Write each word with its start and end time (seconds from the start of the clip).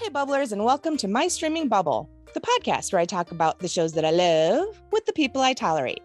Hey, 0.00 0.10
bubblers, 0.10 0.52
and 0.52 0.64
welcome 0.64 0.96
to 0.98 1.08
My 1.08 1.26
Streaming 1.26 1.66
Bubble, 1.66 2.08
the 2.32 2.40
podcast 2.40 2.92
where 2.92 3.00
I 3.00 3.04
talk 3.04 3.32
about 3.32 3.58
the 3.58 3.66
shows 3.66 3.94
that 3.94 4.04
I 4.04 4.12
love 4.12 4.80
with 4.92 5.04
the 5.06 5.12
people 5.12 5.42
I 5.42 5.54
tolerate. 5.54 5.98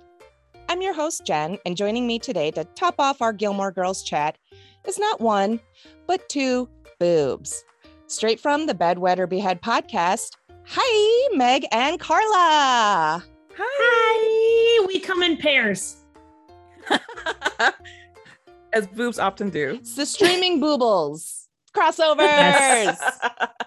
I'm 0.68 0.82
your 0.82 0.96
host, 0.96 1.28
Jen, 1.28 1.60
and 1.64 1.78
joining 1.78 2.08
me 2.08 2.18
today 2.18 2.50
to 2.52 2.64
top 2.74 2.96
off 2.98 3.22
our 3.22 3.32
Gilmore 3.32 3.72
Girls 3.72 4.02
chat 4.02 4.36
is 4.88 4.98
not 4.98 5.22
one, 5.22 5.60
but 6.08 6.28
two 6.28 6.68
boobs. 7.00 7.64
Straight 8.08 8.40
from 8.40 8.66
the 8.66 8.74
Bedwetter 8.74 9.30
Behead 9.30 9.62
podcast. 9.62 10.32
Hi, 10.66 11.36
Meg 11.38 11.68
and 11.72 12.00
Carla. 12.00 13.24
Hi. 13.24 13.24
Hi. 13.60 14.86
We 14.88 15.00
come 15.02 15.22
in 15.22 15.38
pairs. 15.38 15.98
As 18.74 18.88
boobs 18.88 19.20
often 19.20 19.52
do. 19.52 19.78
It's 19.80 19.96
the 19.96 20.08
streaming 20.08 20.60
boobles 20.60 21.43
crossovers. 21.74 22.98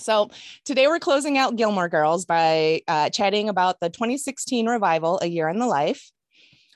So 0.00 0.30
today 0.64 0.86
we're 0.86 0.98
closing 0.98 1.36
out 1.36 1.56
Gilmore 1.56 1.88
Girls 1.88 2.24
by 2.24 2.80
uh, 2.88 3.10
chatting 3.10 3.48
about 3.48 3.80
the 3.80 3.90
2016 3.90 4.66
revival, 4.66 5.18
A 5.22 5.26
Year 5.26 5.48
in 5.48 5.58
the 5.58 5.66
Life. 5.66 6.10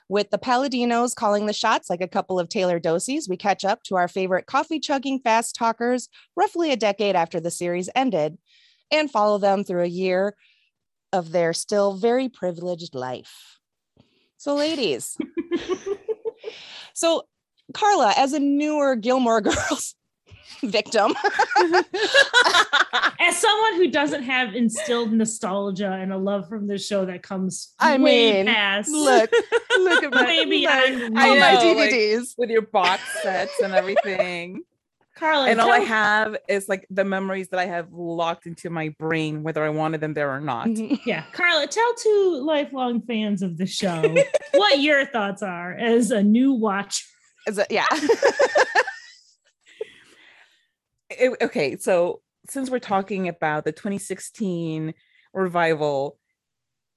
With 0.07 0.29
the 0.29 0.37
Palladinos 0.37 1.15
calling 1.15 1.47
the 1.47 1.53
shots 1.53 1.89
like 1.89 2.01
a 2.01 2.07
couple 2.07 2.39
of 2.39 2.49
Taylor 2.49 2.79
Dooses, 2.79 3.27
we 3.27 3.37
catch 3.37 3.65
up 3.65 3.81
to 3.83 3.95
our 3.95 4.07
favorite 4.07 4.45
coffee 4.45 4.79
chugging 4.79 5.19
fast 5.19 5.55
talkers 5.55 6.09
roughly 6.35 6.71
a 6.71 6.77
decade 6.77 7.15
after 7.15 7.39
the 7.39 7.49
series 7.49 7.89
ended 7.95 8.37
and 8.91 9.09
follow 9.09 9.39
them 9.39 9.63
through 9.63 9.81
a 9.81 9.87
year 9.87 10.35
of 11.11 11.31
their 11.31 11.53
still 11.53 11.95
very 11.95 12.29
privileged 12.29 12.93
life. 12.93 13.57
So, 14.37 14.53
ladies, 14.53 15.17
so 16.93 17.23
Carla, 17.73 18.13
as 18.17 18.33
a 18.33 18.39
newer 18.39 18.95
Gilmore 18.95 19.41
Girls 19.41 19.95
victim. 20.61 21.13
As 23.19 23.37
someone 23.37 23.75
who 23.75 23.89
doesn't 23.89 24.23
have 24.23 24.55
instilled 24.55 25.11
nostalgia 25.11 25.91
and 25.91 26.13
a 26.13 26.17
love 26.17 26.47
from 26.47 26.67
the 26.67 26.77
show 26.77 27.05
that 27.05 27.23
comes 27.23 27.73
I 27.79 27.97
way 27.97 28.33
mean, 28.43 28.45
past, 28.47 28.89
look, 28.89 29.31
look 29.79 30.03
at 30.03 30.11
my, 30.13 30.23
Maybe 30.23 30.65
my, 30.65 30.71
I'm 30.71 31.03
all 31.17 31.39
my 31.39 31.53
know, 31.53 31.73
like- 31.73 31.89
DVDs. 31.91 32.35
with 32.37 32.49
your 32.49 32.61
box 32.63 33.01
sets 33.21 33.59
and 33.63 33.73
everything. 33.73 34.61
Carla, 35.15 35.47
and 35.49 35.61
all 35.61 35.71
I 35.71 35.79
have 35.79 36.35
is 36.49 36.67
like 36.67 36.85
the 36.89 37.05
memories 37.05 37.47
that 37.49 37.59
I 37.59 37.65
have 37.65 37.87
locked 37.93 38.47
into 38.47 38.69
my 38.69 38.89
brain, 38.99 39.43
whether 39.43 39.63
I 39.63 39.69
wanted 39.69 40.01
them 40.01 40.13
there 40.13 40.29
or 40.29 40.41
not. 40.41 40.67
Mhm. 40.67 40.99
yeah, 41.05 41.23
Carla, 41.31 41.67
tell 41.67 41.93
two 41.95 42.41
lifelong 42.45 43.01
fans 43.01 43.41
of 43.41 43.57
the 43.57 43.65
show 43.65 44.13
what 44.53 44.81
your 44.81 45.05
thoughts 45.05 45.41
are 45.41 45.73
as 45.73 46.11
a 46.11 46.21
new 46.21 46.51
watcher. 46.53 47.05
It- 47.47 47.67
yeah. 47.69 47.87
It- 51.09 51.37
okay, 51.41 51.77
so 51.77 52.21
since 52.49 52.69
we're 52.69 52.79
talking 52.79 53.27
about 53.27 53.63
the 53.63 53.71
2016 53.71 54.93
revival, 55.33 56.17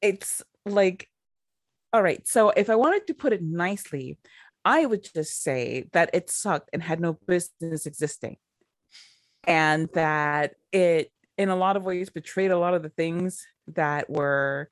it's 0.01 0.43
like, 0.65 1.09
all 1.93 2.03
right. 2.03 2.27
So 2.27 2.51
if 2.51 2.71
I 2.71 2.75
wanted 2.77 3.07
to 3.09 3.15
put 3.15 3.33
it 3.33 3.43
nicely, 3.43 4.19
I 4.65 4.87
would 4.87 5.07
just 5.15 5.43
say 5.43 5.89
that 5.93 6.11
it 6.13 6.31
sucked 6.31 6.71
and 6.73 6.83
had 6.83 7.01
no 7.01 7.19
business 7.27 7.87
existing, 7.87 8.37
and 9.45 9.89
that 9.95 10.55
it, 10.73 11.11
in 11.37 11.49
a 11.49 11.57
lot 11.57 11.77
of 11.77 11.85
ways, 11.85 12.11
betrayed 12.11 12.51
a 12.51 12.59
lot 12.59 12.75
of 12.75 12.83
the 12.83 12.89
things 12.91 13.47
that 13.69 14.11
were 14.11 14.71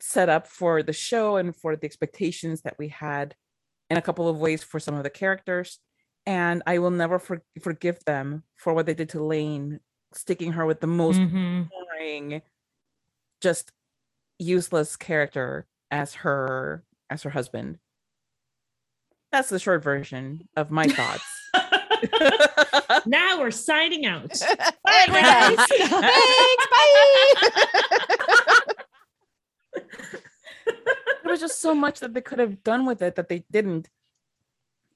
set 0.00 0.28
up 0.28 0.46
for 0.46 0.82
the 0.82 0.92
show 0.92 1.36
and 1.36 1.54
for 1.54 1.76
the 1.76 1.84
expectations 1.84 2.62
that 2.62 2.76
we 2.78 2.88
had 2.88 3.34
in 3.90 3.96
a 3.96 4.02
couple 4.02 4.28
of 4.28 4.38
ways 4.38 4.62
for 4.62 4.78
some 4.80 4.94
of 4.94 5.02
the 5.02 5.10
characters 5.10 5.78
and 6.26 6.62
I 6.66 6.78
will 6.78 6.90
never 6.90 7.18
for- 7.18 7.42
forgive 7.60 8.04
them 8.04 8.44
for 8.56 8.72
what 8.74 8.86
they 8.86 8.94
did 8.94 9.08
to 9.10 9.22
Lane, 9.24 9.80
sticking 10.12 10.52
her 10.52 10.66
with 10.66 10.80
the 10.80 10.86
most 10.86 11.18
Mhm. 11.18 11.68
boring, 11.70 12.42
just 13.40 13.72
useless 14.38 14.96
character 14.96 15.66
as 15.90 16.14
her 16.14 16.84
as 17.08 17.22
her 17.24 17.30
husband. 17.30 17.78
That's 19.32 19.48
the 19.48 19.58
short 19.58 19.82
version 19.82 20.48
of 20.56 20.70
my 20.70 20.86
thoughts. 20.86 21.24
now 23.06 23.40
we're 23.40 23.50
signing 23.50 24.06
out. 24.06 24.30
Bye, 24.84 25.06
we're. 25.08 25.56
Thanks. 25.68 26.66
Bye. 26.70 27.36
there 29.74 29.84
was 31.30 31.40
just 31.40 31.60
so 31.60 31.74
much 31.74 32.00
that 32.00 32.14
they 32.14 32.20
could 32.20 32.38
have 32.38 32.62
done 32.62 32.86
with 32.86 33.02
it 33.02 33.16
that 33.16 33.28
they 33.28 33.44
didn't. 33.50 33.88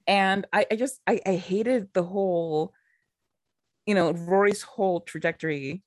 And 0.07 0.45
I, 0.53 0.65
I 0.71 0.75
just 0.75 0.99
I, 1.07 1.19
I 1.25 1.35
hated 1.35 1.89
the 1.93 2.03
whole, 2.03 2.73
you 3.85 3.95
know, 3.95 4.11
Rory's 4.11 4.61
whole 4.61 5.01
trajectory 5.01 5.83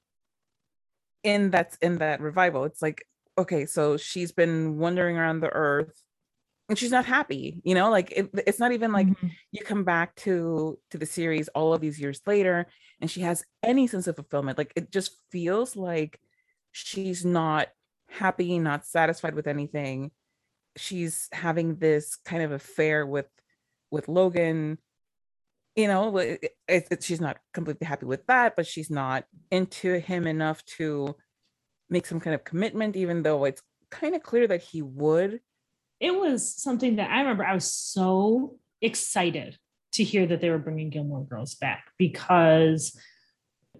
in 1.23 1.51
that 1.51 1.77
in 1.83 1.99
that 1.99 2.21
revival. 2.21 2.65
It's 2.65 2.83
like, 2.83 3.05
okay, 3.37 3.67
so 3.67 3.97
she's 3.97 4.33
been 4.33 4.79
wandering 4.79 5.17
around 5.17 5.41
the 5.41 5.51
earth 5.51 6.03
and 6.69 6.79
she's 6.79 6.91
not 6.91 7.07
happy, 7.07 7.61
you 7.65 7.75
know, 7.75 7.91
like 7.91 8.13
it, 8.13 8.31
it's 8.47 8.59
not 8.59 8.73
even 8.73 8.93
like 8.93 9.07
Mhm. 9.07 9.31
you 9.53 9.65
come 9.65 9.85
back 9.85 10.15
to 10.17 10.79
to 10.91 10.99
the 10.99 11.07
series 11.07 11.49
all 11.49 11.73
of 11.73 11.81
these 11.81 12.01
years 12.01 12.21
later 12.27 12.67
and 13.01 13.11
she 13.11 13.21
has 13.23 13.45
any 13.63 13.87
sense 13.87 14.07
of 14.07 14.17
fulfillment 14.17 14.59
like 14.59 14.73
it 14.77 14.91
just 14.91 15.17
feels 15.31 15.77
like 15.77 16.21
she's 16.73 17.25
not 17.25 17.69
happy 18.11 18.59
not 18.59 18.87
satisfied 18.87 19.35
with 19.35 19.47
anything 19.47 20.11
she's 20.79 21.29
having 21.33 21.77
this 21.77 22.17
kind 22.17 22.43
of 22.43 22.53
affair 22.53 23.07
with 23.07 23.29
with 23.91 24.09
logan 24.09 24.79
you 25.77 25.87
know 25.87 26.17
it, 26.19 26.53
it, 26.67 27.03
she's 27.03 27.21
not 27.21 27.39
completely 27.53 27.87
happy 27.87 28.07
with 28.07 28.27
that 28.27 28.57
but 28.57 28.67
she's 28.67 28.91
not 28.91 29.25
into 29.51 29.99
him 29.99 30.27
enough 30.27 30.65
to 30.65 31.15
make 31.91 32.07
some 32.07 32.21
kind 32.21 32.35
of 32.35 32.45
commitment 32.45 32.97
even 32.97 33.23
though 33.23 33.45
it's 33.45 33.63
kind 33.91 34.15
of 34.15 34.23
clear 34.23 34.47
that 34.47 34.63
he 34.63 34.83
would 34.83 35.41
it 36.01 36.15
was 36.15 36.55
something 36.55 36.97
that 36.97 37.11
I 37.11 37.21
remember 37.21 37.45
I 37.45 37.55
was 37.55 37.73
so 37.73 38.57
excited 38.81 39.59
to 39.93 40.05
hear 40.05 40.27
that 40.27 40.41
they 40.41 40.51
were 40.51 40.59
bringing 40.59 40.91
Gilmore 40.91 41.25
Girls 41.25 41.55
back 41.55 41.91
because 41.97 42.97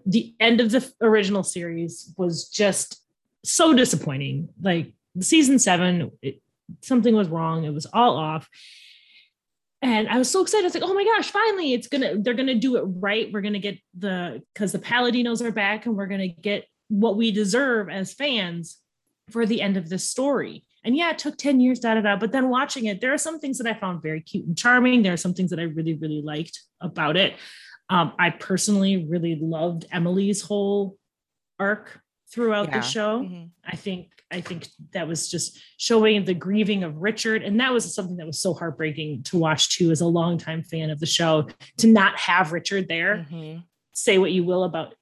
the 0.05 0.33
end 0.39 0.59
of 0.59 0.71
the 0.71 0.91
original 1.01 1.43
series 1.43 2.13
was 2.17 2.49
just 2.49 3.01
so 3.43 3.73
disappointing. 3.73 4.49
Like 4.61 4.93
season 5.21 5.59
seven, 5.59 6.11
it, 6.21 6.41
something 6.81 7.15
was 7.15 7.27
wrong. 7.27 7.63
It 7.63 7.73
was 7.73 7.85
all 7.93 8.17
off. 8.17 8.47
And 9.81 10.09
I 10.09 10.17
was 10.17 10.29
so 10.29 10.41
excited. 10.41 10.65
I 10.65 10.67
was 10.67 10.73
like, 10.73 10.83
oh 10.83 10.93
my 10.93 11.05
gosh, 11.05 11.31
finally, 11.31 11.73
it's 11.73 11.87
gonna, 11.87 12.17
they're 12.17 12.33
gonna 12.33 12.55
do 12.55 12.75
it 12.77 12.83
right. 12.85 13.31
We're 13.31 13.41
gonna 13.41 13.59
get 13.59 13.79
the 13.97 14.41
because 14.53 14.73
the 14.73 14.79
Palladinos 14.79 15.41
are 15.41 15.51
back 15.51 15.85
and 15.85 15.95
we're 15.95 16.07
gonna 16.07 16.27
get 16.27 16.65
what 16.89 17.15
we 17.15 17.31
deserve 17.31 17.89
as 17.89 18.13
fans 18.13 18.77
for 19.29 19.45
the 19.45 19.61
end 19.61 19.77
of 19.77 19.87
this 19.87 20.09
story. 20.09 20.65
And 20.83 20.95
yeah, 20.97 21.11
it 21.11 21.19
took 21.19 21.37
10 21.37 21.59
years, 21.61 21.79
da 21.79 21.93
da 21.93 22.01
da. 22.01 22.15
But 22.17 22.31
then 22.31 22.49
watching 22.49 22.85
it, 22.85 22.99
there 22.99 23.13
are 23.13 23.17
some 23.17 23.39
things 23.39 23.57
that 23.59 23.67
I 23.67 23.79
found 23.79 24.01
very 24.01 24.21
cute 24.21 24.45
and 24.47 24.57
charming. 24.57 25.01
There 25.03 25.13
are 25.13 25.17
some 25.17 25.33
things 25.33 25.49
that 25.51 25.59
I 25.59 25.63
really, 25.63 25.93
really 25.93 26.21
liked 26.21 26.59
about 26.81 27.15
it. 27.15 27.35
Um, 27.89 28.13
I 28.19 28.29
personally 28.31 29.05
really 29.05 29.37
loved 29.41 29.85
Emily's 29.91 30.41
whole 30.41 30.97
arc 31.59 32.01
throughout 32.31 32.67
Yeah. 32.69 32.79
the 32.79 32.85
show. 32.85 33.19
Mhm. 33.21 33.49
I 33.65 33.75
think 33.75 34.18
I 34.31 34.41
think 34.41 34.67
that 34.93 35.07
was 35.07 35.29
just 35.29 35.59
showing 35.77 36.23
the 36.23 36.33
grieving 36.35 36.83
of 36.83 36.97
Richard, 36.97 37.41
and 37.43 37.59
that 37.59 37.73
was 37.73 37.93
something 37.95 38.17
that 38.17 38.27
was 38.27 38.39
so 38.39 38.53
heartbreaking 38.53 39.23
to 39.23 39.37
watch 39.37 39.69
too, 39.69 39.89
as 39.91 40.01
a 40.01 40.05
longtime 40.05 40.63
fan 40.63 40.89
of 40.91 40.99
the 40.99 41.05
show, 41.07 41.47
to 41.77 41.87
not 41.87 42.17
have 42.19 42.51
Richard 42.51 42.87
there 42.87 43.25
Mhm. 43.31 43.63
say 43.93 44.17
what 44.19 44.31
you 44.31 44.43
will 44.43 44.63
about 44.63 44.93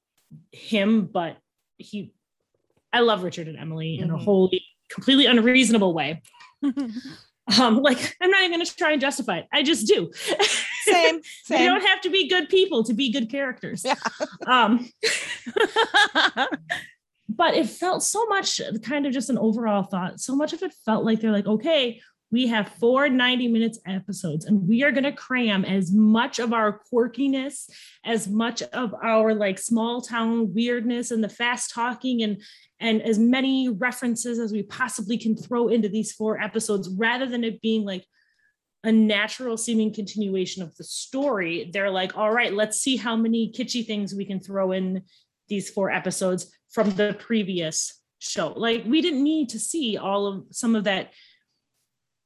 him, 0.52 1.06
but 1.06 1.36
he, 1.76 2.12
I 2.92 3.00
love 3.00 3.22
Richard 3.22 3.48
and 3.48 3.58
Emily 3.58 3.98
in 3.98 4.10
a 4.10 4.14
Mhm. 4.16 4.24
wholly, 4.24 4.64
completely 4.88 5.26
unreasonable 5.26 5.92
way. 5.94 6.22
Um, 7.58 7.78
like 7.78 8.14
I'm 8.20 8.30
not 8.30 8.40
even 8.42 8.52
going 8.58 8.66
to 8.66 8.76
try 8.76 8.92
and 8.92 9.00
justify 9.00 9.38
it. 9.38 9.46
I 9.50 9.62
just 9.62 9.86
do. 9.86 10.10
Same. 10.84 11.20
you 11.48 11.64
don't 11.64 11.82
have 11.82 12.02
to 12.02 12.10
be 12.10 12.28
good 12.28 12.50
people 12.50 12.84
to 12.84 12.92
be 12.92 13.10
good 13.10 13.30
characters. 13.30 13.86
Yeah. 13.86 13.94
Um, 14.46 14.90
but 17.38 17.54
it 17.54 17.68
felt 17.68 18.02
so 18.02 18.26
much 18.26 18.60
kind 18.82 19.06
of 19.06 19.12
just 19.12 19.30
an 19.30 19.38
overall 19.38 19.84
thought. 19.84 20.20
So 20.20 20.34
much 20.34 20.52
of 20.52 20.62
it 20.62 20.74
felt 20.84 21.04
like 21.04 21.20
they're 21.20 21.32
like, 21.32 21.46
okay, 21.46 22.00
we 22.30 22.48
have 22.48 22.68
four 22.80 23.08
90 23.08 23.48
minutes 23.48 23.78
episodes 23.86 24.44
and 24.44 24.68
we 24.68 24.82
are 24.82 24.92
going 24.92 25.04
to 25.04 25.12
cram 25.12 25.64
as 25.64 25.92
much 25.92 26.40
of 26.40 26.52
our 26.52 26.82
quirkiness, 26.92 27.70
as 28.04 28.28
much 28.28 28.60
of 28.62 28.92
our 29.02 29.34
like 29.34 29.58
small 29.58 30.02
town 30.02 30.52
weirdness 30.52 31.10
and 31.10 31.24
the 31.24 31.28
fast 31.28 31.72
talking 31.72 32.22
and 32.22 32.42
and 32.80 33.00
as 33.02 33.18
many 33.18 33.68
references 33.68 34.38
as 34.38 34.52
we 34.52 34.62
possibly 34.62 35.16
can 35.16 35.36
throw 35.36 35.68
into 35.68 35.88
these 35.88 36.12
four 36.12 36.40
episodes 36.40 36.88
rather 36.96 37.26
than 37.26 37.44
it 37.44 37.60
being 37.62 37.84
like 37.84 38.04
a 38.84 38.92
natural 38.92 39.56
seeming 39.56 39.92
continuation 39.92 40.62
of 40.62 40.76
the 40.76 40.84
story. 40.84 41.70
They're 41.72 41.90
like, 41.90 42.16
all 42.16 42.32
right, 42.32 42.54
let's 42.54 42.80
see 42.80 42.96
how 42.96 43.16
many 43.16 43.52
kitschy 43.52 43.84
things 43.84 44.14
we 44.14 44.24
can 44.24 44.38
throw 44.38 44.70
in 44.70 45.02
these 45.48 45.70
four 45.70 45.90
episodes 45.90 46.50
from 46.70 46.90
the 46.90 47.16
previous 47.18 48.00
show. 48.18 48.48
Like 48.56 48.84
we 48.86 49.00
didn't 49.02 49.22
need 49.22 49.48
to 49.50 49.58
see 49.58 49.96
all 49.96 50.26
of 50.26 50.44
some 50.50 50.74
of 50.74 50.84
that 50.84 51.12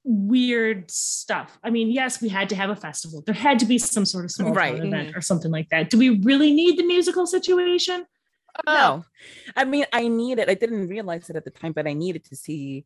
weird 0.05 0.91
stuff. 0.91 1.59
I 1.63 1.71
mean, 1.71 1.91
yes, 1.91 2.21
we 2.21 2.29
had 2.29 2.49
to 2.49 2.57
have 2.57 2.71
a 2.71 2.77
festival. 2.77 3.23
There 3.25 3.35
had 3.35 3.59
to 3.61 3.67
be 3.67 3.79
some 3.79 4.05
sort 4.05 4.25
of 4.25 4.31
small 4.33 4.53
Right. 4.53 4.75
event 4.83 5.17
or 5.17 5.21
something 5.21 5.51
like 5.51 5.69
that. 5.69 5.91
Do 5.91 5.99
we 5.99 6.11
really 6.21 6.53
need 6.53 6.77
the 6.77 6.83
musical 6.85 7.27
situation? 7.27 8.05
No. 8.67 9.05
I 9.57 9.65
mean, 9.65 9.87
I 9.93 10.09
needed, 10.09 10.51
I 10.51 10.55
didn't 10.55 10.89
realize 10.89 11.31
it 11.31 11.37
at 11.37 11.45
the 11.45 11.51
time, 11.51 11.73
but 11.73 11.87
I 11.87 11.93
needed 11.93 12.25
to 12.27 12.37
see 12.37 12.85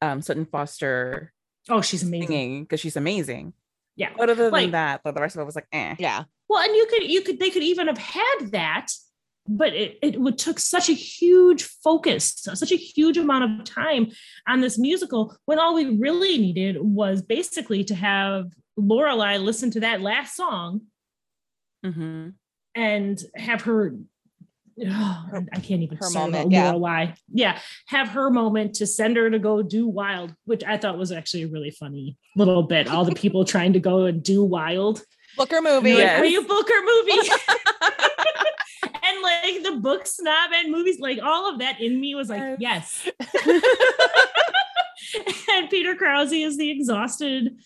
um 0.00 0.22
Sutton 0.22 0.46
Foster 0.46 1.32
Oh, 1.68 1.80
she's 1.80 2.02
amazing. 2.02 2.64
because 2.64 2.80
she's 2.80 2.96
amazing. 2.96 3.52
Yeah. 3.96 4.10
But 4.16 4.30
other 4.30 4.44
than 4.44 4.52
Like- 4.52 4.70
that, 4.72 5.02
the 5.04 5.12
rest 5.12 5.36
of 5.36 5.42
it 5.42 5.44
was 5.46 5.54
like, 5.54 5.68
eh. 5.72 5.96
Yeah. 5.98 6.24
Well, 6.48 6.62
and 6.62 6.74
you 6.74 6.86
could 6.90 7.02
you 7.04 7.22
could 7.22 7.38
they 7.40 7.50
could 7.50 7.62
even 7.62 7.88
have 7.88 7.98
had 7.98 8.50
that, 8.52 8.88
but 9.48 9.74
it, 9.74 9.98
it 10.02 10.38
took 10.38 10.58
such 10.58 10.88
a 10.88 10.94
huge 10.94 11.64
focus, 11.64 12.32
such 12.54 12.72
a 12.72 12.76
huge 12.76 13.18
amount 13.18 13.60
of 13.60 13.64
time 13.64 14.08
on 14.46 14.60
this 14.60 14.78
musical 14.78 15.36
when 15.46 15.58
all 15.58 15.74
we 15.74 15.96
really 15.96 16.38
needed 16.38 16.76
was 16.80 17.22
basically 17.22 17.84
to 17.84 17.94
have 17.94 18.52
Lorelai 18.78 19.42
listen 19.42 19.70
to 19.72 19.80
that 19.80 20.00
last 20.00 20.36
song 20.36 20.82
hmm 21.84 22.28
and 22.74 23.22
have 23.36 23.62
her 23.62 23.94
oh, 24.86 25.26
I 25.52 25.60
can't 25.60 25.82
even 25.82 25.98
her 25.98 26.10
moment, 26.10 26.50
yeah. 26.50 26.72
Lorelai. 26.72 27.16
Yeah, 27.32 27.58
have 27.86 28.08
her 28.08 28.30
moment 28.30 28.74
to 28.76 28.86
send 28.86 29.16
her 29.16 29.28
to 29.30 29.38
go 29.38 29.62
do 29.62 29.86
wild, 29.86 30.34
which 30.44 30.64
I 30.64 30.78
thought 30.78 30.96
was 30.96 31.12
actually 31.12 31.42
a 31.42 31.48
really 31.48 31.70
funny 31.70 32.16
little 32.36 32.62
bit. 32.62 32.88
All 32.88 33.04
the 33.04 33.14
people 33.14 33.44
trying 33.44 33.74
to 33.74 33.80
go 33.80 34.04
and 34.04 34.22
do 34.22 34.42
wild. 34.42 35.02
Booker 35.36 35.60
movie. 35.60 35.90
Yes. 35.90 36.20
Are 36.20 36.24
you 36.24 36.42
Booker 36.46 36.74
movie? 36.84 37.12
and 39.12 39.22
like 39.22 39.62
the 39.62 39.80
book 39.80 40.06
snob 40.06 40.50
and 40.54 40.72
movies, 40.72 40.98
like 41.00 41.20
all 41.22 41.50
of 41.52 41.58
that 41.60 41.80
in 41.80 42.00
me 42.00 42.14
was 42.14 42.28
like, 42.28 42.56
yes. 42.58 43.08
and 45.52 45.70
Peter 45.70 45.94
Krause 45.94 46.32
is 46.32 46.56
the 46.56 46.70
exhausted 46.70 47.56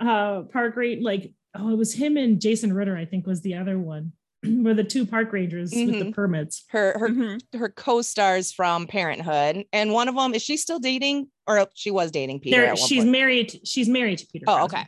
uh 0.00 0.42
park 0.52 0.76
rate, 0.76 1.02
like 1.02 1.32
oh, 1.54 1.70
it 1.70 1.76
was 1.76 1.92
him 1.92 2.16
and 2.16 2.40
Jason 2.40 2.72
Ritter, 2.72 2.96
I 2.96 3.04
think 3.04 3.26
was 3.26 3.42
the 3.42 3.54
other 3.54 3.78
one. 3.78 4.12
Were 4.44 4.74
the 4.74 4.84
two 4.84 5.06
park 5.06 5.32
rangers 5.32 5.70
with 5.72 5.90
the 5.90 6.04
Mhm. 6.06 6.14
permits. 6.14 6.64
Her 6.70 6.98
her 6.98 7.08
Mhm. 7.08 7.40
her 7.56 7.68
co-stars 7.68 8.52
from 8.52 8.86
Parenthood, 8.86 9.64
and 9.72 9.92
one 9.92 10.08
of 10.08 10.14
them 10.16 10.34
is 10.34 10.42
she 10.42 10.56
still 10.56 10.78
dating, 10.80 11.28
or 11.46 11.68
she 11.74 11.90
was 11.90 12.10
dating 12.10 12.40
Peter? 12.40 12.56
They're- 12.56 12.66
at 12.66 12.78
one 12.78 12.88
she's 12.88 13.00
point? 13.02 13.10
married. 13.10 13.60
She's 13.64 13.88
married 13.88 14.18
to 14.18 14.26
Peter. 14.32 14.44
Oh, 14.48 14.54
Krause. 14.56 14.72
okay. 14.72 14.84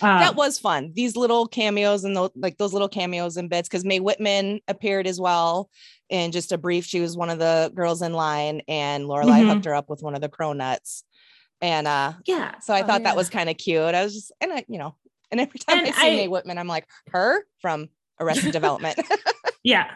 Uh, 0.00 0.18
that 0.20 0.36
was 0.36 0.58
fun. 0.58 0.92
These 0.94 1.16
little 1.16 1.46
cameos 1.46 2.04
and 2.04 2.16
those 2.16 2.30
like 2.34 2.58
those 2.58 2.72
little 2.72 2.88
cameos 2.88 3.36
and 3.36 3.48
bits 3.50 3.68
because 3.68 3.84
Mae 3.84 4.00
Whitman 4.00 4.60
appeared 4.68 5.06
as 5.06 5.20
well 5.20 5.70
in 6.10 6.32
just 6.32 6.52
a 6.52 6.58
brief. 6.58 6.84
She 6.84 7.00
was 7.00 7.16
one 7.16 7.30
of 7.30 7.38
the 7.38 7.70
girls 7.74 8.02
in 8.02 8.12
line, 8.12 8.62
and 8.68 9.04
Lorelai 9.04 9.42
Mhm. 9.42 9.52
hooked 9.54 9.64
her 9.66 9.74
up 9.74 9.88
with 9.90 10.02
one 10.02 10.14
of 10.14 10.20
the 10.20 10.28
cronuts. 10.28 11.02
And 11.60 11.86
uh, 11.86 12.12
yeah. 12.26 12.58
so 12.60 12.74
I 12.74 12.82
Oh, 12.82 12.86
thought 12.86 13.00
yeah. 13.00 13.08
that 13.08 13.16
was 13.16 13.30
kind 13.30 13.48
of 13.48 13.56
cute. 13.56 13.80
I 13.94 14.02
was 14.04 14.14
just 14.14 14.32
and 14.40 14.52
I, 14.52 14.64
you 14.68 14.78
know, 14.78 14.94
and 15.30 15.40
every 15.40 15.58
time 15.66 15.78
And 15.78 15.88
I 15.88 15.90
see 15.92 16.06
I- 16.12 16.16
Mae 16.16 16.28
Whitman, 16.28 16.58
I'm 16.58 16.68
like 16.68 16.86
her 17.08 17.44
from 17.60 17.88
Arrested 18.20 18.52
Development. 18.58 18.98
Yeah. 19.66 19.90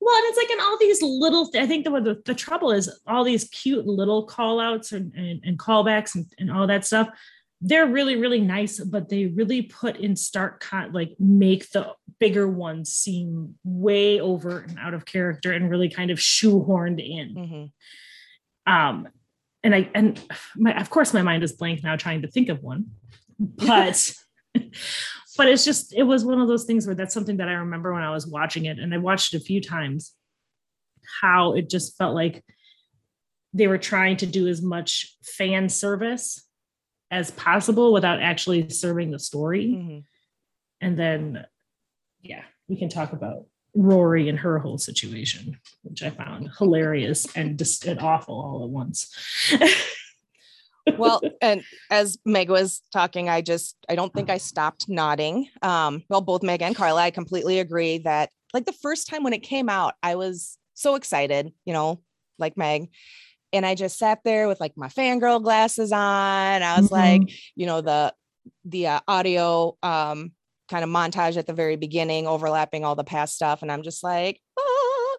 Well, 0.00 0.16
and 0.16 0.24
it's 0.28 0.38
like 0.38 0.50
in 0.50 0.60
all 0.60 0.78
these 0.78 1.02
little, 1.02 1.50
I 1.54 1.66
think 1.66 1.84
the, 1.84 1.90
the 2.00 2.22
the 2.24 2.34
trouble 2.34 2.70
is 2.72 2.90
all 3.06 3.22
these 3.22 3.44
cute 3.48 3.86
little 3.86 4.24
call 4.24 4.60
outs 4.60 4.92
and, 4.92 5.12
and, 5.14 5.42
and 5.44 5.58
callbacks 5.58 6.14
and, 6.14 6.24
and 6.38 6.50
all 6.50 6.66
that 6.66 6.86
stuff. 6.86 7.08
They're 7.66 7.86
really, 7.86 8.16
really 8.16 8.42
nice, 8.42 8.78
but 8.78 9.08
they 9.08 9.24
really 9.24 9.62
put 9.62 9.96
in 9.96 10.16
stark 10.16 10.60
con 10.60 10.92
like 10.92 11.16
make 11.18 11.70
the 11.70 11.94
bigger 12.20 12.46
ones 12.46 12.92
seem 12.92 13.54
way 13.64 14.20
over 14.20 14.60
and 14.60 14.78
out 14.78 14.92
of 14.92 15.06
character 15.06 15.50
and 15.50 15.70
really 15.70 15.88
kind 15.88 16.10
of 16.10 16.18
shoehorned 16.18 17.00
in. 17.00 17.34
Mhm. 17.34 18.70
Um, 18.70 19.08
and 19.62 19.74
I 19.74 19.90
and 19.94 20.22
my 20.56 20.78
of 20.78 20.90
course 20.90 21.14
my 21.14 21.22
mind 21.22 21.42
is 21.42 21.52
blank 21.52 21.82
now 21.82 21.96
trying 21.96 22.20
to 22.20 22.28
think 22.28 22.50
of 22.50 22.62
one, 22.62 22.90
but 23.38 24.14
but 24.54 25.48
it's 25.48 25.64
just 25.64 25.94
it 25.94 26.02
was 26.02 26.22
one 26.22 26.42
of 26.42 26.48
those 26.48 26.64
things 26.64 26.86
where 26.86 26.94
that's 26.94 27.14
something 27.14 27.38
that 27.38 27.48
I 27.48 27.54
remember 27.54 27.94
when 27.94 28.02
I 28.02 28.10
was 28.10 28.26
watching 28.26 28.66
it, 28.66 28.78
and 28.78 28.92
I 28.92 28.98
watched 28.98 29.32
it 29.32 29.38
a 29.38 29.44
few 29.44 29.62
times. 29.62 30.12
How 31.22 31.54
it 31.54 31.70
just 31.70 31.96
felt 31.96 32.14
like 32.14 32.44
they 33.54 33.68
were 33.68 33.78
trying 33.78 34.18
to 34.18 34.26
do 34.26 34.48
as 34.48 34.60
much 34.60 35.16
fan 35.22 35.70
service 35.70 36.44
as 37.10 37.30
possible 37.32 37.92
without 37.92 38.20
actually 38.20 38.68
serving 38.70 39.10
the 39.10 39.18
story. 39.18 39.66
Mhm. 39.66 40.04
And 40.80 40.98
then, 40.98 41.46
yeah, 42.20 42.44
we 42.68 42.76
can 42.76 42.88
talk 42.88 43.12
about 43.12 43.46
Rory 43.74 44.28
and 44.28 44.38
her 44.38 44.58
whole 44.58 44.78
situation, 44.78 45.58
which 45.82 46.02
I 46.02 46.10
found 46.10 46.50
hilarious 46.58 47.26
and 47.36 47.58
just 47.58 47.84
and 47.86 48.00
awful 48.00 48.34
all 48.34 48.64
at 48.64 48.70
once. 48.70 49.12
well 50.98 51.20
and 51.42 51.62
as 51.90 52.18
meg 52.24 52.50
was 52.50 52.82
talking 52.92 53.28
i 53.28 53.40
just 53.40 53.76
i 53.88 53.94
don't 53.94 54.12
think 54.12 54.28
i 54.30 54.36
stopped 54.36 54.88
nodding 54.88 55.48
um 55.62 56.02
well 56.08 56.20
both 56.20 56.42
meg 56.42 56.62
and 56.62 56.76
carla 56.76 57.00
i 57.00 57.10
completely 57.10 57.58
agree 57.58 57.98
that 57.98 58.30
like 58.52 58.66
the 58.66 58.72
first 58.72 59.08
time 59.08 59.22
when 59.22 59.32
it 59.32 59.42
came 59.42 59.68
out 59.68 59.94
i 60.02 60.14
was 60.14 60.58
so 60.74 60.94
excited 60.94 61.52
you 61.64 61.72
know 61.72 62.00
like 62.38 62.56
meg 62.56 62.90
and 63.54 63.64
i 63.64 63.74
just 63.74 63.98
sat 63.98 64.20
there 64.24 64.48
with 64.48 64.60
like 64.60 64.76
my 64.76 64.88
fangirl 64.88 65.42
glasses 65.42 65.92
on 65.92 66.62
i 66.62 66.78
was 66.78 66.90
like 66.90 67.22
you 67.54 67.66
know 67.66 67.80
the 67.80 68.12
the 68.64 68.86
uh, 68.86 69.00
audio 69.08 69.76
um 69.82 70.32
kind 70.70 70.84
of 70.84 70.90
montage 70.90 71.36
at 71.36 71.46
the 71.46 71.52
very 71.52 71.76
beginning 71.76 72.26
overlapping 72.26 72.84
all 72.84 72.94
the 72.94 73.04
past 73.04 73.34
stuff 73.34 73.62
and 73.62 73.70
i'm 73.70 73.82
just 73.82 74.02
like 74.02 74.40
ah. 74.58 75.16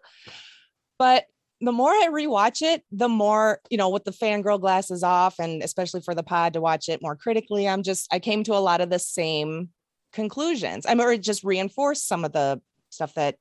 but 0.98 1.24
the 1.60 1.72
more 1.72 1.90
I 1.90 2.08
rewatch 2.10 2.60
it, 2.60 2.82
the 2.92 3.08
more, 3.08 3.60
you 3.70 3.78
know, 3.78 3.88
with 3.88 4.04
the 4.04 4.10
fangirl 4.10 4.60
glasses 4.60 5.02
off, 5.02 5.38
and 5.38 5.62
especially 5.62 6.02
for 6.02 6.14
the 6.14 6.22
pod 6.22 6.52
to 6.52 6.60
watch 6.60 6.88
it 6.88 7.00
more 7.00 7.16
critically, 7.16 7.66
I'm 7.66 7.82
just, 7.82 8.12
I 8.12 8.18
came 8.18 8.44
to 8.44 8.54
a 8.54 8.60
lot 8.60 8.82
of 8.82 8.90
the 8.90 8.98
same 8.98 9.70
conclusions. 10.12 10.84
I'm 10.86 11.00
or 11.00 11.16
just 11.16 11.44
reinforced 11.44 12.06
some 12.06 12.24
of 12.24 12.32
the 12.32 12.60
stuff 12.90 13.14
that 13.14 13.36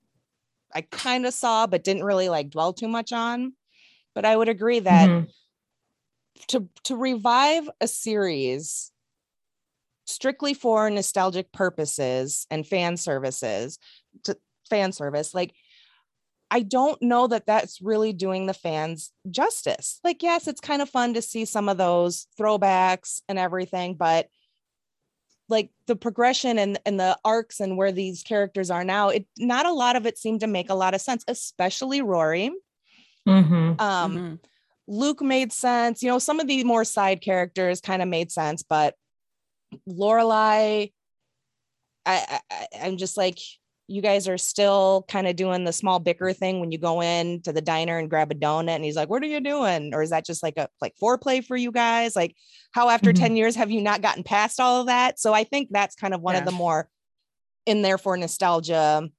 I 0.73 0.81
kind 0.81 1.25
of 1.25 1.33
saw, 1.33 1.67
but 1.67 1.83
didn't 1.83 2.03
really 2.03 2.29
like 2.29 2.49
dwell 2.49 2.73
too 2.73 2.87
much 2.87 3.11
on. 3.11 3.53
But 4.15 4.25
I 4.25 4.35
would 4.35 4.49
agree 4.49 4.79
that 4.79 5.11
Mhm. 5.11 5.27
to 6.47 6.67
to 6.83 6.95
revive 6.95 7.69
a 7.81 7.87
series 7.87 8.91
strictly 10.05 10.53
for 10.53 10.89
nostalgic 10.89 11.51
purposes 11.51 12.45
and 12.51 12.67
fan 12.67 12.95
services 12.97 13.79
to 14.23 14.37
fan 14.69 14.91
service 14.91 15.33
like 15.33 15.53
I 16.51 16.61
don't 16.61 17.01
know 17.01 17.27
that 17.27 17.47
that's 17.47 17.81
really 17.81 18.13
doing 18.13 18.45
the 18.45 18.53
fans 18.53 19.11
justice. 19.31 19.99
Like, 20.03 20.23
yes, 20.23 20.47
it's 20.47 20.61
kind 20.61 20.81
of 20.81 20.89
fun 20.89 21.13
to 21.15 21.21
see 21.21 21.43
some 21.43 21.67
of 21.67 21.77
those 21.77 22.27
throwbacks 22.39 23.21
and 23.27 23.39
everything, 23.39 23.95
but 23.95 24.29
like 25.47 25.69
the 25.85 25.95
progression 25.95 26.57
and, 26.57 26.79
and 26.85 26.99
the 26.99 27.17
arcs 27.23 27.59
and 27.59 27.77
where 27.77 27.91
these 27.91 28.23
characters 28.23 28.71
are 28.71 28.83
now, 28.83 29.09
it 29.09 29.27
not 29.37 29.65
a 29.65 29.71
lot 29.71 29.95
of 29.95 30.05
it 30.05 30.17
seemed 30.17 30.39
to 30.39 30.47
make 30.47 30.69
a 30.69 30.75
lot 30.75 30.95
of 30.95 31.01
sense, 31.01 31.23
especially 31.27 32.01
Rory. 32.01 32.51
Mhm. 33.27 33.81
Um, 33.81 34.17
Mhm. 34.17 34.39
Luke 34.87 35.21
made 35.21 35.51
sense. 35.51 36.03
You 36.03 36.09
know, 36.09 36.19
some 36.19 36.39
of 36.39 36.47
the 36.47 36.63
more 36.63 36.83
side 36.85 37.21
characters 37.21 37.81
kind 37.81 38.01
of 38.01 38.07
made 38.07 38.31
sense, 38.31 38.63
but 38.63 38.95
Lorelai, 39.87 40.93
I, 42.05 42.39
I 42.51 42.67
I'm 42.83 42.97
just 42.97 43.17
like, 43.17 43.39
you 43.87 44.01
guys 44.01 44.27
are 44.27 44.37
still 44.37 45.05
kind 45.07 45.27
of 45.27 45.35
doing 45.35 45.63
the 45.63 45.73
small 45.73 45.99
bicker 45.99 46.33
thing 46.33 46.59
when 46.59 46.71
you 46.71 46.77
go 46.79 47.01
in 47.01 47.41
to 47.43 47.53
the 47.53 47.61
diner 47.61 47.97
and 47.99 48.09
grab 48.09 48.31
a 48.31 48.35
donut, 48.35 48.69
and 48.69 48.83
he's 48.83 48.95
like, 48.95 49.09
"What 49.09 49.21
are 49.23 49.27
you 49.27 49.39
doing?" 49.41 49.93
Or 49.93 50.01
is 50.01 50.09
that 50.11 50.25
just 50.25 50.41
like 50.43 50.57
a 50.57 50.69
like 50.81 50.95
foreplay 51.01 51.43
for 51.45 51.55
you 51.55 51.71
guys? 51.71 52.15
Like, 52.15 52.35
how 52.71 52.89
after 52.89 53.11
Mhm. 53.11 53.15
ten 53.15 53.35
years 53.35 53.55
have 53.55 53.71
you 53.71 53.81
not 53.81 54.01
gotten 54.01 54.23
past 54.23 54.59
all 54.59 54.81
of 54.81 54.87
that? 54.87 55.19
So 55.19 55.33
I 55.33 55.43
think 55.43 55.69
that's 55.71 55.95
kind 55.95 56.13
of 56.13 56.21
one 56.21 56.35
of 56.35 56.45
the 56.45 56.51
more 56.51 56.89
in 57.65 57.81
there 57.83 57.97
for 57.97 58.17
nostalgia 58.17 59.09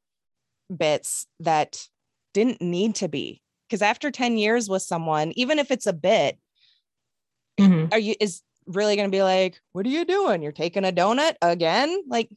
bits 0.77 1.27
that 1.41 1.87
didn't 2.35 2.61
need 2.61 2.97
to 2.97 3.09
be 3.09 3.43
because 3.69 3.83
after 3.83 4.11
10 4.11 4.39
years 4.39 4.69
with 4.69 4.83
someone 4.83 5.33
even 5.37 5.59
if 5.59 5.71
it's 5.71 5.87
a 5.87 5.93
bit 5.93 6.39
Mhm. 7.59 7.93
are 7.93 7.99
you 7.99 8.15
is 8.21 8.43
really 8.67 8.97
going 8.97 9.09
to 9.11 9.17
be 9.17 9.23
like 9.23 9.61
what 9.73 9.87
are 9.87 9.91
you 9.91 10.05
doing 10.05 10.43
you're 10.43 10.53
taking 10.53 10.85
a 10.85 10.93
donut 10.93 11.35
again 11.43 12.03
like 12.09 12.29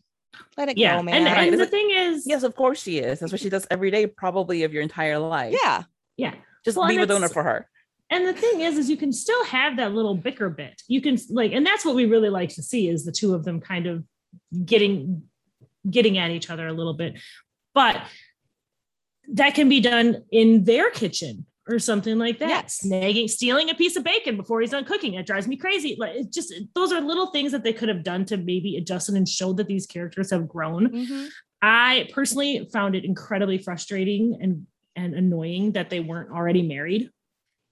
let 0.57 0.69
it 0.69 0.77
Yeah. 0.77 0.98
go 0.98 1.03
man 1.03 1.15
and, 1.15 1.27
and 1.27 1.53
the 1.53 1.57
like- 1.57 1.69
thing 1.71 1.89
is, 1.91 2.25
Yes, 2.27 2.43
of 2.43 2.55
course 2.55 2.81
she 2.81 3.00
is. 3.00 3.19
That's 3.19 3.31
what 3.31 3.41
she 3.41 3.50
does 3.50 3.65
every 3.71 3.89
day, 3.89 4.05
probably 4.05 4.63
of 4.63 4.71
your 4.74 4.83
entire 4.83 5.17
life. 5.19 5.55
yeah 5.63 5.83
yeah. 6.17 6.36
Just 6.65 6.77
Well, 6.77 6.88
leave 6.88 7.00
a 7.00 7.03
it's- 7.03 7.19
donut 7.19 7.33
for 7.33 7.43
her. 7.43 7.67
And 8.12 8.25
the 8.27 8.33
thing 8.33 8.62
is, 8.62 8.77
is 8.77 8.89
you 8.89 8.98
can 8.98 9.12
still 9.13 9.43
have 9.45 9.77
that 9.77 9.93
little 9.93 10.15
bicker 10.15 10.50
bit. 10.50 10.81
You 10.88 11.00
can 11.01 11.17
like, 11.29 11.51
and 11.51 11.65
that's 11.65 11.86
what 11.86 11.95
we 11.95 12.05
really 12.05 12.29
like 12.29 12.50
to 12.55 12.63
see 12.63 12.89
is 12.89 13.05
the 13.05 13.12
two 13.12 13.33
of 13.36 13.43
them 13.45 13.59
kind 13.62 13.86
of 13.88 14.03
getting 14.65 15.24
getting 15.89 16.17
at 16.17 16.31
each 16.31 16.50
other 16.50 16.67
a 16.67 16.74
little 16.74 16.93
bit. 16.93 17.19
But 17.74 18.01
that 19.33 19.55
can 19.55 19.69
be 19.69 19.79
done 19.79 20.24
in 20.31 20.63
their 20.63 20.89
kitchen 20.91 21.45
or 21.67 21.77
something 21.79 22.17
like 22.17 22.39
that. 22.39 22.50
Yes. 22.50 22.81
Snagging, 22.83 23.29
stealing 23.29 23.69
a 23.69 23.75
piece 23.75 23.95
of 23.95 24.03
bacon 24.03 24.36
before 24.38 24.59
he's 24.62 24.71
done 24.71 24.86
cooking. 24.86 25.13
It 25.13 25.25
drives 25.27 25.48
me 25.48 25.55
crazy. 25.55 25.95
Like 26.00 26.15
it 26.15 26.33
just 26.33 26.53
those 26.74 26.91
are 26.91 27.00
little 27.01 27.27
things 27.27 27.51
that 27.51 27.63
they 27.63 27.74
could 27.74 27.89
have 27.89 28.03
done 28.03 28.25
to 28.25 28.38
maybe 28.38 28.75
adjust 28.77 29.09
it 29.09 29.15
and 29.15 29.27
show 29.29 29.53
that 29.53 29.67
these 29.67 29.86
characters 29.86 30.31
have 30.31 30.48
grown. 30.48 30.89
Mhm. 30.89 31.27
I 31.62 32.09
personally 32.13 32.67
found 32.74 32.95
it 32.95 33.05
incredibly 33.05 33.57
frustrating 33.59 34.38
and 34.41 34.65
and 34.95 35.13
annoying 35.13 35.74
that 35.74 35.89
they 35.89 36.00
weren't 36.00 36.31
already 36.31 36.63
married. 36.63 37.09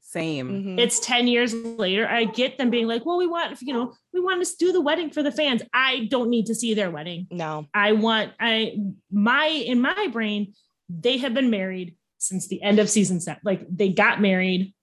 Same. 0.02 0.64
Mhm. 0.64 0.80
It's 0.80 1.00
10 1.02 1.28
years 1.28 1.54
later. 1.54 2.08
I 2.08 2.24
get 2.26 2.58
them 2.58 2.70
being 2.70 2.88
like, 2.88 3.06
well, 3.06 3.18
we 3.18 3.28
want, 3.28 3.62
you 3.62 3.74
know, 3.74 3.94
we 4.14 4.22
want 4.22 4.46
to 4.46 4.56
do 4.58 4.72
the 4.72 4.80
wedding 4.80 5.10
for 5.10 5.22
the 5.22 5.32
fans. 5.34 5.62
I 5.74 6.06
don't 6.10 6.30
need 6.30 6.46
to 6.46 6.56
see 6.56 6.74
their 6.74 6.90
wedding. 6.90 7.28
no. 7.30 7.68
I 7.74 7.92
want, 7.92 8.32
I, 8.40 8.78
my, 9.12 9.48
in 9.48 9.82
my 9.82 10.08
brain, 10.08 10.54
they 10.90 11.18
have 11.18 11.34
been 11.34 11.50
married 11.50 11.96
since 12.18 12.48
the 12.48 12.62
end 12.62 12.80
of 12.80 12.90
season 12.90 13.20
set. 13.20 13.40
Like 13.44 13.66
they 13.70 13.90
got 13.90 14.22
married 14.22 14.74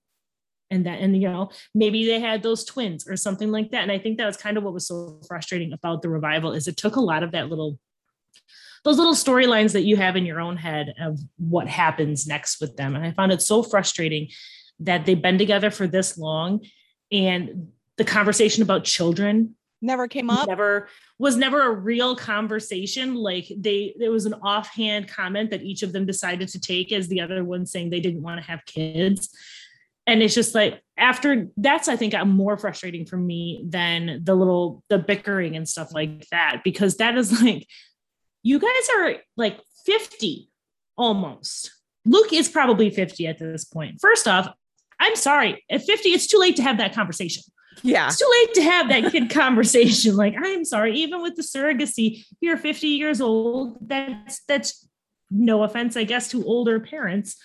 and 0.71 0.87
that, 0.87 1.01
and 1.01 1.21
you 1.21 1.29
know, 1.29 1.51
maybe 1.75 2.07
they 2.07 2.21
had 2.21 2.43
those 2.43 2.65
twins 2.65 3.09
or 3.09 3.17
something 3.17 3.51
like 3.51 3.71
that. 3.71 3.83
And 3.83 3.93
I 3.93 3.99
think 3.99 4.19
that 4.19 4.27
was 4.27 4.37
kind 4.37 4.57
of 4.57 4.65
what 4.65 4.73
was 4.73 4.87
so 4.87 5.21
frustrating 5.27 5.73
about 5.73 6.03
the 6.03 6.09
revival 6.09 6.53
is 6.53 6.69
it 6.69 6.77
took 6.77 6.97
a 6.97 7.01
lot 7.01 7.23
of 7.23 7.33
that 7.33 7.49
little, 7.49 7.79
those 8.85 8.99
little 8.99 9.15
storylines 9.15 9.73
that 9.73 9.83
you 9.83 9.97
have 9.97 10.17
in 10.17 10.27
your 10.27 10.41
own 10.41 10.57
head 10.57 10.95
of 11.01 11.19
what 11.37 11.69
happens 11.69 12.27
next 12.27 12.61
with 12.61 12.77
them. 12.77 12.95
And 12.95 13.05
I 13.05 13.13
found 13.13 13.33
it 13.33 13.43
so 13.43 13.63
frustrating 13.63 14.29
that 14.81 15.07
they've 15.07 15.21
been 15.21 15.39
together 15.39 15.71
for 15.71 15.87
this 15.87 16.19
long 16.19 16.65
and 17.13 17.69
the 17.97 18.05
conversation 18.05 18.63
about 18.63 18.85
children 18.85 19.55
Never 19.81 20.09
came 20.09 20.31
up. 20.31 20.49
never 20.49 20.89
was 21.19 21.37
never 21.37 21.63
a 21.63 21.75
real 21.75 22.17
conversation. 22.17 23.15
Like 23.15 23.51
they 23.57 23.95
there 23.99 24.11
was 24.11 24.27
an 24.27 24.35
offhand 24.35 25.09
comment 25.09 25.51
that 25.51 25.63
each 25.63 25.83
of 25.83 25.93
them 25.93 26.07
decided 26.07 26.49
to 26.49 26.61
take 26.61 26.93
as 26.93 27.09
the 27.09 27.21
other 27.21 27.45
one 27.45 27.67
saying 27.67 27.91
they 27.91 28.01
didn't 28.01 28.23
want 28.23 28.41
to 28.41 28.47
have 28.47 28.65
kids. 28.67 29.31
And 30.07 30.23
it's 30.23 30.35
just 30.35 30.55
like 30.55 30.83
after 30.99 31.49
that's 31.57 31.89
i 31.89 31.97
think 31.97 32.15
more 32.27 32.57
frustrating 32.57 33.07
for 33.07 33.17
me 33.17 33.65
than 33.67 34.21
the 34.23 34.35
little 34.35 34.83
the 34.89 34.99
bickering 34.99 35.57
and 35.57 35.69
stuff 35.69 35.93
like 35.93 36.29
that 36.31 36.61
because 36.63 36.99
that 36.99 37.17
is 37.17 37.43
like 37.43 37.67
you 38.43 38.59
guys 38.59 38.89
are 38.99 39.17
like 39.37 39.59
50 39.87 40.51
almost. 40.97 41.73
Luke 42.05 42.33
is 42.33 42.49
probably 42.49 42.91
50 42.91 43.27
at 43.27 43.39
this 43.39 43.65
point. 43.65 43.93
point 43.93 44.01
first 44.01 44.29
off 44.29 44.49
i'm 45.01 45.17
sorry 45.17 45.65
at 45.71 45.83
50 45.83 46.11
it's 46.11 46.27
too 46.27 46.39
late 46.39 46.57
to 46.57 46.63
have 46.63 46.79
that 46.79 46.95
conversation 46.95 47.43
Yeah. 47.83 48.07
it's 48.07 48.19
too 48.19 48.31
late 48.41 48.55
to 48.55 48.63
have 48.63 48.89
that 48.89 49.13
kid 49.13 49.31
conversation. 49.35 50.17
Like, 50.17 50.35
I'm 50.37 50.65
sorry, 50.65 50.97
even 50.97 51.23
with 51.23 51.37
the 51.37 51.43
surrogacy, 51.43 52.25
you're 52.41 52.57
50 52.57 52.87
years 52.89 53.21
old. 53.21 53.79
That's 53.81 54.41
that's 54.47 54.87
no 55.31 55.63
offense, 55.63 55.97
I 55.97 56.05
guess, 56.05 56.31
to 56.31 56.45
older 56.45 56.81
parents, 56.81 57.37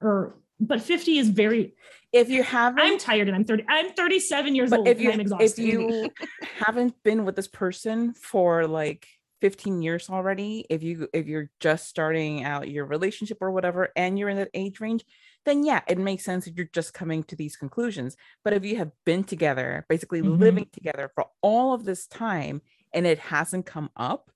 or 0.00 0.36
but 0.60 0.80
50 0.80 1.18
is 1.18 1.28
very. 1.28 1.74
If 2.12 2.30
you 2.30 2.44
haven't, 2.44 2.80
I'm 2.80 2.98
tired 2.98 3.26
and 3.26 3.36
I'm 3.36 3.44
30. 3.44 3.64
I'm 3.68 3.92
37 3.92 4.54
years 4.54 4.72
old 4.72 4.86
if 4.86 4.98
and 4.98 5.28
you 5.28 5.36
if 5.40 5.58
you 5.58 6.10
haven't 6.58 6.94
been 7.02 7.24
with 7.24 7.34
this 7.34 7.48
person 7.48 8.14
for 8.14 8.68
like 8.68 9.08
15 9.40 9.82
years 9.82 10.08
already 10.08 10.64
if 10.70 10.82
you 10.82 11.06
if 11.12 11.26
you're 11.26 11.50
just 11.60 11.86
starting 11.86 12.44
out 12.44 12.70
your 12.70 12.86
relationship 12.86 13.38
or 13.42 13.50
whatever 13.50 13.90
and 13.94 14.18
you're 14.18 14.30
in 14.30 14.38
that 14.38 14.48
age 14.54 14.80
range 14.80 15.04
then 15.44 15.64
yeah 15.64 15.80
it 15.88 15.98
makes 15.98 16.24
sense 16.24 16.44
that 16.44 16.56
you're 16.56 16.68
just 16.72 16.94
coming 16.94 17.22
to 17.24 17.36
these 17.36 17.56
conclusions 17.56 18.16
but 18.42 18.52
if 18.52 18.64
you 18.64 18.76
have 18.76 18.90
been 19.04 19.24
together 19.24 19.84
basically 19.88 20.22
Mhm. 20.22 20.38
living 20.38 20.66
together 20.72 21.10
for 21.14 21.26
all 21.42 21.74
of 21.74 21.84
this 21.84 22.06
time 22.06 22.62
and 22.92 23.06
it 23.06 23.18
hasn't 23.18 23.66
come 23.66 23.90
up 23.96 24.30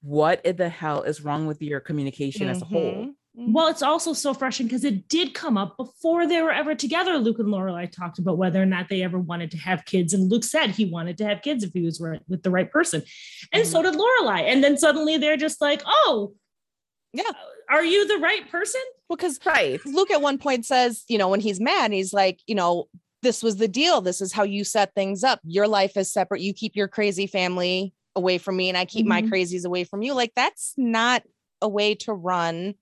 what 0.00 0.42
the 0.44 0.68
hell 0.68 1.02
is 1.02 1.22
wrong 1.22 1.46
with 1.46 1.62
your 1.62 1.80
communication 1.80 2.48
as 2.48 2.62
a 2.62 2.64
whole 2.64 3.06
Mhm. 3.06 3.14
Mhm. 3.38 3.52
well, 3.54 3.68
it's 3.68 3.82
also 3.82 4.12
so 4.12 4.34
frustrating 4.34 4.66
because 4.68 4.84
it 4.84 5.08
did 5.08 5.32
come 5.32 5.56
up 5.56 5.76
before 5.78 6.26
they 6.26 6.42
were 6.42 6.52
ever 6.52 6.74
together. 6.74 7.16
Luke 7.16 7.38
and 7.38 7.48
Lorelai 7.48 7.90
talked 7.90 8.18
about 8.18 8.36
whether 8.36 8.60
or 8.60 8.66
not 8.66 8.90
they 8.90 9.02
ever 9.02 9.18
wanted 9.18 9.50
to 9.52 9.56
have 9.56 9.86
kids, 9.86 10.12
and 10.12 10.30
Luke 10.30 10.44
said 10.44 10.68
he 10.70 10.84
wanted 10.84 11.16
to 11.16 11.24
have 11.24 11.40
kids 11.40 11.64
if 11.64 11.72
he 11.72 11.80
was 11.80 11.98
right, 11.98 12.20
with 12.28 12.42
the 12.42 12.50
right 12.50 12.70
person, 12.70 13.02
and 13.52 13.66
so 13.66 13.80
did 13.82 13.94
Lorelai. 13.94 14.42
And 14.42 14.62
then 14.62 14.76
suddenly 14.76 15.16
they're 15.16 15.38
just 15.38 15.62
like, 15.62 15.80
"Oh, 15.86 16.34
Yeah. 17.14 17.22
are 17.70 17.82
you 17.84 18.06
the 18.06 18.18
right 18.18 18.46
person?" 18.50 18.82
Because 19.16 19.38
right 19.44 19.80
Luke 19.86 20.10
at 20.10 20.20
one 20.22 20.38
point 20.38 20.66
says, 20.66 21.04
you 21.08 21.18
know, 21.18 21.28
when 21.28 21.40
he's 21.40 21.60
mad, 21.60 21.92
he's 21.92 22.12
like, 22.12 22.40
you 22.46 22.54
know, 22.54 22.86
this 23.22 23.42
was 23.42 23.56
the 23.56 23.68
deal. 23.68 24.00
This 24.00 24.20
is 24.20 24.32
how 24.32 24.42
you 24.42 24.64
set 24.64 24.94
things 24.94 25.22
up. 25.22 25.40
Your 25.44 25.68
life 25.68 25.96
is 25.96 26.12
separate. 26.12 26.40
You 26.40 26.52
keep 26.52 26.74
your 26.74 26.88
crazy 26.88 27.26
family 27.26 27.94
away 28.16 28.38
from 28.38 28.56
me, 28.56 28.68
and 28.68 28.76
I 28.76 28.84
keep 28.84 29.06
my 29.06 29.22
Mhm. 29.22 29.30
crazies 29.30 29.64
away 29.64 29.84
from 29.84 30.02
you. 30.02 30.12
Like 30.14 30.32
that's 30.34 30.74
not 30.76 31.22
a 31.60 31.68
way 31.68 31.94
to 31.94 32.12
run, 32.12 32.74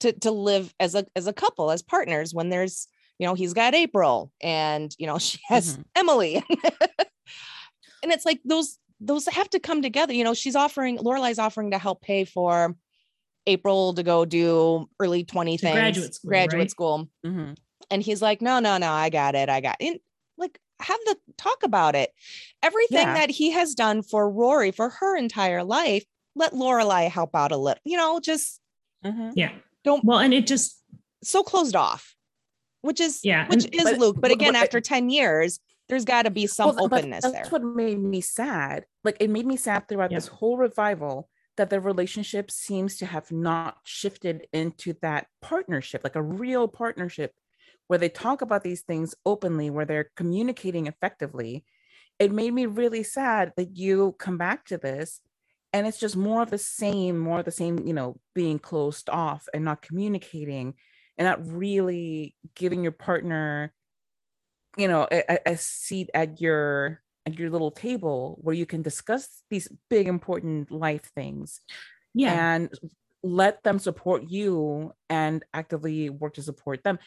to 0.00 0.12
to 0.12 0.30
live 0.30 0.72
as 0.78 0.94
a 0.94 1.04
as 1.16 1.26
a 1.26 1.32
couple, 1.32 1.70
as 1.70 1.82
partners. 1.82 2.32
When 2.32 2.48
there's, 2.50 2.86
you 3.18 3.26
know, 3.26 3.34
he's 3.34 3.52
got 3.52 3.74
April, 3.74 4.32
and 4.40 4.94
you 4.98 5.06
know, 5.06 5.18
she 5.18 5.38
has 5.48 5.76
Mhm. 5.76 5.84
Emily, 5.96 6.44
and 8.02 8.12
it's 8.12 8.24
like 8.24 8.40
those 8.44 8.78
those 9.00 9.26
have 9.28 9.48
to 9.50 9.58
come 9.60 9.82
together. 9.82 10.12
You 10.12 10.24
know, 10.24 10.34
she's 10.34 10.54
offering 10.56 10.98
Lorelai's 10.98 11.38
offering 11.38 11.70
to 11.70 11.78
help 11.78 12.02
pay 12.02 12.24
for 12.24 12.76
April 13.46 13.94
to 13.94 14.02
go 14.02 14.24
do 14.24 14.88
early 15.00 15.24
20 15.24 15.56
things, 15.56 15.72
graduate 15.74 16.14
school, 16.14 16.28
graduate 16.28 16.60
right? 16.60 16.70
school. 16.70 17.08
Mhm. 17.24 17.56
And 17.90 18.02
he's 18.02 18.22
like, 18.22 18.40
no, 18.42 18.60
no, 18.60 18.76
no, 18.78 18.90
I 18.92 19.10
got 19.10 19.34
it. 19.34 19.48
I 19.48 19.60
got 19.60 19.76
it. 19.80 20.00
Like, 20.36 20.58
have 20.80 20.98
the 21.06 21.16
talk 21.36 21.62
about 21.62 21.94
it. 21.94 22.10
Everything 22.62 22.98
Yeah. 22.98 23.14
that 23.14 23.30
he 23.30 23.50
has 23.50 23.74
done 23.74 24.02
for 24.02 24.30
Rory 24.30 24.70
for 24.70 24.88
her 24.90 25.16
entire 25.16 25.64
life, 25.64 26.04
let 26.36 26.52
Lorelai 26.52 27.08
help 27.10 27.34
out 27.34 27.52
a 27.52 27.56
little, 27.56 27.80
you 27.84 27.96
know, 27.96 28.20
just 28.20 28.60
Mhm. 29.04 29.32
Yeah. 29.34 29.52
Don't- 29.82 30.04
Well, 30.04 30.18
and 30.18 30.32
it 30.34 30.46
just 30.46 30.78
so 31.24 31.42
closed 31.42 31.74
off, 31.74 32.14
which 32.82 33.00
is, 33.00 33.24
Yeah, 33.24 33.48
which 33.48 33.64
and- 33.64 33.74
is 33.74 33.84
but- 33.84 33.98
Luke. 33.98 34.16
But 34.16 34.22
but- 34.22 34.30
again, 34.32 34.52
but- 34.52 34.62
after 34.62 34.80
10 34.80 35.08
years, 35.10 35.58
there's 35.88 36.04
got 36.04 36.22
to 36.22 36.30
be 36.30 36.46
some 36.46 36.76
Well, 36.76 36.84
openness 36.84 37.22
that's 37.22 37.32
there. 37.34 37.46
what 37.48 37.62
made 37.62 37.98
me 37.98 38.20
sad. 38.20 38.84
Like 39.02 39.16
it 39.20 39.28
made 39.30 39.46
me 39.46 39.56
sad 39.56 39.88
throughout 39.88 40.12
Yeah. 40.12 40.18
this 40.18 40.28
whole 40.28 40.56
revival 40.56 41.28
that 41.56 41.70
the 41.70 41.80
relationship 41.80 42.50
seems 42.50 42.96
to 42.96 43.06
have 43.06 43.30
not 43.30 43.78
shifted 43.84 44.46
into 44.52 44.94
that 45.02 45.26
partnership, 45.42 46.02
like 46.04 46.16
a 46.16 46.22
real 46.22 46.68
partnership 46.68 47.32
where 47.86 47.98
they 47.98 48.08
talk 48.08 48.40
about 48.40 48.62
these 48.62 48.82
things 48.82 49.14
openly, 49.26 49.68
where 49.68 49.84
they're 49.84 50.10
communicating 50.16 50.86
effectively. 50.86 51.64
It 52.18 52.32
made 52.32 52.52
me 52.52 52.66
really 52.66 53.02
sad 53.02 53.52
that 53.56 53.76
you 53.76 54.14
come 54.18 54.38
back 54.38 54.64
to 54.66 54.78
this 54.78 55.20
and 55.72 55.86
it's 55.86 56.00
just 56.00 56.16
more 56.16 56.42
of 56.42 56.50
the 56.50 56.58
same, 56.58 57.18
more 57.18 57.40
of 57.40 57.44
the 57.44 57.50
same, 57.50 57.86
you 57.86 57.92
know, 57.92 58.18
being 58.34 58.58
closed 58.58 59.08
off 59.08 59.48
and 59.54 59.64
not 59.64 59.82
communicating 59.82 60.74
and 61.16 61.26
not 61.26 61.46
really 61.46 62.34
giving 62.54 62.82
your 62.82 62.92
partner 62.92 63.72
you 64.76 64.88
know 64.88 65.06
a- 65.10 65.50
a 65.50 65.56
seat 65.56 66.10
at 66.14 66.40
your 66.40 67.02
at 67.26 67.38
your 67.38 67.50
little 67.50 67.70
table 67.70 68.38
where 68.40 68.54
you 68.54 68.66
can 68.66 68.82
discuss 68.82 69.42
these 69.50 69.68
big 69.88 70.08
important 70.08 70.70
life 70.70 71.10
things 71.14 71.60
yeah. 72.14 72.54
and 72.54 72.70
let 73.22 73.62
them 73.62 73.78
support 73.78 74.24
you 74.28 74.92
and 75.08 75.44
actively 75.52 76.08
work 76.10 76.34
to 76.34 76.42
support 76.42 76.82
them. 76.82 76.98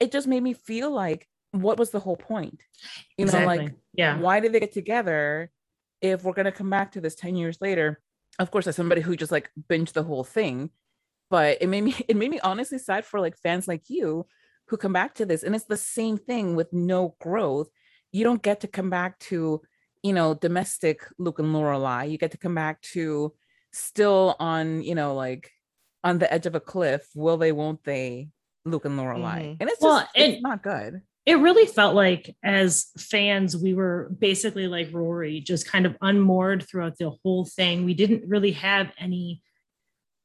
It 0.00 0.10
just 0.12 0.26
made 0.26 0.42
me 0.42 0.54
feel 0.54 0.90
like 0.90 1.28
what 1.52 1.78
was 1.78 1.90
the 1.90 2.00
whole 2.00 2.16
point? 2.16 2.60
You 3.16 3.26
know 3.26 3.44
like 3.44 3.72
yeah. 3.94 4.18
why 4.18 4.40
did 4.40 4.52
they 4.52 4.60
get 4.60 4.72
together 4.72 5.50
if 6.00 6.24
we're 6.24 6.32
going 6.32 6.46
to 6.46 6.52
come 6.52 6.70
back 6.70 6.92
to 6.92 7.00
this 7.00 7.14
10 7.14 7.36
years 7.36 7.58
later? 7.60 8.00
Of 8.38 8.50
course 8.50 8.66
as 8.66 8.76
somebody 8.76 9.00
who 9.00 9.16
just 9.16 9.32
like 9.32 9.50
binged 9.68 9.92
the 9.92 10.02
whole 10.02 10.24
thing 10.24 10.70
but 11.30 11.58
it 11.60 11.68
made 11.68 11.82
me 11.82 11.94
it 12.08 12.16
made 12.16 12.30
me 12.30 12.40
honestly 12.40 12.78
sad 12.78 13.06
for 13.06 13.20
like 13.20 13.38
fans 13.38 13.66
like 13.66 13.88
you 13.88 14.26
who 14.66 14.76
come 14.76 14.92
back 14.92 15.14
to 15.14 15.24
this 15.24 15.42
and 15.42 15.54
it's 15.54 15.64
the 15.64 15.76
same 15.76 16.18
thing 16.18 16.54
with 16.54 16.72
no 16.72 17.14
growth 17.20 17.68
you 18.12 18.24
don't 18.24 18.42
get 18.42 18.60
to 18.60 18.68
come 18.68 18.90
back 18.90 19.18
to 19.20 19.62
you 20.02 20.12
know 20.12 20.34
domestic 20.34 21.06
luke 21.18 21.38
and 21.38 21.54
lorelai. 21.54 22.10
You 22.10 22.18
get 22.18 22.30
to 22.32 22.38
come 22.38 22.54
back 22.54 22.80
to 22.94 23.32
still 23.72 24.36
on 24.40 24.82
you 24.82 24.94
know 24.94 25.14
like 25.14 25.50
on 26.02 26.18
the 26.18 26.32
edge 26.32 26.46
of 26.46 26.54
a 26.54 26.60
cliff 26.60 27.06
will 27.14 27.36
they 27.36 27.52
won't 27.52 27.84
they 27.84 28.28
luke 28.64 28.84
and 28.84 28.98
lorelai. 28.98 29.40
Mhm. 29.42 29.56
and 29.60 29.68
it's 29.70 29.80
just 29.80 29.82
Well, 29.82 30.08
it's 30.14 30.34
and- 30.34 30.42
not 30.42 30.62
good. 30.62 31.02
it 31.26 31.34
really 31.38 31.66
felt 31.66 31.94
like 31.94 32.34
as 32.42 32.90
fans 32.98 33.56
we 33.56 33.74
were 33.74 34.10
basically 34.18 34.66
like 34.66 34.88
rory 34.92 35.40
just 35.40 35.68
kind 35.68 35.86
of 35.86 35.96
unmoored 36.00 36.66
throughout 36.66 36.96
the 36.98 37.10
whole 37.22 37.44
thing. 37.44 37.84
We 37.84 37.94
didn't 37.94 38.26
really 38.28 38.52
have 38.52 38.90
any 38.98 39.42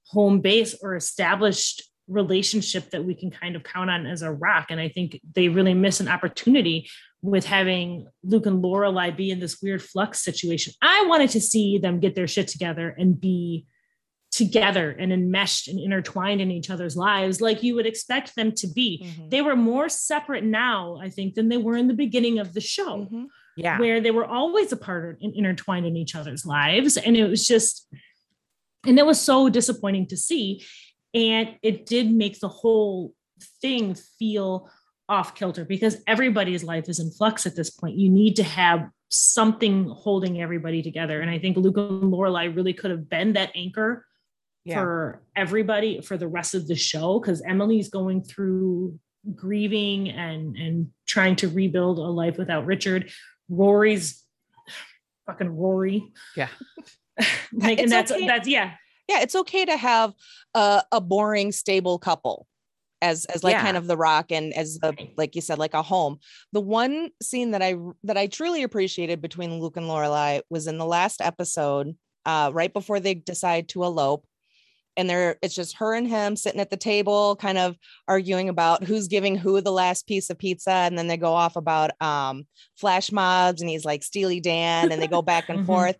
home 0.07 0.39
base 0.39 0.75
or 0.81 0.95
established 0.95 1.83
relationship 2.07 2.91
that 2.91 3.03
we 3.03 3.15
can 3.15 3.31
kind 3.31 3.55
of 3.55 3.63
count 3.63 3.89
on 3.89 4.05
as 4.05 4.21
a 4.21 4.31
rock. 4.31 4.67
And 4.69 4.79
i 4.79 4.87
think 4.89 5.19
they 5.33 5.49
really 5.49 5.73
miss 5.73 5.99
an 5.99 6.07
opportunity 6.07 6.87
with 7.25 7.45
having 7.45 8.07
luke 8.23 8.45
and 8.45 8.63
lorelai 8.63 9.15
be 9.15 9.31
in 9.31 9.39
this 9.39 9.61
weird 9.61 9.81
flux 9.81 10.23
situation 10.23 10.73
i 10.81 11.05
wanted 11.07 11.29
to 11.29 11.41
see 11.41 11.77
them 11.77 11.99
get 11.99 12.13
their 12.15 12.27
shit 12.27 12.47
together 12.47 12.89
and 12.97 13.19
be 13.19 13.65
together 14.31 14.91
and 14.91 15.13
enmeshed 15.13 15.67
and 15.69 15.79
intertwined 15.79 16.41
in 16.41 16.51
each 16.51 16.69
other's 16.69 16.97
lives 16.97 17.39
like 17.39 17.63
you 17.63 17.73
would 17.73 17.85
expect 17.85 18.35
them 18.35 18.51
to 18.51 18.67
be 18.67 19.01
Mhm. 19.03 19.29
they 19.29 19.41
were 19.41 19.55
more 19.55 19.87
separate 19.87 20.43
now, 20.43 20.97
I 21.01 21.09
think, 21.09 21.35
than 21.35 21.47
they 21.47 21.57
were 21.57 21.77
in 21.77 21.87
the 21.87 21.93
beginning 21.93 22.37
of 22.39 22.53
the 22.53 22.59
show, 22.61 23.07
Mhm. 23.11 23.27
yeah 23.55 23.79
where 23.79 24.01
they 24.01 24.11
were 24.11 24.25
always 24.25 24.73
apart 24.73 25.19
and 25.21 25.33
intertwined 25.33 25.85
in 25.85 25.95
each 25.95 26.15
other's 26.15 26.45
lives. 26.45 26.97
And 26.97 27.15
it 27.15 27.27
was 27.29 27.47
just, 27.47 27.87
and 28.85 28.99
it 28.99 29.05
was 29.05 29.21
so 29.21 29.47
disappointing 29.49 30.07
to 30.07 30.17
see. 30.17 30.61
And 31.13 31.55
it 31.61 31.85
did 31.85 32.11
make 32.11 32.39
the 32.41 32.49
whole 32.49 33.13
thing 33.61 33.95
feel 34.19 34.69
off 35.07 35.35
kilter 35.35 35.65
because 35.65 35.97
everybody's 36.07 36.63
life 36.63 36.89
is 36.89 36.99
in 36.99 37.11
flux 37.11 37.45
at 37.45 37.55
this 37.55 37.69
point. 37.69 37.97
You 37.97 38.09
need 38.09 38.35
to 38.37 38.43
have 38.43 38.89
something 39.09 39.87
holding 39.89 40.41
everybody 40.41 40.81
together. 40.81 41.21
And 41.21 41.29
I 41.29 41.39
think 41.39 41.57
Luke 41.57 41.77
and 41.77 42.11
Lorelai 42.11 42.55
really 42.55 42.73
could 42.73 42.91
have 42.91 43.09
been 43.09 43.33
that 43.33 43.51
anchor 43.55 44.05
yeah 44.63 44.79
for 44.79 45.21
everybody 45.35 46.01
for 46.01 46.17
the 46.17 46.27
rest 46.27 46.55
of 46.55 46.67
the 46.67 46.75
show 46.75 47.19
because 47.19 47.41
Emily's 47.43 47.89
going 47.89 48.23
through 48.23 48.99
grieving 49.33 50.09
and 50.09 50.55
and 50.55 50.89
trying 51.07 51.35
to 51.37 51.47
rebuild 51.47 51.99
a 51.99 52.01
life 52.01 52.37
without 52.37 52.65
Richard. 52.65 53.11
Rory's 53.47 54.23
fucking 55.25 55.49
Rory. 55.49 56.11
Yeah. 56.35 56.49
like, 57.53 57.79
and 57.79 57.91
that's 57.91 58.11
okay. 58.11 58.27
that's 58.27 58.47
yeah. 58.47 58.73
yeah 59.07 59.21
it's 59.21 59.35
okay 59.35 59.65
to 59.65 59.77
have 59.77 60.13
a, 60.53 60.83
a 60.91 60.99
boring 60.99 61.51
stable 61.51 61.99
couple 61.99 62.47
as 63.01 63.25
as 63.25 63.43
like 63.43 63.53
Yeah. 63.53 63.61
kind 63.63 63.77
of 63.77 63.87
the 63.87 63.97
rock 63.97 64.31
and 64.31 64.53
as 64.53 64.79
the 64.79 64.95
like 65.17 65.35
you 65.35 65.41
said 65.41 65.59
like 65.59 65.73
a 65.73 65.81
home. 65.81 66.19
The 66.53 66.61
one 66.61 67.09
scene 67.21 67.51
that 67.51 67.61
i 67.61 67.75
that 68.03 68.17
i 68.17 68.27
truly 68.27 68.63
appreciated 68.63 69.21
between 69.21 69.59
luke 69.59 69.77
and 69.77 69.85
lorelai 69.87 70.41
was 70.49 70.67
in 70.67 70.77
the 70.77 70.85
last 70.85 71.21
episode 71.21 71.95
uh 72.25 72.51
right 72.53 72.73
before 72.73 72.99
they 72.99 73.13
decide 73.13 73.69
to 73.69 73.83
elope. 73.83 74.25
And 74.97 75.09
they're 75.09 75.35
it's 75.41 75.53
just 75.55 75.75
her 75.75 75.93
and 75.93 76.07
him 76.07 76.37
sitting 76.37 76.61
at 76.61 76.69
the 76.69 76.77
table 76.77 77.35
kind 77.35 77.57
of 77.57 77.75
arguing 78.07 78.47
about 78.47 78.85
who's 78.85 79.09
giving 79.09 79.35
who 79.37 79.59
the 79.59 79.71
last 79.71 80.07
piece 80.07 80.29
of 80.29 80.37
pizza. 80.37 80.71
And 80.71 80.97
then 80.97 81.07
they 81.07 81.17
go 81.17 81.33
off 81.33 81.57
about 81.57 81.91
um 82.01 82.47
flash 82.77 83.11
mobs 83.11 83.59
and 83.61 83.69
he's 83.69 83.83
like 83.83 84.03
steely 84.03 84.39
dan 84.39 84.93
and 84.93 85.01
they 85.01 85.07
go 85.07 85.21
back 85.21 85.49
and 85.49 85.59
Mhm. 85.63 85.65
forth 85.65 85.97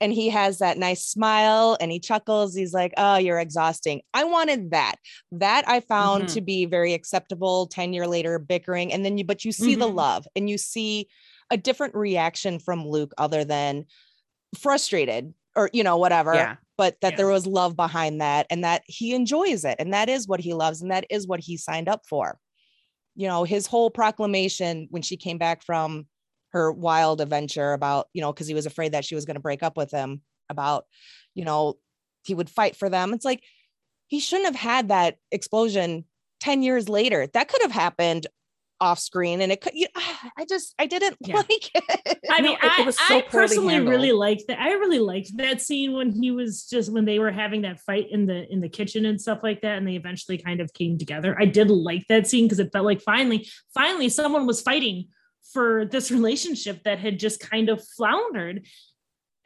and 0.00 0.12
he 0.12 0.28
has 0.28 0.58
that 0.58 0.78
nice 0.78 1.04
smile 1.06 1.76
and 1.80 1.90
he 1.90 1.98
chuckles 2.00 2.54
he's 2.54 2.72
like 2.72 2.92
oh 2.96 3.16
you're 3.16 3.38
exhausting 3.40 4.00
i 4.14 4.24
wanted 4.24 4.70
that 4.70 4.96
that 5.32 5.68
i 5.68 5.80
found 5.80 6.24
Mhm. 6.24 6.34
to 6.34 6.40
be 6.40 6.64
very 6.66 6.92
acceptable 6.94 7.66
10 7.66 7.92
year 7.92 8.06
later 8.06 8.38
bickering 8.38 8.92
and 8.92 9.04
then 9.04 9.18
you 9.18 9.24
but 9.24 9.44
you 9.44 9.52
see 9.52 9.74
the 9.74 9.88
Mhm. 9.88 9.94
love 9.94 10.26
and 10.36 10.48
you 10.48 10.58
see 10.58 11.08
a 11.50 11.56
different 11.56 11.94
reaction 11.94 12.58
from 12.58 12.86
luke 12.86 13.12
other 13.18 13.44
than 13.44 13.84
frustrated 14.56 15.34
or 15.56 15.70
you 15.72 15.82
know 15.82 15.96
whatever 15.96 16.34
Yeah. 16.34 16.56
but 16.76 17.00
that 17.00 17.12
Yeah. 17.12 17.16
there 17.18 17.28
was 17.28 17.46
love 17.46 17.76
behind 17.76 18.20
that 18.20 18.46
and 18.50 18.64
that 18.64 18.82
he 18.86 19.14
enjoys 19.14 19.64
it 19.64 19.76
and 19.78 19.92
that 19.92 20.08
is 20.08 20.26
what 20.28 20.40
he 20.40 20.54
loves 20.54 20.80
and 20.82 20.90
that 20.90 21.06
is 21.10 21.26
what 21.26 21.40
he 21.40 21.56
signed 21.56 21.88
up 21.88 22.02
for 22.06 22.38
you 23.14 23.26
know 23.26 23.44
his 23.44 23.66
whole 23.66 23.90
proclamation 23.90 24.86
when 24.90 25.02
she 25.02 25.16
came 25.16 25.38
back 25.38 25.62
from 25.64 26.06
her 26.52 26.72
wild 26.72 27.20
adventure 27.20 27.72
about 27.72 28.08
you 28.12 28.20
know 28.22 28.32
because 28.32 28.46
he 28.46 28.54
was 28.54 28.66
afraid 28.66 28.92
that 28.92 29.04
she 29.04 29.14
was 29.14 29.24
going 29.24 29.34
to 29.36 29.40
break 29.40 29.62
up 29.62 29.76
with 29.76 29.90
him 29.90 30.20
about 30.48 30.84
you 31.34 31.44
know 31.44 31.74
he 32.24 32.34
would 32.34 32.48
fight 32.50 32.74
for 32.76 32.88
them 32.88 33.12
it's 33.12 33.24
like 33.24 33.42
he 34.06 34.20
shouldn't 34.20 34.46
have 34.46 34.56
had 34.56 34.88
that 34.88 35.16
explosion 35.30 36.04
10 36.40 36.62
years 36.62 36.88
later 36.88 37.26
that 37.34 37.48
could 37.48 37.62
have 37.62 37.72
happened 37.72 38.26
off 38.80 38.98
screen 39.00 39.40
and 39.40 39.50
it 39.50 39.60
could 39.60 39.74
you, 39.74 39.86
i 40.38 40.44
just 40.48 40.72
i 40.78 40.86
didn't 40.86 41.16
Yeah. 41.26 41.36
like 41.36 41.70
it 41.74 42.18
I 42.30 42.40
No, 42.40 42.48
mean, 42.50 42.58
it- 42.62 42.64
it 42.66 42.78
I, 42.80 42.82
was 42.82 42.96
so 42.96 43.02
I 43.18 43.20
poorly 43.22 43.48
personally 43.48 43.80
really 43.80 44.12
liked 44.12 44.44
that. 44.48 44.60
I 44.60 44.72
really 44.72 44.98
liked 44.98 45.36
that 45.38 45.60
scene 45.62 45.94
when 45.94 46.10
he 46.12 46.30
was 46.30 46.66
just 46.68 46.92
when 46.92 47.04
they 47.06 47.18
were 47.18 47.30
having 47.32 47.62
that 47.62 47.80
fight 47.80 48.06
in 48.10 48.26
the 48.26 48.46
in 48.52 48.60
the 48.60 48.68
kitchen 48.68 49.06
and 49.06 49.20
stuff 49.20 49.40
like 49.42 49.62
that, 49.62 49.78
and 49.78 49.86
they 49.88 49.94
eventually 49.96 50.36
kind 50.38 50.60
of 50.60 50.72
came 50.74 50.98
together. 50.98 51.36
I 51.40 51.46
did 51.46 51.70
like 51.70 52.04
that 52.08 52.26
scene 52.26 52.44
because 52.44 52.60
it 52.60 52.70
felt 52.72 52.84
like 52.84 53.00
finally, 53.00 53.48
finally, 53.74 54.08
someone 54.10 54.46
was 54.46 54.60
fighting 54.60 55.08
for 55.52 55.84
this 55.86 56.10
relationship 56.10 56.84
that 56.84 56.98
had 56.98 57.18
just 57.18 57.40
kind 57.40 57.68
of 57.68 57.82
floundered. 57.96 58.66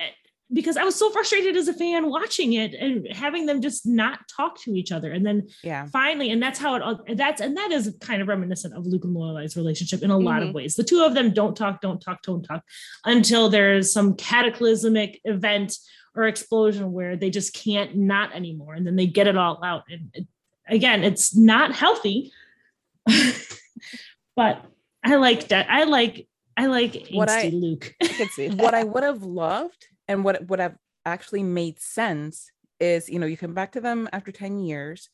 Eh, 0.01 0.09
Because 0.53 0.77
I 0.77 0.85
was 0.85 0.95
so 0.97 1.11
frustrated 1.11 1.57
as 1.57 1.69
a 1.69 1.73
fan 1.75 2.11
watching 2.11 2.53
it 2.55 2.75
and 2.75 3.07
having 3.13 3.47
them 3.47 3.61
just 3.63 3.87
not 3.87 4.19
talk 4.29 4.61
to 4.63 4.75
each 4.75 4.93
other, 4.93 5.11
and 5.11 5.25
then 5.25 5.49
Yeah. 5.63 5.87
finally 5.87 6.31
and 6.31 6.43
that's 6.43 6.59
how 6.59 6.75
it 6.75 6.83
all 6.83 7.01
that's 7.15 7.41
and 7.41 7.57
that 7.57 7.71
is 7.73 7.97
kind 8.01 8.21
of 8.21 8.29
reminiscent 8.29 8.75
of 8.75 8.87
luke 8.87 9.05
and 9.05 9.15
lorelai's 9.17 9.57
relationship 9.57 10.03
in 10.03 10.11
a 10.11 10.19
lot 10.19 10.43
Mhm. 10.43 10.49
of 10.49 10.55
ways 10.55 10.75
the 10.75 10.85
two 10.85 11.03
of 11.03 11.15
them 11.15 11.33
don't 11.33 11.57
talk 11.57 11.81
don't 11.81 12.01
talk 12.01 12.23
don't 12.23 12.43
talk 12.43 12.63
until 13.05 13.49
there's 13.49 13.93
some 13.93 14.15
cataclysmic 14.17 15.21
event 15.25 15.79
or 16.15 16.25
explosion 16.25 16.93
where 16.93 17.17
they 17.17 17.31
just 17.31 17.55
can't 17.55 17.97
not 17.97 18.35
anymore 18.35 18.75
and 18.75 18.87
then 18.87 18.97
they 18.97 19.07
get 19.07 19.27
it 19.27 19.37
all 19.39 19.59
out 19.65 19.85
and 19.89 20.11
it, 20.13 20.27
again 20.69 21.03
it's 21.03 21.35
not 21.35 21.75
healthy 21.75 22.31
but 24.37 24.65
i 25.05 25.17
like 25.17 25.49
that 25.49 25.69
i 25.71 25.85
like 25.85 26.27
i 26.57 26.67
like 26.67 27.09
What 27.13 27.29
I- 27.29 27.49
luke 27.49 27.95
i 28.03 28.09
could 28.09 28.29
see 28.31 28.49
what 28.65 28.75
I 28.75 28.85
would 28.85 29.03
have 29.03 29.23
loved 29.23 29.87
and 30.09 30.25
what 30.25 30.47
would 30.49 30.61
have 30.61 30.77
actually 31.05 31.43
made 31.43 31.81
sense 31.81 32.51
is, 32.81 33.09
you 33.09 33.19
know, 33.19 33.27
you 33.27 33.37
come 33.37 33.55
back 33.55 33.73
to 33.73 33.81
them 33.81 34.09
after 34.13 34.33
10 34.33 34.59
years. 34.59 35.09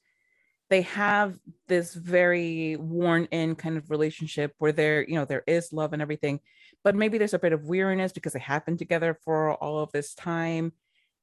They 0.71 0.83
have 0.83 1.39
this 1.67 1.95
very 1.95 2.77
worn 2.77 3.27
in 3.31 3.55
kind 3.55 3.77
of 3.77 3.91
relationship 3.91 4.55
where 4.59 4.73
there, 4.73 5.07
you 5.07 5.15
know, 5.15 5.25
there 5.25 5.45
is 5.47 5.73
love 5.73 5.93
and 5.93 6.03
everything, 6.03 6.41
but 6.85 6.95
maybe 6.95 7.17
there's 7.17 7.35
a 7.35 7.39
bit 7.39 7.53
of 7.53 7.65
weariness 7.65 8.13
because 8.13 8.35
they 8.35 8.41
have 8.41 8.67
been 8.67 8.77
together 8.77 9.19
for 9.25 9.55
all 9.55 9.79
of 9.79 9.93
this 9.93 10.15
time. 10.15 10.73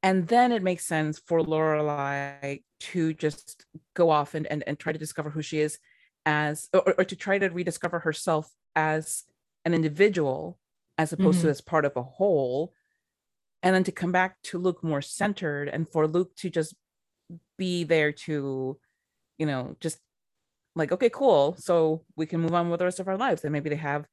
And 0.01 0.27
then 0.27 0.51
it 0.51 0.63
makes 0.63 0.85
sense 0.85 1.19
for 1.19 1.41
Lorelai 1.41 2.63
to 2.79 3.13
just 3.13 3.65
go 3.95 4.09
off 4.09 4.35
and, 4.35 4.47
and, 4.47 4.63
and 4.67 4.77
try 4.77 4.93
to 4.93 4.99
discover 4.99 5.29
who 5.29 5.41
she 5.41 5.59
is 5.59 5.79
as, 6.25 6.69
or, 6.73 6.95
or 6.97 7.05
to 7.05 7.15
try 7.15 7.37
to 7.39 7.47
rediscover 7.49 7.99
herself 7.99 8.51
as 8.75 9.23
an 9.65 9.73
individual 9.73 10.59
as 10.97 11.13
opposed 11.13 11.41
to 11.41 11.47
Mhm. 11.47 11.51
as 11.51 11.61
part 11.61 11.85
of 11.85 11.95
a 11.97 12.03
whole. 12.03 12.73
And 13.63 13.75
then 13.75 13.83
to 13.85 13.91
come 13.91 14.11
back 14.11 14.41
to 14.43 14.59
Luke 14.59 14.83
more 14.83 15.01
centered 15.01 15.69
and 15.69 15.89
for 15.89 16.07
Luke 16.07 16.35
to 16.37 16.49
just 16.49 16.75
be 17.57 17.83
there 17.83 18.11
to 18.11 18.79
you 19.39 19.45
know 19.45 19.75
just 19.81 19.99
like 20.75 20.91
okay 20.91 21.09
cool. 21.09 21.55
So 21.57 22.05
we 22.15 22.25
can 22.25 22.41
move 22.41 22.53
on 22.53 22.69
with 22.69 22.79
the 22.79 22.85
rest 22.85 22.99
of 22.99 23.07
our 23.07 23.17
lives. 23.17 23.43
And 23.43 23.53
maybe 23.53 23.69
they 23.69 23.75
have 23.77 24.07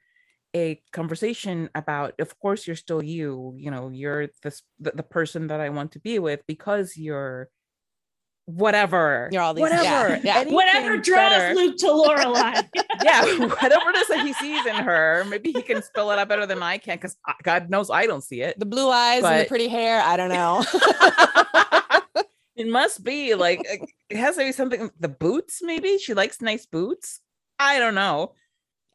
a 0.54 0.82
conversation 0.92 1.70
about 1.74 2.14
of 2.20 2.38
course 2.40 2.66
you're 2.66 2.76
still 2.76 3.02
you 3.02 3.54
you 3.58 3.70
know 3.70 3.90
you're 3.90 4.28
this 4.42 4.62
the, 4.80 4.92
the 4.92 5.02
person 5.02 5.48
that 5.48 5.60
I 5.60 5.70
want 5.70 5.92
to 5.92 6.00
be 6.00 6.18
with 6.18 6.42
because 6.46 6.96
you're 6.96 7.50
whatever 8.46 9.28
You're 9.32 9.42
all 9.42 9.54
these- 9.54 9.62
whatever 9.62 10.16
yeah, 10.24 10.42
yeah. 10.42 10.52
whatever 10.52 10.96
draws 10.96 11.30
better. 11.30 11.54
luke 11.54 11.76
to 11.78 11.86
lorelai 11.86 12.68
yeah, 13.04 13.24
whatever 13.46 13.90
it 13.90 13.96
is 13.96 14.08
that 14.08 14.26
he 14.26 14.32
sees 14.34 14.66
in 14.66 14.74
her, 14.74 15.24
maybe 15.28 15.52
he 15.52 15.62
can 15.62 15.82
spell 15.82 16.10
it 16.10 16.18
out 16.18 16.28
better 16.28 16.44
than 16.46 16.62
I 16.62 16.78
can 16.78 16.96
because 16.96 17.16
God 17.42 17.70
knows 17.70 17.88
I 17.90 18.06
don't 18.06 18.24
see 18.24 18.42
it. 18.42 18.58
the 18.58 18.66
blue 18.66 18.90
eyes 18.90 19.22
and 19.22 19.40
the 19.40 19.44
pretty 19.48 19.68
hair 19.68 20.00
i 20.02 20.16
don't 20.16 20.28
know 20.30 20.64
it 22.56 22.66
must 22.68 23.02
be 23.04 23.34
like 23.34 23.60
it 24.10 24.18
has 24.18 24.36
to 24.36 24.44
be 24.44 24.52
something. 24.52 24.90
The 25.00 25.08
boots, 25.08 25.60
maybe 25.62 25.96
she 25.98 26.12
likes 26.14 26.40
nice 26.42 26.66
boots. 26.66 27.20
I 27.58 27.78
don't 27.78 27.94
know, 27.94 28.34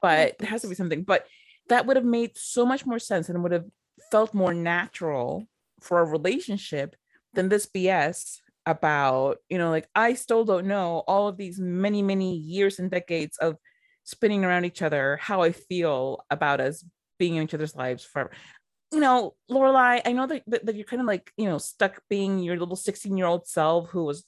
but 0.02 0.36
it 0.40 0.46
has 0.46 0.62
to 0.62 0.68
be 0.68 0.76
something. 0.76 1.04
But 1.04 1.26
that 1.70 1.86
would 1.86 1.96
have 1.98 2.06
made 2.06 2.38
so 2.38 2.66
much 2.66 2.86
more 2.86 3.00
sense 3.00 3.28
and 3.30 3.42
would 3.42 3.52
have 3.52 3.66
felt 4.12 4.34
more 4.34 4.54
natural 4.54 5.48
for 5.82 6.00
a 6.00 6.06
relationship 6.06 6.96
than 7.34 7.50
this 7.50 7.66
BS 7.66 8.40
about 8.68 9.38
you 9.50 9.58
know 9.58 9.70
like 9.70 9.88
I 9.96 10.14
still 10.14 10.44
don't 10.44 10.68
know 10.68 11.04
all 11.08 11.30
of 11.30 11.38
these 11.38 11.58
many 11.58 12.02
many 12.04 12.36
years 12.36 12.80
and 12.80 12.92
decades 12.92 13.38
of 13.38 13.56
spinning 14.04 14.46
around 14.46 14.66
each 14.66 14.82
other 14.82 15.18
how 15.22 15.42
I 15.42 15.54
feel 15.54 16.24
about 16.30 16.60
us 16.60 16.86
being 17.18 17.36
in 17.36 17.44
each 17.44 17.54
other's 17.54 17.76
lives 17.76 18.04
forever. 18.04 18.32
You 18.92 19.00
know, 19.00 19.34
Lorelai, 19.52 20.02
I 20.06 20.14
know 20.14 20.28
that, 20.28 20.44
that, 20.48 20.66
that 20.66 20.76
you're 20.76 20.86
kind 20.86 21.02
of 21.02 21.08
like, 21.08 21.32
you 21.36 21.46
know, 21.46 21.58
stuck 21.58 22.02
being 22.10 22.40
your 22.40 22.58
little 22.58 22.76
16 22.78 23.18
year 23.18 23.26
old 23.26 23.48
self 23.48 23.90
who 23.90 24.06
was 24.06 24.24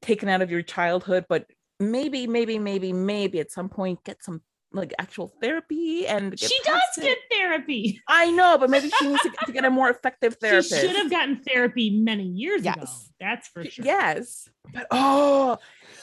taken 0.00 0.28
out 0.28 0.42
of 0.42 0.50
your 0.50 0.62
childhood, 0.62 1.26
but 1.28 1.46
maybe, 1.78 2.26
maybe, 2.26 2.58
maybe, 2.58 2.92
maybe 2.92 3.38
at 3.38 3.52
some 3.52 3.68
point 3.68 4.02
get 4.04 4.22
some 4.24 4.42
like 4.72 4.94
actual 4.98 5.28
therapy 5.40 6.06
and 6.06 6.38
she 6.38 6.58
does 6.64 6.80
it. 6.96 7.02
get 7.02 7.18
therapy 7.52 8.00
I 8.08 8.30
know, 8.30 8.58
but 8.58 8.70
maybe 8.70 8.90
she 8.98 9.08
needs 9.08 9.22
to, 9.22 9.32
to 9.46 9.52
get 9.52 9.64
a 9.64 9.70
more 9.70 9.90
effective 9.90 10.36
therapist. 10.40 10.74
She 10.74 10.80
should 10.80 10.96
have 10.96 11.10
gotten 11.10 11.42
therapy 11.42 11.90
many 11.98 12.24
years 12.24 12.62
ago. 12.62 12.74
Yes. 12.78 13.10
That's 13.20 13.48
for 13.48 13.64
sure. 13.64 13.84
Yes, 13.84 14.48
but 14.72 14.86
oh, 14.90 15.58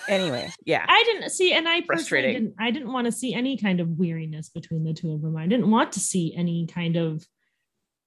anyway, 0.08 0.50
yeah, 0.66 0.86
I 0.88 1.04
didn't 1.04 1.30
see, 1.32 1.54
and 1.54 1.68
I 1.68 1.82
personally 1.82 2.34
didn't. 2.34 2.56
I 2.60 2.72
didn't 2.72 2.92
want 2.94 3.06
to 3.06 3.12
see 3.12 3.34
any 3.34 3.58
kind 3.58 3.80
of 3.80 3.98
weariness 3.98 4.50
between 4.50 4.84
the 4.84 4.94
two 4.94 5.12
of 5.12 5.22
them. 5.22 5.36
I 5.36 5.48
didn't 5.48 5.70
want 5.70 5.94
to 5.94 6.00
see 6.00 6.34
any 6.36 6.66
kind 6.68 6.96
of 6.96 7.26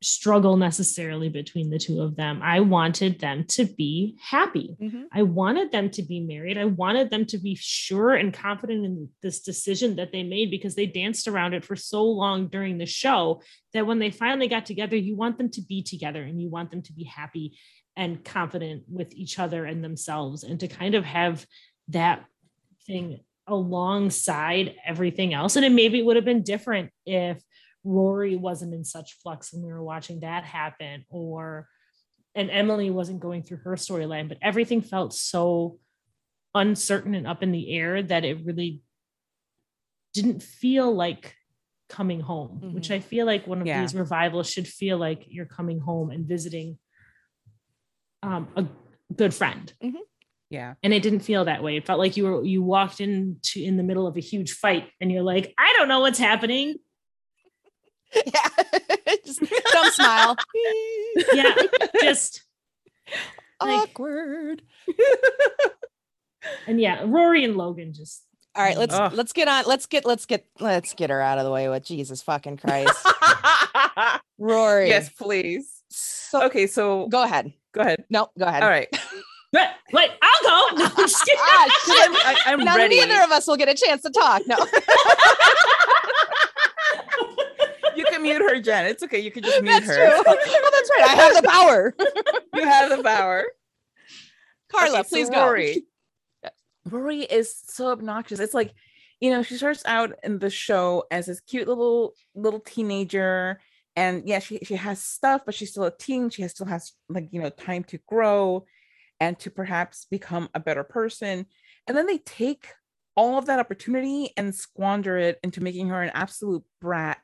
struggle 0.03 0.57
necessarily 0.57 1.29
between 1.29 1.71
the 1.71 1.79
two 1.79 2.03
of 2.03 2.17
them. 2.17 2.41
I 2.43 2.61
wanted 2.61 3.21
them 3.21 3.45
to 3.49 3.65
be 3.65 4.17
happy. 4.21 4.77
Mhm. 4.81 5.05
I 5.13 5.23
wanted 5.23 5.73
them 5.73 5.91
to 5.91 6.03
be 6.03 6.21
married. 6.21 6.59
I 6.59 6.65
wanted 6.67 7.11
them 7.11 7.25
to 7.27 7.39
be 7.39 7.55
sure 7.55 8.15
and 8.15 8.33
confident 8.33 8.85
in 8.85 9.09
this 9.23 9.41
decision 9.41 9.97
that 9.97 10.13
they 10.13 10.23
made 10.23 10.51
because 10.51 10.75
they 10.75 10.87
danced 10.87 11.29
around 11.29 11.55
it 11.55 11.65
for 11.65 11.77
so 11.77 12.05
long 12.05 12.49
during 12.49 12.79
the 12.79 12.87
show 12.87 13.43
that 13.73 13.87
when 13.87 13.99
they 13.99 14.11
finally 14.11 14.49
got 14.49 14.67
together, 14.67 14.97
you 14.97 15.17
want 15.17 15.39
them 15.39 15.51
to 15.51 15.63
be 15.63 15.83
together 15.83 16.23
and 16.23 16.41
you 16.41 16.49
want 16.49 16.71
them 16.71 16.83
to 16.83 16.93
be 16.93 17.05
happy 17.05 17.57
and 17.97 18.25
confident 18.25 18.85
with 18.89 19.13
each 19.15 19.39
other 19.39 19.65
and 19.65 19.85
themselves 19.85 20.45
and 20.45 20.61
to 20.61 20.69
kind 20.69 20.95
of 20.95 21.05
have 21.05 21.47
that 21.89 22.25
thing 22.87 23.21
alongside 23.47 24.75
everything 24.85 25.35
else. 25.35 25.57
And 25.57 25.65
it 25.65 25.73
maybe 25.73 26.03
would 26.03 26.17
have 26.17 26.25
been 26.25 26.43
different 26.43 26.91
if 27.05 27.43
Rory 27.85 28.37
wasn't 28.37 28.75
in 28.75 28.85
such 28.85 29.15
flux 29.23 29.53
and 29.53 29.63
we 29.63 29.73
were 29.73 29.83
watching 29.83 30.21
that 30.21 30.45
happen 30.45 31.05
or 31.09 31.69
and 32.35 32.51
Emily 32.51 32.89
wasn't 32.91 33.21
going 33.21 33.43
through 33.43 33.59
her 33.59 33.73
storyline, 33.77 34.29
but 34.29 34.39
everything 34.41 34.81
felt 34.81 35.13
so 35.13 35.79
uncertain 36.55 37.15
and 37.15 37.27
up 37.27 37.43
in 37.43 37.53
the 37.53 37.75
air 37.77 38.03
that 38.03 38.25
it 38.25 38.45
really 38.45 38.83
didn't 40.15 40.43
feel 40.43 40.95
like 40.95 41.35
coming 41.91 42.21
home, 42.21 42.73
which 42.73 42.91
I 42.91 43.01
feel 43.01 43.27
like 43.27 43.47
one 43.47 43.61
of 43.61 43.67
Yeah. 43.67 43.83
these 43.83 43.95
revivals 43.95 44.49
should 44.49 44.67
feel 44.67 44.97
like 44.97 45.25
you're 45.29 45.45
coming 45.47 45.79
home 45.79 46.11
and 46.11 46.27
visiting 46.27 46.79
um, 48.23 48.49
a 48.57 48.65
good 49.15 49.35
friend. 49.35 49.73
Yeah. 50.49 50.75
and 50.83 50.93
it 50.95 51.03
didn't 51.03 51.21
feel 51.21 51.45
that 51.47 51.63
way. 51.63 51.77
It 51.77 51.87
felt 51.87 51.99
like 51.99 52.17
you 52.17 52.25
were 52.25 52.45
you 52.45 52.63
walked 52.63 53.01
into 53.01 53.61
in 53.63 53.77
the 53.79 53.83
middle 53.83 54.07
of 54.07 54.17
a 54.17 54.21
huge 54.21 54.53
fight, 54.53 54.89
and 55.01 55.11
you're 55.11 55.23
like, 55.23 55.55
I 55.59 55.75
don't 55.77 55.89
know 55.89 56.01
what's 56.01 56.19
happening. 56.19 56.77
yeah. 58.27 58.49
Just 59.25 59.41
dumb 59.41 59.91
smile. 59.93 60.37
Yeah, 61.35 61.55
just 62.01 62.43
like- 63.61 63.91
Awkward. 63.91 64.63
and 66.67 66.81
yeah, 66.81 67.03
Rory 67.07 67.45
and 67.45 67.57
Logan 67.57 67.93
just 67.93 68.25
All 68.55 68.63
right, 68.65 68.77
let's 68.79 68.95
Ugh. 68.95 69.13
let's 69.15 69.33
get 69.35 69.47
on. 69.49 69.65
Let's 69.67 69.87
get 69.87 70.05
let's 70.07 70.25
get 70.27 70.47
let's 70.59 70.95
get 70.95 71.11
her 71.11 71.21
out 71.21 71.39
of 71.39 71.45
the 71.45 71.51
way 71.51 71.69
with 71.69 71.85
Jesus 71.85 72.23
fucking 72.23 72.57
Christ. 72.57 72.97
Rory. 74.39 74.89
yes, 74.89 75.11
please. 75.11 75.83
So 75.91 76.45
Okay, 76.47 76.67
so 76.67 77.07
go 77.09 77.23
ahead. 77.23 77.53
go 77.73 77.83
ahead. 77.83 78.05
No, 78.11 78.29
go 78.39 78.47
ahead. 78.47 78.63
All 78.63 78.71
right. 78.71 78.89
wait, 79.53 79.69
wait 79.93 80.11
I'll 80.23 80.43
go. 80.71 80.77
No, 80.79 80.85
I'm 80.87 80.97
just 80.97 81.25
kidding. 81.25 81.41
Ah, 81.43 81.67
'Cause 81.85 81.97
I'm, 82.01 82.15
I, 82.17 82.37
I'm 82.47 82.65
now 82.65 82.77
ready. 82.77 82.97
neither 83.01 83.23
of 83.23 83.31
us 83.31 83.47
will 83.47 83.57
get 83.59 83.69
a 83.69 83.75
chance 83.75 84.01
to 84.03 84.11
talk. 84.11 84.43
No. 84.47 84.57
You 88.25 88.35
can 88.35 88.43
mute 88.43 88.51
her, 88.55 88.61
Jen. 88.61 88.87
It's 88.87 89.03
okay. 89.03 89.21
You 89.21 89.31
can 89.31 89.43
just 89.43 89.63
mute 89.63 89.83
her. 89.83 89.95
That's 89.95 89.99
her. 89.99 90.23
true. 90.25 90.35
Oh, 90.65 90.71
that's 90.73 90.91
right. 90.99 91.11
I 91.11 91.23
have 91.23 91.43
the 91.43 91.49
power. 91.49 91.95
You 92.55 92.69
have 92.69 92.97
the 92.97 93.03
power. 93.03 93.45
Carla, 94.71 95.01
Okay, 95.01 95.09
so 95.09 95.17
please 95.17 95.31
go. 95.31 95.47
Rory. 95.47 95.85
Rory 96.89 97.21
is 97.23 97.55
so 97.67 97.89
obnoxious. 97.89 98.41
It's 98.41 98.55
like, 98.55 98.75
you 99.21 99.31
know, 99.31 99.43
she 99.43 99.57
starts 99.57 99.83
out 99.87 100.13
in 100.23 100.39
the 100.39 100.51
show 100.51 101.05
as 101.11 101.27
this 101.27 101.41
cute 101.41 101.67
little 101.69 102.13
little 102.35 102.61
teenager, 102.61 103.61
and 103.97 104.29
yeah, 104.29 104.39
she 104.39 104.59
she 104.65 104.75
has 104.75 105.01
stuff, 105.01 105.43
but 105.47 105.55
she's 105.55 105.71
still 105.71 105.85
a 105.85 105.97
teen. 105.97 106.29
She 106.29 106.43
has, 106.43 106.51
still 106.51 106.67
has 106.67 106.93
like 107.09 107.29
you 107.31 107.41
know 107.41 107.51
time 107.51 107.85
to 107.85 107.99
grow, 108.07 108.67
and 109.21 109.39
to 109.39 109.51
perhaps 109.51 110.07
become 110.11 110.49
a 110.55 110.61
better 110.61 110.85
person. 110.85 111.47
And 111.87 111.97
then 111.97 112.07
they 112.07 112.19
take 112.19 112.69
all 113.17 113.39
of 113.39 113.47
that 113.47 113.61
opportunity 113.61 114.33
and 114.37 114.55
squander 114.55 115.17
it 115.19 115.39
into 115.43 115.63
making 115.63 115.89
her 115.89 116.03
an 116.03 116.11
absolute 116.15 116.65
brat 116.81 117.19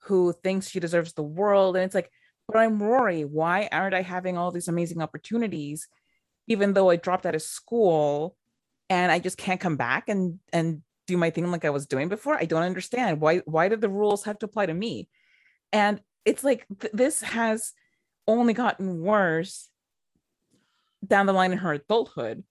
who 0.00 0.32
thinks 0.32 0.68
she 0.68 0.80
deserves 0.80 1.12
the 1.12 1.22
world. 1.22 1.76
And 1.76 1.84
it's 1.84 1.94
like, 1.94 2.10
but 2.46 2.58
I'm 2.58 2.82
Rory. 2.82 3.24
Why 3.24 3.68
aren't 3.72 3.94
I 3.94 4.02
having 4.02 4.38
all 4.38 4.50
these 4.50 4.68
amazing 4.68 5.02
opportunities? 5.02 5.88
even 6.46 6.72
though 6.72 6.90
I 6.90 6.96
dropped 6.96 7.26
out 7.26 7.34
of 7.34 7.42
school 7.42 8.36
and 8.88 9.10
I 9.10 9.18
just 9.18 9.38
can't 9.38 9.60
come 9.60 9.76
back 9.76 10.08
and 10.08 10.38
and 10.52 10.82
do 11.06 11.16
my 11.16 11.30
thing 11.30 11.50
like 11.50 11.64
I 11.64 11.70
was 11.70 11.86
doing 11.86 12.08
before. 12.08 12.36
I 12.36 12.44
don't 12.44 12.62
understand 12.62 13.20
why 13.20 13.38
why 13.38 13.68
did 13.68 13.80
the 13.80 13.88
rules 13.88 14.24
have 14.24 14.38
to 14.40 14.46
apply 14.46 14.66
to 14.66 14.74
me? 14.74 15.08
And 15.72 16.00
it's 16.24 16.44
like 16.44 16.66
th- 16.80 16.92
this 16.92 17.20
has 17.22 17.72
only 18.26 18.52
gotten 18.52 19.00
worse 19.00 19.68
down 21.06 21.26
the 21.26 21.32
line 21.32 21.52
in 21.52 21.58
her 21.58 21.72
adulthood. 21.72 22.44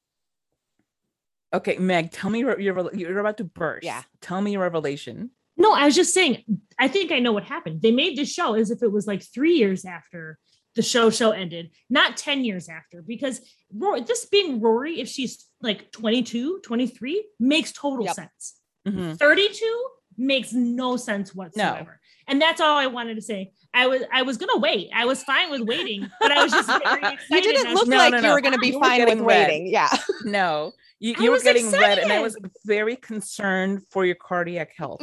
Okay, 1.53 1.77
Meg, 1.77 2.11
tell 2.11 2.29
me 2.29 2.39
your, 2.39 2.59
your 2.59 2.93
you're 2.93 3.19
about 3.19 3.37
to 3.37 3.43
burst. 3.45 3.85
Yeah. 3.85 4.03
Tell 4.19 4.41
me 4.41 4.51
your 4.51 4.61
revelation. 4.61 5.31
No, 5.57 5.73
I 5.73 5.85
was 5.85 5.95
just 5.95 6.13
saying, 6.13 6.43
I 6.77 6.87
think 6.87 7.11
I 7.11 7.19
know 7.19 7.31
what 7.31 7.43
happened. 7.43 7.81
They 7.81 7.91
made 7.91 8.17
this 8.17 8.31
show 8.31 8.55
as 8.55 8.71
if 8.71 8.83
it 8.83 8.91
was 8.91 9.07
like 9.07 9.23
three 9.23 9.53
years 9.55 9.85
after 9.85 10.37
the 10.75 10.81
show 10.81 11.09
show 11.09 11.31
ended, 11.31 11.71
not 11.89 12.17
10 12.17 12.43
years 12.43 12.67
after, 12.67 13.01
because 13.01 13.39
Rory, 13.73 14.01
this 14.01 14.25
being 14.25 14.59
Rory, 14.59 14.99
if 14.99 15.07
she's 15.07 15.45
like 15.61 15.89
22, 15.93 16.59
23, 16.63 17.25
makes 17.39 17.71
total 17.71 18.05
Yep. 18.05 18.15
sense. 18.15 18.55
Mhm. 18.85 19.17
32 19.17 19.85
makes 20.17 20.51
no 20.53 20.97
sense 20.97 21.33
whatsoever. 21.33 21.99
And 22.27 22.41
that's 22.41 22.59
all 22.59 22.77
I 22.77 22.87
wanted 22.87 23.15
to 23.15 23.21
say. 23.21 23.51
I 23.73 23.87
was 23.87 24.01
I 24.11 24.23
was 24.23 24.37
gonna 24.37 24.57
wait. 24.57 24.89
I 24.93 25.05
was 25.05 25.23
fine 25.23 25.49
with 25.51 25.61
waiting, 25.61 26.09
but 26.19 26.31
I 26.31 26.43
was 26.43 26.51
just 26.51 26.67
very 26.67 26.79
excited. 27.13 27.21
You 27.31 27.41
didn't 27.41 27.73
look 27.73 27.87
No, 27.87 27.97
like 27.97 28.11
no, 28.13 28.19
you 28.19 28.29
were 28.33 28.41
going 28.41 28.53
to 28.53 28.59
be 28.59 28.67
You 28.69 28.79
fine 28.79 28.99
with 28.99 29.07
getting 29.09 29.23
red. 29.25 29.47
waiting. 29.47 29.67
Yeah. 29.67 29.89
No, 30.25 30.71
you, 30.99 31.13
you 31.19 31.25
were 31.29 31.35
was 31.35 31.43
getting 31.43 31.69
red, 31.71 31.99
and 31.99 32.11
I 32.11 32.19
was 32.21 32.35
very 32.65 32.95
concerned 32.95 33.81
for 33.91 34.05
your 34.05 34.15
cardiac 34.15 34.71
health. 34.77 35.01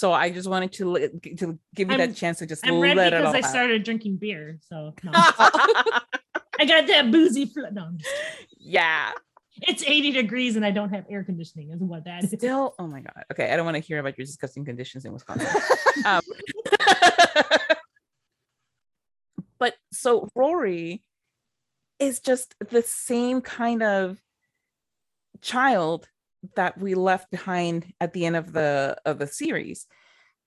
So 0.00 0.14
I 0.14 0.30
just 0.30 0.48
wanted 0.48 0.72
to 0.72 1.08
to 1.36 1.58
give 1.74 1.90
you 1.90 1.96
I'm- 1.96 1.98
that 1.98 2.16
chance 2.16 2.38
to 2.38 2.46
just 2.46 2.66
I'm 2.66 2.80
red 2.80 2.96
it 2.96 3.12
because 3.12 3.34
I 3.34 3.40
out. 3.40 3.44
started 3.44 3.84
drinking 3.84 4.16
beer. 4.16 4.58
So 4.66 4.94
no. 5.04 5.10
I 5.14 6.64
got 6.66 6.86
that 6.86 7.10
boozy 7.10 7.44
fl- 7.44 7.70
no, 7.70 7.90
yeah. 8.58 9.12
it's 9.60 9.82
80 9.82 10.12
degrees 10.12 10.56
and 10.56 10.64
I 10.64 10.70
don't 10.70 10.88
have 10.90 11.04
air 11.10 11.22
conditioning, 11.22 11.70
is 11.70 11.80
what 11.80 12.04
that 12.06 12.24
is. 12.24 12.30
Still, 12.30 12.74
oh 12.78 12.86
my 12.86 13.00
god. 13.00 13.24
Okay, 13.30 13.52
I 13.52 13.56
don't 13.56 13.66
want 13.66 13.76
to 13.76 13.82
hear 13.82 13.98
about 13.98 14.16
your 14.16 14.24
disgusting 14.24 14.64
conditions 14.64 15.04
in 15.04 15.12
Wisconsin. 15.12 15.48
um, 16.06 16.22
but 19.58 19.74
so 19.92 20.30
Rory 20.34 21.02
is 21.98 22.20
just 22.20 22.54
the 22.70 22.82
same 22.82 23.42
kind 23.42 23.82
of 23.82 24.18
child 25.42 26.08
that 26.56 26.78
we 26.78 26.94
left 26.94 27.30
behind 27.30 27.92
at 28.00 28.12
the 28.12 28.24
end 28.26 28.36
of 28.36 28.52
the 28.52 28.96
of 29.04 29.18
the 29.18 29.26
series 29.26 29.86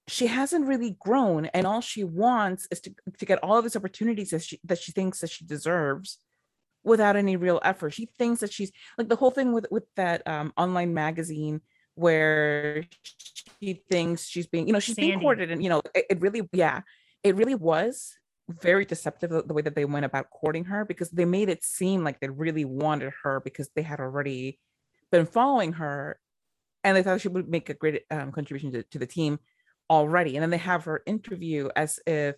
she 0.07 0.27
hasn't 0.27 0.67
really 0.67 0.97
grown 0.99 1.45
and 1.47 1.65
all 1.65 1.81
she 1.81 2.03
wants 2.03 2.67
is 2.71 2.81
to, 2.81 2.93
to 3.17 3.25
get 3.25 3.41
all 3.41 3.57
of 3.57 3.63
these 3.63 3.75
opportunities 3.75 4.31
that 4.31 4.43
she 4.43 4.59
that 4.63 4.79
she 4.79 4.91
thinks 4.91 5.21
that 5.21 5.29
she 5.29 5.45
deserves 5.45 6.17
without 6.83 7.15
any 7.15 7.35
real 7.35 7.59
effort. 7.63 7.91
She 7.93 8.07
thinks 8.17 8.41
that 8.41 8.51
she's 8.51 8.71
like 8.97 9.07
the 9.07 9.15
whole 9.15 9.31
thing 9.31 9.53
with 9.53 9.67
with 9.71 9.85
that 9.95 10.27
um 10.27 10.53
online 10.57 10.93
magazine 10.93 11.61
where 11.95 12.83
she 13.61 13.81
thinks 13.89 14.25
she's 14.25 14.47
being 14.47 14.67
you 14.67 14.73
know 14.73 14.79
she's 14.79 14.95
being 14.95 15.19
courted 15.19 15.51
and 15.51 15.63
you 15.63 15.69
know 15.69 15.81
it, 15.93 16.05
it 16.09 16.21
really 16.21 16.41
yeah 16.51 16.81
it 17.23 17.35
really 17.35 17.55
was 17.55 18.15
very 18.49 18.83
deceptive 18.83 19.29
the, 19.29 19.43
the 19.43 19.53
way 19.53 19.61
that 19.61 19.75
they 19.75 19.85
went 19.85 20.03
about 20.03 20.29
courting 20.31 20.65
her 20.65 20.83
because 20.83 21.09
they 21.11 21.23
made 21.23 21.49
it 21.49 21.63
seem 21.63 22.03
like 22.03 22.19
they 22.19 22.29
really 22.29 22.65
wanted 22.65 23.13
her 23.23 23.39
because 23.39 23.69
they 23.75 23.83
had 23.83 23.99
already 23.99 24.59
been 25.13 25.25
following 25.25 25.73
her 25.73 26.19
and 26.83 26.97
they 26.97 27.03
thought 27.03 27.21
she 27.21 27.29
would 27.29 27.47
make 27.47 27.69
a 27.69 27.73
great 27.73 28.01
um, 28.11 28.31
contribution 28.31 28.71
to, 28.73 28.83
to 28.83 28.99
the 28.99 29.05
team 29.05 29.39
already. 29.89 30.35
And 30.35 30.43
then 30.43 30.49
they 30.49 30.57
have 30.57 30.85
her 30.85 31.01
interview 31.05 31.69
as 31.75 31.99
if 32.05 32.35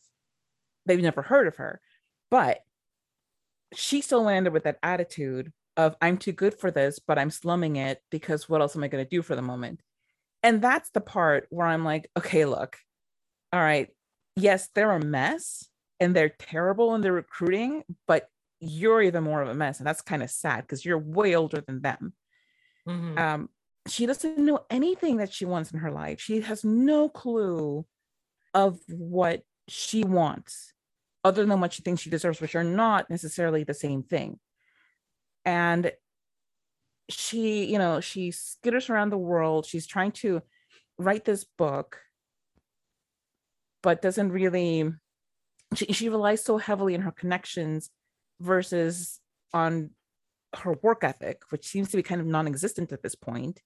they've 0.86 1.02
never 1.02 1.24
heard 1.24 1.48
of 1.48 1.56
her. 1.56 1.82
But 2.30 2.60
she 3.74 4.02
still 4.02 4.24
landed 4.24 4.54
with 4.54 4.64
that 4.66 4.80
attitude 4.84 5.52
of 5.78 5.98
i'm 6.00 6.18
too 6.18 6.32
good 6.32 6.54
for 6.54 6.72
this 6.72 7.00
but 7.00 7.20
i'm 7.20 7.30
slumming 7.30 7.76
it 7.76 8.00
because 8.10 8.48
what 8.48 8.62
else 8.62 8.78
am 8.78 8.84
i 8.84 8.88
going 8.88 9.04
to 9.04 9.10
do 9.10 9.22
for 9.22 9.36
the 9.36 9.42
moment? 9.42 9.82
And 10.44 10.62
that's 10.62 10.92
the 10.92 11.02
part 11.02 11.48
where 11.50 11.68
i'm 11.68 11.84
like 11.84 12.10
okay 12.16 12.46
look 12.46 12.78
all 13.52 13.60
right 13.60 13.90
yes 14.38 14.70
they're 14.74 14.92
a 14.92 15.04
mess 15.04 15.68
and 16.00 16.16
they're 16.16 16.30
terrible 16.30 16.96
in 16.96 17.02
their 17.02 17.12
recruiting 17.12 17.84
but 18.08 18.30
you're 18.60 19.02
even 19.02 19.24
more 19.24 19.42
of 19.42 19.50
a 19.50 19.54
mess. 19.54 19.80
And 19.80 19.88
that's 19.88 20.02
kind 20.02 20.24
of 20.24 20.30
sad 20.30 20.62
because 20.62 20.86
you're 20.86 20.98
way 20.98 21.36
older 21.36 21.62
than 21.62 21.82
them 21.82 22.14
Mhm. 22.88 23.18
um 23.20 23.50
she 23.88 24.08
doesn't 24.08 24.40
know 24.40 24.66
anything 24.72 25.18
that 25.18 25.32
she 25.32 25.46
wants 25.46 25.72
in 25.72 25.78
her 25.80 25.92
life. 25.92 26.20
She 26.20 26.42
has 26.42 26.64
no 26.64 27.08
clue 27.08 27.86
of 28.54 28.80
what 28.88 29.44
she 29.68 30.04
wants 30.04 30.74
other 31.24 31.46
than 31.46 31.60
what 31.62 31.74
she 31.74 31.84
thinks 31.84 32.02
she 32.02 32.10
deserves 32.10 32.42
which 32.42 32.56
are 32.56 32.64
not 32.64 33.10
necessarily 33.12 33.64
the 33.64 33.74
same 33.76 34.02
thing. 34.04 34.40
And 35.46 35.92
she 37.10 37.66
you 37.66 37.78
know 37.78 38.00
she 38.02 38.32
skitters 38.32 38.90
around 38.90 39.12
the 39.12 39.18
world. 39.18 39.66
She's 39.68 39.86
trying 39.88 40.12
to 40.14 40.42
write 40.98 41.26
this 41.26 41.44
book 41.44 42.02
but 43.84 44.02
doesn't 44.02 44.32
really 44.32 44.92
she, 45.76 45.86
she 45.94 46.10
relies 46.10 46.44
so 46.44 46.58
heavily 46.58 46.96
on 46.96 47.02
her 47.02 47.12
connections 47.12 47.90
versus 48.40 49.20
on 49.54 49.92
her 50.60 50.74
work 50.84 51.04
ethic 51.04 51.44
which 51.52 51.68
seems 51.68 51.90
to 51.92 51.98
be 51.98 52.04
kind 52.04 52.22
of 52.22 52.28
non-existent 52.28 52.92
at 52.92 53.04
this 53.04 53.16
point. 53.16 53.62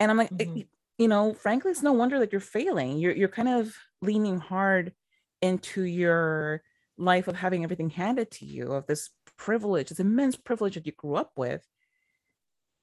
And 0.00 0.10
i'm 0.10 0.18
like 0.18 0.32
Mhm. 0.38 0.68
you 0.98 1.08
know 1.08 1.34
frankly 1.34 1.70
it's 1.72 1.82
no 1.82 1.92
wonder 1.92 2.18
that 2.20 2.32
you're 2.32 2.40
failing. 2.40 2.98
You're 2.98 3.14
you're 3.16 3.28
kind 3.28 3.48
of 3.48 3.76
leaning 4.02 4.38
hard 4.38 4.94
into 5.42 5.82
your 5.84 6.62
life 6.98 7.28
of 7.28 7.36
having 7.36 7.64
everything 7.64 7.90
handed 7.90 8.30
to 8.32 8.46
you 8.46 8.72
of 8.72 8.86
this 8.86 9.10
privilege 9.36 9.90
this 9.90 10.00
immense 10.00 10.36
privilege 10.36 10.74
that 10.76 10.86
you 10.86 10.92
grew 10.92 11.16
up 11.16 11.32
with. 11.36 11.66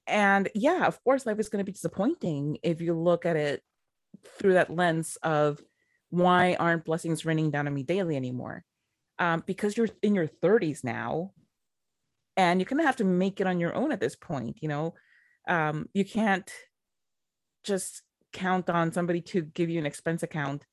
And 0.07 0.49
yeah 0.53 0.86
of 0.86 1.01
course 1.03 1.25
life 1.25 1.39
is 1.39 1.49
going 1.49 1.59
to 1.63 1.65
be 1.65 1.71
disappointing 1.71 2.57
if 2.63 2.81
you 2.81 2.93
look 2.93 3.25
at 3.25 3.36
it 3.36 3.63
through 4.38 4.53
that 4.53 4.69
lens 4.75 5.17
of 5.23 5.62
why 6.09 6.55
aren't 6.55 6.86
blessings 6.86 7.25
raining 7.25 7.51
down 7.51 7.67
on 7.67 7.73
me 7.73 7.83
daily 7.83 8.15
anymore? 8.15 8.63
Um, 9.19 9.43
because 9.45 9.77
you're 9.77 9.89
in 10.01 10.15
your 10.15 10.27
30s 10.27 10.83
now 10.83 11.33
and 12.38 12.60
you're 12.60 12.65
gonna 12.69 12.84
have 12.84 12.96
to 12.98 13.04
make 13.04 13.39
it 13.41 13.48
on 13.48 13.60
your 13.60 13.74
own 13.76 13.91
at 13.91 14.00
this 14.00 14.15
point 14.15 14.58
you 14.62 14.67
know? 14.67 14.93
Um, 15.48 15.89
you 15.93 16.06
can't 16.06 16.50
just 17.63 18.02
count 18.32 18.69
on 18.69 18.91
somebody 18.91 19.22
to 19.22 19.41
give 19.41 19.69
you 19.69 19.80
an 19.80 19.86
expense 19.86 20.24
account 20.24 20.65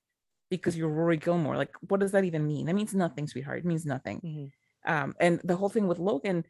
because 0.50 0.76
you're 0.76 0.88
rory 0.88 1.16
gilmore 1.16 1.56
like 1.56 1.72
what 1.88 2.00
does 2.00 2.12
that 2.12 2.24
even 2.24 2.46
mean? 2.46 2.66
That 2.66 2.74
means 2.74 2.94
nothing 2.94 3.26
sweetheart 3.26 3.58
it 3.60 3.64
means 3.64 3.84
nothing. 3.86 4.20
Mhm. 4.20 4.50
um, 4.92 5.14
and 5.20 5.40
the 5.44 5.56
whole 5.56 5.68
thing 5.68 5.86
with 5.86 5.98
logan 5.98 6.44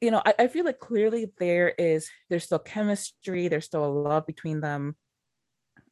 you 0.00 0.10
know 0.10 0.22
I, 0.24 0.34
I 0.40 0.46
feel 0.48 0.64
like 0.64 0.78
clearly 0.80 1.30
there 1.38 1.68
is 1.78 2.08
there's 2.28 2.44
still 2.44 2.58
chemistry 2.58 3.48
there's 3.48 3.66
still 3.66 3.84
a 3.84 3.96
love 4.08 4.26
between 4.26 4.60
them. 4.60 4.96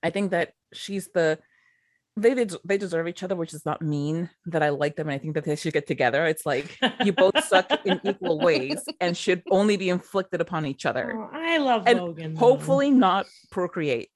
I 0.03 0.11
think 0.11 0.33
that 0.33 0.53
she's 0.73 1.09
the 1.15 1.39
they 2.17 2.33
they 2.35 2.47
they 2.65 2.79
deserve 2.79 3.09
each 3.09 3.23
other, 3.23 3.35
which 3.37 3.51
does 3.51 3.67
not 3.67 3.83
mean 3.83 4.31
that 4.47 4.63
I 4.63 4.69
like 4.69 4.97
them 4.97 5.09
and 5.09 5.15
I 5.15 5.19
think 5.19 5.35
that 5.35 5.45
they 5.45 5.57
should 5.57 5.73
get 5.73 5.87
together. 5.87 6.25
It's 6.27 6.47
like 6.47 6.79
you 7.05 7.13
both 7.13 7.43
suck 7.45 7.67
in 7.85 8.01
equal 8.05 8.39
ways 8.41 8.83
and 9.01 9.17
should 9.17 9.43
only 9.51 9.77
be 9.77 9.89
inflicted 9.89 10.41
upon 10.41 10.65
each 10.67 10.87
other. 10.87 11.13
Oh, 11.17 11.29
I 11.33 11.59
love 11.59 11.83
And 11.87 11.99
Logan. 12.01 12.35
though. 12.35 12.41
Hopefully 12.41 12.91
not 12.91 13.27
procreate. 13.51 14.11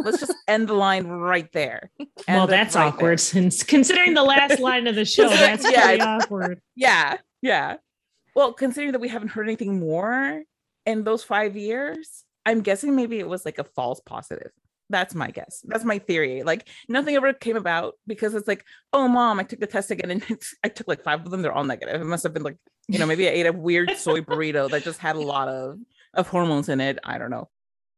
Let's 0.00 0.18
just 0.18 0.34
end 0.48 0.66
the 0.68 0.74
line 0.74 1.06
right 1.06 1.50
there. 1.52 1.92
Well, 2.00 2.08
End 2.26 2.44
it 2.44 2.50
that's 2.50 2.74
right 2.74 2.86
awkward 2.86 3.10
there. 3.10 3.16
since 3.18 3.62
considering 3.62 4.14
the 4.14 4.24
last 4.24 4.58
line 4.58 4.88
of 4.88 4.96
the 4.96 5.04
show. 5.04 5.28
That's 5.28 5.70
Yeah. 5.70 5.84
pretty 5.86 6.00
awkward. 6.02 6.60
Yeah, 6.74 7.18
yeah. 7.42 7.76
Well, 8.34 8.52
considering 8.52 8.90
that 8.92 9.00
we 9.00 9.08
haven't 9.08 9.28
heard 9.28 9.46
anything 9.46 9.78
more 9.78 10.42
in 10.84 11.04
those 11.04 11.22
five 11.22 11.56
years, 11.56 12.24
I'm 12.44 12.62
guessing 12.62 12.96
maybe 12.96 13.20
it 13.20 13.28
was 13.28 13.44
like 13.44 13.58
a 13.60 13.64
false 13.64 14.00
positive. 14.04 14.50
That's 14.88 15.14
my 15.14 15.30
guess. 15.30 15.62
That's 15.64 15.84
my 15.84 15.98
theory. 15.98 16.42
Like 16.42 16.68
nothing 16.88 17.16
ever 17.16 17.32
came 17.32 17.56
about 17.56 17.94
because 18.06 18.34
it's 18.34 18.46
like, 18.46 18.64
oh, 18.92 19.08
mom, 19.08 19.40
I 19.40 19.42
took 19.42 19.60
the 19.60 19.66
test 19.66 19.90
again 19.90 20.10
and 20.10 20.24
it's, 20.28 20.54
I 20.62 20.68
took 20.68 20.88
like 20.88 21.02
five 21.02 21.24
of 21.24 21.30
them. 21.30 21.42
They're 21.42 21.52
all 21.52 21.64
negative. 21.64 22.00
It 22.00 22.04
must 22.04 22.22
have 22.22 22.34
been 22.34 22.44
like, 22.44 22.58
you 22.88 22.98
know, 22.98 23.06
maybe 23.06 23.26
I 23.28 23.32
ate 23.32 23.46
a 23.46 23.52
weird 23.52 23.96
soy 23.96 24.20
burrito 24.20 24.70
that 24.70 24.84
just 24.84 25.00
had 25.00 25.16
a 25.16 25.20
lot 25.20 25.48
of 25.48 25.78
of 26.14 26.28
hormones 26.28 26.68
in 26.68 26.80
it. 26.80 26.98
I 27.04 27.18
don't 27.18 27.30
know. 27.30 27.48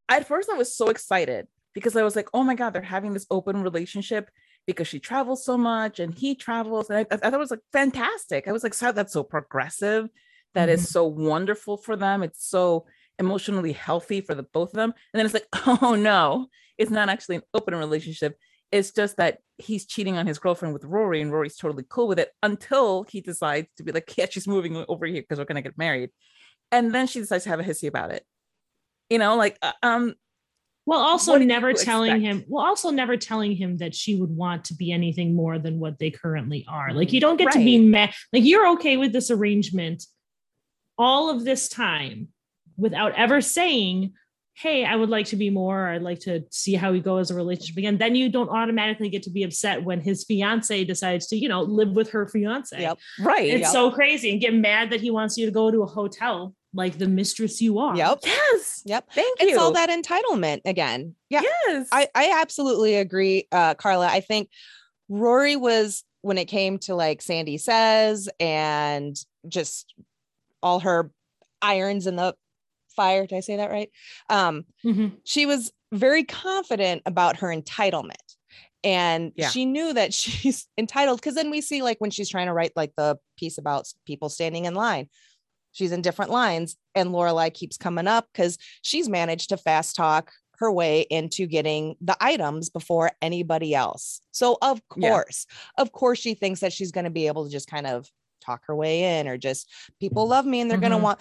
At 0.09 0.27
first, 0.27 0.49
I 0.51 0.57
was 0.57 0.75
so 0.75 0.89
excited 0.89 1.47
because 1.75 1.95
I 1.95 2.03
was 2.03 2.17
like, 2.17 2.29
oh 2.35 2.43
my 2.43 2.55
god, 2.55 2.73
they're 2.73 2.83
having 2.83 3.13
this 3.13 3.27
open 3.31 3.63
relationship 3.63 4.31
because 4.67 4.89
she 4.89 4.99
travels 4.99 5.45
so 5.45 5.57
much 5.57 6.01
and 6.01 6.15
he 6.15 6.35
travels. 6.35 6.91
And 6.91 6.99
I, 6.99 7.15
I 7.15 7.17
thought 7.17 7.35
it 7.35 7.39
was 7.39 7.51
like 7.51 7.61
fantastic. 7.73 8.49
I 8.49 8.53
was 8.53 8.63
like, 8.63 8.75
so 8.75 8.93
that's 8.93 9.13
so 9.13 9.23
progressive. 9.23 10.09
That 10.55 10.69
is 10.69 10.81
mm-hmm. 10.81 10.89
so 10.89 11.07
wonderful 11.07 11.77
for 11.77 11.97
them. 11.97 12.23
It's 12.23 12.45
so 12.45 12.87
emotionally 13.19 13.73
healthy 13.73 14.21
for 14.21 14.35
the 14.35 14.43
both 14.43 14.71
of 14.71 14.77
them. 14.77 14.93
And 15.13 15.19
then 15.19 15.27
it's 15.27 15.35
like, 15.35 15.49
oh 15.83 15.95
no, 15.95 16.47
it's 16.77 16.91
not 16.91 17.09
actually 17.09 17.37
an 17.37 17.43
open 17.55 17.75
relationship. 17.75 18.37
It's 18.71 18.91
just 18.91 19.17
that 19.17 19.39
he's 19.57 19.87
cheating 19.87 20.17
on 20.17 20.27
his 20.27 20.39
girlfriend 20.39 20.75
with 20.75 20.85
Rory, 20.85 21.23
and 21.23 21.33
Rory's 21.33 21.57
totally 21.57 21.85
cool 21.89 22.07
with 22.07 22.19
it 22.19 22.31
until 22.43 23.05
he 23.05 23.21
decides 23.21 23.69
to 23.79 23.83
be 23.83 23.93
like, 23.93 24.13
yeah, 24.17 24.27
she's 24.31 24.47
moving 24.47 24.85
over 24.89 25.07
here 25.07 25.23
because 25.23 25.39
we're 25.39 25.47
gonna 25.47 25.63
get 25.63 25.79
married. 25.79 26.11
And 26.71 26.95
then 26.95 27.07
she 27.07 27.19
decides 27.21 27.45
to 27.45 27.51
have 27.51 27.61
a 27.61 27.65
hissy 27.65 27.89
about 27.89 28.11
it. 28.11 28.25
You 29.09 29.19
know, 29.19 29.37
like 29.37 29.59
uh, 29.63 29.73
um, 29.83 30.15
Well, 30.85 31.01
also 31.01 31.39
never 31.39 31.73
telling 31.73 32.13
expect? 32.23 32.43
him. 32.43 32.45
Well, 32.47 32.63
also 32.65 32.91
never 32.91 33.17
telling 33.17 33.53
him 33.57 33.79
that 33.79 33.95
she 33.95 34.17
would 34.17 34.31
want 34.31 34.67
to 34.67 34.75
be 34.75 34.93
anything 34.93 35.35
more 35.35 35.59
than 35.59 35.81
what 35.81 35.99
they 35.99 36.11
currently 36.11 36.67
are. 36.69 36.93
Like 36.93 37.15
you 37.15 37.21
don't 37.21 37.39
get 37.39 37.53
to 37.53 37.59
be 37.59 37.79
Right. 37.79 37.89
mad. 37.89 38.15
Like 38.35 38.45
you're 38.45 38.69
okay 38.73 38.99
with 38.99 39.15
this 39.15 39.31
arrangement 39.31 40.05
all 40.99 41.31
of 41.31 41.45
this 41.45 41.71
time 41.71 42.29
without 42.79 43.13
ever 43.17 43.41
saying, 43.43 44.13
"Hey, 44.55 44.85
I 44.85 44.97
would 44.97 45.11
like 45.11 45.27
to 45.27 45.37
be 45.37 45.51
more. 45.51 45.85
Or 45.85 45.89
I'd 45.89 46.03
like 46.03 46.21
to 46.21 46.45
see 46.51 46.75
how 46.75 46.93
we 46.93 47.01
go 47.01 47.19
as 47.19 47.31
a 47.31 47.35
relationship 47.35 47.77
again." 47.77 47.99
Then 47.99 48.15
you 48.15 48.31
don't 48.31 48.49
automatically 48.49 49.09
get 49.11 49.23
to 49.25 49.31
be 49.31 49.43
upset 49.43 49.85
when 49.85 50.01
his 50.01 50.25
fiance 50.25 50.85
decides 50.85 51.27
to, 51.29 51.37
you 51.37 51.49
know, 51.49 51.63
live 51.63 51.91
with 51.91 52.11
her 52.11 52.27
fiance. 52.27 52.81
Yep. 52.81 52.99
right. 53.21 53.47
It's 53.49 53.63
Yep. 53.63 53.73
so 53.73 53.91
crazy 53.91 54.31
and 54.33 54.41
get 54.41 54.55
mad 54.55 54.91
that 54.91 55.01
he 55.01 55.11
wants 55.11 55.37
you 55.37 55.45
to 55.47 55.53
go 55.53 55.71
to 55.71 55.83
a 55.83 55.87
hotel 55.87 56.55
like 56.75 56.99
the 56.99 57.09
mistress 57.09 57.61
you 57.63 57.79
are. 57.79 57.97
Yep. 57.97 58.21
yes. 58.25 58.83
Yep. 58.85 59.11
Thank 59.13 59.41
you. 59.41 59.49
It's 59.49 59.59
all 59.59 59.73
that 59.73 59.89
entitlement 59.91 60.61
again. 60.65 61.15
Yeah. 61.31 61.43
Yes. 61.43 61.89
I, 61.91 62.09
I 62.15 62.41
absolutely 62.41 62.97
agree, 62.97 63.49
uh, 63.51 63.75
Carla. 63.75 64.07
I 64.07 64.21
think 64.21 64.51
Rory 65.09 65.57
was 65.57 66.05
when 66.21 66.37
it 66.37 66.45
came 66.45 66.79
to 66.81 66.95
like 66.95 67.21
Sandee 67.23 67.59
Says 67.59 68.29
and 68.39 69.17
just 69.49 69.95
all 70.63 70.81
her 70.81 71.11
irons 71.63 72.07
in 72.07 72.17
the 72.17 72.35
fire. 72.99 73.27
Did 73.27 73.37
I 73.37 73.41
say 73.41 73.57
that 73.57 73.71
right? 73.71 73.91
Um, 74.29 74.65
Mhm. 74.85 75.19
she 75.25 75.47
was 75.47 75.73
very 75.93 76.25
confident 76.25 77.03
about 77.07 77.37
her 77.39 77.49
entitlement. 77.49 78.29
And 78.85 79.33
Yeah. 79.37 79.49
she 79.51 79.65
knew 79.65 79.93
that 79.93 80.13
she's 80.21 80.67
entitled 80.77 81.21
because 81.21 81.35
then 81.35 81.51
we 81.51 81.61
see 81.61 81.81
like 81.83 82.01
when 82.01 82.11
she's 82.11 82.29
trying 82.29 82.47
to 82.49 82.53
write 82.53 82.73
like 82.77 82.93
the 82.97 83.17
piece 83.37 83.57
about 83.59 83.87
people 84.05 84.29
standing 84.29 84.65
in 84.67 84.75
line, 84.75 85.09
she's 85.73 85.93
in 85.93 86.03
different 86.03 86.31
lines, 86.31 86.77
and 86.95 87.11
Lorelai 87.11 87.53
keeps 87.53 87.77
coming 87.77 88.07
up 88.09 88.27
because 88.33 88.59
she's 88.83 89.09
managed 89.09 89.49
to 89.51 89.57
fast 89.57 89.95
talk 89.97 90.33
her 90.59 90.73
way 90.73 91.03
into 91.11 91.47
getting 91.47 91.95
the 92.01 92.17
items 92.21 92.69
before 92.69 93.13
anybody 93.23 93.75
else. 93.75 94.21
So 94.33 94.59
of 94.61 94.81
Yeah. 94.97 95.11
course, 95.11 95.47
of 95.77 95.93
course, 95.93 96.19
she 96.19 96.35
thinks 96.35 96.61
that 96.61 96.73
she's 96.73 96.91
going 96.91 97.05
to 97.05 97.11
be 97.11 97.29
able 97.29 97.45
to 97.45 97.51
just 97.51 97.69
kind 97.69 97.87
of 97.87 98.11
talk 98.41 98.63
her 98.67 98.75
way 98.75 99.19
in, 99.19 99.29
or 99.29 99.37
just 99.39 99.71
people 100.01 100.27
love 100.27 100.47
me 100.47 100.61
and 100.61 100.69
they're 100.71 100.79
going 100.87 100.93
Mhm. 100.93 100.99
to 100.99 101.03
want. 101.05 101.21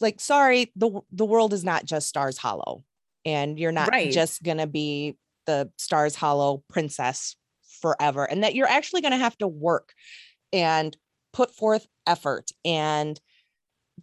Like, 0.00 0.20
sorry, 0.20 0.72
the 0.76 1.00
the 1.10 1.24
world 1.24 1.52
is 1.52 1.64
not 1.64 1.84
just 1.84 2.08
Stars 2.08 2.38
Hollow, 2.38 2.84
and 3.24 3.58
you're 3.58 3.72
not 3.72 3.90
Right. 3.90 4.12
just 4.12 4.42
going 4.42 4.58
to 4.58 4.66
be 4.66 5.16
the 5.46 5.70
Stars 5.76 6.14
Hollow 6.14 6.62
princess 6.68 7.36
forever, 7.80 8.24
and 8.24 8.42
that 8.44 8.54
you're 8.54 8.68
actually 8.68 9.00
going 9.00 9.12
to 9.12 9.18
have 9.18 9.36
to 9.38 9.48
work 9.48 9.92
and 10.52 10.96
put 11.32 11.54
forth 11.54 11.86
effort 12.06 12.50
and 12.64 13.20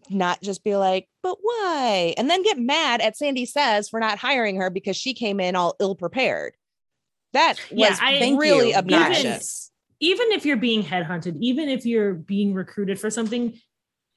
not 0.09 0.41
just 0.41 0.63
be 0.63 0.75
like, 0.75 1.07
but 1.23 1.37
why? 1.41 2.13
And 2.17 2.29
then 2.29 2.43
get 2.43 2.59
mad 2.59 3.01
at 3.01 3.15
Sandee 3.17 3.47
Says 3.47 3.89
for 3.89 3.99
not 3.99 4.17
hiring 4.19 4.57
her 4.57 4.69
because 4.69 4.97
she 4.97 5.13
came 5.13 5.39
in 5.39 5.55
all 5.55 5.75
ill 5.79 5.95
prepared. 5.95 6.55
That 7.33 7.59
Yeah, 7.71 7.89
was 7.89 7.99
I- 8.01 8.19
Thank 8.19 8.39
really 8.41 8.69
you. 8.71 8.75
obnoxious. 8.75 9.71
even 10.01 10.31
if 10.33 10.45
you're 10.45 10.57
being 10.57 10.83
headhunted, 10.83 11.37
even 11.39 11.69
if 11.69 11.85
you're 11.85 12.13
being 12.13 12.53
recruited 12.53 12.99
for 12.99 13.09
something, 13.09 13.57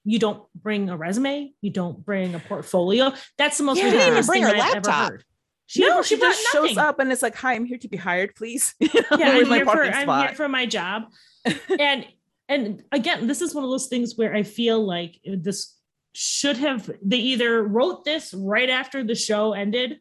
you 0.05 0.19
don't 0.19 0.43
bring 0.55 0.91
a 0.91 0.97
resume, 0.97 1.53
you 1.61 1.71
don't 1.71 2.05
bring 2.05 2.35
a 2.35 2.39
portfolio. 2.39 3.13
That's 3.37 3.59
the 3.59 3.65
most 3.65 3.79
Yeah. 3.79 3.85
She 3.85 3.91
didn't 3.91 4.01
even 4.01 4.15
ridiculous 4.15 4.27
bring 4.27 4.43
thing 4.45 4.51
her 4.51 4.57
I've 4.57 4.77
ever 4.77 4.89
laptop. 4.89 5.11
heard. 5.11 5.25
She, 5.67 5.81
no, 5.81 6.03
she, 6.03 6.17
brought 6.17 6.35
just 6.35 6.47
shows 6.51 6.77
up 6.79 6.99
and 6.99 7.13
it's 7.13 7.21
like, 7.21 7.37
"Hi, 7.37 7.55
I'm 7.55 7.67
here 7.67 7.77
to 7.77 7.89
be 7.89 7.99
hired, 7.99 8.35
please." 8.35 8.75
Yeah, 8.81 9.03
I'm 9.11 9.47
here, 9.47 9.65
for, 9.67 9.85
I'm 9.85 10.27
here 10.27 10.35
for 10.35 10.49
my 10.49 10.65
job. 10.65 11.13
and 11.79 12.07
and 12.49 12.83
again, 12.91 13.27
this 13.27 13.43
is 13.43 13.55
one 13.55 13.65
of 13.65 13.71
those 13.71 13.89
things 13.89 14.15
where 14.17 14.35
I 14.35 14.45
feel 14.45 14.83
like 14.83 15.21
this 15.25 15.77
should 16.15 16.57
have 16.57 16.91
they 17.05 17.19
either 17.19 17.63
wrote 17.63 18.05
this 18.05 18.33
right 18.33 18.71
after 18.71 19.05
the 19.05 19.15
show 19.15 19.53
ended 19.53 20.01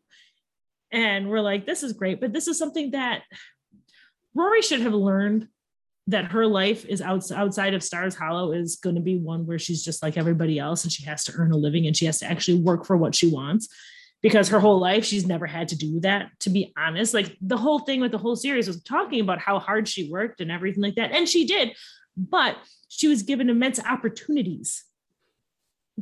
and 0.91 1.29
we're 1.29 1.41
like, 1.41 1.65
this 1.65 1.83
is 1.83 1.93
great, 1.93 2.21
but 2.21 2.33
this 2.33 2.47
is 2.47 2.57
something 2.57 2.91
that 2.91 3.23
Rory 4.33 4.61
should 4.61 4.81
have 4.81 4.93
learned 4.93 5.47
that 6.07 6.31
her 6.31 6.47
life 6.47 6.85
is 6.85 7.01
outs- 7.01 7.31
outside 7.31 7.73
of 7.73 7.83
Stars 7.83 8.15
Hollow 8.15 8.53
is 8.53 8.77
going 8.77 8.95
to 8.95 9.01
be 9.01 9.17
one 9.17 9.45
where 9.45 9.59
she's 9.59 9.83
just 9.83 10.01
like 10.01 10.17
everybody 10.17 10.57
else 10.57 10.83
and 10.83 10.91
she 10.91 11.03
has 11.03 11.23
to 11.25 11.33
earn 11.35 11.51
a 11.51 11.57
living 11.57 11.85
and 11.85 11.95
she 11.95 12.05
has 12.05 12.19
to 12.19 12.25
actually 12.25 12.59
work 12.59 12.85
for 12.85 12.95
what 12.95 13.13
she 13.13 13.29
wants 13.29 13.67
because 14.21 14.47
her 14.49 14.59
whole 14.59 14.79
life 14.79 15.03
she's 15.05 15.27
never 15.27 15.45
had 15.45 15.67
to 15.67 15.75
do 15.77 15.99
that 15.99 16.31
to 16.39 16.49
be 16.49 16.73
honest 16.77 17.13
like 17.13 17.37
the 17.41 17.57
whole 17.57 17.79
thing 17.79 17.99
with 17.99 18.11
the 18.11 18.17
whole 18.17 18.35
series 18.35 18.67
was 18.67 18.81
talking 18.83 19.19
about 19.19 19.37
how 19.39 19.59
hard 19.59 19.87
she 19.87 20.09
worked 20.09 20.41
and 20.41 20.49
everything 20.51 20.81
like 20.81 20.95
that 20.95 21.11
and 21.11 21.27
she 21.29 21.45
did 21.45 21.75
but 22.15 22.55
she 22.87 23.07
was 23.07 23.21
given 23.23 23.49
immense 23.49 23.79
opportunities 23.79 24.83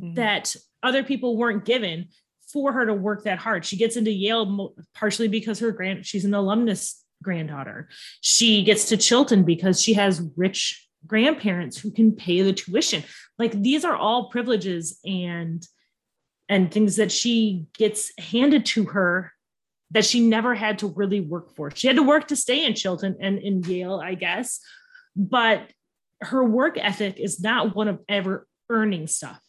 Mhm. 0.00 0.14
that 0.14 0.54
other 0.82 1.02
people 1.02 1.36
weren't 1.36 1.64
given 1.64 2.08
for 2.52 2.72
her 2.72 2.86
to 2.86 2.94
work 2.94 3.24
that 3.24 3.38
hard. 3.38 3.64
She 3.64 3.76
gets 3.76 3.96
into 3.96 4.12
Yale 4.12 4.74
partially 4.94 5.26
because 5.26 5.58
her 5.58 5.72
grand 5.72 6.06
she's 6.06 6.24
an 6.24 6.34
alumnus 6.34 7.02
granddaughter. 7.26 7.88
She 8.20 8.62
gets 8.62 8.86
to 8.86 8.96
Chilton 8.96 9.42
because 9.42 9.82
she 9.82 9.94
has 9.94 10.22
rich 10.36 10.88
grandparents 11.06 11.76
who 11.76 11.90
can 11.90 12.12
pay 12.12 12.40
the 12.42 12.52
tuition. 12.52 13.02
Like 13.38 13.52
these 13.60 13.84
are 13.84 13.96
all 13.96 14.30
privileges 14.30 14.98
and 15.04 15.66
and 16.48 16.70
things 16.70 16.96
that 16.96 17.10
she 17.10 17.66
gets 17.76 18.12
handed 18.18 18.64
to 18.64 18.84
her 18.84 19.32
that 19.90 20.04
she 20.04 20.20
never 20.20 20.54
had 20.54 20.78
to 20.78 20.86
really 20.86 21.20
work 21.20 21.54
for. 21.56 21.72
She 21.72 21.88
had 21.88 21.96
to 21.96 22.02
work 22.04 22.28
to 22.28 22.36
stay 22.36 22.64
in 22.64 22.74
Chilton 22.74 23.16
and 23.20 23.38
in 23.38 23.62
Yale, 23.64 24.00
I 24.02 24.14
guess. 24.14 24.60
But 25.16 25.72
her 26.20 26.44
work 26.44 26.78
ethic 26.78 27.18
is 27.18 27.40
not 27.40 27.74
one 27.74 27.88
of 27.88 28.00
ever 28.08 28.46
earning 28.70 29.08
stuff. 29.08 29.40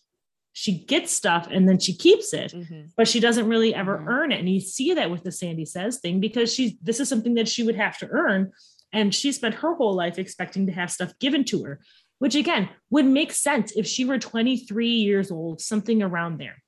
She 0.60 0.72
gets 0.72 1.12
stuff 1.12 1.48
and 1.52 1.70
then 1.70 1.78
she 1.78 1.94
keeps 1.94 2.34
it, 2.34 2.52
Mhm. 2.52 2.90
but 2.98 3.08
she 3.08 3.20
doesn't 3.20 3.48
really 3.48 3.76
ever 3.76 4.00
Mhm. 4.00 4.08
earn 4.08 4.32
it. 4.32 4.40
And 4.40 4.50
you 4.50 4.60
see 4.60 4.92
that 4.96 5.12
with 5.12 5.22
the 5.22 5.30
Sandee 5.30 5.68
Says 5.68 6.00
thing 6.00 6.20
because 6.20 6.52
she's 6.52 6.74
this 6.82 7.00
is 7.00 7.08
something 7.08 7.36
that 7.36 7.48
she 7.48 7.62
would 7.62 7.76
have 7.76 8.00
to 8.00 8.08
earn. 8.08 8.52
And 8.92 9.14
she 9.14 9.32
spent 9.32 9.54
her 9.62 9.76
whole 9.76 9.94
life 9.94 10.18
expecting 10.18 10.66
to 10.66 10.72
have 10.72 10.90
stuff 10.90 11.14
given 11.20 11.44
to 11.44 11.64
her, 11.66 11.80
which 12.18 12.34
again 12.34 12.70
would 12.90 13.06
make 13.06 13.34
sense 13.34 13.72
if 13.74 13.86
she 13.86 14.04
were 14.04 14.18
23 14.18 14.96
years 14.96 15.30
old, 15.30 15.62
something 15.62 16.02
around 16.02 16.40
there. 16.40 16.64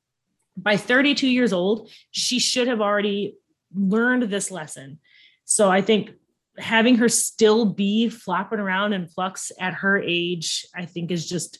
By 0.56 0.78
32 0.78 1.28
years 1.28 1.52
old, 1.52 1.90
she 2.12 2.38
should 2.38 2.68
have 2.68 2.82
already 2.82 3.38
learned 3.74 4.30
this 4.30 4.52
lesson. 4.52 5.00
So 5.46 5.72
I 5.72 5.82
think 5.82 6.12
having 6.60 6.98
her 6.98 7.10
still 7.10 7.66
be 7.66 8.08
flopping 8.08 8.60
around 8.60 8.94
in 8.94 9.08
flux 9.08 9.52
at 9.60 9.74
her 9.74 9.98
age, 9.98 10.68
I 10.76 10.86
think 10.86 11.10
is 11.10 11.28
just 11.28 11.58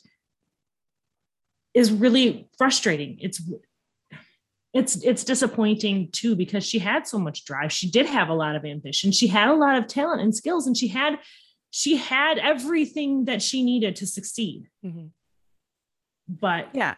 is 1.80 1.90
really 1.92 2.48
frustrating. 2.58 3.16
It's 3.20 3.40
it's 4.72 5.02
it's 5.02 5.24
disappointing 5.24 6.10
too 6.12 6.36
because 6.36 6.64
she 6.64 6.78
had 6.78 7.06
so 7.06 7.18
much 7.18 7.44
drive. 7.44 7.72
She 7.72 7.90
did 7.90 8.06
have 8.06 8.28
a 8.28 8.34
lot 8.34 8.54
of 8.54 8.64
ambition. 8.64 9.10
She 9.10 9.26
had 9.26 9.48
a 9.48 9.54
lot 9.54 9.76
of 9.76 9.86
talent 9.88 10.20
and 10.22 10.34
skills 10.34 10.66
and 10.66 10.76
she 10.76 10.88
had 10.88 11.18
she 11.70 11.96
had 11.96 12.38
everything 12.38 13.24
that 13.24 13.40
she 13.42 13.62
needed 13.64 13.96
to 13.96 14.06
succeed. 14.06 14.68
Mhm. 14.84 15.10
But 16.28 16.68
yeah, 16.72 16.94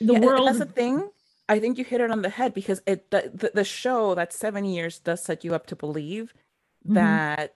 the 0.00 0.14
Yeah, 0.14 0.20
world 0.20 0.48
That's 0.48 0.58
the 0.58 0.66
thing. 0.66 1.08
I 1.48 1.60
think 1.60 1.78
you 1.78 1.84
hit 1.84 2.00
it 2.00 2.10
on 2.10 2.22
the 2.22 2.28
head 2.28 2.52
because 2.54 2.82
it 2.86 3.10
the, 3.12 3.30
the, 3.32 3.50
the 3.54 3.64
show 3.64 4.14
that 4.16 4.32
seven 4.32 4.64
years 4.64 4.98
does 4.98 5.22
set 5.22 5.44
you 5.44 5.54
up 5.54 5.66
to 5.66 5.76
believe 5.76 6.34
Mhm. 6.88 6.94
that 6.94 7.54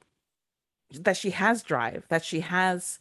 that 0.92 1.16
she 1.16 1.31
has 1.31 1.62
drive, 1.62 2.05
that 2.09 2.25
she 2.25 2.40
has 2.40 2.99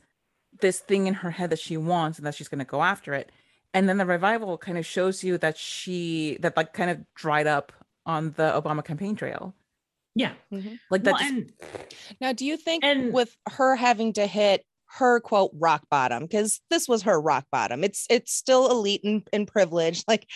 this 0.62 0.80
thing 0.80 1.06
in 1.08 1.16
her 1.16 1.32
head 1.32 1.50
that 1.52 1.60
she 1.60 1.78
wants 1.78 2.18
and 2.18 2.26
that 2.26 2.34
she's 2.36 2.48
going 2.48 2.60
to 2.60 2.66
go 2.66 2.82
after 2.82 3.14
it. 3.14 3.32
And 3.74 3.88
then 3.88 3.98
the 3.98 4.06
revival 4.06 4.58
kind 4.58 4.78
of 4.78 4.86
shows 4.86 5.24
you 5.24 5.38
that 5.38 5.58
she 5.58 6.38
that 6.42 6.58
like 6.58 6.74
kind 6.74 6.90
of 6.90 7.00
dried 7.16 7.48
up 7.48 7.72
on 8.06 8.32
the 8.38 8.52
Obama 8.60 8.84
campaign 8.84 9.16
trail. 9.16 9.54
Yeah. 10.16 10.32
Mm-hmm. 10.52 10.76
Like 10.90 11.04
that 11.04 11.14
Well, 11.14 11.20
just- 11.22 11.34
and 11.34 11.54
Now, 12.20 12.34
do 12.34 12.46
you 12.46 12.58
think 12.58 12.84
And- 12.84 13.14
with 13.14 13.36
her 13.48 13.76
having 13.76 14.14
to 14.14 14.26
hit 14.26 14.66
her 14.98 15.20
quote 15.20 15.52
rock 15.54 15.84
bottom, 15.92 16.24
because 16.24 16.60
this 16.72 16.88
was 16.88 17.04
her 17.04 17.22
rock 17.22 17.46
bottom, 17.52 17.84
it's 17.84 18.08
it's 18.10 18.34
still 18.34 18.72
elite 18.72 19.04
and, 19.04 19.28
and 19.32 19.48
privileged. 19.48 20.04
Like 20.08 20.28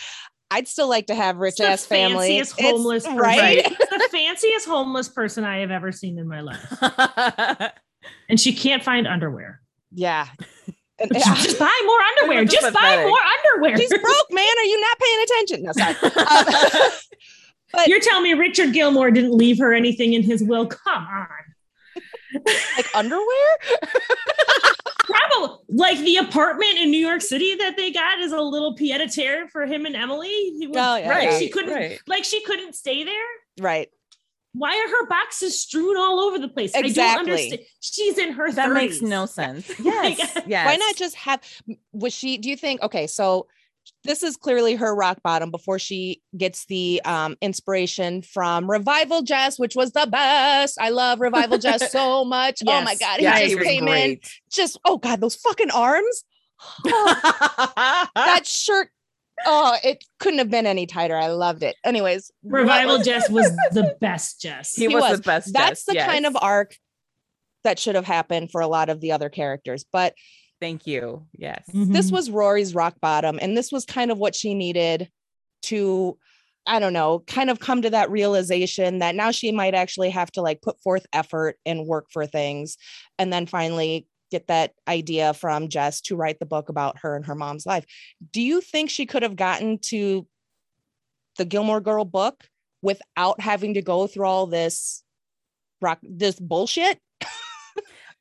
I'd 0.50 0.68
still 0.68 0.88
like 0.88 1.06
to 1.08 1.14
have 1.16 1.38
rich 1.38 1.56
the 1.56 1.66
ass 1.66 1.84
family. 1.84 2.28
fanciest 2.28 2.58
It's- 2.60 2.70
homeless 2.72 3.04
person. 3.04 3.18
right? 3.18 3.66
It's 3.80 3.90
the 3.90 4.08
fanciest 4.12 4.68
homeless 4.68 5.08
person 5.08 5.42
I 5.42 5.58
have 5.58 5.72
ever 5.72 5.90
seen 5.90 6.18
in 6.18 6.28
my 6.28 6.40
life. 6.40 7.72
And 8.28 8.38
she 8.38 8.52
can't 8.52 8.82
find 8.84 9.06
underwear. 9.08 9.60
yeah. 9.90 10.28
And- 10.98 11.12
Just 11.12 11.58
buy 11.58 11.82
more 11.86 12.00
underwear. 12.20 12.44
just 12.44 12.60
Just 12.62 12.74
buy 12.74 12.96
more 13.04 13.18
underwear. 13.18 13.76
She's 13.76 13.88
broke, 13.90 14.26
man. 14.30 14.46
Are 14.58 14.64
you 14.64 14.80
not 14.80 14.98
paying 14.98 15.22
attention? 15.24 15.62
No, 15.64 15.72
sorry. 15.72 15.94
Um, 16.84 16.90
but 17.72 17.88
You're 17.88 18.00
telling 18.00 18.22
me 18.22 18.34
Richard 18.34 18.72
Gilmore 18.72 19.10
didn't 19.10 19.32
leave 19.36 19.58
her 19.58 19.72
anything 19.74 20.12
in 20.12 20.22
his 20.22 20.42
will? 20.42 20.66
Come 20.66 21.04
on. 21.06 21.26
like 22.76 22.86
underwear? 22.94 23.58
Probably 25.04 25.56
like 25.68 25.98
the 25.98 26.16
apartment 26.16 26.78
in 26.78 26.90
New 26.90 27.04
York 27.04 27.20
City 27.20 27.54
that 27.56 27.76
they 27.76 27.90
got 27.92 28.20
is 28.20 28.32
a 28.32 28.40
little 28.40 28.74
pied 28.74 29.00
a 29.02 29.08
terre 29.08 29.48
for 29.48 29.66
him 29.66 29.84
and 29.86 29.94
Emily. 29.94 30.28
He 30.58 30.66
was- 30.66 30.76
Oh, 30.78 30.96
yeah, 30.96 31.08
like, 31.08 31.30
yeah. 31.30 31.38
she 31.38 31.48
couldn't 31.50 31.74
Right. 31.74 31.98
like 32.06 32.24
she 32.24 32.42
couldn't 32.44 32.74
stay 32.74 33.04
there. 33.04 33.24
Right. 33.60 33.90
Why 34.54 34.70
are 34.70 34.88
her 34.88 35.06
boxes 35.08 35.60
strewn 35.60 35.96
all 35.96 36.20
over 36.20 36.38
the 36.38 36.48
place? 36.48 36.72
I 36.74 36.82
don't 36.82 37.18
understand. 37.18 37.60
She's 37.80 38.16
in 38.18 38.32
her 38.32 38.50
that 38.52 38.68
30s. 38.70 38.74
makes 38.74 39.02
no 39.02 39.26
sense. 39.40 39.70
Yes. 39.80 40.18
yes. 40.46 40.66
Why 40.66 40.76
not 40.76 40.94
just 40.96 41.16
have 41.16 41.40
was 41.92 42.12
she 42.14 42.38
do 42.38 42.48
you 42.48 42.56
think 42.56 42.80
okay, 42.82 43.06
so 43.08 43.48
this 44.04 44.22
is 44.22 44.36
clearly 44.36 44.76
her 44.76 44.94
rock 44.94 45.18
bottom 45.22 45.50
before 45.50 45.78
she 45.78 46.22
gets 46.36 46.66
the 46.66 47.02
um 47.04 47.36
inspiration 47.42 48.22
from 48.22 48.70
Revival 48.70 49.22
Jess, 49.22 49.58
which 49.58 49.74
was 49.74 49.90
the 49.92 50.06
best. 50.10 50.80
I 50.80 50.90
love 50.90 51.20
Revival 51.20 51.58
Jess 51.58 51.90
so 51.92 52.24
much. 52.24 52.62
oh 52.66 52.80
my 52.82 52.94
god, 52.94 53.20
Yeah, 53.20 53.36
he 53.36 53.42
he 53.42 53.48
just 53.50 53.58
was 53.58 53.66
came 53.66 53.88
in. 53.88 54.20
Just 54.52 54.78
oh 54.84 54.98
god, 54.98 55.20
those 55.20 55.34
fucking 55.34 55.70
arms. 55.70 56.24
That 56.84 58.42
shirt. 58.44 58.88
Oh, 59.46 59.76
it 59.82 60.02
couldn't 60.20 60.38
have 60.38 60.50
been 60.50 60.66
any 60.66 60.86
tighter. 60.86 61.16
I 61.16 61.28
loved 61.28 61.62
it. 61.62 61.76
Anyways, 61.84 62.30
Revival 62.44 62.98
was- 62.98 63.06
Jess 63.06 63.28
was 63.30 63.50
the 63.72 63.96
best 64.00 64.40
Jess. 64.40 64.74
he, 64.74 64.82
He 64.86 64.88
was, 64.94 65.02
was. 65.02 65.18
the 65.18 65.22
best. 65.24 65.52
That's 65.52 65.80
Jess, 65.80 65.84
the 65.86 65.94
yes. 65.94 66.06
kind 66.10 66.26
of 66.26 66.36
arc 66.40 66.76
that 67.64 67.78
should 67.78 67.94
have 67.94 68.04
happened 68.06 68.50
for 68.50 68.60
a 68.60 68.66
lot 68.66 68.88
of 68.90 69.00
the 69.00 69.12
other 69.12 69.28
characters. 69.28 69.84
But 69.92 70.14
Thank 70.60 70.86
you. 70.86 71.26
Yes. 71.36 71.64
this 71.72 72.08
Mhm. 72.10 72.12
was 72.12 72.30
Rory's 72.30 72.74
rock 72.74 72.94
bottom, 73.00 73.38
and 73.42 73.56
this 73.56 73.70
was 73.72 73.84
kind 73.84 74.10
of 74.10 74.18
what 74.18 74.34
she 74.34 74.54
needed 74.54 75.10
to, 75.64 76.16
I 76.66 76.78
don't 76.78 76.92
know, 76.92 77.18
kind 77.26 77.50
of 77.50 77.58
come 77.60 77.82
to 77.82 77.90
that 77.90 78.10
realization 78.10 79.00
that 79.00 79.14
now 79.14 79.30
she 79.30 79.50
might 79.52 79.74
actually 79.74 80.10
have 80.10 80.30
to 80.32 80.42
like 80.42 80.62
put 80.62 80.80
forth 80.80 81.06
effort 81.12 81.58
and 81.66 81.86
work 81.86 82.06
for 82.10 82.26
things, 82.26 82.76
and 83.18 83.32
then 83.32 83.46
finally 83.46 84.06
get 84.34 84.48
that 84.48 84.72
idea 84.88 85.32
from 85.32 85.68
Jess 85.68 86.00
to 86.02 86.16
write 86.16 86.40
the 86.40 86.46
book 86.46 86.68
about 86.68 86.98
her 86.98 87.14
and 87.14 87.24
her 87.26 87.34
mom's 87.34 87.66
life. 87.66 87.84
Do 88.32 88.42
you 88.42 88.60
think 88.60 88.90
she 88.90 89.06
could 89.06 89.22
have 89.22 89.36
gotten 89.36 89.78
to 89.90 90.26
the 91.36 91.44
Gilmore 91.44 91.80
Girl 91.80 92.04
book 92.04 92.44
without 92.82 93.40
having 93.40 93.74
to 93.74 93.82
go 93.82 94.06
through 94.06 94.26
all 94.26 94.46
this 94.46 95.02
rock 95.80 96.00
this 96.02 96.38
bullshit? 96.40 96.98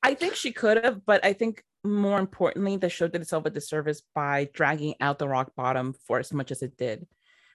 I 0.03 0.13
think 0.13 0.35
she 0.35 0.51
could 0.51 0.83
have, 0.83 1.05
but 1.05 1.25
I 1.25 1.33
think 1.33 1.63
more 1.83 2.19
importantly, 2.19 2.77
the 2.77 2.89
show 2.89 3.07
did 3.07 3.21
itself 3.21 3.45
a 3.45 3.49
disservice 3.49 4.01
by 4.13 4.49
dragging 4.53 4.95
out 5.01 5.17
the 5.17 5.27
rock 5.27 5.51
bottom 5.55 5.95
for 6.05 6.19
as 6.19 6.31
much 6.31 6.51
as 6.51 6.61
it 6.61 6.77
did. 6.77 7.07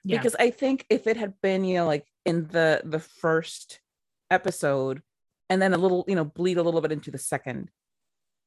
Yeah. 0.03 0.17
Because 0.17 0.35
I 0.39 0.49
think 0.49 0.85
if 0.89 1.07
it 1.07 1.15
had 1.17 1.33
been, 1.41 1.63
you 1.63 1.77
know, 1.77 1.85
like 1.85 2.05
in 2.25 2.47
the 2.47 2.81
the 2.83 2.99
first 2.99 3.79
episode, 4.29 5.01
and 5.49 5.61
then 5.61 5.73
a 5.73 5.77
little, 5.77 6.05
you 6.07 6.15
know, 6.15 6.25
bleed 6.25 6.57
a 6.57 6.63
little 6.63 6.81
bit 6.81 6.91
into 6.91 7.11
the 7.11 7.17
second, 7.17 7.69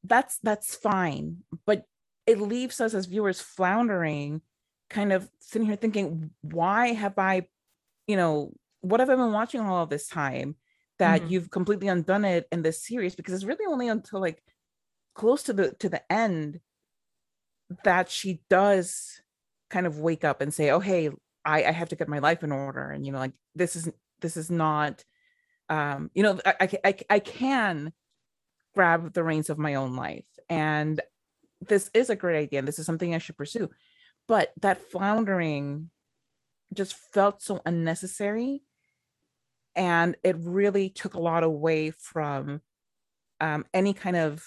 that's 0.04 0.38
that's 0.42 0.74
fine. 0.74 1.44
But 1.66 1.86
it 2.26 2.38
leaves 2.40 2.80
us 2.80 2.94
as 2.94 3.06
viewers 3.06 3.40
floundering, 3.40 4.42
kind 4.90 5.12
of 5.12 5.30
sitting 5.40 5.66
here 5.66 5.76
thinking, 5.76 6.30
why 6.42 6.88
have 6.92 7.18
I, 7.18 7.48
you 8.08 8.16
know, 8.16 8.54
what 8.80 9.00
have 9.00 9.10
I 9.10 9.16
been 9.16 9.32
watching 9.32 9.60
all 9.62 9.82
of 9.84 9.90
this 9.90 10.08
time? 10.08 10.56
That 10.98 11.26
Mhm. 11.26 11.28
you've 11.28 11.50
completely 11.50 11.88
undone 11.88 12.24
it 12.24 12.48
in 12.52 12.62
this 12.62 12.82
series 12.84 13.16
because 13.16 13.34
it's 13.34 13.44
really 13.44 13.66
only 13.66 13.88
until 13.88 14.20
like 14.20 14.42
close 15.14 15.42
to 15.44 15.52
the 15.54 15.74
to 15.76 15.88
the 15.88 16.12
end 16.12 16.60
that 17.84 18.10
she 18.10 18.42
does 18.50 19.22
kind 19.70 19.86
of 19.86 19.98
wake 19.98 20.24
up 20.24 20.40
and 20.40 20.52
say 20.52 20.70
oh 20.70 20.80
hey 20.80 21.08
i 21.44 21.64
i 21.64 21.70
have 21.72 21.88
to 21.88 21.96
get 21.96 22.08
my 22.08 22.18
life 22.18 22.42
in 22.44 22.52
order 22.52 22.90
and 22.90 23.06
you 23.06 23.12
know 23.12 23.18
like 23.18 23.32
this 23.54 23.74
is 23.74 23.90
this 24.20 24.36
is 24.36 24.50
not 24.50 25.04
um 25.70 26.10
you 26.14 26.22
know 26.22 26.40
i 26.46 26.54
i, 26.60 26.78
I, 26.84 26.96
I 27.10 27.18
can 27.20 27.92
grab 28.74 29.12
the 29.12 29.24
reins 29.24 29.50
of 29.50 29.58
my 29.58 29.74
own 29.74 29.96
life. 29.96 30.26
And 30.48 31.00
this 31.60 31.90
is 31.94 32.10
a 32.10 32.16
great 32.16 32.38
idea 32.38 32.58
and 32.58 32.68
this 32.68 32.78
is 32.78 32.86
something 32.86 33.14
i 33.14 33.18
should 33.18 33.36
pursue. 33.36 33.70
But 34.28 34.52
that 34.60 34.90
floundering 34.90 35.90
just 36.74 36.94
felt 37.12 37.42
so 37.42 37.60
unnecessary 37.66 38.62
and 39.74 40.16
it 40.22 40.36
really 40.38 40.88
took 40.88 41.14
a 41.14 41.20
lot 41.20 41.42
away 41.42 41.90
from 41.90 42.60
um, 43.40 43.64
any 43.72 43.92
kind 43.92 44.16
of 44.16 44.44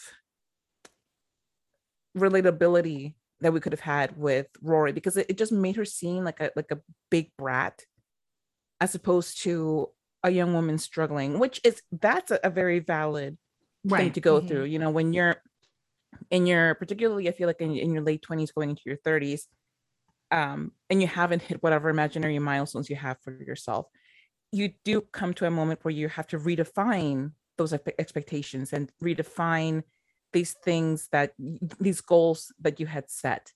relatability 2.17 3.15
that 3.41 3.53
we 3.53 3.59
could 3.59 3.73
have 3.73 3.81
had 3.81 4.17
with 4.17 4.47
Rory 4.61 4.93
because 4.93 5.17
it, 5.17 5.27
it 5.29 5.37
just 5.37 5.51
made 5.51 5.75
her 5.75 5.85
seem 5.85 6.23
like 6.23 6.39
a 6.39 6.51
like 6.55 6.71
a 6.71 6.79
big 7.11 7.31
brat 7.37 7.81
as 8.79 8.95
opposed 8.95 9.41
to 9.43 9.89
a 10.23 10.31
young 10.31 10.53
woman 10.53 10.77
struggling 10.77 11.37
which 11.37 11.59
is 11.63 11.81
that's 11.91 12.31
a, 12.31 12.39
a 12.43 12.49
very 12.49 12.79
valid 12.79 13.37
thing 13.93 14.11
to 14.11 14.21
go 14.21 14.39
Mhm. 14.39 14.41
through 14.41 14.65
you 14.65 14.79
know 14.79 14.89
when 14.91 15.13
you're 15.13 15.41
in 16.31 16.45
your 16.47 16.75
particularly 16.75 17.27
i 17.29 17.31
feel 17.31 17.47
like 17.47 17.61
in, 17.61 17.75
in 17.75 17.93
your 17.93 18.03
late 18.03 18.21
20s 18.21 18.51
going 18.53 18.69
into 18.69 18.83
your 18.85 18.97
30s 18.97 19.47
um 20.31 20.71
and 20.89 21.01
you 21.01 21.07
haven't 21.07 21.41
hit 21.41 21.63
whatever 21.63 21.89
imaginary 21.89 22.39
milestones 22.39 22.89
you 22.89 22.95
have 22.95 23.17
for 23.21 23.31
yourself 23.43 23.87
you 24.51 24.73
do 24.83 25.01
come 25.01 25.33
to 25.33 25.45
a 25.45 25.51
moment 25.51 25.83
where 25.83 25.93
you 25.93 26.07
have 26.09 26.27
to 26.27 26.37
redefine 26.39 27.33
those 27.57 27.73
expectations 27.99 28.73
and 28.73 28.91
redefine 29.03 29.83
these 30.33 30.53
things 30.53 31.09
that 31.11 31.33
these 31.79 32.01
goals 32.01 32.53
that 32.59 32.79
you 32.79 32.85
had 32.87 33.09
set 33.09 33.53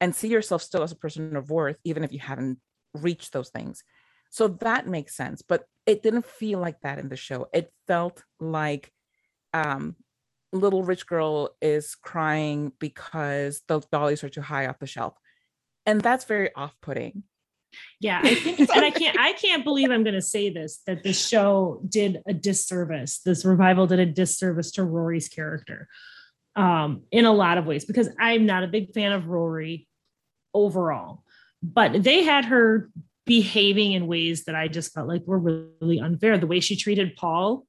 and 0.00 0.14
see 0.14 0.28
yourself 0.28 0.62
still 0.62 0.82
as 0.82 0.92
a 0.92 0.96
person 0.96 1.36
of 1.36 1.50
worth 1.50 1.78
even 1.84 2.04
if 2.04 2.12
you 2.12 2.18
haven't 2.18 2.60
reached 2.94 3.32
those 3.32 3.50
things. 3.50 3.82
So 4.30 4.48
that 4.48 4.86
makes 4.88 5.16
sense 5.16 5.42
but 5.42 5.66
it 5.86 6.02
didn't 6.02 6.26
feel 6.26 6.58
like 6.60 6.80
that 6.82 6.98
in 6.98 7.08
the 7.08 7.16
show. 7.16 7.48
It 7.52 7.72
felt 7.86 8.24
like 8.40 8.92
um 9.54 9.96
little 10.52 10.82
rich 10.82 11.06
girl 11.06 11.56
is 11.62 11.94
crying 11.94 12.72
because 12.78 13.62
the 13.66 13.80
dollies 13.90 14.22
are 14.22 14.28
too 14.28 14.42
high 14.42 14.66
off 14.66 14.78
the 14.78 14.86
shelf 14.86 15.14
and 15.86 16.00
that's 16.02 16.26
very 16.26 16.54
off-putting 16.54 17.22
Yeah, 17.98 18.20
I 18.22 18.34
think, 18.36 18.60
and 18.60 18.84
I 18.84 18.90
can't, 18.90 19.18
I 19.18 19.32
can't 19.32 19.64
believe 19.64 19.90
I'm 19.90 20.04
going 20.04 20.14
to 20.14 20.22
say 20.22 20.48
this 20.48 20.80
that 20.86 21.02
the 21.02 21.12
show 21.12 21.82
did 21.88 22.22
a 22.28 22.32
disservice. 22.32 23.18
This 23.18 23.44
revival 23.44 23.86
did 23.88 23.98
a 23.98 24.06
disservice 24.06 24.70
to 24.72 24.84
Rory's 24.84 25.28
character, 25.28 25.88
um, 26.56 27.02
in 27.10 27.24
a 27.24 27.32
lot 27.32 27.58
of 27.58 27.66
ways 27.66 27.84
because 27.84 28.08
I'm 28.20 28.46
not 28.46 28.62
a 28.62 28.68
big 28.68 28.92
fan 28.94 29.10
of 29.10 29.26
Rory 29.26 29.88
overall, 30.52 31.24
but 31.62 32.02
they 32.02 32.22
had 32.22 32.44
her 32.44 32.90
behaving 33.26 33.92
in 33.92 34.06
ways 34.06 34.44
that 34.44 34.54
I 34.54 34.68
just 34.68 34.92
felt 34.92 35.08
like 35.08 35.26
were 35.26 35.38
really 35.80 35.98
unfair. 35.98 36.38
The 36.38 36.46
way 36.46 36.60
she 36.60 36.76
treated 36.76 37.16
Paul, 37.16 37.66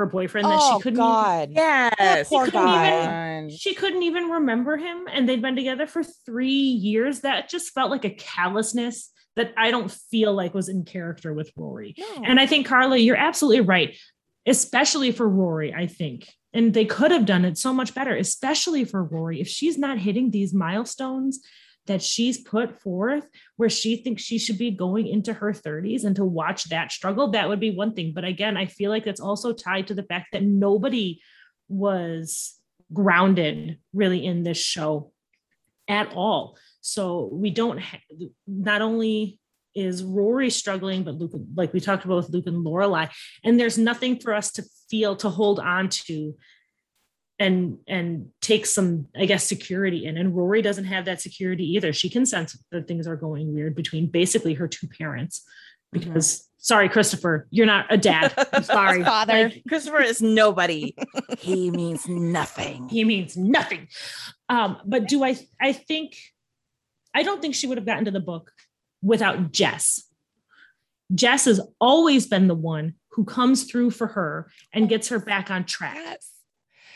her 0.00 0.06
boyfriend, 0.06 0.46
that 0.46 0.58
Oh 0.60 0.78
she 0.78 0.82
couldn't. 0.82 0.98
even- 0.98 1.06
God. 1.06 1.50
yes 1.52 2.28
poor 2.28 2.46
come 2.48 2.64
guy. 2.66 3.36
on. 3.36 3.50
she 3.50 3.74
couldn't 3.74 4.02
even 4.02 4.24
remember 4.30 4.76
him 4.76 5.06
and 5.12 5.28
they'd 5.28 5.40
been 5.42 5.56
together 5.56 5.86
for 5.86 6.02
three 6.02 6.48
years 6.50 7.20
that 7.20 7.48
just 7.48 7.72
felt 7.72 7.90
like 7.90 8.04
a 8.04 8.10
callousness 8.10 9.10
that 9.36 9.52
i 9.56 9.70
don't 9.70 9.90
feel 9.90 10.32
like 10.34 10.52
was 10.54 10.68
in 10.68 10.84
character 10.84 11.32
with 11.32 11.50
rory 11.56 11.94
No. 11.96 12.24
and 12.24 12.40
i 12.40 12.46
think 12.46 12.66
carla 12.66 12.96
you're 12.96 13.16
absolutely 13.16 13.60
right 13.60 13.96
especially 14.46 15.12
for 15.12 15.28
rory 15.28 15.72
i 15.74 15.86
think 15.86 16.28
and 16.52 16.74
they 16.74 16.84
could 16.84 17.10
have 17.12 17.26
done 17.26 17.44
it 17.44 17.56
so 17.58 17.72
much 17.72 17.94
better 17.94 18.14
especially 18.16 18.84
for 18.84 19.02
rory 19.04 19.40
if 19.40 19.48
she's 19.48 19.78
not 19.78 19.98
hitting 19.98 20.30
these 20.30 20.52
milestones 20.54 21.40
that 21.90 22.02
she's 22.02 22.38
put 22.38 22.80
forth 22.80 23.28
where 23.56 23.68
she 23.68 23.96
thinks 23.96 24.22
she 24.22 24.38
should 24.38 24.56
be 24.56 24.70
going 24.70 25.06
into 25.06 25.32
her 25.32 25.52
30s 25.52 26.04
and 26.04 26.16
to 26.16 26.24
watch 26.24 26.64
that 26.70 26.90
struggle 26.90 27.30
that 27.30 27.48
would 27.48 27.60
be 27.60 27.70
one 27.70 27.92
thing 27.92 28.12
but 28.14 28.24
again 28.24 28.56
i 28.56 28.64
feel 28.64 28.90
like 28.90 29.06
it's 29.06 29.20
also 29.20 29.52
tied 29.52 29.86
to 29.86 29.94
the 29.94 30.04
fact 30.04 30.28
that 30.32 30.42
nobody 30.42 31.20
was 31.68 32.56
grounded 32.92 33.78
really 33.92 34.26
in 34.26 34.42
this 34.42 34.58
show 34.58 35.12
at 35.88 36.12
all. 36.14 36.56
So 36.80 37.28
we 37.32 37.50
don't 37.50 37.78
ha- 37.80 38.00
not 38.46 38.82
only 38.82 39.38
is 39.74 40.02
Rory 40.02 40.50
struggling, 40.50 41.04
but 41.04 41.14
Luke, 41.14 41.32
like 41.54 41.72
we 41.72 41.80
talked 41.80 42.04
about 42.04 42.16
with 42.16 42.30
Luke 42.30 42.46
and 42.46 42.64
Lorelai, 42.64 43.10
and 43.44 43.58
there's 43.58 43.78
nothing 43.78 44.18
for 44.18 44.34
us 44.34 44.52
to 44.52 44.64
feel 44.88 45.14
to 45.16 45.28
hold 45.28 45.60
on 45.60 45.88
to 45.88 46.34
and 47.40 47.78
and 47.88 48.28
take 48.40 48.66
some 48.66 49.08
i 49.16 49.24
guess 49.26 49.44
security 49.48 50.04
in 50.06 50.16
and 50.16 50.36
rory 50.36 50.62
doesn't 50.62 50.84
have 50.84 51.06
that 51.06 51.20
security 51.20 51.64
either 51.64 51.92
she 51.92 52.08
can 52.08 52.24
sense 52.26 52.56
that 52.70 52.86
things 52.86 53.08
are 53.08 53.16
going 53.16 53.52
weird 53.52 53.74
between 53.74 54.06
basically 54.06 54.54
her 54.54 54.68
two 54.68 54.86
parents 54.86 55.42
Mm-hmm. 55.92 56.04
because 56.12 56.48
sorry 56.58 56.88
christopher 56.88 57.48
you're 57.50 57.66
not 57.66 57.84
a 57.90 57.96
dad 57.96 58.32
i'm 58.52 58.62
sorry 58.62 59.02
Father. 59.02 59.48
Like, 59.48 59.64
Christopher 59.66 60.02
is 60.02 60.22
nobody. 60.22 60.94
he 61.40 61.68
means 61.72 62.06
nothing. 62.06 62.88
he 62.88 63.02
means 63.04 63.36
nothing 63.36 63.88
um 64.48 64.76
but 64.86 65.08
do 65.08 65.24
i 65.24 65.36
i 65.60 65.72
think 65.72 66.14
i 67.12 67.24
don't 67.24 67.42
think 67.42 67.56
she 67.56 67.66
would 67.66 67.76
have 67.76 67.86
gotten 67.86 68.04
to 68.04 68.12
the 68.12 68.20
book 68.20 68.52
without 69.02 69.50
jess 69.50 70.04
jess 71.12 71.46
has 71.46 71.60
always 71.80 72.28
been 72.28 72.46
the 72.46 72.54
one 72.54 72.94
who 73.14 73.24
comes 73.24 73.64
through 73.64 73.90
for 73.90 74.06
her 74.06 74.48
and 74.72 74.88
gets 74.88 75.08
her 75.08 75.18
back 75.18 75.50
on 75.50 75.64
track 75.64 75.96
Yes. 75.96 76.30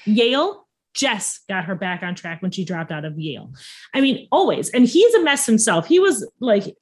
Yale, 0.06 0.66
Jess 0.94 1.40
got 1.48 1.64
her 1.64 1.74
back 1.74 2.02
on 2.02 2.14
track 2.14 2.40
when 2.40 2.50
she 2.50 2.64
dropped 2.64 2.92
out 2.92 3.04
of 3.04 3.18
Yale. 3.18 3.52
I 3.92 4.00
mean, 4.00 4.28
always. 4.30 4.70
And 4.70 4.86
he's 4.86 5.14
a 5.14 5.22
mess 5.22 5.46
himself. 5.46 5.86
He 5.86 5.98
was 5.98 6.28
like, 6.40 6.76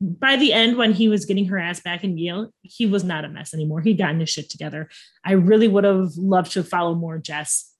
by 0.00 0.36
the 0.36 0.52
end, 0.52 0.76
when 0.78 0.92
he 0.92 1.08
was 1.08 1.26
getting 1.26 1.46
her 1.46 1.58
ass 1.58 1.80
back 1.80 2.02
in 2.04 2.16
Yale, 2.16 2.52
he 2.62 2.86
was 2.86 3.04
not 3.04 3.24
a 3.24 3.28
mess 3.28 3.52
anymore. 3.52 3.82
He'd 3.82 3.98
gotten 3.98 4.18
his 4.20 4.30
shit 4.30 4.48
together. 4.48 4.88
I 5.24 5.32
really 5.32 5.68
would 5.68 5.84
have 5.84 6.16
loved 6.16 6.52
to 6.52 6.64
follow 6.64 6.94
more 6.94 7.18
Jess 7.18 7.72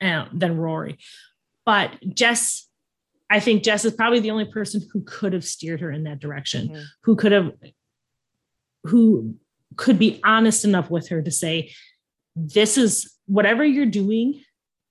uh, 0.00 0.26
than 0.32 0.56
Rory. 0.56 0.98
But 1.64 1.90
Jess, 2.14 2.68
I 3.28 3.40
think 3.40 3.64
Jess 3.64 3.84
is 3.84 3.92
probably 3.92 4.20
the 4.20 4.30
only 4.30 4.44
person 4.44 4.82
who 4.92 5.02
could 5.02 5.32
have 5.32 5.44
steered 5.44 5.80
her 5.80 5.90
in 5.90 6.04
that 6.04 6.20
direction, 6.20 6.68
Mhm. 6.68 6.84
who 7.02 7.16
could 7.16 7.32
have, 7.32 7.52
who 8.84 9.34
could 9.76 9.98
be 9.98 10.20
honest 10.24 10.64
enough 10.64 10.90
with 10.90 11.08
her 11.08 11.20
to 11.22 11.30
say, 11.32 11.72
this 12.36 12.76
is 12.76 13.12
whatever 13.26 13.64
you're 13.64 13.86
doing 13.86 14.42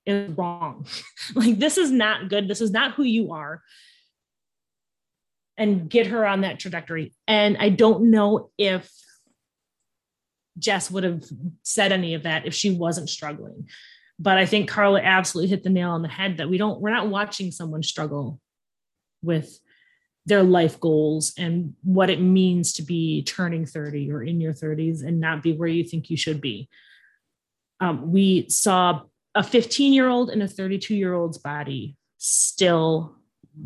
is 0.05 0.31
wrong. 0.31 0.87
like 1.35 1.59
this 1.59 1.77
is 1.77 1.91
not 1.91 2.27
good. 2.27 2.47
This 2.47 2.61
is 2.61 2.71
not 2.71 2.95
who 2.95 3.03
you 3.03 3.31
are. 3.31 3.61
And 5.57 5.89
get 5.89 6.07
her 6.07 6.25
on 6.25 6.41
that 6.41 6.59
trajectory. 6.59 7.13
And 7.27 7.55
I 7.57 7.69
don't 7.69 8.11
know 8.11 8.49
if 8.57 8.91
Jess 10.57 10.91
would 10.91 11.03
have 11.03 11.23
said 11.63 11.91
any 11.91 12.13
of 12.13 12.23
that 12.23 12.45
if 12.45 12.53
she 12.53 12.71
wasn't 12.71 13.09
struggling. 13.09 13.69
But 14.19 14.37
I 14.37 14.45
think 14.45 14.69
Carla 14.69 15.01
absolutely 15.01 15.49
hit 15.49 15.63
the 15.63 15.69
nail 15.69 15.91
on 15.91 16.01
the 16.01 16.07
head 16.07 16.37
that 16.37 16.49
we 16.49 16.57
don't, 16.57 16.81
we're 16.81 16.89
not 16.89 17.09
watching 17.09 17.51
someone 17.51 17.83
struggle 17.83 18.39
with 19.21 19.59
their 20.25 20.43
life 20.43 20.79
goals 20.79 21.33
and 21.37 21.73
what 21.83 22.09
it 22.09 22.19
means 22.19 22.73
to 22.73 22.83
be 22.83 23.23
turning 23.23 23.65
30 23.65 24.11
or 24.11 24.23
in 24.23 24.41
your 24.41 24.53
30s 24.53 25.05
and 25.05 25.19
not 25.19 25.43
be 25.43 25.53
where 25.53 25.67
you 25.67 25.83
think 25.83 26.09
you 26.09 26.17
should 26.17 26.41
be 26.41 26.67
um, 27.79 28.11
we 28.11 28.47
saw 28.49 29.01
a 29.33 29.43
15 29.43 29.93
year 29.93 30.07
old 30.07 30.29
and 30.29 30.41
a 30.41 30.47
32 30.47 30.95
year 30.95 31.13
old's 31.13 31.37
body 31.37 31.97
still 32.17 33.15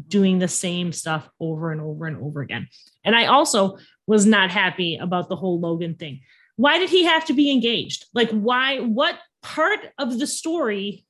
doing 0.08 0.40
the 0.40 0.48
same 0.48 0.92
stuff 0.92 1.30
over 1.40 1.72
and 1.72 1.82
over 1.82 2.06
and 2.06 2.18
over 2.18 2.42
again. 2.42 2.68
And 3.04 3.16
I 3.16 3.26
also 3.26 3.78
was 4.08 4.26
not 4.26 4.52
happy 4.52 4.98
about 4.98 5.30
the 5.30 5.36
whole 5.36 5.60
Logan 5.60 5.96
thing. 5.96 6.22
Why 6.56 6.78
did 6.78 6.90
he 6.90 7.06
have 7.06 7.26
to 7.26 7.34
be 7.34 7.52
engaged? 7.52 8.06
Like, 8.14 8.30
why, 8.32 8.80
what 8.80 9.18
part 9.42 9.80
of 9.98 10.20
the 10.20 10.28
story 10.28 11.06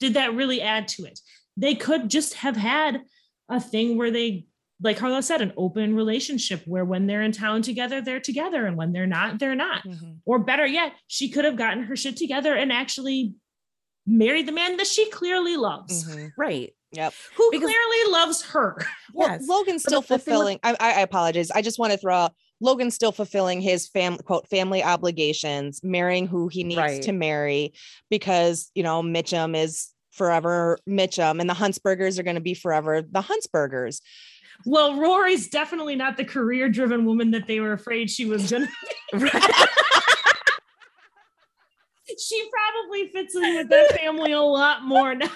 did 0.00 0.14
that 0.14 0.34
really 0.34 0.60
add 0.60 0.88
to 0.88 1.04
it? 1.04 1.20
They 1.56 1.74
could 1.74 2.10
just 2.10 2.34
have 2.34 2.56
had 2.56 3.02
a 3.48 3.60
thing 3.60 3.96
where 3.96 4.10
they, 4.10 4.46
like 4.82 4.96
Carla 4.98 5.22
said, 5.22 5.40
an 5.40 5.52
open 5.56 5.94
relationship 5.94 6.62
where 6.66 6.84
when 6.84 7.06
they're 7.06 7.22
in 7.22 7.32
town 7.32 7.62
together, 7.62 8.00
they're 8.00 8.20
together. 8.20 8.66
And 8.66 8.76
when 8.76 8.92
they're 8.92 9.06
not, 9.06 9.38
they're 9.38 9.54
not 9.54 9.84
Mhm. 9.84 10.18
or 10.26 10.38
better 10.40 10.66
yet, 10.66 10.92
she 11.06 11.28
could 11.28 11.44
have 11.44 11.56
gotten 11.56 11.84
her 11.84 11.96
shit 11.96 12.16
together 12.16 12.54
and 12.54 12.72
actually 12.72 13.34
married 14.06 14.46
the 14.46 14.52
man 14.52 14.76
that 14.76 14.86
she 14.86 15.08
clearly 15.10 15.56
loves, 15.56 16.04
Mhm. 16.08 16.30
Right. 16.36 16.74
Yep. 16.92 17.12
who 17.36 17.50
Because- 17.50 17.70
clearly 17.70 18.12
loves 18.12 18.42
her. 18.46 18.76
Well, 19.14 19.28
Yes. 19.28 19.48
Logan's 19.48 19.82
still 19.82 20.00
the 20.00 20.06
thing 20.06 20.14
with- 20.16 20.24
fulfilling. 20.24 20.58
I, 20.62 20.72
I 20.78 20.92
I 20.98 21.00
apologize. 21.00 21.50
I 21.50 21.62
just 21.62 21.78
want 21.78 21.92
to 21.92 21.98
throw 21.98 22.14
out 22.14 22.34
Logan's 22.60 22.94
still 22.94 23.10
fulfilling 23.12 23.60
his 23.60 23.88
family 23.88 24.22
quote 24.22 24.48
family 24.48 24.82
obligations, 24.82 25.80
marrying 25.82 26.26
who 26.26 26.48
he 26.48 26.62
needs 26.64 26.78
Right. 26.78 27.02
to 27.02 27.12
marry 27.12 27.72
because 28.10 28.70
you 28.74 28.82
know 28.82 29.02
Mitchum 29.02 29.56
is 29.56 29.90
forever 30.12 30.78
Mitchum, 30.88 31.40
and 31.40 31.50
the 31.50 31.54
Huntzbergers 31.54 32.18
are 32.18 32.22
going 32.22 32.36
to 32.36 32.40
be 32.40 32.54
forever 32.54 33.02
the 33.02 33.22
Huntzbergers. 33.22 34.00
Well, 34.64 34.98
Rory's 34.98 35.48
definitely 35.48 35.96
not 35.96 36.16
the 36.16 36.24
career 36.24 36.68
driven 36.68 37.04
woman 37.04 37.30
that 37.32 37.46
they 37.46 37.60
were 37.60 37.72
afraid 37.72 38.10
she 38.10 38.24
was 38.26 38.50
gonna 38.50 38.68
Right. 39.12 39.32
she 42.18 42.50
probably 42.50 43.08
fits 43.08 43.34
in 43.34 43.56
with 43.56 43.68
that 43.70 43.92
family 43.98 44.32
a 44.32 44.40
lot 44.40 44.84
more 44.84 45.14
now. 45.14 45.26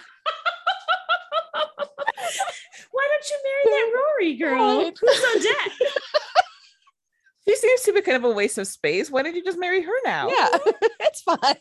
Why 2.91 3.09
don't 3.11 3.31
you 3.31 3.39
marry 3.45 3.65
that 3.65 3.93
Rory 3.95 4.35
girl? 4.37 4.79
Right. 4.85 4.99
Who's 5.01 5.25
on 5.25 5.43
deck? 5.43 5.73
she 7.49 7.57
seems 7.57 7.83
to 7.83 7.93
be 7.93 8.01
kind 8.03 8.17
of 8.17 8.25
a 8.25 8.31
waste 8.31 8.59
of 8.59 8.67
space. 8.67 9.11
Why 9.11 9.23
don't 9.23 9.35
you 9.35 9.45
just 9.45 9.59
marry 9.59 9.83
her 9.83 9.93
now? 10.05 10.29
Yeah, 10.29 10.49
it's 11.01 11.23
fine. 11.23 11.57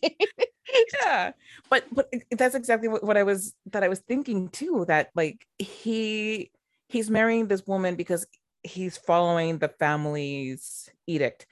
yeah 1.02 1.32
but 1.70 1.86
but 1.92 2.12
that's 2.32 2.56
exactly 2.56 2.88
what, 2.88 3.04
what 3.04 3.18
i 3.18 3.24
was 3.24 3.54
that 3.72 3.84
i 3.84 3.88
was 3.88 4.00
thinking 4.00 4.50
too 4.50 4.86
that 4.88 5.10
like 5.16 5.46
he 5.58 6.52
he's 6.88 7.10
marrying 7.10 7.48
this 7.48 7.66
woman 7.66 7.96
because 7.96 8.26
he's 8.64 8.98
following 8.98 9.60
the 9.60 9.70
family's 9.70 10.90
edict 11.06 11.46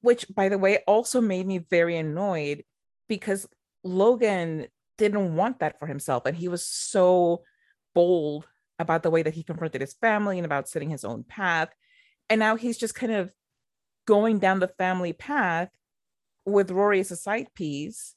which 0.00 0.26
by 0.34 0.48
the 0.48 0.58
way 0.58 0.78
also 0.86 1.20
made 1.20 1.46
me 1.46 1.58
very 1.58 1.96
annoyed 1.96 2.64
because 3.08 3.46
logan 3.84 4.66
didn't 5.02 5.34
want 5.34 5.58
that 5.60 5.78
for 5.78 5.86
himself. 5.86 6.26
And 6.26 6.36
he 6.36 6.48
was 6.48 6.64
so 6.64 7.42
bold 7.94 8.46
about 8.78 9.02
the 9.02 9.10
way 9.10 9.22
that 9.22 9.34
he 9.34 9.42
confronted 9.42 9.80
his 9.80 9.94
family 9.94 10.38
and 10.38 10.46
about 10.46 10.68
setting 10.68 10.90
his 10.90 11.04
own 11.04 11.24
path. 11.24 11.70
And 12.30 12.38
now 12.38 12.56
he's 12.56 12.78
just 12.78 12.94
kind 12.94 13.12
of 13.12 13.32
going 14.06 14.38
down 14.38 14.60
the 14.60 14.68
family 14.68 15.12
path 15.12 15.70
with 16.44 16.70
rory 16.70 17.00
as 17.00 17.10
a 17.10 17.16
side 17.16 17.48
piece. 17.54 18.14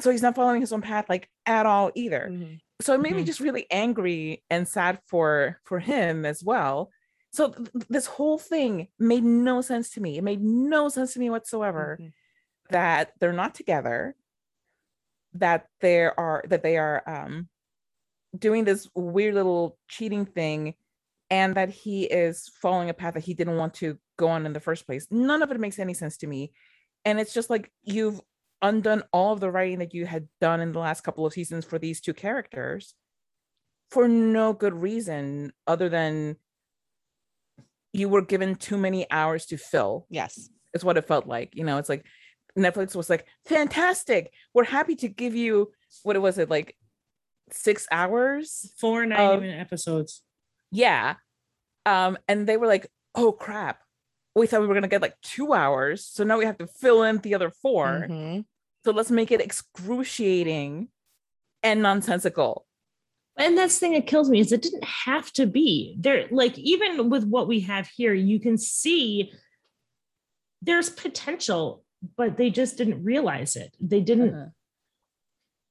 So 0.00 0.10
he's 0.10 0.22
not 0.22 0.34
following 0.34 0.60
his 0.60 0.72
own 0.72 0.80
path 0.80 1.06
like 1.08 1.28
at 1.44 1.66
all 1.66 1.90
either. 1.94 2.28
Mhm. 2.30 2.60
So 2.80 2.94
it 2.94 3.00
made 3.00 3.14
me 3.16 3.22
Mhm. 3.22 3.26
just 3.26 3.40
really 3.40 3.66
angry 3.70 4.44
and 4.50 4.66
sad 4.68 5.00
for 5.06 5.60
for 5.64 5.78
him 5.80 6.24
as 6.24 6.42
well 6.44 6.90
so 7.32 7.50
th- 7.50 7.70
th- 7.72 7.86
this 7.88 8.06
whole 8.06 8.38
thing 8.38 8.88
made 8.98 9.24
no 9.24 9.60
sense 9.62 9.90
to 9.90 10.00
me 10.00 10.18
it 10.18 10.24
made 10.24 10.42
no 10.42 10.88
sense 10.88 11.14
to 11.14 11.20
me 11.20 11.30
whatsoever 11.30 11.98
Mhm. 12.00 12.12
that 12.70 13.12
they're 13.20 13.32
not 13.32 13.54
together 13.54 14.16
that 15.34 15.66
there 15.80 16.18
are 16.18 16.42
that 16.48 16.62
they 16.62 16.76
are 16.76 17.02
um 17.06 17.48
doing 18.38 18.64
this 18.64 18.88
weird 18.94 19.34
little 19.34 19.78
cheating 19.88 20.24
thing 20.26 20.74
and 21.30 21.54
that 21.56 21.68
he 21.70 22.04
is 22.04 22.48
following 22.62 22.90
a 22.90 22.94
path 22.94 23.14
that 23.14 23.24
he 23.24 23.34
didn't 23.34 23.56
want 23.56 23.74
to 23.74 23.98
go 24.18 24.28
on 24.28 24.46
in 24.46 24.52
the 24.52 24.60
first 24.60 24.86
place 24.86 25.06
none 25.10 25.42
of 25.42 25.50
it 25.50 25.60
makes 25.60 25.78
any 25.78 25.94
sense 25.94 26.16
to 26.16 26.26
me 26.26 26.52
and 27.04 27.20
it's 27.20 27.32
just 27.34 27.50
like 27.50 27.72
you've 27.82 28.20
undone 28.62 29.02
all 29.12 29.32
of 29.32 29.40
the 29.40 29.50
writing 29.50 29.78
that 29.78 29.94
you 29.94 30.06
had 30.06 30.28
done 30.40 30.60
in 30.60 30.72
the 30.72 30.78
last 30.78 31.02
couple 31.02 31.24
of 31.26 31.32
seasons 31.32 31.64
for 31.64 31.78
these 31.78 32.00
two 32.00 32.14
characters 32.14 32.94
for 33.90 34.06
no 34.06 34.52
good 34.52 34.74
reason 34.74 35.52
other 35.66 35.88
than 35.88 36.36
you 37.92 38.08
were 38.08 38.22
given 38.22 38.54
too 38.54 38.76
many 38.76 39.10
hours 39.10 39.46
to 39.46 39.56
fill 39.56 40.06
Yes. 40.10 40.48
It's 40.72 40.84
what 40.84 40.96
it 40.96 41.06
felt 41.08 41.26
like. 41.26 41.56
You 41.56 41.64
know, 41.64 41.78
it's 41.78 41.88
like 41.88 42.04
Netflix 42.56 42.94
was 42.94 43.10
like, 43.10 43.26
fantastic. 43.44 44.32
We're 44.54 44.62
happy 44.62 44.94
to 44.96 45.08
give 45.08 45.34
you 45.34 45.72
what 46.04 46.20
was 46.22 46.38
it 46.38 46.48
like 46.48 46.76
six 47.50 47.88
hours? 47.90 48.72
Four 48.78 49.04
90 49.06 49.22
Of- 49.24 49.40
minute 49.40 49.60
episodes. 49.60 50.22
Yeah. 50.70 51.14
Um, 51.86 52.16
and 52.28 52.46
they 52.46 52.56
were 52.56 52.68
like, 52.68 52.86
oh 53.16 53.32
crap. 53.32 53.80
We 54.34 54.46
thought 54.46 54.60
we 54.60 54.66
were 54.66 54.74
gonna 54.74 54.88
get 54.88 55.02
like 55.02 55.20
two 55.22 55.52
hours. 55.52 56.06
So 56.06 56.24
now 56.24 56.38
we 56.38 56.44
have 56.44 56.58
to 56.58 56.66
fill 56.66 57.02
in 57.02 57.18
the 57.18 57.34
other 57.34 57.50
4 57.50 58.06
Mhm. 58.08 58.44
So 58.84 58.92
let's 58.92 59.10
make 59.10 59.30
it 59.30 59.40
excruciating 59.40 60.88
and 61.62 61.82
nonsensical. 61.82 62.66
And 63.36 63.56
that's 63.56 63.74
the 63.74 63.80
thing 63.80 63.92
that 63.94 64.06
kills 64.06 64.28
me 64.30 64.40
is 64.40 64.52
it 64.52 64.62
didn't 64.62 64.84
have 64.84 65.32
to 65.32 65.46
be 65.46 65.96
there. 65.98 66.28
Like 66.30 66.58
even 66.58 67.10
with 67.10 67.24
what 67.24 67.48
we 67.48 67.60
have 67.60 67.88
here, 67.88 68.14
you 68.14 68.40
can 68.40 68.58
see 68.58 69.32
there's 70.62 70.90
potential, 70.90 71.84
but 72.16 72.36
they 72.36 72.50
just 72.50 72.76
didn't 72.76 73.02
realize 73.02 73.56
it. 73.56 73.76
They 73.80 74.00
didn't. 74.00 74.34
Uh-huh. 74.34 74.50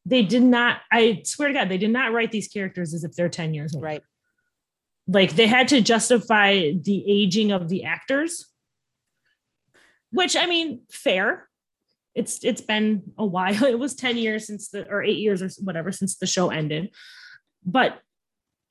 They 0.06 0.24
did 0.24 0.44
not. 0.44 0.82
I 0.92 1.22
swear 1.24 1.50
to 1.50 1.54
God, 1.54 1.70
they 1.70 1.78
did 1.78 1.92
not 1.92 2.12
write 2.12 2.32
these 2.32 2.48
characters 2.48 2.94
as 2.94 3.04
if 3.04 3.14
they're 3.14 3.30
ten 3.30 3.54
years 3.54 3.76
old. 3.76 3.84
Right. 3.84 4.02
Like 5.08 5.36
they 5.36 5.48
had 5.48 5.68
to 5.70 5.82
justify 5.82 6.72
the 6.72 7.04
aging 7.08 7.52
of 7.52 7.70
the 7.70 7.84
actors, 7.84 8.48
which 10.12 10.36
I 10.36 10.46
mean, 10.46 10.82
fair. 10.92 11.48
It's 12.16 12.44
it's 12.44 12.62
been 12.62 13.04
a 13.18 13.26
while. 13.26 13.64
It 13.74 13.80
was 13.80 13.96
ten 13.96 14.18
years 14.18 14.48
since 14.48 14.70
the 14.70 14.88
or 14.90 15.04
eight 15.04 15.20
years 15.20 15.42
or 15.42 15.50
whatever 15.64 15.92
since 15.92 16.18
the 16.18 16.28
show 16.28 16.50
ended, 16.50 16.90
but 17.66 18.00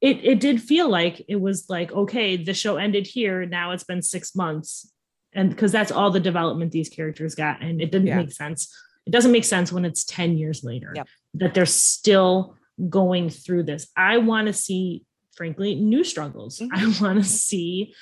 it 0.00 0.24
it 0.24 0.40
did 0.40 0.60
feel 0.62 0.88
like 0.88 1.24
it 1.28 1.36
was 1.40 1.66
like 1.68 1.92
okay, 1.92 2.36
the 2.36 2.54
show 2.54 2.76
ended 2.76 3.06
here. 3.06 3.46
Now 3.46 3.70
it's 3.72 3.84
been 3.84 4.02
six 4.02 4.34
months. 4.34 4.92
and 5.34 5.50
because 5.50 5.72
that's 5.72 5.92
all 5.92 6.10
the 6.10 6.20
development 6.30 6.72
these 6.72 6.88
characters 6.88 7.34
got 7.34 7.60
and 7.62 7.80
it 7.82 7.90
didn't 7.92 8.06
Yeah. 8.08 8.16
make 8.22 8.32
sense 8.32 8.60
it 9.06 9.10
doesn't 9.12 9.30
make 9.32 9.44
sense 9.44 9.70
when 9.72 9.84
it's 9.84 10.04
10 10.04 10.38
years 10.38 10.64
later 10.64 10.90
Yep. 10.96 11.06
that 11.40 11.52
they're 11.54 11.66
still 11.94 12.56
going 12.88 13.28
through 13.30 13.64
this 13.64 13.82
i 13.94 14.16
want 14.30 14.46
to 14.46 14.54
see 14.54 15.04
frankly 15.36 15.74
new 15.74 16.02
struggles 16.02 16.58
Mhm. 16.60 16.68
i 16.72 16.80
want 17.04 17.18
to 17.22 17.28
see 17.28 17.92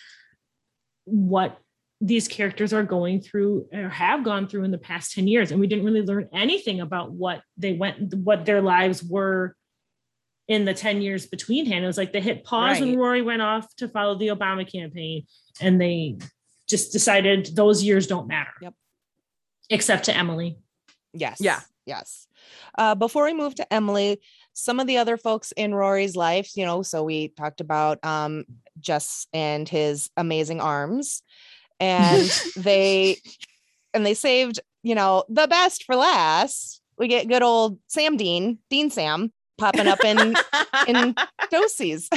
what 1.04 1.58
these 2.00 2.28
characters 2.28 2.72
are 2.72 2.82
going 2.82 3.20
through 3.20 3.66
or 3.72 3.88
have 3.88 4.22
gone 4.22 4.46
through 4.46 4.64
in 4.64 4.70
the 4.70 4.78
past 4.78 5.12
10 5.12 5.26
years 5.26 5.50
and 5.50 5.58
we 5.58 5.66
didn't 5.66 5.84
really 5.84 6.02
learn 6.02 6.28
anything 6.32 6.80
about 6.80 7.10
what 7.12 7.40
they 7.56 7.72
went 7.72 8.12
what 8.14 8.44
their 8.44 8.60
lives 8.60 9.02
were 9.02 9.56
in 10.46 10.66
the 10.66 10.74
10 10.74 11.00
years 11.00 11.26
between 11.26 11.64
hand 11.64 11.84
it 11.84 11.86
was 11.86 11.96
like 11.96 12.12
they 12.12 12.20
hit 12.20 12.44
pause 12.44 12.80
when 12.80 12.98
rory 12.98 13.22
went 13.22 13.40
off 13.40 13.74
to 13.76 13.88
follow 13.88 14.14
the 14.14 14.28
obama 14.28 14.70
campaign 14.70 15.24
and 15.60 15.80
they 15.80 16.18
just 16.68 16.92
decided 16.92 17.48
those 17.56 17.82
years 17.82 18.06
don't 18.06 18.28
matter 18.28 18.52
Yep. 18.60 18.74
except 19.70 20.04
to 20.04 20.14
emily 20.14 20.58
Yes. 21.16 21.38
Yeah. 21.40 21.60
Yes. 21.86 22.26
Uh, 22.76 22.94
before 22.94 23.24
we 23.24 23.32
move 23.32 23.54
to 23.56 23.72
Emily, 23.72 24.20
some 24.52 24.80
of 24.80 24.86
the 24.86 24.98
other 24.98 25.16
folks 25.16 25.52
in 25.52 25.74
Rory's 25.74 26.16
life, 26.16 26.56
you 26.56 26.64
know, 26.64 26.82
so 26.82 27.04
we 27.04 27.28
talked 27.28 27.60
about 27.60 28.04
um, 28.04 28.44
Jess 28.80 29.26
and 29.32 29.68
his 29.68 30.10
amazing 30.16 30.60
arms, 30.60 31.22
and 31.80 32.22
they 32.56 33.18
and 33.94 34.04
they 34.04 34.14
saved, 34.14 34.60
you 34.82 34.94
know, 34.94 35.24
the 35.28 35.46
best 35.46 35.84
for 35.84 35.96
last. 35.96 36.80
We 36.98 37.08
get 37.08 37.28
good 37.28 37.42
old 37.42 37.78
Sam 37.88 38.16
Dean, 38.16 38.58
Dean 38.70 38.90
Sam, 38.90 39.32
popping 39.58 39.86
up 39.86 40.02
in 40.04 40.34
in 40.88 41.14
doses. 41.50 42.08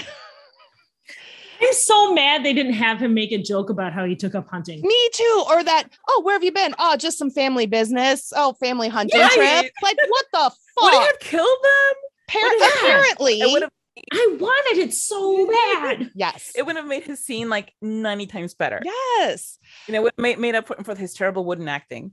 i'm 1.62 1.74
so 1.74 2.14
mad 2.14 2.46
they 2.46 2.54
didn't 2.54 2.74
have 2.74 3.00
him 3.00 3.14
make 3.14 3.34
a 3.34 3.38
joke 3.38 3.70
about 3.70 3.92
how 3.92 4.06
he 4.06 4.16
took 4.16 4.34
up 4.36 4.48
hunting 4.50 4.80
Me 4.82 5.10
too. 5.14 5.44
Or 5.50 5.62
that, 5.64 5.90
oh, 6.08 6.22
where 6.24 6.36
have 6.36 6.44
you 6.44 6.54
been? 6.54 6.74
Oh, 6.80 6.96
just 6.96 7.18
some 7.18 7.30
family 7.30 7.66
business. 7.66 8.32
Oh, 8.36 8.54
family 8.62 8.88
hunting 8.88 9.20
Right. 9.20 9.32
trip. 9.32 9.72
Like, 9.84 9.98
what 10.08 10.26
the 10.32 10.40
fuck? 10.40 10.84
Would 10.84 10.94
have 10.94 11.20
killed 11.20 11.48
them? 11.64 11.96
Appar- 12.30 12.42
What 12.44 12.54
is 12.54 12.62
that? 12.62 12.78
apparently, 12.80 13.70
i 14.12 14.38
wanted 14.40 14.82
it 14.82 14.94
so 14.94 15.48
bad 15.48 16.12
yes. 16.16 16.52
it 16.56 16.66
would 16.66 16.76
have 16.76 16.88
made 16.88 17.04
his 17.04 17.24
scene 17.24 17.50
like 17.50 17.74
90 17.82 18.28
times 18.28 18.54
better. 18.54 18.82
Yes. 18.84 19.58
You 19.88 19.94
know, 19.94 20.00
it 20.00 20.04
would 20.04 20.14
have 20.18 20.22
made, 20.22 20.40
made 20.40 20.56
up 20.56 20.68
for, 20.68 20.76
for 20.84 20.96
his 20.96 21.14
terrible 21.14 21.46
wooden 21.46 21.68
acting. 21.68 22.12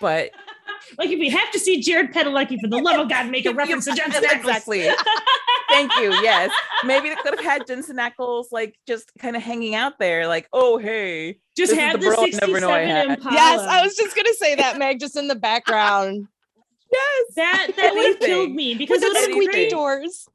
But 0.00 0.30
like 0.98 1.10
if 1.10 1.18
we 1.18 1.28
have 1.30 1.50
to 1.52 1.58
see 1.58 1.80
jared 1.80 2.12
padalecki 2.12 2.60
for 2.60 2.68
the 2.68 2.78
love 2.78 3.00
of 3.00 3.08
god 3.08 3.30
make 3.30 3.44
a 3.46 3.52
reference 3.54 3.86
to 3.86 3.94
jensen 3.94 4.22
Ackles. 4.24 4.36
exactly. 4.36 4.88
Thank 5.68 5.92
you. 5.96 6.12
Yes. 6.22 6.52
Maybe 6.84 7.08
they 7.08 7.16
could 7.16 7.34
have 7.34 7.44
had 7.44 7.66
Jensen 7.66 7.96
Ackles 7.96 8.46
like 8.52 8.78
just 8.86 9.10
kind 9.18 9.34
of 9.34 9.42
hanging 9.42 9.74
out 9.74 9.98
there, 9.98 10.28
like, 10.28 10.48
oh 10.52 10.78
hey. 10.78 11.40
just 11.56 11.72
This 11.72 11.72
is 11.72 11.78
have 11.78 12.00
the 12.00 12.08
the, 12.10 12.14
bro 12.14 12.24
I 12.24 12.26
never 12.26 12.60
67 12.60 12.64
I 12.64 12.80
had. 12.82 13.08
Impala. 13.10 13.34
Yes. 13.34 13.60
I 13.60 13.82
was 13.82 13.96
just 13.96 14.14
gonna 14.14 14.34
say 14.34 14.54
that, 14.54 14.78
Meg, 14.78 15.00
just 15.00 15.16
in 15.16 15.26
the 15.28 15.34
background. 15.34 16.28
Yes. 16.92 17.34
that 17.34 17.66
that 17.76 17.94
would 17.94 18.06
have 18.06 18.20
killed 18.20 18.52
me 18.52 18.74
because 18.74 19.00
With 19.00 19.02
it 19.02 19.12
the 19.12 19.12
would 19.12 19.16
have 19.20 19.28
been 19.28 19.52
squeaky 19.52 19.70
doors. 19.70 20.28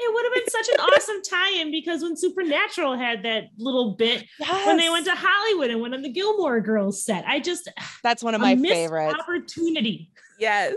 It 0.00 0.14
would 0.14 0.24
have 0.24 0.34
been 0.34 0.48
such 0.50 0.68
an 0.68 0.80
awesome 0.80 1.22
tie-in 1.22 1.70
because 1.72 2.02
when 2.02 2.16
Supernatural 2.16 2.96
had 2.96 3.22
that 3.24 3.44
little 3.58 3.94
bit 3.94 4.24
Yes. 4.38 4.66
when 4.66 4.76
they 4.76 4.88
went 4.88 5.06
to 5.06 5.14
Hollywood 5.14 5.70
and 5.70 5.80
went 5.80 5.94
on 5.94 6.02
the 6.02 6.08
Gilmore 6.08 6.60
Girls 6.60 7.02
set, 7.04 7.24
I 7.26 7.40
just 7.40 7.68
That's 8.02 8.22
one 8.22 8.34
of 8.34 8.40
my 8.40 8.54
favorite 8.54 8.74
favorites. 8.74 9.16
opportunity. 9.20 10.10
Yes. 10.38 10.74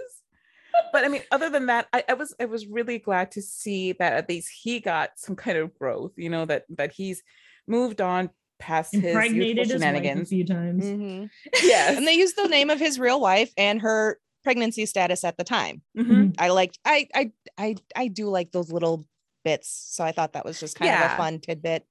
But 0.94 1.04
I 1.06 1.08
mean, 1.10 1.22
other 1.32 1.50
than 1.50 1.68
that, 1.68 1.88
I, 1.94 2.04
I 2.10 2.14
was 2.14 2.34
I 2.40 2.46
was 2.46 2.66
really 2.66 2.98
glad 2.98 3.32
to 3.32 3.42
see 3.42 3.92
that 3.94 4.14
at 4.14 4.28
least 4.30 4.50
he 4.64 4.80
got 4.80 5.12
some 5.18 5.36
kind 5.36 5.58
of 5.58 5.78
growth, 5.78 6.14
you 6.16 6.30
know, 6.30 6.46
that 6.46 6.64
that 6.70 6.92
he's 6.92 7.22
moved 7.68 8.02
on 8.02 8.30
past 8.60 8.94
his 8.94 9.04
Impregnated 9.04 9.70
youthful 9.70 9.88
his 9.88 10.04
wife 10.04 10.18
a 10.22 10.26
few 10.26 10.46
times. 10.46 10.84
Mhm. 10.86 11.30
Yes. 11.64 11.98
And 11.98 12.08
they 12.08 12.14
used 12.14 12.36
the 12.36 12.48
name 12.48 12.70
of 12.70 12.80
his 12.80 13.00
real 13.00 13.20
wife 13.20 13.52
and 13.58 13.82
her 13.82 14.20
pregnancy 14.44 14.86
status 14.86 15.24
at 15.24 15.38
the 15.38 15.44
time. 15.44 15.82
Mhm. 15.98 16.36
I 16.40 16.50
liked 16.50 16.80
I 16.86 17.08
I 17.14 17.32
I 17.58 17.76
I 17.96 18.08
do 18.08 18.28
like 18.30 18.52
those 18.52 18.72
little 18.72 19.06
bits. 19.44 19.70
So 19.70 20.04
I 20.04 20.12
thought 20.12 20.34
that 20.34 20.46
was 20.46 20.60
just 20.60 20.76
kind 20.78 20.94
of 20.94 21.02
a 21.02 21.16
fun 21.16 21.40
tidbit. 21.40 21.86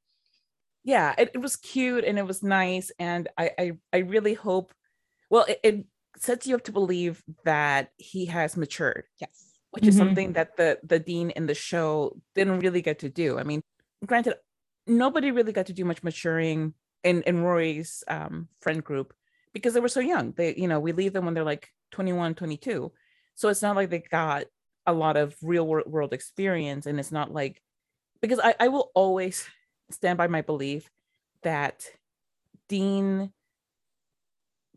yeah 0.85 1.15
it, 1.19 1.31
it 1.35 1.39
was 1.39 1.57
cute 1.57 2.05
and 2.05 2.19
it 2.19 2.27
was 2.27 2.43
nice 2.43 2.91
and 2.99 3.29
i 3.39 3.51
i, 3.59 3.73
I 3.93 3.99
really 3.99 4.35
hope 4.35 4.73
well 5.31 5.45
it, 5.49 5.61
it 5.63 5.87
sets 6.17 6.47
you 6.47 6.55
up 6.55 6.65
to 6.65 6.73
believe 6.73 7.23
that 7.45 7.93
he 7.97 8.27
has 8.27 8.57
matured 8.57 9.05
Yes. 9.21 9.59
which 9.71 9.87
is 9.87 9.95
Mhm. 9.95 9.99
something 9.99 10.33
that 10.35 10.57
the 10.57 10.79
the 10.83 10.99
dean 10.99 11.31
in 11.31 11.47
the 11.47 11.55
show 11.55 12.17
didn't 12.35 12.61
really 12.61 12.83
get 12.83 12.99
to 13.01 13.11
do 13.11 13.39
i 13.39 13.43
mean 13.45 13.61
granted 14.07 14.37
nobody 14.87 15.31
really 15.31 15.53
got 15.53 15.67
to 15.67 15.73
do 15.73 15.85
much 15.85 16.03
maturing 16.03 16.75
in 17.05 17.23
in 17.25 17.43
rory's 17.43 18.03
um 18.09 18.49
friend 18.63 18.83
group 18.85 19.15
because 19.53 19.75
they 19.75 19.81
were 19.81 19.89
so 19.89 20.01
young 20.01 20.33
they 20.33 20.55
you 20.57 20.69
know 20.69 20.81
we 20.81 20.93
leave 20.93 21.13
them 21.13 21.25
when 21.27 21.35
they're 21.35 21.45
like 21.55 21.69
21 21.91 22.35
22 22.35 22.93
so 23.35 23.49
it's 23.49 23.63
not 23.63 23.77
like 23.77 23.91
they 23.91 24.01
got 24.11 24.45
a 24.87 24.93
lot 24.93 25.17
of 25.17 25.35
real 25.43 25.67
world 25.67 26.13
experience 26.13 26.87
and 26.87 26.99
it's 26.99 27.13
not 27.13 27.33
like 27.33 27.63
because 28.21 28.41
i, 28.41 28.55
I 28.59 28.69
will 28.69 28.91
always 28.95 29.47
stand 29.91 30.19
by 30.19 30.27
my 30.27 30.43
belief 30.43 30.91
that 31.43 31.87
dean 32.69 33.33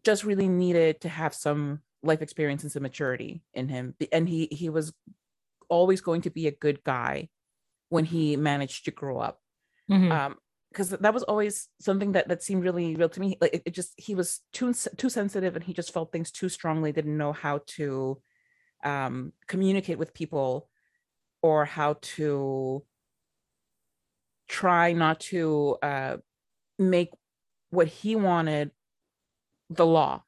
just 0.03 0.23
really 0.23 0.47
needed 0.47 1.01
to 1.01 1.09
have 1.09 1.33
some 1.33 1.81
life 2.03 2.21
experience 2.21 2.63
and 2.63 2.71
some 2.71 2.83
maturity 2.83 3.41
in 3.53 3.69
him. 3.69 3.95
And 4.11 4.27
he 4.27 4.47
he 4.51 4.69
was 4.69 4.93
always 5.69 6.01
going 6.01 6.21
to 6.23 6.29
be 6.29 6.47
a 6.47 6.51
good 6.51 6.83
guy 6.83 7.29
when 7.89 8.05
he 8.05 8.35
managed 8.35 8.85
to 8.85 8.91
grow 8.91 9.19
up. 9.19 9.39
Mhm. 9.89 10.11
um 10.11 10.35
because 10.73 10.89
that 10.89 11.13
was 11.13 11.23
always 11.23 11.69
something 11.79 12.13
that 12.13 12.27
that 12.29 12.43
seemed 12.43 12.63
really 12.63 12.95
real 12.95 13.09
to 13.09 13.19
me 13.21 13.37
like 13.41 13.53
it, 13.53 13.63
it 13.65 13.73
just 13.73 13.93
he 13.97 14.15
was 14.15 14.41
too 14.53 14.73
too 14.97 15.09
sensitive 15.09 15.55
and 15.55 15.63
he 15.63 15.73
just 15.73 15.93
felt 15.93 16.11
things 16.11 16.31
too 16.31 16.49
strongly 16.49 16.91
didn't 16.91 17.17
know 17.17 17.33
how 17.33 17.61
to 17.67 18.21
um 18.83 19.33
communicate 19.47 19.99
with 19.99 20.13
people 20.13 20.69
or 21.43 21.65
how 21.65 21.95
to 22.01 22.85
try 24.47 24.93
not 24.93 25.19
to 25.19 25.77
uh 25.81 26.17
make 26.79 27.11
what 27.71 27.87
he 27.87 28.15
wanted 28.15 28.71
the 29.69 29.85
law 29.85 30.23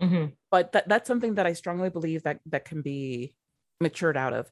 Mhm. 0.00 0.36
but 0.50 0.72
that, 0.72 0.88
that's 0.88 1.08
something 1.08 1.34
that 1.34 1.46
I 1.46 1.52
strongly 1.52 1.90
believe 1.90 2.22
that 2.22 2.40
that 2.46 2.64
can 2.64 2.82
be 2.82 3.34
matured 3.80 4.16
out 4.16 4.32
of. 4.32 4.50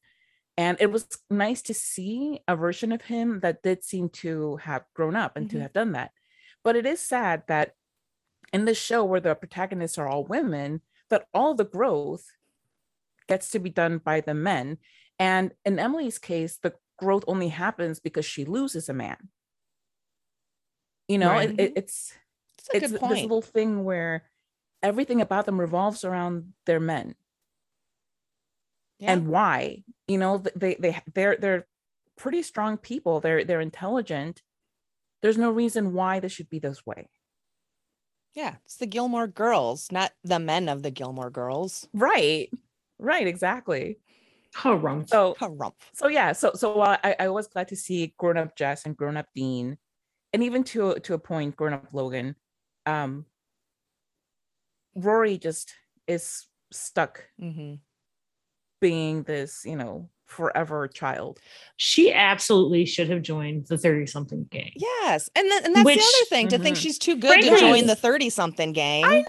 And 0.56 0.78
it 0.80 0.90
was 0.90 1.06
nice 1.30 1.60
to 1.62 1.74
see 1.74 2.40
a 2.48 2.56
version 2.56 2.90
of 2.92 3.02
him 3.02 3.40
that 3.40 3.62
did 3.62 3.84
seem 3.84 4.08
to 4.10 4.56
have 4.56 4.84
grown 4.94 5.14
up 5.14 5.36
and 5.36 5.50
to 5.50 5.56
Mhm. 5.56 5.60
have 5.60 5.72
done 5.72 5.92
that. 5.92 6.12
But 6.64 6.76
it 6.76 6.86
is 6.86 7.00
sad 7.00 7.46
that 7.48 7.74
in 8.52 8.64
this 8.64 8.78
show 8.78 9.04
where 9.04 9.20
the 9.20 9.34
protagonists 9.34 9.98
are 9.98 10.08
all 10.08 10.24
women, 10.24 10.80
that 11.10 11.28
all 11.34 11.54
the 11.54 11.64
growth 11.64 12.26
gets 13.28 13.50
to 13.50 13.58
be 13.58 13.70
done 13.70 13.98
by 13.98 14.20
the 14.20 14.34
men. 14.34 14.78
And 15.18 15.54
in 15.64 15.78
Emily's 15.78 16.18
case, 16.18 16.56
the 16.56 16.74
growth 16.96 17.24
only 17.26 17.48
happens 17.48 18.00
because 18.00 18.24
she 18.24 18.44
loses 18.44 18.88
a 18.88 18.94
man. 18.94 19.30
You 21.08 21.18
know, 21.18 21.30
Right. 21.30 21.50
it, 21.50 21.60
it- 21.60 21.72
it's 21.76 22.12
a 22.72 22.76
it's 22.78 22.90
this 22.92 23.00
little 23.02 23.42
thing 23.42 23.84
where 23.84 24.28
everything 24.82 25.20
about 25.20 25.46
them 25.46 25.60
revolves 25.60 26.04
around 26.04 26.54
their 26.64 26.80
men 26.80 27.14
Yeah. 28.98 29.12
and 29.12 29.28
why 29.28 29.84
you 30.08 30.18
know 30.18 30.38
they 30.54 30.74
they 30.76 31.00
they're 31.14 31.36
they're 31.36 31.66
pretty 32.16 32.42
strong 32.42 32.78
people 32.78 33.20
they're 33.20 33.44
they're 33.44 33.60
intelligent 33.60 34.42
there's 35.22 35.36
no 35.38 35.50
reason 35.50 35.92
why 35.92 36.18
this 36.20 36.32
should 36.32 36.48
be 36.48 36.58
this 36.58 36.84
way 36.86 37.08
yeah, 38.34 38.56
it's 38.66 38.76
the 38.76 38.86
Gilmore 38.86 39.26
girls, 39.26 39.90
not 39.90 40.12
the 40.22 40.38
men 40.38 40.68
of 40.68 40.82
the 40.82 40.90
Gilmore 40.90 41.30
girls. 41.30 41.88
right 41.94 42.50
right 42.98 43.26
exactly 43.26 43.98
Harumph. 44.54 45.08
so 45.08 45.34
Harumph. 45.40 45.72
so 45.94 46.08
yeah 46.08 46.32
so 46.32 46.52
so 46.54 46.80
uh, 46.80 46.96
i 47.04 47.16
i 47.20 47.28
was 47.28 47.46
glad 47.46 47.68
to 47.68 47.76
see 47.76 48.14
grown 48.18 48.36
up 48.38 48.54
jess 48.56 48.84
and 48.86 48.96
grown 48.96 49.16
up 49.18 49.26
dean 49.34 49.76
and 50.32 50.42
even 50.42 50.64
to 50.64 50.94
to 51.00 51.12
a 51.14 51.18
point 51.18 51.56
grown 51.56 51.72
up 51.74 51.88
logan 51.92 52.36
um 52.86 53.26
rory 54.94 55.38
just 55.38 55.74
is 56.06 56.46
stuck 56.72 57.24
Mhm. 57.40 57.80
Being 58.88 59.22
this 59.24 59.62
you 59.64 59.76
know 59.76 60.08
forever 60.26 60.88
child 60.88 61.38
She 61.76 62.12
absolutely 62.12 62.84
should 62.84 63.08
have 63.10 63.22
joined 63.22 63.66
the 63.68 63.78
30 63.78 64.06
something 64.06 64.44
gang. 64.50 64.72
Yes. 64.76 65.30
And, 65.36 65.48
then, 65.50 65.64
and 65.64 65.74
that's 65.74 65.84
Which- 65.84 65.98
the 65.98 66.02
other 66.04 66.26
thing 66.30 66.48
to 66.48 66.58
think 66.58 66.76
Mhm. 66.76 66.80
she's 66.80 66.98
too 66.98 67.16
good 67.16 67.40
to 67.42 67.58
join 67.58 67.86
the 67.86 67.94
30 67.94 68.28
something 68.30 68.72
gang. 68.72 69.04
I 69.04 69.20
know. 69.20 69.26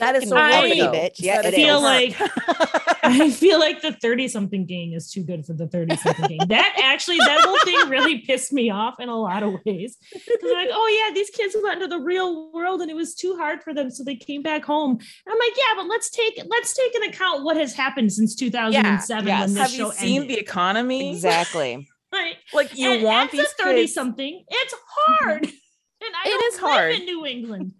That 0.00 0.16
is 0.16 0.28
so 0.28 0.36
I 0.36 0.58
Rory, 0.60 0.80
though. 0.80 0.92
bitch. 0.92 1.16
Yeah, 1.20 1.42
That 1.42 1.54
it 1.54 1.58
is 1.58 1.60
so 1.60 1.66
feel 1.66 1.80
her. 1.80 1.86
like- 1.86 2.16
I 3.02 3.30
feel 3.30 3.58
like 3.58 3.80
the 3.80 3.92
30 3.92 4.28
something 4.28 4.66
gang 4.66 4.92
is 4.92 5.10
too 5.10 5.22
good 5.24 5.44
for 5.46 5.54
the 5.54 5.66
30 5.66 5.96
something 5.96 6.38
gang. 6.38 6.48
That 6.48 6.76
actually, 6.84 7.16
that 7.18 7.40
whole 7.40 7.58
thing 7.60 7.88
really 7.88 8.18
pissed 8.18 8.52
me 8.52 8.70
off 8.70 9.00
in 9.00 9.08
a 9.08 9.16
lot 9.16 9.42
of 9.42 9.54
ways. 9.64 9.96
Because 10.12 10.38
I'm 10.44 10.52
like, 10.52 10.68
oh 10.70 11.02
yeah, 11.08 11.14
these 11.14 11.30
kids 11.30 11.56
went 11.62 11.82
into 11.82 11.88
the 11.96 12.02
real 12.02 12.52
world 12.52 12.82
and 12.82 12.90
it 12.90 12.94
was 12.94 13.14
too 13.14 13.36
hard 13.36 13.62
for 13.62 13.72
them. 13.72 13.90
So 13.90 14.04
they 14.04 14.16
came 14.16 14.42
back 14.42 14.64
home. 14.64 14.92
And 14.92 15.00
I'm 15.32 15.38
like, 15.38 15.56
yeah, 15.56 15.74
but 15.76 15.86
let's 15.88 16.10
take 16.10 16.40
let's 16.46 16.74
take 16.74 16.94
into 16.94 17.08
account 17.08 17.42
what 17.42 17.56
has 17.56 17.72
happened 17.72 18.12
since 18.12 18.34
2007 18.36 19.26
yes. 19.26 19.40
when 19.40 19.54
this 19.54 19.62
have 19.62 19.70
show 19.70 19.86
you 19.86 19.92
seen 19.92 20.22
ended. 20.22 20.36
the 20.36 20.40
economy 20.40 21.10
Exactly. 21.12 21.88
Like, 22.12 22.36
like 22.52 22.76
you 22.76 22.90
and 22.90 23.04
want 23.04 23.28
as 23.32 23.34
a 23.34 23.36
these 23.42 23.52
30 23.52 23.80
kids 23.82 23.94
something, 23.94 24.44
it's 24.48 24.74
hard. 24.88 25.42
Mm-hmm. 25.44 26.04
And 26.04 26.14
I 26.16 26.28
It 26.28 26.30
don't 26.30 26.54
is 26.54 26.60
live 26.62 26.70
hard. 26.72 26.92
in 26.94 27.04
New 27.04 27.24
England. 27.24 27.72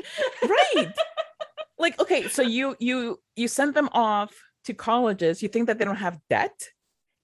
right 0.42 0.86
like 1.80 1.98
okay 2.00 2.28
so 2.28 2.42
you 2.42 2.76
you 2.78 3.18
you 3.36 3.48
send 3.48 3.74
them 3.74 3.88
off 3.92 4.32
to 4.64 4.74
colleges 4.74 5.42
you 5.42 5.48
think 5.48 5.66
that 5.66 5.78
they 5.78 5.84
don't 5.84 5.96
have 5.96 6.18
debt 6.28 6.52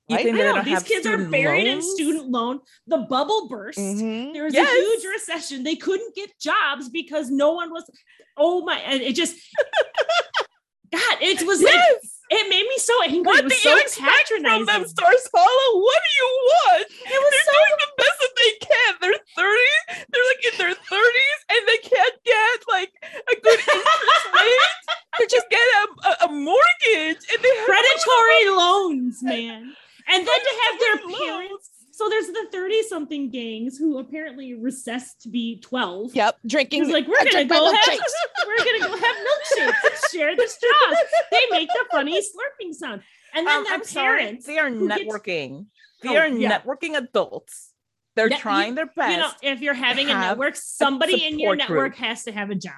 you 0.09 0.17
Right? 0.17 0.25
think 0.25 0.37
I 0.39 0.43
know 0.43 0.63
these 0.63 0.85
kids 0.85 1.05
are 1.05 1.19
buried 1.19 1.67
in 1.67 1.83
student 1.83 2.31
loan. 2.31 2.61
The 2.87 2.99
bubble 2.99 3.49
burst. 3.49 3.77
Mhm. 3.77 4.33
There 4.35 4.45
was 4.45 4.55
Yes. 4.55 4.69
a 4.71 4.81
huge 4.81 5.05
recession. 5.05 5.65
They 5.65 5.75
couldn't 5.75 6.15
get 6.15 6.31
jobs 6.39 6.89
because 6.89 7.29
no 7.29 7.55
one 7.55 7.71
was. 7.73 7.91
Oh 8.37 8.65
my! 8.65 8.79
And 8.79 9.03
it 9.03 9.17
just. 9.17 9.35
God, 10.93 11.17
it 11.21 11.45
was 11.45 11.61
like 11.61 11.75
yes 11.75 12.16
it 12.31 12.45
made 12.51 12.67
me 12.67 12.79
so 12.79 12.95
angry. 13.05 13.23
what 13.23 13.39
it 13.41 13.45
was 13.45 13.53
do 13.55 13.59
so 13.59 13.71
you 13.71 13.81
expect 13.81 14.29
from 14.29 14.43
them 14.67 14.83
stars 14.87 15.29
hollow 15.33 15.71
what 15.81 16.01
do 16.03 16.11
you 16.19 16.29
want 16.51 16.87
It 16.91 17.19
was 17.23 17.33
they're 17.33 17.53
doing 17.55 17.77
the 17.79 17.91
best 17.97 18.19
that 18.23 18.35
they 18.37 18.53
can 18.67 18.91
they're 19.01 19.23
30 19.37 20.07
they're 20.11 20.29
like 20.31 20.43
in 20.51 20.55
their 20.59 20.75
30s 20.75 21.41
and 21.53 21.61
they 21.69 21.81
can't 21.87 22.17
get 22.25 22.57
like 22.69 22.93
a 23.31 23.35
good 23.41 23.61
interest 23.77 24.27
rate 24.35 24.75
to 25.19 25.25
just 25.31 25.49
get 25.51 25.61
a, 25.61 25.83
a, 26.09 26.13
a 26.27 26.29
mortgage 26.33 27.23
and 27.33 27.39
they 27.43 27.55
have 27.57 27.67
predatory 27.67 28.49
loans, 28.51 29.23
man. 29.23 29.73
And 30.09 30.27
then 30.27 30.41
to 30.47 30.53
have 30.63 30.81
their 30.81 30.99
parents. 31.19 31.71
Loans. 31.99 31.99
So 31.99 32.09
there's 32.09 32.27
the 32.27 32.47
30 32.53 32.83
something 32.85 33.31
gangs 33.31 33.79
who 33.79 33.99
apparently 33.99 34.55
recessed 34.55 35.23
to 35.23 35.29
be 35.29 35.61
12. 35.61 36.15
Yep, 36.15 36.39
drinking. 36.47 36.81
was 36.81 36.91
like, 36.91 37.07
we're 37.09 37.17
gonna 37.25 37.45
go 37.45 37.65
have 37.73 37.75
milkshakes." 37.75 38.47
we're 38.47 38.57
gonna 38.59 38.79
go 38.93 38.97
have 39.07 39.17
milkshakes 39.17 39.75
and 39.85 40.11
share 40.13 40.37
the 40.37 40.47
straws. 40.49 40.97
They 41.31 41.41
make 41.51 41.69
the 41.69 41.85
funny 41.91 42.21
slurping 42.21 42.75
sound. 42.75 43.03
And 43.35 43.47
then 43.47 43.59
Um, 43.59 43.65
their 43.65 43.75
I'm 43.75 43.85
sorry. 43.85 44.19
parents. 44.21 44.47
They 44.47 44.59
are 44.59 44.71
who 44.71 44.89
gets- 44.89 45.03
networking. 45.03 45.67
They 46.03 46.11
Oh, 46.11 46.17
are 46.17 46.29
yeah. 46.29 46.59
networking 46.61 46.97
adults. 46.97 47.73
They're 48.15 48.29
Net- 48.29 48.41
trying 48.41 48.75
their 48.77 48.87
best. 48.87 49.13
You 49.13 49.19
know, 49.19 49.31
if 49.43 49.61
you're 49.61 49.75
having 49.75 50.09
a 50.09 50.15
network, 50.15 50.57
somebody 50.57 51.27
in 51.27 51.39
your 51.39 51.55
network 51.57 51.93
group. 51.93 52.07
has 52.07 52.25
to 52.25 52.33
have 52.33 52.51
a 52.51 52.55
job. 52.55 52.73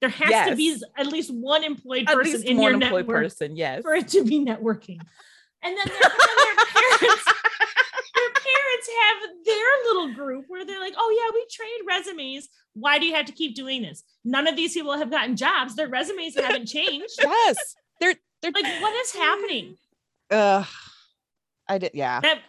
There 0.00 0.10
has 0.10 0.48
to 0.50 0.56
be 0.56 0.76
at 0.98 1.06
least 1.06 1.30
one 1.32 1.64
employed 1.64 2.08
At 2.08 2.14
person 2.16 2.42
in 2.42 2.56
one 2.56 2.64
your 2.64 2.72
employed 2.74 3.06
network 3.06 3.22
person. 3.24 3.56
Yes. 3.56 3.82
for 3.82 3.94
it 3.94 4.08
to 4.08 4.24
be 4.24 4.44
networking. 4.44 4.98
And 5.62 5.76
then, 5.78 5.86
their, 5.86 6.00
then 6.00 6.36
their 6.36 6.56
parents, 6.66 7.24
their 7.24 7.41
parents 8.86 9.24
have 9.24 9.44
their 9.44 9.84
little 9.86 10.14
group 10.14 10.44
where 10.48 10.64
they're 10.64 10.80
like, 10.80 10.94
"Oh 10.96 11.10
yeah, 11.16 11.30
we 11.34 11.46
trade 11.50 11.86
resumes. 11.86 12.48
Why 12.74 12.98
do 12.98 13.06
you 13.06 13.14
have 13.14 13.26
to 13.26 13.32
keep 13.32 13.54
doing 13.54 13.82
this? 13.82 14.02
None 14.24 14.46
of 14.46 14.56
these 14.56 14.74
people 14.74 14.96
have 14.96 15.10
gotten 15.10 15.36
jobs. 15.36 15.74
Their 15.76 15.88
resumes 15.88 16.34
haven't 16.34 16.66
changed. 16.66 17.14
yes, 17.20 17.56
they're 18.00 18.14
they're. 18.40 18.52
Like, 18.52 18.82
what 18.82 18.94
is 19.04 19.12
happening? 19.14 19.76
Ugh, 20.30 20.66
I 21.68 21.78
did. 21.78 21.92
Yeah, 21.94 22.20
That 22.20 22.40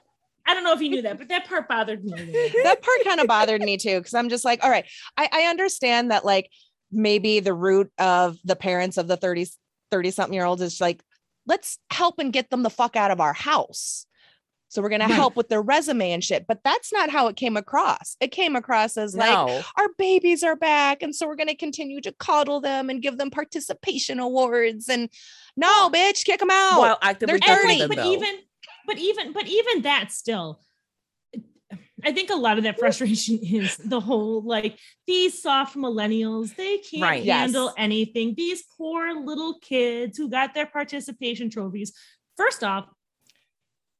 I 0.45 0.53
don't 0.53 0.63
know 0.63 0.73
if 0.73 0.81
you 0.81 0.89
knew 0.89 1.01
that, 1.03 1.17
but 1.17 1.29
that 1.29 1.47
part 1.47 1.67
bothered 1.67 2.03
me. 2.03 2.13
A 2.13 2.15
little 2.15 2.33
bit. 2.33 2.63
that 2.63 2.81
part 2.81 2.97
kind 3.03 3.19
of 3.21 3.27
bothered 3.27 3.61
me 3.61 3.77
too 3.77 3.99
because 3.99 4.13
I'm 4.13 4.29
just 4.29 4.45
like, 4.45 4.63
all 4.63 4.69
right, 4.69 4.85
I, 5.17 5.29
I 5.31 5.41
understand 5.43 6.11
that 6.11 6.25
like 6.25 6.49
maybe 6.91 7.39
the 7.39 7.53
root 7.53 7.91
of 7.97 8.37
the 8.43 8.55
parents 8.55 8.97
of 8.97 9.07
the 9.07 9.17
30 9.17 9.47
30 9.91 10.11
something 10.11 10.33
year 10.33 10.45
olds 10.45 10.61
is 10.61 10.81
like, 10.81 11.01
let's 11.45 11.77
help 11.91 12.19
and 12.19 12.33
get 12.33 12.49
them 12.49 12.63
the 12.63 12.69
fuck 12.69 12.95
out 12.95 13.11
of 13.11 13.21
our 13.21 13.33
house. 13.33 14.05
So 14.73 14.81
we're 14.81 14.89
gonna 14.89 15.07
help 15.13 15.35
with 15.35 15.49
their 15.49 15.61
resume 15.61 16.11
and 16.11 16.23
shit. 16.23 16.47
But 16.47 16.61
that's 16.63 16.91
not 16.91 17.09
how 17.09 17.27
it 17.27 17.35
came 17.35 17.55
across. 17.55 18.17
It 18.19 18.31
came 18.31 18.55
across 18.55 18.97
as 18.97 19.15
like 19.15 19.29
no. 19.29 19.61
our 19.77 19.87
babies 19.97 20.41
are 20.43 20.55
back, 20.55 21.03
and 21.03 21.15
so 21.15 21.27
we're 21.27 21.35
gonna 21.35 21.55
continue 21.55 22.01
to 22.01 22.11
coddle 22.11 22.59
them 22.59 22.89
and 22.89 23.01
give 23.01 23.17
them 23.17 23.29
participation 23.29 24.19
awards. 24.19 24.89
And 24.89 25.09
no, 25.55 25.89
bitch, 25.91 26.25
kick 26.25 26.39
them 26.39 26.49
out. 26.51 26.79
While 26.79 26.97
actively 27.01 27.37
they're 27.37 27.55
judging 27.55 27.67
dirty. 27.67 27.79
them, 27.79 27.89
but 27.89 27.97
though. 27.97 28.11
even 28.11 28.35
but 28.87 28.97
even 28.97 29.31
but 29.33 29.47
even 29.47 29.83
that 29.83 30.11
still 30.11 30.59
i 32.03 32.11
think 32.11 32.29
a 32.29 32.35
lot 32.35 32.57
of 32.57 32.65
that 32.65 32.77
frustration 32.77 33.39
is 33.43 33.77
the 33.77 33.99
whole 33.99 34.41
like 34.41 34.77
these 35.07 35.41
soft 35.41 35.75
millennials 35.77 36.55
they 36.55 36.77
can't 36.79 37.01
Right. 37.03 37.23
Yes. 37.23 37.39
handle 37.39 37.73
anything 37.77 38.33
these 38.35 38.63
poor 38.77 39.13
little 39.13 39.57
kids 39.59 40.17
who 40.17 40.29
got 40.29 40.53
their 40.53 40.65
participation 40.65 41.49
trophies 41.49 41.93
first 42.35 42.63
off 42.63 42.87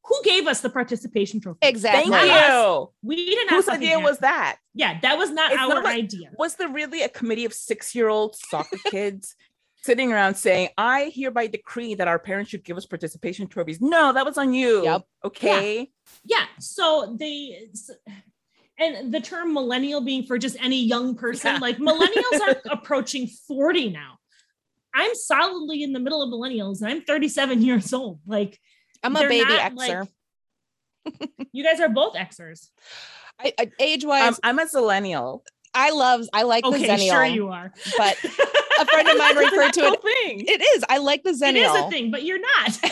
who 0.06 0.22
gave 0.24 0.48
us 0.48 0.62
the 0.62 0.70
participation 0.70 1.40
trophy 1.40 1.60
exactly. 1.62 2.12
Thank 2.12 2.52
you. 2.52 2.90
we 3.02 3.16
did 3.16 3.48
not 3.48 3.56
Whose 3.56 3.66
fucking 3.66 3.82
idea 3.82 3.96
have- 3.96 4.04
was 4.04 4.20
that? 4.20 4.58
yeah 4.74 5.00
that 5.02 5.18
was 5.18 5.32
not 5.32 5.52
It's 5.52 5.62
our 5.62 5.70
not 5.70 5.84
like- 5.84 5.98
idea 5.98 6.32
Was 6.38 6.56
there 6.56 6.70
really 6.70 7.02
a 7.04 7.10
committee 7.10 7.46
of 7.46 7.54
six-year-old 7.54 8.36
soccer 8.36 8.78
kids 8.92 9.36
sitting 9.84 10.14
around 10.14 10.36
saying, 10.36 10.70
"I 10.78 11.12
hereby 11.14 11.48
decree 11.48 11.94
that 11.96 12.08
our 12.08 12.18
parents 12.18 12.50
should 12.52 12.64
give 12.64 12.78
us 12.78 12.86
participation 12.86 13.48
trophies"? 13.48 13.82
No, 13.82 14.14
that 14.14 14.26
was 14.26 14.38
on 14.38 14.54
you. 14.54 14.84
Yep. 14.84 15.02
Okay. 15.26 15.92
yeah 16.24 16.46
so 16.60 17.16
they 17.20 17.68
s- 17.72 17.90
and 18.80 19.14
the 19.14 19.20
term 19.22 19.54
millennial 19.54 20.02
being 20.02 20.24
for 20.24 20.38
just 20.38 20.58
any 20.62 20.82
young 20.84 21.16
person 21.16 21.54
Yeah. 21.56 21.60
like 21.60 21.78
millennials 21.78 22.40
are 22.48 22.56
approaching 22.72 23.28
40 23.48 23.90
now 23.92 24.18
i'm 24.96 25.14
solidly 25.16 25.84
in 25.84 25.94
the 25.94 26.00
middle 26.00 26.22
of 26.22 26.30
millennials 26.30 26.82
and 26.82 26.90
i'm 26.90 27.02
37 27.02 27.62
years 27.62 27.94
old 27.94 28.20
like 28.26 28.60
I'm 29.04 29.16
a 29.16 29.20
baby 29.28 29.44
not, 29.50 29.72
Xer. 29.74 30.08
like- 31.06 31.30
you 31.52 31.64
guys 31.64 31.80
are 31.82 31.90
both 31.90 32.16
xers 32.16 32.70
I, 33.40 33.52
I, 33.60 33.72
age 33.80 34.06
wise, 34.06 34.30
Um, 34.30 34.36
I'm 34.44 34.60
a 34.60 34.66
zillennial. 34.66 35.42
I 35.74 35.90
love 35.90 36.22
I 36.34 36.44
like 36.44 36.64
the 36.64 36.70
okay 36.70 36.88
Zennial, 36.88 37.10
sure 37.12 37.26
you 37.26 37.50
are 37.50 37.74
but 37.98 38.16
a 38.80 38.86
friend 38.86 39.10
of 39.10 39.18
mine 39.18 39.36
referred 39.38 39.74
to 39.74 39.82
it. 39.82 40.02
thing. 40.02 40.46
It 40.48 40.62
is. 40.76 40.86
I 40.88 41.00
like 41.00 41.24
the 41.24 41.32
it 41.32 41.42
Zennial. 41.42 41.76
is 41.76 41.86
a 41.86 41.90
thing 41.90 42.12
but 42.12 42.24
you're 42.24 42.40
not 42.40 42.80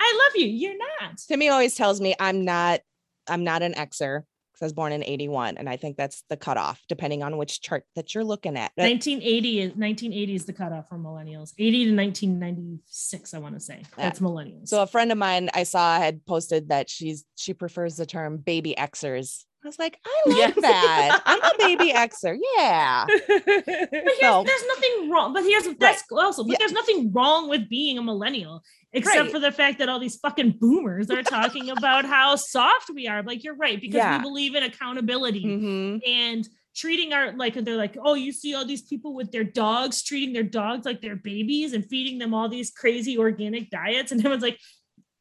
i 0.00 0.22
love 0.28 0.36
you 0.36 0.46
you're 0.46 0.76
not 0.76 1.16
Timmy 1.26 1.48
always 1.48 1.74
tells 1.74 2.00
me 2.00 2.14
I'm 2.20 2.44
not 2.44 2.80
I'm 3.28 3.42
not 3.44 3.62
an 3.62 3.72
Xer 3.72 3.84
because 3.86 4.22
I 4.22 4.24
was 4.64 4.72
born 4.72 4.92
in 4.92 5.04
81. 5.04 5.56
And 5.58 5.68
I 5.68 5.76
think 5.76 5.96
that's 5.96 6.24
the 6.28 6.36
cutoff, 6.36 6.82
depending 6.88 7.22
on 7.22 7.36
which 7.36 7.60
chart 7.60 7.84
that 7.94 8.14
you're 8.14 8.24
looking 8.24 8.56
at. 8.56 8.72
Uh, 8.78 8.84
1980 8.84 9.60
is 9.60 9.68
1980 9.76 10.34
is 10.34 10.44
the 10.44 10.52
cutoff 10.52 10.88
for 10.88 10.98
millennials 10.98 11.52
80 11.58 11.84
to 11.86 11.96
1996 11.96 13.34
i 13.34 13.38
want 13.38 13.54
to 13.54 13.60
say 13.60 13.82
that's 13.96 14.20
millennials 14.20 14.68
So 14.68 14.82
a 14.82 14.86
friend 14.86 15.12
of 15.12 15.18
mine 15.18 15.50
I 15.54 15.64
saw 15.64 15.98
had 15.98 16.24
posted 16.26 16.68
that 16.70 16.88
she's 16.90 17.24
she 17.36 17.54
prefers 17.54 17.96
the 17.96 18.06
term 18.06 18.38
baby 18.38 18.74
Xers. 18.76 19.44
I 19.64 19.68
was 19.68 19.78
like, 19.78 19.98
I 20.04 20.22
like 20.28 20.36
Yes. 20.36 20.54
that. 20.60 21.22
I'm 21.24 21.42
a 21.42 21.52
baby 21.58 21.92
Xer. 21.94 22.36
Yeah. 22.56 23.06
But 23.08 23.22
here's, 23.66 24.18
So- 24.20 24.44
there's 24.46 24.64
nothing 24.68 25.10
wrong. 25.10 25.32
But 25.32 25.44
here's 25.44 25.64
that's 25.78 26.04
also, 26.12 26.44
but 26.44 26.52
Yeah. 26.52 26.56
there's 26.60 26.72
nothing 26.72 27.12
wrong 27.12 27.48
with 27.48 27.68
being 27.70 27.96
a 27.96 28.02
millennial, 28.02 28.62
except 28.92 29.18
Right. 29.18 29.30
for 29.30 29.38
the 29.38 29.50
fact 29.52 29.78
that 29.78 29.88
all 29.88 29.98
these 29.98 30.16
fucking 30.16 30.58
boomers 30.60 31.10
are 31.10 31.22
talking 31.22 31.70
about 31.70 32.04
how 32.04 32.36
soft 32.54 32.90
we 32.94 33.08
are. 33.08 33.22
Like 33.22 33.42
you're 33.42 33.56
right, 33.56 33.80
because 33.80 33.96
Yeah. 33.98 34.18
we 34.18 34.22
believe 34.22 34.54
in 34.54 34.62
accountability 34.64 35.44
Mhm. 35.44 36.00
and 36.06 36.46
treating 36.76 37.12
our 37.14 37.32
like 37.32 37.54
they're 37.54 37.76
like, 37.76 37.96
oh, 38.04 38.14
you 38.14 38.32
see 38.32 38.54
all 38.54 38.66
these 38.66 38.82
people 38.82 39.14
with 39.14 39.30
their 39.32 39.44
dogs 39.44 40.02
treating 40.02 40.34
their 40.34 40.42
dogs 40.42 40.84
like 40.84 41.00
their 41.00 41.16
babies 41.16 41.72
and 41.72 41.86
feeding 41.88 42.18
them 42.18 42.34
all 42.34 42.48
these 42.50 42.70
crazy 42.70 43.16
organic 43.16 43.70
diets, 43.70 44.12
and 44.12 44.20
everyone's 44.20 44.42
like, 44.42 44.58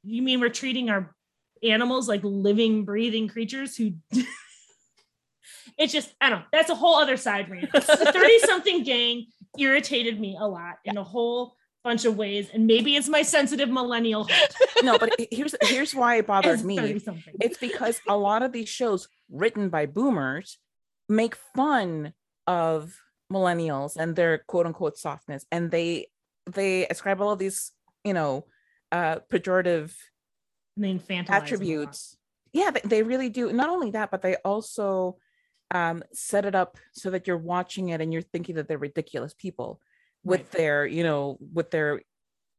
you 0.03 0.21
mean 0.21 0.41
we're 0.41 0.49
treating 0.49 0.89
our 0.89 1.15
animals 1.63 2.07
like 2.07 2.21
living, 2.23 2.85
breathing 2.85 3.27
creatures 3.27 3.75
who 3.75 3.93
it's 5.77 5.93
just 5.93 6.13
I 6.21 6.29
don't 6.29 6.39
know. 6.39 6.45
That's 6.51 6.69
a 6.69 6.75
whole 6.75 6.95
other 6.95 7.17
side 7.17 7.49
rant. 7.49 7.69
The 7.73 8.11
30 8.13 8.39
something 8.39 8.83
gang 8.83 9.27
irritated 9.57 10.19
me 10.19 10.37
a 10.39 10.47
lot 10.47 10.75
in 10.85 10.97
a 10.97 11.03
whole 11.03 11.55
bunch 11.83 12.05
of 12.05 12.17
ways. 12.17 12.49
And 12.53 12.65
maybe 12.65 12.95
it's 12.95 13.09
my 13.09 13.21
sensitive 13.21 13.69
millennial 13.69 14.27
no, 14.83 14.97
but 14.97 15.13
here's 15.31 15.55
here's 15.61 15.93
why 15.93 16.17
it 16.17 16.27
bothers 16.27 16.59
as 16.59 16.63
me. 16.63 16.77
30 16.77 16.99
something. 16.99 17.33
It's 17.41 17.57
because 17.57 18.01
a 18.07 18.17
lot 18.17 18.43
of 18.43 18.51
these 18.51 18.69
shows 18.69 19.07
written 19.29 19.69
by 19.69 19.85
boomers 19.85 20.57
make 21.09 21.35
fun 21.55 22.13
of 22.47 22.95
millennials 23.31 23.95
and 23.95 24.15
their 24.15 24.39
quote 24.39 24.65
unquote 24.65 24.97
softness 24.97 25.45
and 25.51 25.71
they 25.71 26.07
they 26.51 26.85
ascribe 26.87 27.21
all 27.21 27.31
of 27.31 27.39
these 27.39 27.71
you 28.03 28.13
know 28.13 28.45
uh 28.91 29.17
pejorative 29.31 29.91
They 30.77 30.93
infantilize 30.93 31.25
them 31.25 31.35
attributes 31.35 32.17
yeah 32.53 32.71
they, 32.71 32.81
they 32.85 33.03
really 33.03 33.29
do 33.29 33.51
not 33.51 33.69
only 33.69 33.91
that 33.91 34.11
but 34.11 34.21
they 34.21 34.35
also 34.37 35.17
um 35.71 36.03
set 36.13 36.45
it 36.45 36.55
up 36.55 36.77
so 36.93 37.09
that 37.09 37.27
you're 37.27 37.37
watching 37.37 37.89
it 37.89 38.01
and 38.01 38.13
you're 38.13 38.21
thinking 38.21 38.55
that 38.55 38.67
they're 38.67 38.77
ridiculous 38.77 39.33
people 39.33 39.81
with 40.23 40.41
Right. 40.41 40.51
their 40.51 40.85
you 40.85 41.03
know 41.03 41.37
with 41.53 41.71
their 41.71 42.01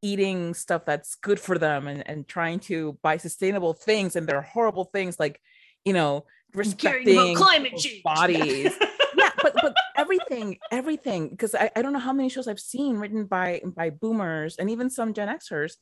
eating 0.01 0.53
stuff 0.53 0.85
that's 0.85 1.15
good 1.15 1.39
for 1.39 1.57
them 1.57 1.87
and, 1.87 2.07
and 2.07 2.27
trying 2.27 2.59
to 2.59 2.97
buy 3.01 3.17
sustainable 3.17 3.73
things 3.73 4.15
and 4.15 4.27
they're 4.27 4.41
horrible 4.41 4.85
things 4.85 5.19
like 5.19 5.41
you 5.83 5.93
know 5.93 6.25
respecting 6.53 7.35
climate 7.35 7.75
change. 7.77 8.03
bodies 8.03 8.75
yeah 9.17 9.31
but 9.41 9.55
but 9.61 9.73
everything 9.97 10.57
everything 10.71 11.29
because 11.29 11.55
I, 11.55 11.71
I 11.75 11.81
don't 11.81 11.93
know 11.93 11.99
how 11.99 12.13
many 12.13 12.29
shows 12.29 12.47
i've 12.47 12.59
seen 12.59 12.97
written 12.97 13.25
by 13.25 13.61
by 13.65 13.89
boomers 13.89 14.57
and 14.57 14.69
even 14.69 14.89
some 14.89 15.13
gen 15.13 15.27
xers 15.27 15.73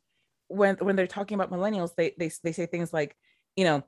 when 0.48 0.76
when 0.78 0.96
they're 0.96 1.08
talking 1.08 1.36
about 1.36 1.52
millennials 1.52 1.96
they 1.96 2.14
they, 2.18 2.32
they 2.44 2.52
say 2.52 2.66
things 2.66 2.94
like 2.94 3.16
you 3.56 3.64
know 3.64 3.84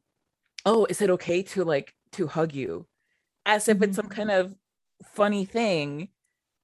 oh 0.66 0.86
is 0.86 1.02
it 1.02 1.10
okay 1.12 1.42
to 1.44 1.64
like 1.64 1.94
to 2.14 2.28
hug 2.28 2.54
you? 2.54 2.88
As 3.46 3.68
if 3.68 3.82
it's 3.82 3.96
some 3.96 4.06
mm-hmm. 4.06 4.16
kind 4.16 4.32
of 4.32 4.56
funny 5.04 5.46
thing 5.46 6.10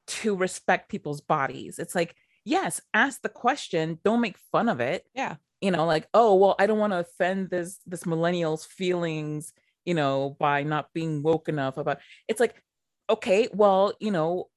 to 0.08 0.36
respect 0.36 0.89
people's 0.89 1.22
bodies. 1.22 1.80
It's 1.80 1.96
like 1.96 2.16
yes 2.44 2.82
ask 2.94 3.22
the 3.22 3.30
question 3.30 4.00
don't 4.04 4.22
make 4.22 4.38
fun 4.52 4.70
of 4.70 4.80
it. 4.80 5.06
Yeah. 5.14 5.36
you 5.62 5.72
know 5.72 5.86
like 5.86 6.08
oh 6.14 6.34
well 6.36 6.56
i 6.58 6.66
don't 6.66 6.80
want 6.80 6.94
to 6.94 7.00
offend 7.00 7.50
this 7.52 7.80
this 7.86 8.06
millennial's 8.06 8.66
feelings 8.66 9.54
you 9.86 9.94
know, 9.94 10.36
by 10.39 10.64
not 10.64 10.94
being 10.94 11.24
woke 11.24 11.50
enough 11.50 11.78
about 11.78 12.00
it's 12.28 12.39
like, 12.39 12.62
okay, 13.10 13.50
well, 13.54 13.94
you 14.00 14.12
know, 14.12 14.50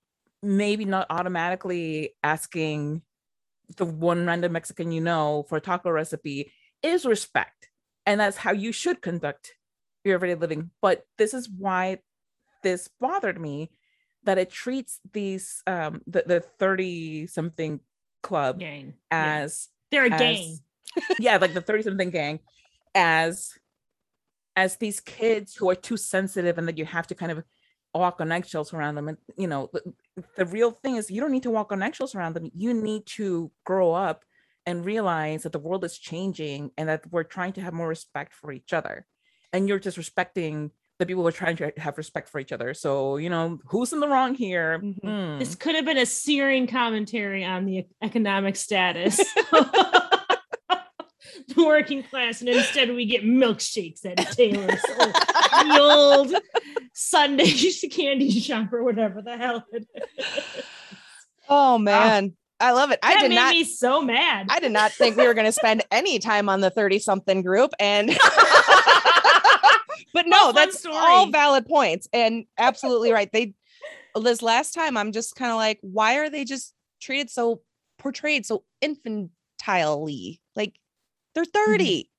maybe 0.43 0.85
not 0.85 1.07
automatically 1.11 2.15
asking 2.23 3.03
the 3.77 3.85
one 3.85 4.27
random 4.27 4.53
Mexican 4.53 4.93
you 4.93 5.01
know 5.01 5.45
for 5.49 5.57
a 5.57 5.61
taco 5.61 5.91
recipe 5.91 6.53
is 6.83 7.07
respect. 7.07 7.71
And 8.07 8.21
that's 8.21 8.37
how 8.37 8.53
you 8.53 8.73
should 8.73 9.01
conduct 9.01 9.53
your 10.05 10.15
everyday 10.15 10.35
living. 10.35 10.71
But 10.83 11.05
this 11.17 11.35
is 11.35 11.49
why 11.49 11.99
this 12.63 12.89
bothered 13.01 13.41
me 13.41 13.71
that 14.25 14.39
it 14.39 14.51
treats 14.51 15.01
these 15.13 15.63
um 15.67 16.03
the, 16.07 16.25
the 16.27 16.41
30 16.41 17.27
something 17.27 17.81
club 18.23 18.61
gang. 18.61 18.95
as 19.11 19.69
Yeah. 19.91 20.01
They're 20.03 20.13
a 20.13 20.15
as- 20.15 20.21
gang. 20.21 20.59
yeah, 21.19 21.37
like 21.39 21.55
the 21.55 21.61
30 21.61 21.83
something 21.83 22.11
gang 22.11 22.41
as 22.95 23.53
as 24.57 24.77
these 24.77 25.01
kids 25.01 25.57
who 25.57 25.69
are 25.69 25.75
too 25.75 25.97
sensitive 25.97 26.59
and 26.59 26.69
that 26.69 26.79
you 26.79 26.85
have 26.85 27.07
to 27.09 27.15
kind 27.15 27.33
of 27.33 27.43
walk 27.95 28.21
on 28.21 28.33
eggshells 28.33 28.73
around 28.73 28.95
them 28.97 29.09
and 29.09 29.19
you 29.37 29.47
know 29.47 29.71
the, 29.73 29.83
the 30.37 30.47
real 30.47 30.71
thing 30.71 30.97
is 30.97 31.11
you 31.11 31.21
don't 31.21 31.31
need 31.31 31.43
to 31.45 31.51
walk 31.51 31.73
on 31.73 31.83
eggshells 31.83 32.15
around 32.15 32.35
them 32.35 32.51
you 32.55 32.75
need 32.75 33.07
to 33.07 33.51
grow 33.65 33.93
up 33.93 34.25
and 34.67 34.85
realize 34.85 35.43
that 35.43 35.53
the 35.53 35.59
world 35.59 35.85
is 35.85 35.99
changing 35.99 36.71
and 36.77 36.89
that 36.89 37.03
we're 37.13 37.23
trying 37.23 37.53
to 37.53 37.61
have 37.61 37.73
more 37.73 37.89
respect 37.89 38.35
for 38.35 38.51
each 38.53 38.73
other 38.73 39.07
and 39.53 39.69
you're 39.69 39.79
just 39.79 39.97
respecting 39.97 40.71
the 40.99 41.07
people 41.07 41.23
who 41.23 41.29
are 41.29 41.33
trying 41.33 41.57
to 41.57 41.73
have 41.77 41.99
respect 41.99 42.29
for 42.29 42.39
each 42.41 42.53
other 42.53 42.75
so 42.75 43.17
you 43.17 43.29
know 43.31 43.59
who's 43.67 43.93
in 43.93 44.01
the 44.01 44.09
wrong 44.09 44.35
here 44.35 44.79
Mhm. 44.81 45.01
Hmm. 45.35 45.39
This 45.39 45.55
could 45.55 45.75
have 45.75 45.85
been 45.85 45.99
a 45.99 46.07
searing 46.07 46.67
commentary 46.67 47.45
on 47.45 47.65
the 47.67 47.87
economic 48.03 48.57
status. 48.57 49.17
the 51.49 51.65
working 51.67 52.03
class, 52.05 52.41
and 52.41 52.49
instead 52.49 52.91
we 52.95 53.05
get 53.05 53.25
milkshakes 53.25 54.05
at 54.07 54.17
Taylor's 54.33 54.83
or 54.99 55.07
the 55.07 55.79
old 55.81 56.35
Sunday 56.95 57.51
candy 57.91 58.31
shop 58.31 58.73
or 58.73 58.83
whatever 58.83 59.21
the 59.21 59.37
hell. 59.37 59.67
It 59.73 59.87
is. 60.17 60.65
Oh 61.49 61.75
ah. 61.75 61.79
man, 61.79 62.35
I 62.61 62.71
love 62.71 62.91
it. 62.91 62.99
I 63.03 63.15
that 63.15 63.21
did 63.23 63.29
made 63.31 63.35
not. 63.35 63.53
me 63.53 63.65
so 63.65 64.01
mad. 64.01 64.47
I 64.49 64.61
did 64.61 64.73
not 64.73 64.93
think 64.93 65.17
we 65.17 65.27
were 65.27 65.35
going 65.35 65.47
to 65.47 65.53
spend 65.53 65.85
any 65.91 66.19
time 66.19 66.49
on 66.49 66.61
the 66.61 66.71
30 66.71 66.99
something 67.01 67.43
group 67.43 67.73
and 67.79 68.09
but 70.15 70.27
no, 70.27 70.53
that's 70.53 70.79
story. 70.79 70.97
all 70.97 71.31
valid 71.31 71.67
points 71.67 72.09
and 72.13 72.47
absolutely 72.57 73.13
right. 73.13 73.31
They 73.33 73.55
this 74.15 74.41
last 74.41 74.73
time 74.73 74.97
I'm 74.97 75.13
just 75.13 75.35
kind 75.35 75.51
of 75.51 75.57
like 75.57 75.79
why 75.83 76.17
are 76.19 76.31
they 76.31 76.45
just 76.45 76.73
treated 77.01 77.29
so 77.29 77.61
portrayed 77.99 78.47
so 78.47 78.63
infantilely? 78.83 80.39
Like 80.55 80.75
they're 81.35 81.45
mm-hmm. 81.45 81.73
30. 81.73 82.11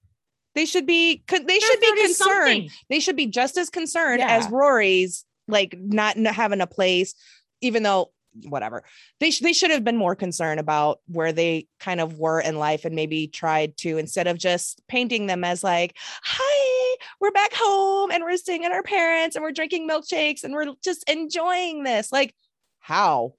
They 0.55 0.65
should 0.65 0.85
be 0.85 1.23
they 1.27 1.39
They're 1.39 1.59
should 1.59 1.79
be 1.81 2.01
concerned. 2.01 2.15
something. 2.15 2.69
They 2.89 2.99
should 2.99 3.15
be 3.15 3.27
just 3.27 3.57
as 3.57 3.69
concerned 3.69 4.21
as 4.21 4.49
Rory's 4.49 5.25
like 5.47 5.77
not, 5.77 6.17
not 6.17 6.33
having 6.33 6.61
a 6.61 6.67
place 6.67 7.13
even 7.61 7.83
though 7.83 8.11
whatever 8.49 8.83
they, 9.19 9.31
sh- 9.31 9.39
they 9.39 9.53
should 9.53 9.71
have 9.71 9.83
been 9.83 9.95
more 9.95 10.15
concerned 10.15 10.59
about 10.59 10.99
where 11.07 11.31
they 11.31 11.67
kind 11.79 12.01
of 12.01 12.19
were 12.19 12.41
in 12.41 12.57
life 12.57 12.83
and 12.83 12.93
maybe 12.95 13.27
tried 13.27 13.77
to 13.77 13.97
instead 13.97 14.27
of 14.27 14.37
just 14.37 14.81
painting 14.87 15.27
them 15.27 15.43
as 15.43 15.63
like 15.63 15.95
hi 16.21 16.97
we're 17.21 17.31
back 17.31 17.53
home 17.53 18.11
and 18.11 18.23
we're 18.23 18.35
staying 18.35 18.65
at 18.65 18.71
our 18.71 18.83
parents 18.83 19.35
and 19.35 19.43
we're 19.43 19.51
drinking 19.51 19.87
milkshakes 19.87 20.43
and 20.43 20.53
we're 20.53 20.73
just 20.83 21.07
enjoying 21.09 21.83
this 21.83 22.11
like 22.11 22.33
how 22.79 23.33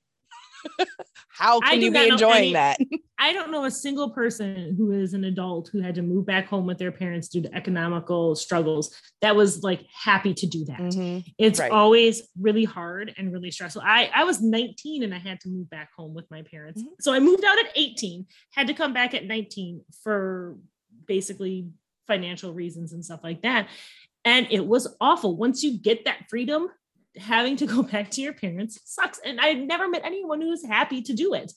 how 1.28 1.60
can 1.60 1.80
you 1.80 1.90
be 1.90 2.08
enjoying 2.08 2.36
any- 2.36 2.52
that 2.54 2.78
I 3.18 3.32
don't 3.32 3.50
know 3.50 3.64
a 3.64 3.70
single 3.70 4.10
person 4.10 4.74
who 4.76 4.92
is 4.92 5.14
an 5.14 5.24
adult 5.24 5.68
who 5.72 5.80
had 5.80 5.94
to 5.94 6.02
move 6.02 6.26
back 6.26 6.46
home 6.48 6.66
with 6.66 6.76
their 6.78 6.92
parents 6.92 7.28
due 7.28 7.40
to 7.42 7.54
economical 7.54 8.34
struggles 8.36 8.94
that 9.22 9.34
was 9.34 9.62
like 9.62 9.86
happy 9.90 10.34
to 10.34 10.46
do 10.46 10.64
that. 10.66 10.78
Mhm. 10.78 11.24
It's 11.38 11.58
Right. 11.58 11.72
always 11.72 12.28
really 12.38 12.64
hard 12.64 13.14
and 13.16 13.32
really 13.32 13.50
stressful. 13.50 13.80
I, 13.84 14.10
I 14.14 14.24
was 14.24 14.42
19 14.42 15.02
and 15.02 15.14
I 15.14 15.18
had 15.18 15.40
to 15.40 15.48
move 15.48 15.70
back 15.70 15.90
home 15.96 16.12
with 16.14 16.30
my 16.30 16.42
parents. 16.42 16.82
Mhm. 16.82 16.88
So 17.00 17.12
I 17.14 17.18
moved 17.20 17.42
out 17.44 17.58
at 17.58 17.70
18, 17.74 18.26
had 18.52 18.66
to 18.66 18.74
come 18.74 18.92
back 18.92 19.14
at 19.14 19.24
19 19.24 19.82
for 20.02 20.58
basically 21.06 21.68
financial 22.06 22.52
reasons 22.52 22.92
and 22.92 23.02
stuff 23.04 23.20
like 23.24 23.42
that. 23.42 23.68
And 24.26 24.46
it 24.50 24.66
was 24.66 24.94
awful. 25.00 25.36
Once 25.36 25.62
you 25.62 25.78
get 25.78 26.04
that 26.04 26.28
freedom, 26.28 26.68
having 27.18 27.56
to 27.56 27.66
go 27.66 27.82
back 27.92 28.10
to 28.12 28.20
your 28.20 28.32
parents 28.32 28.78
sucks. 28.84 29.20
And 29.24 29.40
I've 29.40 29.58
never 29.58 29.88
met 29.88 30.02
anyone 30.04 30.40
who 30.40 30.52
is 30.52 30.64
happy 30.64 31.02
to 31.02 31.14
do 31.14 31.34
it. 31.34 31.52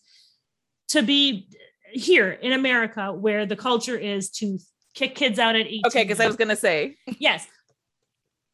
To 0.90 1.04
be 1.04 1.48
here 1.92 2.32
in 2.32 2.52
America, 2.52 3.14
where 3.14 3.46
the 3.46 3.56
culture 3.56 3.98
is 3.98 4.30
to 4.32 4.58
kick 4.96 5.16
kids 5.16 5.38
out 5.40 5.56
at 5.56 5.68
18. 5.68 5.82
okay 5.86 6.04
because 6.04 6.20
i 6.20 6.26
was 6.26 6.36
gonna 6.36 6.56
say 6.56 6.96
yes, 7.20 7.46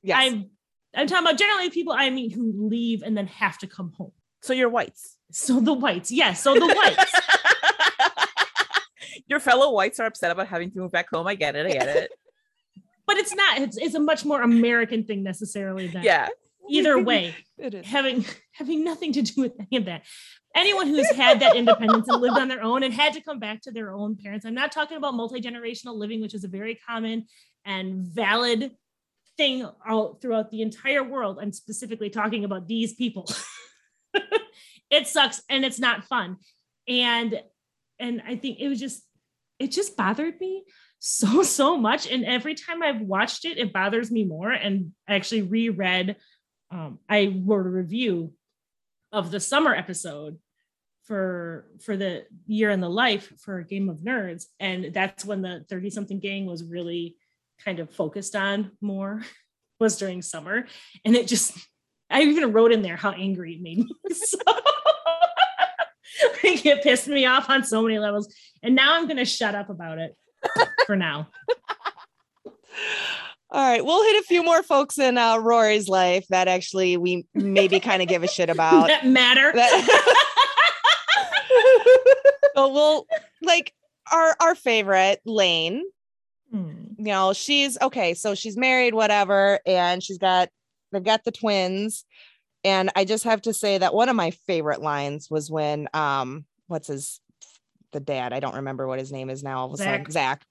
yes 0.04 0.18
I'm 0.20 0.50
I'm 0.94 1.08
talking 1.08 1.26
about 1.26 1.40
generally 1.40 1.70
people 1.70 1.94
I 1.94 2.10
mean 2.10 2.30
who 2.30 2.68
leave 2.70 3.04
and 3.04 3.18
then 3.18 3.26
have 3.28 3.58
to 3.60 3.68
come 3.68 3.94
home. 3.98 4.12
so 4.42 4.54
you're 4.54 4.70
whites 4.70 5.16
So 5.32 5.60
the 5.60 5.74
whites, 5.74 6.12
yes. 6.12 6.42
So 6.42 6.54
the 6.54 6.68
whites. 6.68 7.12
Your 9.28 9.40
fellow 9.40 9.72
whites 9.74 10.00
are 10.00 10.06
upset 10.06 10.32
about 10.32 10.48
having 10.48 10.72
to 10.72 10.80
move 10.80 10.92
back 10.92 11.10
home. 11.10 11.26
I 11.28 11.36
get 11.36 11.56
it. 11.56 11.66
I 11.66 11.72
get 11.72 11.88
it. 11.88 12.12
but 13.08 13.18
it's 13.18 13.34
not. 13.34 13.60
It's, 13.60 13.78
it's 13.78 13.96
a 13.96 14.00
much 14.00 14.24
more 14.24 14.42
American 14.42 15.04
thing 15.04 15.24
necessarily 15.24 15.88
than 15.88 16.04
yeah. 16.04 16.28
Either 16.70 16.98
way. 17.04 17.36
it 17.58 17.74
is 17.74 17.86
having 17.86 18.26
having 18.54 18.84
nothing 18.84 19.14
to 19.14 19.22
do 19.22 19.42
with 19.42 19.54
any 19.60 19.78
of 19.78 19.86
that. 19.86 20.04
Anyone 20.56 20.88
who's 20.88 21.10
had 21.12 21.42
that 21.42 21.56
independence 21.56 22.08
and 22.08 22.22
lived 22.22 22.38
on 22.38 22.48
their 22.48 22.64
own 22.64 22.84
and 22.84 22.94
had 22.94 23.14
to 23.14 23.22
come 23.22 23.40
back 23.40 23.62
to 23.64 23.72
their 23.72 23.94
own 23.94 24.16
parents. 24.16 24.46
I'm 24.46 24.54
not 24.54 24.72
talking 24.72 24.96
about 24.96 25.14
multi-generational 25.14 25.96
living, 25.96 26.22
which 26.22 26.34
is 26.34 26.46
a 26.46 26.48
very 26.48 26.80
common 26.88 27.26
and 27.66 28.06
valid 28.08 28.72
thing 29.38 29.68
all 29.88 30.18
throughout 30.22 30.52
the 30.52 30.62
entire 30.62 31.04
world. 31.04 31.40
I'm 31.42 31.52
specifically 31.52 32.10
talking 32.10 32.46
about 32.46 32.68
these 32.68 32.94
people. 32.94 33.30
it 34.90 35.08
sucks 35.08 35.42
and 35.50 35.66
it's 35.66 35.80
not 35.80 36.06
fun. 36.06 36.38
And 36.88 37.42
and 38.00 38.22
I 38.26 38.36
think 38.36 38.60
it 38.60 38.70
was 38.70 38.80
just 38.80 39.04
it 39.60 39.72
just 39.72 39.98
bothered 39.98 40.40
me 40.40 40.64
so 41.00 41.44
so 41.44 41.78
much 41.78 42.10
and 42.10 42.26
every 42.26 42.56
time 42.56 42.82
I've 42.82 43.02
watched 43.02 43.46
it 43.46 43.58
it 43.58 43.74
bothers 43.74 44.12
me 44.12 44.24
more 44.24 44.52
and 44.52 44.92
I 45.08 45.16
actually 45.16 45.44
reread 45.44 46.16
um, 46.72 47.00
I 47.10 47.42
wrote 47.46 47.66
a 47.66 47.70
review 47.70 48.34
of 49.12 49.32
the 49.32 49.40
summer 49.40 49.74
episode 49.74 50.38
for 51.04 51.68
for 51.84 51.96
the 51.96 52.26
year 52.48 52.72
in 52.72 52.82
the 52.82 52.90
life 52.90 53.32
for 53.40 53.62
Game 53.62 53.90
of 53.90 53.98
Nerds, 54.00 54.46
and 54.60 54.94
that's 54.94 55.24
when 55.24 55.42
the 55.42 55.66
30 55.70 55.90
something 55.92 56.20
gang 56.20 56.46
was 56.46 56.64
really 56.64 57.16
kind 57.64 57.80
of 57.80 57.94
focused 57.94 58.36
on 58.36 58.72
more 58.82 59.24
was 59.80 59.98
during 59.98 60.22
summer, 60.22 60.66
and 61.04 61.16
it 61.16 61.28
just 61.28 61.58
I 62.10 62.22
even 62.22 62.52
wrote 62.54 62.72
in 62.72 62.82
there 62.82 62.96
how 62.96 63.12
angry 63.12 63.54
it 63.56 63.62
made 63.62 63.80
me. 63.80 63.90
So 64.14 64.38
it 66.44 66.84
pissed 66.84 67.08
me 67.08 67.26
off 67.26 67.50
on 67.50 67.64
so 67.64 67.82
many 67.82 68.00
levels, 68.00 68.34
and 68.64 68.76
now 68.76 68.96
I'm 68.96 69.08
gonna 69.08 69.26
shut 69.26 69.56
up 69.56 69.70
about 69.70 70.00
it 70.00 70.16
for 70.86 70.96
now. 70.96 71.30
All 73.52 73.62
right, 73.62 73.86
we'll 73.86 74.04
hit 74.04 74.22
a 74.22 74.26
few 74.26 74.44
more 74.44 74.64
folks 74.64 74.98
in 74.98 75.18
uh, 75.18 75.38
Rory's 75.38 75.88
life 75.88 76.26
that 76.30 76.48
actually 76.48 76.98
we 76.98 77.26
maybe 77.34 77.80
kind 77.80 78.02
of 78.02 78.08
give 78.08 78.24
a 78.24 78.28
shit 78.28 78.50
about. 78.50 78.88
that 78.88 79.06
matter. 79.06 79.52
but 82.56 82.74
we'll 82.74 83.06
like 83.42 83.74
our 84.12 84.36
our 84.42 84.56
favorite 84.56 85.22
Lane. 85.26 85.84
Hmm. 86.52 86.72
You 86.98 87.06
know, 87.06 87.34
she's 87.34 87.78
okay. 87.82 88.14
So 88.14 88.36
she's 88.36 88.58
married, 88.58 88.94
whatever, 88.94 89.60
and 89.66 90.02
she's 90.02 90.18
got 90.18 90.50
they've 90.92 91.04
got 91.04 91.24
the 91.24 91.32
twins. 91.32 92.06
And 92.64 92.90
I 92.96 93.06
just 93.06 93.26
have 93.26 93.44
to 93.44 93.54
say 93.54 93.78
that 93.78 93.94
one 93.94 94.10
of 94.10 94.16
my 94.16 94.32
favorite 94.32 94.82
lines 94.82 95.30
was 95.30 95.52
when 95.52 95.88
um, 95.94 96.46
what's 96.68 96.88
his 96.88 97.20
the 97.92 98.00
dad? 98.00 98.34
I 98.34 98.40
don't 98.40 98.56
remember 98.56 98.88
what 98.88 99.00
his 99.00 99.12
name 99.12 99.30
is 99.30 99.44
now. 99.44 99.60
All 99.60 99.68
of 99.68 99.74
a 99.74 99.78
sudden, 99.78 100.10
Zach. 100.10 100.44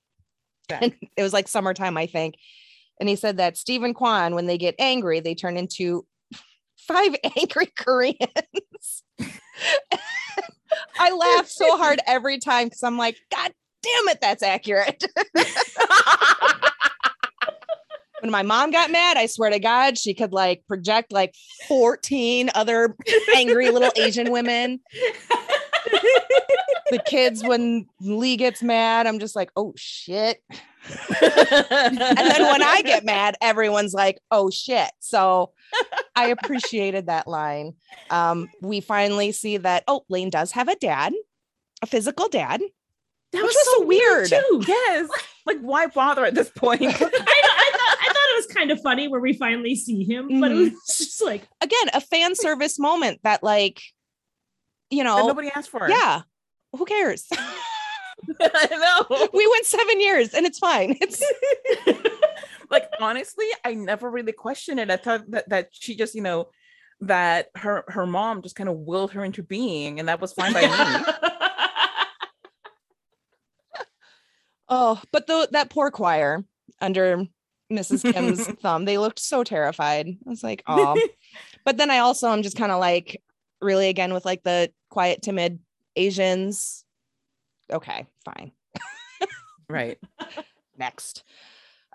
Zach. 0.70 0.92
It 1.16 1.22
was 1.22 1.32
like 1.32 1.48
summertime, 1.48 1.96
I 1.96 2.06
think. 2.06 2.36
And 3.00 3.08
he 3.08 3.16
said 3.16 3.38
that 3.38 3.56
Steve 3.56 3.82
and 3.82 3.94
Kwan, 3.94 4.34
when 4.34 4.46
they 4.46 4.58
get 4.58 4.74
angry, 4.78 5.20
they 5.20 5.34
turn 5.34 5.56
into 5.56 6.06
five 6.78 7.14
angry 7.36 7.66
Koreans. 7.76 9.02
I 10.98 11.12
laugh 11.12 11.48
so 11.48 11.76
hard 11.76 12.00
every 12.06 12.38
time 12.38 12.66
because 12.66 12.82
I'm 12.82 12.98
like, 12.98 13.16
God 13.30 13.52
damn 13.82 14.08
it, 14.08 14.20
that's 14.20 14.42
accurate. 14.42 15.04
when 18.20 18.30
my 18.30 18.42
mom 18.42 18.70
got 18.70 18.90
mad, 18.90 19.16
I 19.16 19.26
swear 19.26 19.50
to 19.50 19.58
God, 19.58 19.98
she 19.98 20.14
could 20.14 20.32
like 20.32 20.64
project 20.66 21.12
like 21.12 21.34
14 21.68 22.50
other 22.54 22.96
angry 23.36 23.70
little 23.70 23.92
Asian 23.96 24.32
women. 24.32 24.80
The 26.90 27.02
kids, 27.06 27.42
when 27.42 27.86
Lee 28.00 28.36
gets 28.36 28.62
mad, 28.62 29.06
I'm 29.06 29.18
just 29.18 29.36
like, 29.36 29.50
oh 29.56 29.72
shit. 29.76 30.42
And 31.20 31.98
then 31.98 32.42
when 32.42 32.62
I 32.62 32.82
get 32.84 33.04
mad, 33.04 33.36
everyone's 33.40 33.94
like, 33.94 34.18
oh 34.30 34.50
shit. 34.50 34.90
So 35.00 35.52
I 36.16 36.28
appreciated 36.28 37.06
that 37.06 37.26
line. 37.26 37.74
Um, 38.10 38.48
we 38.60 38.80
finally 38.80 39.32
see 39.32 39.56
that, 39.58 39.84
oh, 39.88 40.04
Lane 40.08 40.30
does 40.30 40.52
have 40.52 40.68
a 40.68 40.76
dad, 40.76 41.12
a 41.82 41.86
physical 41.86 42.28
dad. 42.28 42.60
That 43.32 43.42
was, 43.42 43.54
was 43.54 43.64
so 43.64 43.80
so 43.80 43.86
weird 43.86 44.30
weird. 44.30 44.44
too. 44.48 44.64
yes. 44.66 45.08
Like, 45.46 45.60
why 45.60 45.86
bother 45.86 46.24
at 46.24 46.34
this 46.34 46.50
point? 46.50 46.82
I, 46.82 46.86
know, 46.86 46.94
I 46.94 46.98
thought 46.98 47.98
I 48.00 48.06
thought 48.06 48.30
it 48.30 48.36
was 48.36 48.46
kind 48.54 48.64
kind 48.64 48.78
of 48.78 48.82
funny 48.82 49.08
where 49.08 49.20
we 49.20 49.32
finally 49.34 49.74
see 49.76 50.04
him, 50.04 50.40
but 50.40 50.50
it 50.50 50.54
was 50.54 50.70
just 50.86 51.22
like 51.22 51.46
Again, 51.60 51.90
a 51.92 52.00
fan 52.00 52.34
service 52.34 52.78
moment 52.78 53.20
that 53.24 53.42
like, 53.42 53.82
you 54.90 55.04
know, 55.04 55.26
nobody 55.26 55.50
asked 55.54 55.70
for. 55.70 55.86
It. 55.86 55.90
Yeah, 55.90 56.22
who 56.72 56.84
cares? 56.84 57.26
I 58.40 59.04
know. 59.10 59.28
we 59.32 59.46
went 59.46 59.66
seven 59.66 60.00
years 60.00 60.34
and 60.34 60.46
it's 60.46 60.58
fine. 60.58 60.96
It's 61.00 61.22
like 62.70 62.88
honestly, 63.00 63.46
I 63.64 63.74
never 63.74 64.10
really 64.10 64.32
questioned 64.32 64.80
it. 64.80 64.90
I 64.90 64.96
thought 64.96 65.30
that, 65.30 65.48
that 65.48 65.68
she 65.72 65.94
just, 65.94 66.14
you 66.14 66.22
know, 66.22 66.48
that 67.00 67.48
her 67.56 67.84
her 67.88 68.06
mom 68.06 68.42
just 68.42 68.56
kind 68.56 68.68
of 68.68 68.76
willed 68.76 69.12
her 69.12 69.24
into 69.24 69.42
being, 69.42 69.98
and 69.98 70.08
that 70.08 70.20
was 70.20 70.32
fine 70.32 70.52
by 70.52 70.62
me. 70.62 70.68
oh, 74.68 75.02
but 75.12 75.26
the 75.26 75.48
that 75.52 75.70
poor 75.70 75.90
choir 75.90 76.44
under 76.80 77.24
Mrs. 77.72 78.12
Kim's 78.12 78.46
thumb, 78.46 78.84
they 78.84 78.98
looked 78.98 79.18
so 79.18 79.44
terrified. 79.44 80.08
I 80.08 80.30
was 80.30 80.42
like, 80.42 80.62
oh. 80.66 81.00
but 81.64 81.76
then 81.76 81.90
I 81.90 81.98
also 81.98 82.30
am 82.30 82.42
just 82.42 82.56
kind 82.56 82.72
of 82.72 82.80
like, 82.80 83.22
really 83.60 83.88
again 83.88 84.12
with 84.12 84.24
like 84.24 84.42
the 84.42 84.70
quiet, 84.90 85.22
timid 85.22 85.58
Asians. 85.96 86.84
Okay, 87.72 88.06
fine. 88.24 88.52
right. 89.68 89.98
Next. 90.76 91.24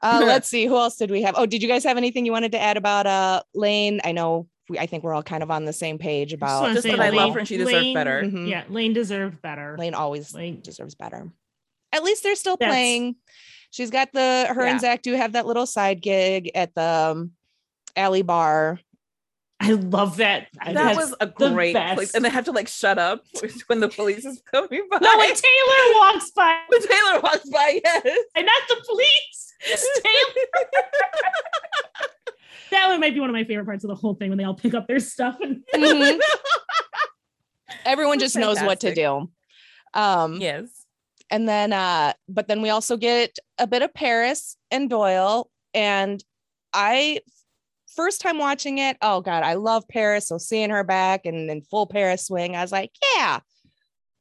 Uh, 0.01 0.22
let's 0.26 0.47
see 0.49 0.66
who 0.66 0.78
else 0.78 0.95
did 0.95 1.12
we 1.12 1.22
have. 1.24 1.36
Oh, 1.38 1.45
did 1.45 1.62
you 1.62 1.68
guys 1.68 1.84
have 1.84 1.97
anything 1.97 2.26
you 2.26 2.32
wanted 2.32 2.51
to 2.53 2.60
add 2.60 2.78
about 2.78 3.05
uh 3.05 3.41
Lane? 3.53 3.99
I 4.03 4.12
know 4.14 4.47
we, 4.70 4.80
I 4.80 4.86
think 4.86 5.03
we're 5.03 5.14
all 5.14 5.24
kind 5.24 5.43
of 5.43 5.51
on 5.51 5.66
the 5.66 5.74
same 5.74 5.97
page 5.97 6.34
about 6.34 6.62
wanna 6.62 6.74
Just 6.76 6.84
say 6.86 6.91
that 6.91 6.99
I 7.01 7.10
love 7.10 7.26
Lane- 7.26 7.34
her 7.34 7.39
and 7.39 7.47
she 7.47 7.57
deserved 7.57 7.74
Lane- 7.84 7.93
better. 7.93 8.22
Mhm. 8.24 8.47
yeah, 8.49 8.64
Lane 8.70 8.93
deserved 8.93 9.41
better. 9.41 9.76
Lane 9.78 9.93
always 9.93 10.34
Lane- 10.34 10.62
deserves 10.62 10.95
better. 10.95 11.30
At 11.91 12.03
least 12.03 12.24
they're 12.24 12.36
still 12.36 12.55
That's- 12.57 12.74
playing. 12.74 13.16
She's 13.72 13.91
got 13.91 14.12
the 14.14 14.47
her 14.49 14.64
Yeah. 14.66 14.72
and 14.72 14.82
Zach 14.82 15.01
do 15.03 15.14
have 15.14 15.34
that 15.34 15.45
little 15.45 15.66
side 15.68 16.01
gig 16.01 16.49
at 16.55 16.74
the 16.74 17.12
um, 17.12 17.32
alley 17.95 18.22
bar. 18.24 18.80
I 19.62 19.72
love 19.72 20.18
that. 20.18 20.47
That 20.66 20.74
That's 20.74 20.97
was 20.97 21.14
a 21.20 21.28
great 21.28 21.76
place. 21.76 22.16
And 22.16 22.24
they 22.24 22.30
have 22.30 22.45
to 22.45 22.51
like 22.51 22.68
shut 22.70 22.97
up 22.97 23.26
when 23.68 23.82
the 23.82 23.89
police 23.89 24.26
is 24.26 24.41
coming 24.51 24.88
by. 24.89 24.99
No, 25.01 25.18
when 25.18 25.36
Taylor 25.36 25.93
walks 25.99 26.32
by, 26.32 26.60
when 26.68 26.82
Taylor 26.82 27.20
walks 27.22 27.49
by, 27.49 27.80
yes. 27.84 28.05
and 28.36 28.45
not 28.45 28.62
the 28.70 28.84
police. 28.88 29.53
It's 29.68 30.01
Taylor. 30.01 30.45
that 32.72 32.88
one 32.89 32.99
might 33.01 33.14
be 33.14 33.20
one 33.20 33.30
of 33.30 33.34
my 33.34 33.43
favorite 33.43 33.66
parts 33.66 33.84
of 33.84 33.89
the 33.89 33.95
whole 33.95 34.14
thing 34.14 34.30
when 34.30 34.38
they 34.38 34.45
all 34.45 34.53
pick 34.55 34.74
up 34.74 34.88
their 34.88 34.99
stuff 34.99 35.38
and 35.41 35.62
Mhm. 35.76 36.20
Everyone 37.86 38.18
That's 38.18 38.34
just 38.34 38.41
knows 38.41 38.60
what 38.62 38.80
to 38.82 38.93
do. 38.93 39.30
Um, 39.93 40.36
yes. 40.39 40.68
and 41.32 41.47
then 41.49 41.74
uh 41.74 42.14
but 42.28 42.47
then 42.47 42.62
we 42.62 42.70
also 42.70 42.95
get 42.95 43.38
a 43.57 43.66
bit 43.68 43.82
of 43.82 43.91
paris 43.93 44.55
and 44.72 44.88
doyle 44.89 45.49
and 45.74 46.24
i 46.74 47.20
first 48.00 48.22
time 48.22 48.38
watching 48.38 48.78
it 48.78 48.95
oh 49.02 49.20
god 49.20 49.43
i 49.43 49.56
love 49.56 49.86
paris 49.89 50.30
so 50.30 50.38
seeing 50.38 50.70
her 50.70 50.86
back 50.86 51.26
and 51.26 51.52
in 51.52 51.62
full 51.62 51.86
paris 51.86 52.28
swing 52.28 52.56
i 52.56 52.62
was 52.62 52.72
like 52.72 52.91
yeah 53.16 53.41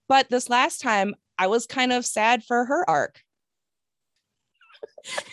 but 0.08 0.28
this 0.30 0.50
last 0.50 0.80
time 0.80 1.14
i 1.38 1.46
was 1.46 1.64
kind 1.64 1.92
of 1.92 2.04
sad 2.04 2.42
for 2.42 2.64
her 2.64 2.88
arc 2.90 3.22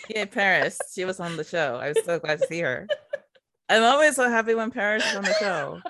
Yeah, 0.08 0.26
Paris. 0.26 0.78
She 0.94 1.04
was 1.04 1.20
on 1.20 1.36
the 1.36 1.44
show. 1.44 1.76
I 1.76 1.88
was 1.88 1.98
so 2.04 2.18
glad 2.18 2.40
to 2.40 2.46
see 2.46 2.60
her. 2.60 2.86
I'm 3.68 3.82
always 3.82 4.14
so 4.14 4.28
happy 4.28 4.54
when 4.54 4.70
Paris 4.70 5.04
is 5.04 5.16
on 5.16 5.24
the 5.24 5.34
show. 5.40 5.80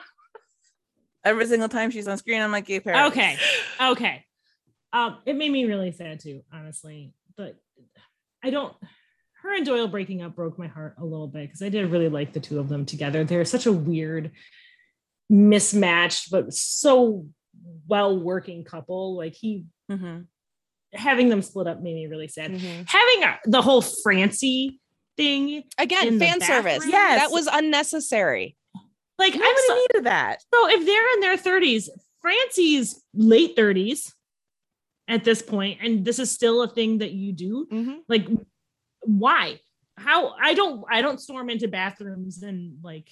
Every 1.25 1.47
single 1.47 1.69
time 1.69 1.91
she's 1.91 2.09
on 2.09 2.17
screen, 2.17 2.41
I'm 2.41 2.53
like, 2.53 2.69
"Yay, 2.69 2.81
Paris!" 2.81 3.13
Okay. 3.13 3.37
Okay. 3.81 4.25
Um, 4.93 5.19
it 5.27 5.37
made 5.37 5.53
me 5.53 5.67
really 5.67 5.93
sad 5.93 6.21
too, 6.21 6.43
honestly. 6.53 7.13
But 7.37 7.57
I 8.43 8.51
don't 8.51 8.75
her 9.47 9.55
and 9.57 9.65
Doyle 9.67 9.89
breaking 9.89 10.23
up 10.23 10.35
broke 10.37 10.59
my 10.59 10.67
heart 10.67 10.97
a 10.99 11.05
little 11.05 11.29
bit 11.29 11.47
because 11.47 11.63
I 11.63 11.69
did 11.69 11.91
really 11.91 12.09
like 12.09 12.33
the 12.33 12.41
two 12.41 12.59
of 12.59 12.69
them 12.69 12.85
together. 12.85 13.25
They're 13.25 13.45
such 13.45 13.67
a 13.67 13.73
weird, 13.73 14.33
mismatched, 15.31 16.31
but 16.31 16.53
so 16.53 17.27
well 17.89 18.19
working 18.19 18.65
couple. 18.65 19.17
Like 19.17 19.35
he 19.35 19.65
Mhm. 19.91 20.27
having 20.93 21.29
them 21.29 21.43
split 21.43 21.67
up 21.67 21.81
made 21.83 21.95
me 21.95 22.07
really 22.07 22.29
sad. 22.29 22.53
Mhm. 22.53 22.89
Having 22.89 23.25
uh, 23.25 23.37
the 23.45 23.63
whole 23.63 23.83
Francie 23.83 24.81
thing, 25.17 25.65
again 25.79 26.19
fan 26.19 26.41
service? 26.41 26.85
Yes. 26.87 27.21
that 27.21 27.31
was 27.33 27.47
unnecessary 27.51 28.57
like 29.19 29.33
I'm 29.35 29.41
Nobody 29.41 29.63
so, 29.67 29.75
needed 29.75 30.05
that. 30.05 30.43
so 30.53 30.69
if 30.69 30.85
they're 30.85 31.13
in 31.15 31.21
their 31.21 31.37
30s, 31.39 31.89
Francie's 32.21 33.03
late 33.15 33.57
30s 33.57 34.13
at 35.09 35.25
this 35.25 35.41
point, 35.41 35.79
and 35.81 36.05
this 36.05 36.19
is 36.19 36.31
still 36.31 36.63
a 36.63 36.69
thing 36.69 36.99
that 36.99 37.13
you 37.13 37.33
do. 37.33 37.67
Mhm. 37.73 38.01
like 38.09 38.27
why? 39.07 39.61
How 39.99 40.35
i 40.41 40.53
don't 40.53 40.85
i 40.91 41.01
don't 41.01 41.19
storm 41.21 41.49
into 41.49 41.69
bathrooms 41.69 42.43
and 42.43 42.79
like 42.83 43.09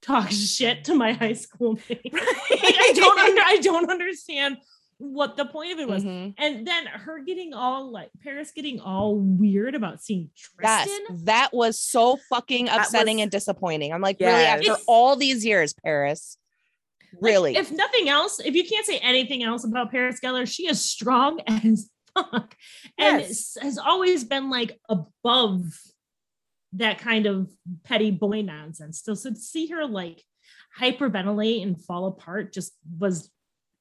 talk 0.00 0.30
shit 0.30 0.84
to 0.84 0.94
my 0.94 1.12
high 1.12 1.34
school 1.34 1.74
mates. 1.88 2.00
Like, 2.14 2.22
i 2.62 2.92
don't 2.94 3.18
under, 3.18 3.42
i 3.42 3.58
don't 3.62 3.90
understand 3.90 4.56
what 4.98 5.36
the 5.36 5.44
point 5.44 5.72
of 5.72 5.78
it 5.80 5.88
was. 5.88 6.04
Mhm. 6.04 6.32
and 6.38 6.66
then 6.66 6.86
her 6.86 7.18
getting 7.24 7.52
all 7.54 7.90
like 7.90 8.08
paris 8.22 8.50
getting 8.54 8.80
all 8.80 9.16
weird 9.16 9.74
about 9.74 10.00
seeing 10.00 10.30
yes 10.62 10.86
tristan? 10.86 11.24
that 11.24 11.50
was 11.52 11.78
so 11.78 12.16
fucking 12.30 12.68
upsetting 12.68 13.16
was- 13.16 13.22
and 13.24 13.30
disappointing. 13.30 13.92
I'm 13.92 14.00
like 14.00 14.18
really 14.20 14.32
after 14.44 14.62
It's- 14.72 14.84
all 14.86 15.16
these 15.16 15.44
years 15.44 15.74
paris. 15.84 16.38
Like, 17.14 17.22
really. 17.34 17.56
if 17.56 17.70
nothing 17.70 18.08
else 18.08 18.40
if 18.40 18.54
you 18.54 18.64
can't 18.66 18.86
say 18.86 18.96
anything 18.98 19.42
else 19.42 19.64
about 19.64 19.90
paris 19.90 20.18
geller 20.24 20.50
she 20.50 20.66
is 20.66 20.82
strong 20.82 21.40
as 21.46 21.90
fuck 22.14 22.56
and 22.98 23.20
Yes. 23.22 23.56
has 23.60 23.78
always 23.78 24.24
been 24.24 24.50
like 24.50 24.78
above 24.88 25.64
that 26.74 26.98
kind 26.98 27.26
of 27.26 27.50
petty 27.84 28.10
boy 28.10 28.42
nonsense 28.42 28.98
still 28.98 29.16
so 29.16 29.30
to 29.30 29.36
see 29.36 29.66
her 29.68 29.86
like 29.86 30.22
hyperventilate 30.78 31.62
and 31.62 31.82
fall 31.82 32.06
apart 32.06 32.52
just 32.52 32.72
was 32.98 33.30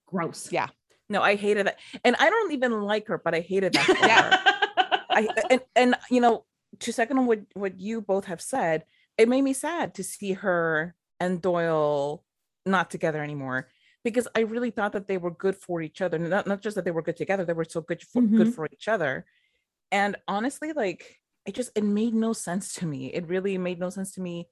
gross 0.08 0.52
Yeah. 0.52 0.68
No, 1.10 1.22
I 1.22 1.36
hated 1.36 1.68
that, 1.68 1.78
and 2.06 2.16
I 2.20 2.30
don't 2.30 2.54
even 2.54 2.72
like 2.84 3.08
her, 3.08 3.18
but 3.18 3.36
I 3.36 3.42
hated 3.42 3.74
that. 3.74 3.88
Yeah. 4.02 4.98
I 5.10 5.28
and 5.50 5.62
and 5.76 5.96
you 6.10 6.22
know, 6.22 6.46
to 6.80 6.94
second 6.94 7.18
on 7.18 7.26
what 7.26 7.40
what 7.54 7.78
you 7.82 8.00
both 8.00 8.26
have 8.26 8.40
said, 8.42 8.86
it 9.18 9.28
made 9.28 9.42
me 9.42 9.52
sad 9.52 9.96
to 9.96 10.06
see 10.06 10.32
her 10.34 10.96
and 11.20 11.42
Doyle 11.42 12.24
not 12.66 12.90
together 12.90 13.22
anymore 13.22 13.68
because 14.04 14.28
I 14.36 14.42
really 14.42 14.72
thought 14.72 14.94
that 14.94 15.08
they 15.08 15.18
were 15.18 15.32
good 15.32 15.56
for 15.56 15.82
each 15.82 16.02
other. 16.02 16.18
Not 16.20 16.48
not 16.48 16.62
just 16.62 16.76
that 16.76 16.86
they 16.86 16.92
were 16.92 17.02
good 17.02 17.18
together, 17.18 17.46
they 17.46 17.54
were 17.54 17.66
so 17.66 17.82
good 17.82 18.02
for 18.02 18.22
good 18.22 18.48
Mhm. 18.48 18.54
for 18.56 18.68
each 18.72 18.88
other. 18.88 19.26
And 19.92 20.16
honestly, 20.28 20.74
like 20.74 21.20
it 21.46 21.56
just 21.56 21.72
it 21.76 21.84
made 21.84 22.14
no 22.14 22.34
sense 22.34 22.74
to 22.76 22.86
me. 22.86 23.08
It 23.14 23.28
really 23.28 23.58
made 23.58 23.80
no 23.80 23.90
sense 23.90 24.12
to 24.14 24.22
me 24.22 24.48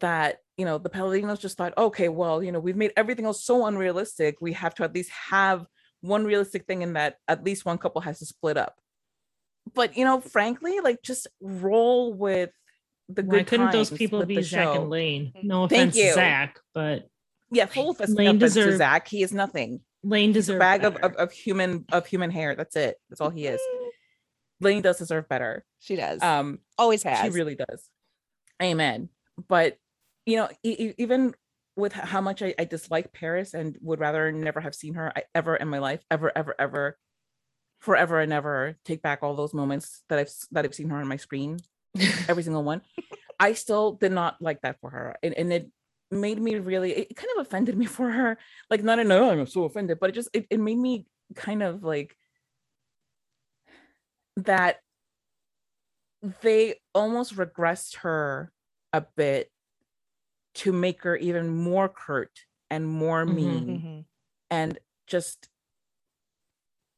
that 0.00 0.40
you 0.56 0.64
know 0.64 0.78
the 0.78 0.90
Palladinos 0.90 1.40
just 1.40 1.56
thought, 1.56 1.76
okay, 1.76 2.08
well, 2.08 2.42
you 2.42 2.52
know, 2.52 2.60
we've 2.60 2.76
made 2.76 2.92
everything 2.96 3.24
else 3.24 3.44
so 3.44 3.66
unrealistic. 3.66 4.36
We 4.40 4.52
have 4.54 4.74
to 4.76 4.84
at 4.84 4.94
least 4.94 5.10
have 5.10 5.66
one 6.00 6.24
realistic 6.24 6.66
thing 6.66 6.82
in 6.82 6.92
that 6.92 7.16
at 7.26 7.42
least 7.44 7.64
one 7.64 7.78
couple 7.78 8.00
has 8.02 8.18
to 8.20 8.26
split 8.26 8.56
up. 8.56 8.76
But 9.74 9.96
you 9.96 10.04
know, 10.04 10.20
frankly, 10.20 10.80
like 10.80 11.02
just 11.02 11.26
roll 11.40 12.12
with 12.14 12.50
the 13.08 13.22
why 13.22 13.38
good 13.38 13.46
couldn't 13.46 13.72
those 13.72 13.90
people 13.90 14.24
be 14.26 14.42
zach 14.42 14.64
show. 14.64 14.82
and 14.82 14.90
lane 14.90 15.32
no 15.42 15.64
offense 15.64 15.94
zach 15.96 16.60
but 16.74 17.08
Yeah, 17.50 17.66
full 17.66 17.90
of 17.90 18.00
Lane 18.08 18.36
offense 18.36 18.54
to 18.54 18.60
deserved- 18.60 18.78
Zach. 18.78 19.08
He 19.08 19.22
is 19.22 19.32
nothing. 19.32 19.80
lane 20.04 20.28
He's 20.30 20.48
a 20.48 20.52
deserves 20.52 20.58
bag 20.58 20.84
of, 20.84 20.96
of, 20.96 21.14
of 21.14 21.32
human 21.32 21.84
of 21.92 22.06
human 22.06 22.30
hair. 22.30 22.54
That's 22.54 22.76
it. 22.76 22.96
That's 23.08 23.20
all 23.20 23.30
he 23.30 23.46
is. 23.46 23.60
Lane 24.60 24.82
does 24.82 24.98
deserve 24.98 25.28
better. 25.28 25.64
she 25.78 25.96
does 25.96 26.22
Um, 26.22 26.58
always 26.76 27.02
has 27.04 27.20
She 27.22 27.30
really 27.30 27.54
does. 27.56 27.88
Amen. 28.62 29.08
But 29.48 29.76
you 30.26 30.36
know, 30.36 30.48
e- 30.64 30.76
e- 30.78 30.94
even 30.98 31.34
with 31.76 31.92
how 31.92 32.20
much 32.20 32.42
I, 32.42 32.54
I 32.58 32.64
dislike 32.64 33.12
Paris 33.12 33.54
and 33.54 33.78
would 33.80 34.00
rather 34.00 34.32
never 34.32 34.60
have 34.60 34.74
seen 34.74 34.94
her 34.94 35.12
I, 35.16 35.22
ever 35.34 35.54
in 35.56 35.68
my 35.68 35.78
life, 35.78 36.00
ever, 36.10 36.32
ever, 36.36 36.54
ever, 36.58 36.98
forever 37.80 38.20
and 38.20 38.32
ever, 38.32 38.76
take 38.84 39.00
back 39.00 39.20
all 39.22 39.36
those 39.36 39.54
moments 39.54 40.02
that 40.08 40.18
I've 40.18 40.30
that 40.50 40.64
I've 40.64 40.74
seen 40.74 40.88
her 40.90 40.96
on 40.96 41.06
my 41.08 41.16
screen, 41.16 41.58
every 42.28 42.42
single 42.42 42.64
one. 42.64 42.82
I 43.40 43.52
still 43.52 43.92
did 43.92 44.10
not 44.12 44.42
like 44.42 44.60
that 44.62 44.80
for 44.80 44.90
her, 44.90 45.16
and, 45.22 45.34
and 45.34 45.52
it 45.52 45.70
made 46.10 46.40
me 46.40 46.56
really. 46.56 46.92
It 46.92 47.16
kind 47.16 47.28
of 47.36 47.46
offended 47.46 47.76
me 47.76 47.86
for 47.98 48.10
her. 48.10 48.38
Like 48.70 48.82
not 48.82 48.98
in 48.98 49.10
oh, 49.12 49.30
I'm 49.30 49.46
so 49.46 49.64
offended, 49.64 49.98
but 50.00 50.10
it 50.10 50.14
just 50.14 50.30
it, 50.32 50.46
it 50.50 50.60
made 50.60 50.78
me 50.78 51.06
kind 51.34 51.62
of 51.62 51.84
like 51.84 52.16
that 54.36 54.80
they 56.42 56.76
almost 56.94 57.36
regressed 57.36 57.96
her 57.98 58.52
a 58.92 59.04
bit 59.16 59.50
to 60.54 60.72
make 60.72 61.02
her 61.02 61.16
even 61.16 61.48
more 61.48 61.88
curt 61.88 62.40
and 62.70 62.86
more 62.86 63.24
Mhm. 63.24 63.34
mean 63.34 63.78
Mhm. 63.78 64.04
and 64.50 64.78
just 65.06 65.48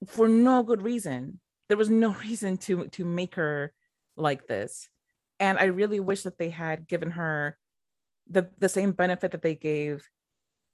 for 0.06 0.28
no 0.28 0.62
good 0.62 0.82
reason 0.82 1.40
there 1.68 1.76
was 1.76 1.90
no 1.90 2.14
reason 2.24 2.56
to 2.56 2.88
to 2.88 3.04
make 3.04 3.34
her 3.34 3.74
like 4.16 4.46
this 4.46 4.88
and 5.38 5.58
i 5.58 5.64
really 5.64 6.00
wish 6.00 6.22
that 6.22 6.38
they 6.38 6.48
had 6.50 6.88
given 6.88 7.10
her 7.10 7.58
the 8.28 8.48
the 8.58 8.68
same 8.68 8.92
benefit 8.92 9.32
that 9.32 9.42
they 9.42 9.54
gave 9.54 10.08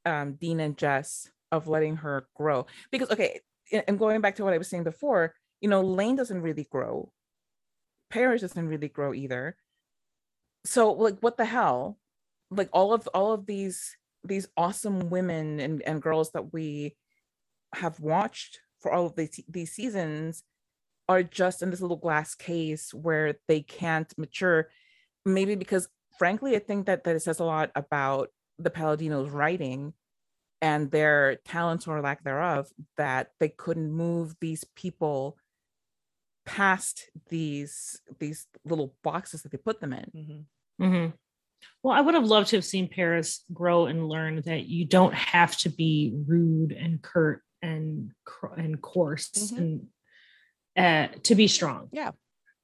um 0.04 0.34
dean 0.34 0.60
and 0.60 0.76
jess 0.76 1.28
of 1.52 1.68
letting 1.68 1.96
her 1.96 2.28
grow. 2.34 2.66
Because 2.90 3.10
okay 3.10 3.40
and 3.72 3.98
going 3.98 4.20
back 4.20 4.36
to 4.36 4.44
what 4.44 4.54
i 4.54 4.58
was 4.58 4.68
saying 4.68 4.84
before 4.84 5.34
you 5.60 5.68
know 5.68 5.80
lane 5.80 6.16
doesn't 6.16 6.42
really 6.42 6.66
grow. 6.70 7.12
Paris 8.10 8.42
doesn't 8.42 8.68
really 8.68 8.88
grow 8.88 9.12
either. 9.12 9.56
So 10.64 10.92
like 10.92 11.18
what 11.20 11.36
the 11.36 11.44
hell? 11.44 11.98
Like 12.50 12.68
all 12.72 12.92
of 12.92 13.08
all 13.14 13.32
of 13.32 13.46
these 13.46 13.96
these 14.24 14.48
awesome 14.56 15.10
women 15.10 15.60
and, 15.60 15.82
and 15.82 16.02
girls 16.02 16.32
that 16.32 16.52
we 16.52 16.96
have 17.74 18.00
watched 18.00 18.60
for 18.80 18.92
all 18.92 19.06
of 19.06 19.16
these 19.16 19.40
these 19.48 19.72
seasons 19.72 20.42
are 21.08 21.22
just 21.22 21.62
in 21.62 21.70
this 21.70 21.80
little 21.80 21.96
glass 21.96 22.34
case 22.34 22.92
where 22.92 23.34
they 23.48 23.60
can't 23.60 24.12
mature. 24.18 24.68
Maybe 25.24 25.54
because 25.54 25.88
frankly 26.18 26.56
i 26.56 26.58
think 26.58 26.86
that 26.86 27.04
that 27.04 27.16
it 27.16 27.20
says 27.20 27.40
a 27.40 27.44
lot 27.44 27.70
about 27.74 28.30
the 28.58 28.70
palladinos 28.70 29.32
writing 29.32 29.92
and 30.62 30.90
their 30.90 31.36
talents 31.44 31.86
or 31.86 32.00
lack 32.00 32.24
thereof 32.24 32.68
that 32.96 33.30
they 33.40 33.48
couldn't 33.48 33.92
move 33.92 34.34
these 34.40 34.64
people 34.74 35.36
past 36.44 37.10
these 37.28 38.00
these 38.18 38.46
little 38.64 38.94
boxes 39.02 39.42
that 39.42 39.50
they 39.52 39.58
put 39.58 39.80
them 39.80 39.92
in 39.92 40.10
Mhm. 40.14 40.44
Mhm. 40.80 41.12
Well, 41.82 41.94
I 41.94 42.00
would 42.00 42.14
have 42.14 42.26
loved 42.26 42.48
to 42.50 42.56
have 42.56 42.64
seen 42.64 42.88
Paris 42.88 43.42
grow 43.52 43.86
and 43.86 44.08
learn 44.08 44.42
that 44.42 44.66
you 44.66 44.84
don't 44.84 45.14
have 45.14 45.56
to 45.58 45.68
be 45.70 46.12
rude 46.26 46.72
and 46.72 47.02
curt 47.02 47.42
and 47.62 48.12
and 48.56 48.80
coarse 48.80 49.30
Mhm. 49.30 49.56
and 49.58 49.88
uh, 50.76 51.08
to 51.22 51.34
be 51.34 51.48
strong. 51.48 51.88
Yeah. 51.92 52.12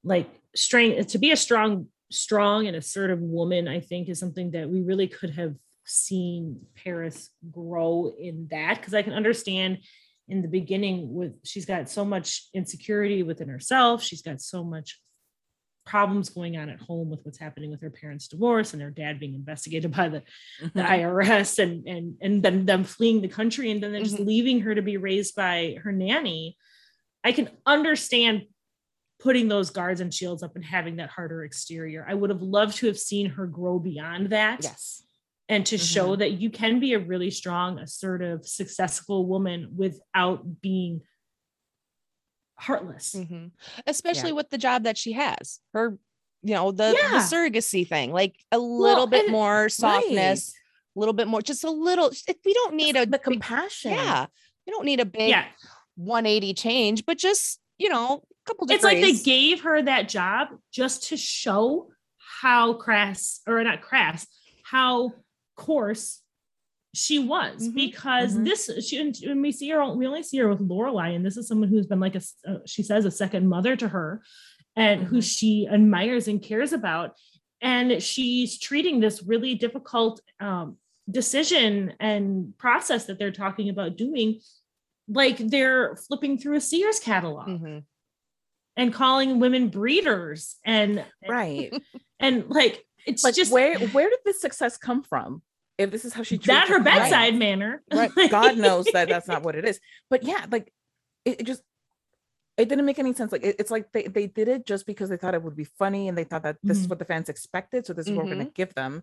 like 0.04 0.28
strength 0.56 1.06
to 1.12 1.18
be 1.18 1.30
a 1.30 1.36
strong, 1.36 1.88
strong 2.12 2.66
and 2.66 2.76
assertive 2.76 3.20
woman. 3.20 3.68
I 3.68 3.80
think 3.80 4.08
is 4.08 4.18
something 4.18 4.50
that 4.52 4.68
we 4.68 4.82
really 4.82 5.08
could 5.08 5.30
have 5.30 5.54
seen 5.84 6.60
Paris 6.76 7.30
grow 7.50 8.14
in 8.18 8.46
that 8.50 8.78
because 8.78 8.94
I 8.94 9.02
can 9.02 9.12
understand 9.12 9.78
in 10.28 10.40
the 10.42 10.48
beginning 10.48 11.12
with 11.12 11.32
she's 11.44 11.66
got 11.66 11.90
so 11.90 12.04
much 12.04 12.48
insecurity 12.54 13.22
within 13.22 13.48
herself. 13.48 14.02
She's 14.02 14.22
got 14.22 14.40
so 14.40 14.62
much 14.64 15.00
problems 15.84 16.28
going 16.30 16.56
on 16.56 16.68
at 16.68 16.80
home 16.80 17.10
with 17.10 17.18
what's 17.24 17.38
happening 17.38 17.68
with 17.68 17.80
her 17.82 17.90
parents' 17.90 18.28
divorce 18.28 18.72
and 18.72 18.80
her 18.80 18.90
dad 18.90 19.18
being 19.18 19.34
investigated 19.34 19.90
by 19.90 20.08
the, 20.08 20.22
Mm-hmm. 20.62 20.78
the 20.78 20.84
IRS 20.84 21.58
and 21.58 21.86
and 21.88 22.14
and 22.20 22.42
then 22.42 22.66
them 22.66 22.84
fleeing 22.84 23.20
the 23.20 23.28
country 23.28 23.70
and 23.72 23.82
then 23.82 23.90
they're 23.92 24.02
just 24.02 24.20
leaving 24.20 24.60
her 24.60 24.74
to 24.74 24.82
be 24.82 24.96
raised 24.96 25.34
by 25.34 25.76
her 25.82 25.90
nanny. 25.90 26.56
I 27.24 27.32
can 27.32 27.50
understand 27.66 28.42
putting 29.22 29.46
those 29.46 29.70
guards 29.70 30.00
and 30.00 30.12
shields 30.12 30.42
up 30.42 30.56
and 30.56 30.64
having 30.64 30.96
that 30.96 31.08
harder 31.08 31.44
exterior. 31.44 32.04
I 32.08 32.14
would 32.14 32.30
have 32.30 32.42
loved 32.42 32.76
to 32.78 32.88
have 32.88 32.98
seen 32.98 33.30
her 33.30 33.46
grow 33.46 33.78
beyond 33.78 34.30
that 34.30 34.60
Yes. 34.64 35.04
and 35.48 35.64
to 35.66 35.78
show 35.78 36.16
that 36.16 36.32
you 36.32 36.50
can 36.50 36.80
be 36.80 36.94
a 36.94 36.98
really 36.98 37.30
strong, 37.30 37.78
assertive, 37.78 38.44
successful 38.44 39.26
woman 39.26 39.74
without 39.76 40.60
being 40.60 41.02
heartless. 42.58 43.14
Mhm. 43.14 43.52
Especially 43.86 44.32
with 44.32 44.50
the 44.50 44.58
job 44.58 44.84
that 44.84 44.98
she 44.98 45.12
has. 45.12 45.60
Her, 45.72 45.98
you 46.42 46.54
know, 46.54 46.72
the, 46.72 46.90
the 47.12 47.18
surrogacy 47.18 47.86
thing, 47.88 48.12
like 48.12 48.34
a 48.50 48.58
little 48.58 49.06
bit 49.06 49.24
and- 49.26 49.32
more 49.32 49.68
softness, 49.68 50.52
a 50.96 50.98
little 50.98 51.14
bit 51.14 51.28
more, 51.28 51.42
just 51.42 51.62
a 51.64 51.70
little. 51.70 52.10
it- 52.26 52.40
We 52.44 52.54
don't 52.54 52.74
need 52.74 52.96
a 52.96 53.06
the 53.06 53.18
compassion 53.18 53.92
yeah. 53.92 54.26
We 54.66 54.72
don't 54.72 54.84
need 54.84 54.98
a 55.00 55.04
big 55.04 55.30
Yeah. 55.30 55.46
180 55.96 56.54
change, 56.54 57.04
but 57.06 57.18
just, 57.18 57.60
you 57.78 57.88
know, 57.88 58.24
couple 58.44 58.66
It's 58.70 58.84
like 58.84 59.00
they 59.00 59.12
gave 59.12 59.62
her 59.62 59.82
that 59.82 60.08
job 60.08 60.48
just 60.72 61.08
to 61.08 61.16
show 61.16 61.90
how 62.40 62.74
crass, 62.74 63.40
or 63.46 63.62
not 63.62 63.82
crass, 63.82 64.26
how 64.64 65.12
coarse 65.56 66.20
she 66.94 67.18
was 67.18 67.68
Mhm. 67.68 67.74
because 67.74 68.34
Mhm. 68.36 68.44
this 68.44 68.70
she 68.86 68.98
and 69.00 69.16
and 69.22 69.40
we 69.40 69.50
see 69.52 69.70
her 69.70 69.94
we 69.94 70.06
only 70.06 70.22
see 70.22 70.36
her 70.38 70.48
with 70.48 70.60
Lorelai 70.60 71.14
and 71.16 71.24
this 71.24 71.36
is 71.38 71.48
someone 71.48 71.68
who's 71.70 71.86
been 71.86 72.00
like 72.00 72.14
a 72.16 72.22
uh, 72.46 72.58
she 72.66 72.82
says 72.82 73.06
a 73.06 73.10
second 73.10 73.48
mother 73.48 73.76
to 73.76 73.88
her 73.88 74.22
and 74.76 75.02
who 75.04 75.16
Mhm. 75.18 75.36
she 75.38 75.66
admires 75.70 76.28
and 76.28 76.42
cares 76.42 76.72
about 76.72 77.16
and 77.62 78.02
she's 78.02 78.58
treating 78.58 79.00
this 79.00 79.22
really 79.22 79.54
difficult 79.54 80.20
um, 80.40 80.76
decision 81.10 81.94
and 82.00 82.56
process 82.58 83.06
that 83.06 83.18
they're 83.18 83.30
talking 83.32 83.68
about 83.70 83.96
doing 83.96 84.40
like 85.08 85.38
they're 85.38 85.96
flipping 85.96 86.36
through 86.38 86.56
a 86.56 86.60
Sears 86.60 87.00
catalog 87.00 87.48
Mhm. 87.48 87.84
And 88.76 88.92
calling 88.92 89.38
women 89.38 89.68
breeders 89.68 90.56
and 90.64 91.04
right. 91.28 91.72
and 92.20 92.48
like 92.48 92.84
it's 93.06 93.22
but 93.22 93.34
just 93.34 93.52
where 93.52 93.78
where 93.88 94.08
did 94.08 94.20
this 94.24 94.40
success 94.40 94.76
come 94.76 95.02
from? 95.02 95.42
If 95.78 95.90
this 95.90 96.04
is 96.04 96.12
how 96.12 96.22
she 96.22 96.36
that 96.38 96.68
her 96.68 96.80
bedside 96.80 97.34
manner. 97.34 97.82
Right. 97.92 98.10
god 98.30 98.56
knows 98.58 98.86
that 98.92 99.08
that's 99.08 99.28
not 99.28 99.42
what 99.42 99.56
it 99.56 99.64
is. 99.64 99.80
But 100.10 100.22
yeah 100.22 100.46
like 100.50 100.72
it, 101.24 101.40
it 101.40 101.44
just 101.44 101.62
it 102.56 102.68
didn't 102.68 102.84
make 102.84 102.98
any 102.98 103.12
sense. 103.14 103.32
Like 103.32 103.44
it- 103.44 103.56
it's 103.58 103.70
like 103.70 103.90
they, 103.92 104.06
they 104.06 104.26
did 104.26 104.48
it 104.48 104.66
just 104.66 104.86
because 104.86 105.08
they 105.08 105.16
thought 105.16 105.34
it 105.34 105.42
would 105.42 105.56
be 105.56 105.64
funny 105.78 106.08
and 106.08 106.16
they 106.16 106.24
thought 106.24 106.42
that 106.42 106.56
this 106.62 106.78
is 106.78 106.86
Mhm. 106.86 106.90
what 106.90 106.98
the 106.98 107.04
fans 107.06 107.28
expected 107.28 107.86
so 107.86 107.92
this 107.92 108.06
is 108.06 108.12
what 108.12 108.26
we're 108.26 108.34
going 108.34 108.46
to 108.46 108.52
give 108.52 108.74
them. 108.74 109.02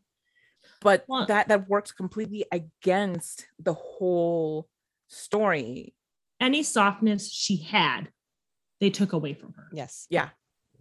But 0.82 1.06
Well- 1.08 1.26
that 1.26 1.48
that 1.50 1.68
works 1.70 1.92
completely 1.92 2.46
against 2.52 3.48
the 3.60 3.74
whole 3.74 4.68
story. 5.08 5.94
Any 6.40 6.64
softness 6.64 7.30
she 7.32 7.58
had 7.58 8.10
they 8.80 8.90
took 8.90 9.14
away 9.14 9.34
from 9.34 9.54
her 9.54 9.68
Yes. 9.74 10.08
yeah 10.10 10.30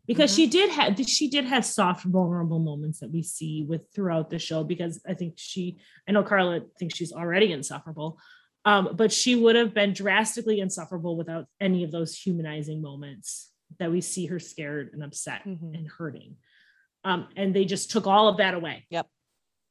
because 0.07 0.32
Mhm. 0.32 0.36
she 0.36 0.46
did 0.46 0.70
have 0.70 0.99
she 1.09 1.28
did 1.28 1.44
have 1.44 1.64
soft 1.64 2.05
vulnerable 2.05 2.59
moments 2.59 3.01
that 3.01 3.11
we 3.11 3.22
see 3.22 3.64
with 3.68 3.82
throughout 3.94 4.30
the 4.30 4.38
show 4.38 4.64
because 4.64 5.01
i 5.07 5.14
think 5.14 5.34
she 5.36 5.78
i 6.09 6.12
know 6.12 6.22
carla 6.22 6.61
thinks 6.78 6.96
she's 6.96 7.12
already 7.12 7.53
insufferable 7.53 8.18
um, 8.64 8.90
but 8.96 9.11
she 9.12 9.34
would 9.36 9.57
have 9.57 9.72
been 9.72 9.92
drastically 9.94 10.61
insufferable 10.61 11.16
without 11.16 11.46
any 11.61 11.84
of 11.84 11.90
those 11.92 12.14
humanizing 12.18 12.82
moments 12.82 13.51
that 13.78 13.90
we 13.90 14.01
see 14.01 14.26
her 14.26 14.38
scared 14.38 14.90
and 14.92 15.03
upset 15.03 15.42
Mhm. 15.44 15.74
and 15.76 15.88
hurting 15.88 16.36
um, 17.05 17.28
and 17.36 17.55
they 17.55 17.64
just 17.64 17.90
took 17.90 18.07
all 18.07 18.28
of 18.28 18.38
that 18.38 18.55
away 18.55 18.86
Yep. 18.90 19.07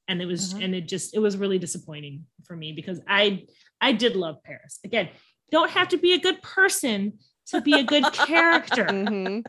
and 0.08 0.22
it 0.22 0.26
was 0.26 0.54
Mhm. 0.54 0.64
and 0.64 0.76
it 0.76 0.88
just 0.88 1.16
it 1.16 1.20
was 1.20 1.38
really 1.38 1.60
disappointing 1.60 2.26
for 2.46 2.56
me 2.56 2.72
because 2.74 3.00
i 3.08 3.46
i 3.82 3.92
did 3.92 4.16
love 4.16 4.38
paris 4.44 4.80
again 4.84 5.10
don't 5.52 5.72
have 5.72 5.88
to 5.90 5.98
be 5.98 6.14
a 6.14 6.20
good 6.20 6.42
person 6.42 7.18
to 7.50 7.62
be 7.62 7.74
a 7.74 7.84
good 7.84 8.04
character 8.14 8.86
Mhm. 8.92 9.46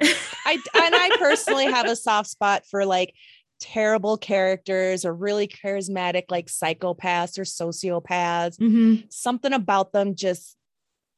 I 0.00 0.52
and 0.74 0.94
I 0.94 1.16
personally 1.18 1.66
have 1.66 1.86
a 1.86 1.96
soft 1.96 2.30
spot 2.30 2.62
for 2.70 2.86
like 2.86 3.14
terrible 3.60 4.16
characters 4.16 5.04
or 5.04 5.12
really 5.12 5.48
charismatic 5.48 6.24
like 6.28 6.46
psychopaths 6.46 7.36
or 7.38 7.42
sociopaths. 7.42 8.58
Mhm. 8.58 9.12
Something 9.12 9.52
about 9.52 9.92
them 9.92 10.14
just 10.14 10.56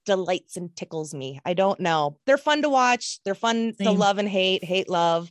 delights 0.06 0.56
and 0.56 0.74
tickles 0.74 1.12
me. 1.12 1.40
I 1.44 1.52
don't 1.52 1.78
know. 1.78 2.16
They're 2.24 2.38
fun 2.38 2.62
to 2.62 2.70
watch. 2.70 3.20
They're 3.24 3.34
fun 3.34 3.74
to 3.82 3.90
love 3.90 4.16
and 4.16 4.28
hate, 4.28 4.64
hate 4.64 4.88
love. 4.88 5.30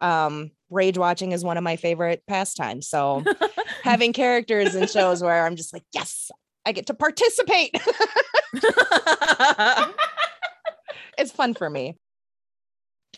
Um 0.00 0.50
rage 0.70 0.98
watching 0.98 1.30
is 1.32 1.44
one 1.44 1.56
of 1.56 1.62
my 1.62 1.76
favorite 1.76 2.24
pastimes. 2.26 2.88
So 2.88 3.22
having 3.84 4.12
characters 4.12 4.74
in 4.74 4.88
shows 4.88 5.22
where 5.22 5.46
I'm 5.46 5.54
just 5.56 5.72
like, 5.72 5.84
yes, 5.92 6.30
I 6.66 6.72
get 6.72 6.86
to 6.88 6.94
participate. 6.94 7.76
It's 11.18 11.32
fun 11.32 11.54
for 11.54 11.68
me. 11.68 11.96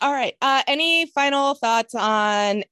All 0.01 0.11
right. 0.11 0.33
Uh, 0.41 0.63
any 0.67 1.05
final 1.05 1.53
thoughts 1.53 1.93
on 1.95 2.63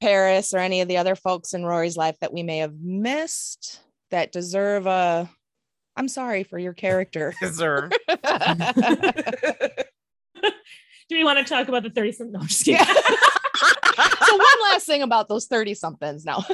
Paris 0.00 0.52
or 0.52 0.58
any 0.58 0.80
of 0.80 0.88
the 0.88 0.96
other 0.96 1.14
folks 1.14 1.54
in 1.54 1.64
Rory's 1.64 1.96
life 1.96 2.16
that 2.20 2.32
we 2.32 2.42
may 2.42 2.58
have 2.58 2.74
missed 2.80 3.80
that 4.10 4.32
deserve 4.32 4.86
a? 4.86 5.30
I'm 5.96 6.08
sorry 6.08 6.42
for 6.42 6.58
your 6.58 6.74
character. 6.74 7.32
deserve 7.40 7.90
do 11.08 11.16
we 11.16 11.24
want 11.24 11.38
to 11.38 11.44
talk 11.44 11.68
about 11.68 11.84
the 11.84 11.90
30 11.90 12.12
something 12.12 12.32
no, 12.32 12.40
I'm 12.40 12.46
just 12.48 12.64
kidding. 12.64 12.84
so 12.84 14.36
one 14.36 14.62
last 14.70 14.86
thing 14.86 15.02
about 15.02 15.28
those 15.28 15.46
30 15.46 15.74
somethings 15.74 16.24
now. 16.24 16.44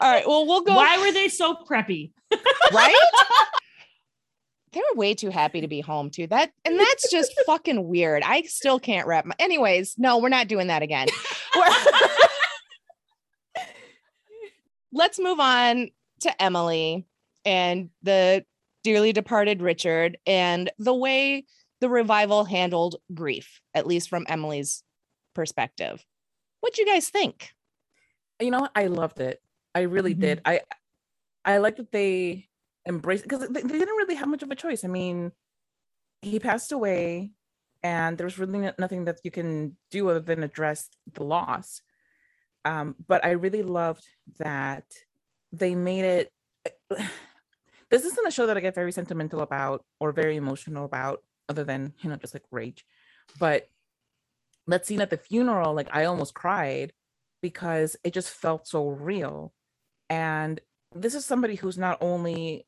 All 0.00 0.10
right. 0.10 0.26
Well, 0.26 0.46
we'll 0.46 0.62
go 0.62 0.76
why 0.76 0.98
were 0.98 1.12
they 1.12 1.28
so 1.28 1.54
preppy 1.68 2.12
right. 2.72 2.94
They 4.72 4.80
were 4.80 4.98
way 4.98 5.14
too 5.14 5.30
happy 5.30 5.60
to 5.60 5.68
be 5.68 5.80
home 5.92 6.10
too. 6.10 6.26
That 6.26 6.52
and 6.64 6.78
that's 6.78 7.10
just 7.10 7.32
fucking 7.46 7.88
weird. 7.88 8.22
I 8.24 8.42
still 8.42 8.78
can't 8.78 9.06
wrap 9.06 9.24
my 9.26 9.34
anyways, 9.38 9.96
no, 9.98 10.18
we're 10.18 10.28
not 10.28 10.48
doing 10.48 10.68
that 10.68 10.82
again. 10.82 11.08
Let's 14.92 15.18
move 15.20 15.38
on 15.38 15.90
to 16.20 16.42
Emily 16.42 17.06
and 17.44 17.90
the 18.02 18.44
dearly 18.82 19.12
departed 19.12 19.62
Richard 19.62 20.18
and 20.26 20.70
the 20.78 20.94
way 20.94 21.44
the 21.80 21.88
revival 21.88 22.44
handled 22.44 22.96
grief, 23.14 23.60
at 23.72 23.86
least 23.86 24.08
from 24.08 24.26
Emily's 24.28 24.82
perspective. 25.34 26.04
What 26.60 26.74
do 26.74 26.82
you 26.82 26.86
guys 26.88 27.08
think? 27.08 27.50
you 28.40 28.50
know? 28.50 28.68
I 28.74 28.86
loved 28.86 29.20
it. 29.20 29.40
I 29.74 29.82
really 29.82 30.14
Mhm. 30.14 30.20
did. 30.20 30.40
I 30.46 30.60
I 31.44 31.58
like 31.58 31.76
that 31.76 31.92
they 31.92 32.48
embraced 32.90 33.22
because 33.22 33.48
they, 33.48 33.62
they 33.62 33.78
didn't 33.78 33.96
really 33.96 34.16
have 34.16 34.28
much 34.28 34.42
of 34.42 34.50
a 34.50 34.54
choice. 34.64 34.84
I 34.84 34.88
mean, 34.88 35.32
he 36.20 36.38
passed 36.38 36.72
away, 36.72 37.32
and 37.82 38.18
there's 38.18 38.38
really 38.38 38.70
nothing 38.78 39.06
that 39.06 39.20
you 39.24 39.30
can 39.30 39.76
do 39.90 40.10
other 40.10 40.20
than 40.20 40.42
address 40.42 40.90
the 41.14 41.24
loss. 41.24 41.80
Um, 42.66 42.96
but 43.08 43.24
I 43.24 43.30
really 43.30 43.62
loved 43.62 44.04
that 44.38 44.84
they 45.52 45.74
made 45.74 46.04
it. 46.04 46.32
This 47.90 48.04
isn't 48.04 48.28
a 48.28 48.30
show 48.30 48.46
that 48.46 48.56
I 48.56 48.60
get 48.60 48.76
very 48.76 48.92
sentimental 48.92 49.40
about 49.40 49.84
or 49.98 50.12
very 50.12 50.36
emotional 50.36 50.84
about, 50.84 51.24
other 51.48 51.64
than 51.64 51.92
you 52.02 52.08
know 52.08 52.14
just 52.14 52.34
like 52.34 52.44
rage. 52.52 52.84
But 53.40 53.68
that 54.68 54.86
scene 54.86 55.00
at 55.00 55.10
the 55.10 55.16
funeral, 55.16 55.74
like 55.74 55.88
I 55.92 56.04
almost 56.04 56.32
cried 56.32 56.92
because 57.42 57.96
it 58.04 58.14
just 58.14 58.30
felt 58.30 58.68
so 58.68 58.90
real. 58.90 59.52
And 60.08 60.60
this 60.94 61.16
is 61.16 61.24
somebody 61.24 61.56
who's 61.56 61.78
not 61.78 61.98
only 62.00 62.64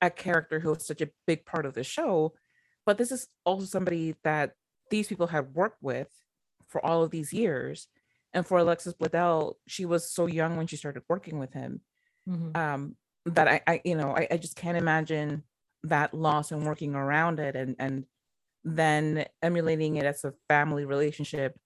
a 0.00 0.10
character 0.10 0.60
who 0.60 0.72
is 0.74 0.86
such 0.86 1.00
a 1.00 1.10
big 1.26 1.44
part 1.44 1.66
of 1.66 1.74
the 1.74 1.84
show, 1.84 2.34
but 2.86 2.98
this 2.98 3.12
is 3.12 3.28
also 3.44 3.66
somebody 3.66 4.14
that 4.24 4.52
these 4.90 5.08
people 5.08 5.26
had 5.26 5.54
worked 5.54 5.82
with 5.82 6.08
for 6.68 6.84
all 6.84 7.02
of 7.02 7.10
these 7.10 7.32
years. 7.32 7.88
And 8.32 8.46
for 8.46 8.58
Alexis 8.58 8.94
Bledel, 8.94 9.54
she 9.66 9.84
was 9.84 10.10
so 10.10 10.26
young 10.26 10.56
when 10.56 10.66
she 10.66 10.76
started 10.76 11.02
working 11.08 11.38
with 11.38 11.52
him. 11.52 11.80
Mm-hmm. 12.28 12.56
Um, 12.56 12.96
that 13.26 13.48
I, 13.48 13.60
I 13.66 13.80
you 13.84 13.94
know, 13.94 14.14
I, 14.16 14.26
I 14.30 14.36
just 14.36 14.56
can't 14.56 14.76
imagine 14.76 15.44
that 15.84 16.14
loss 16.14 16.50
and 16.50 16.66
working 16.66 16.94
around 16.94 17.38
it 17.38 17.56
and 17.56 17.76
and 17.78 18.04
then 18.64 19.26
emulating 19.42 19.96
it 19.96 20.04
as 20.04 20.24
a 20.24 20.32
family 20.48 20.84
relationship 20.84 21.56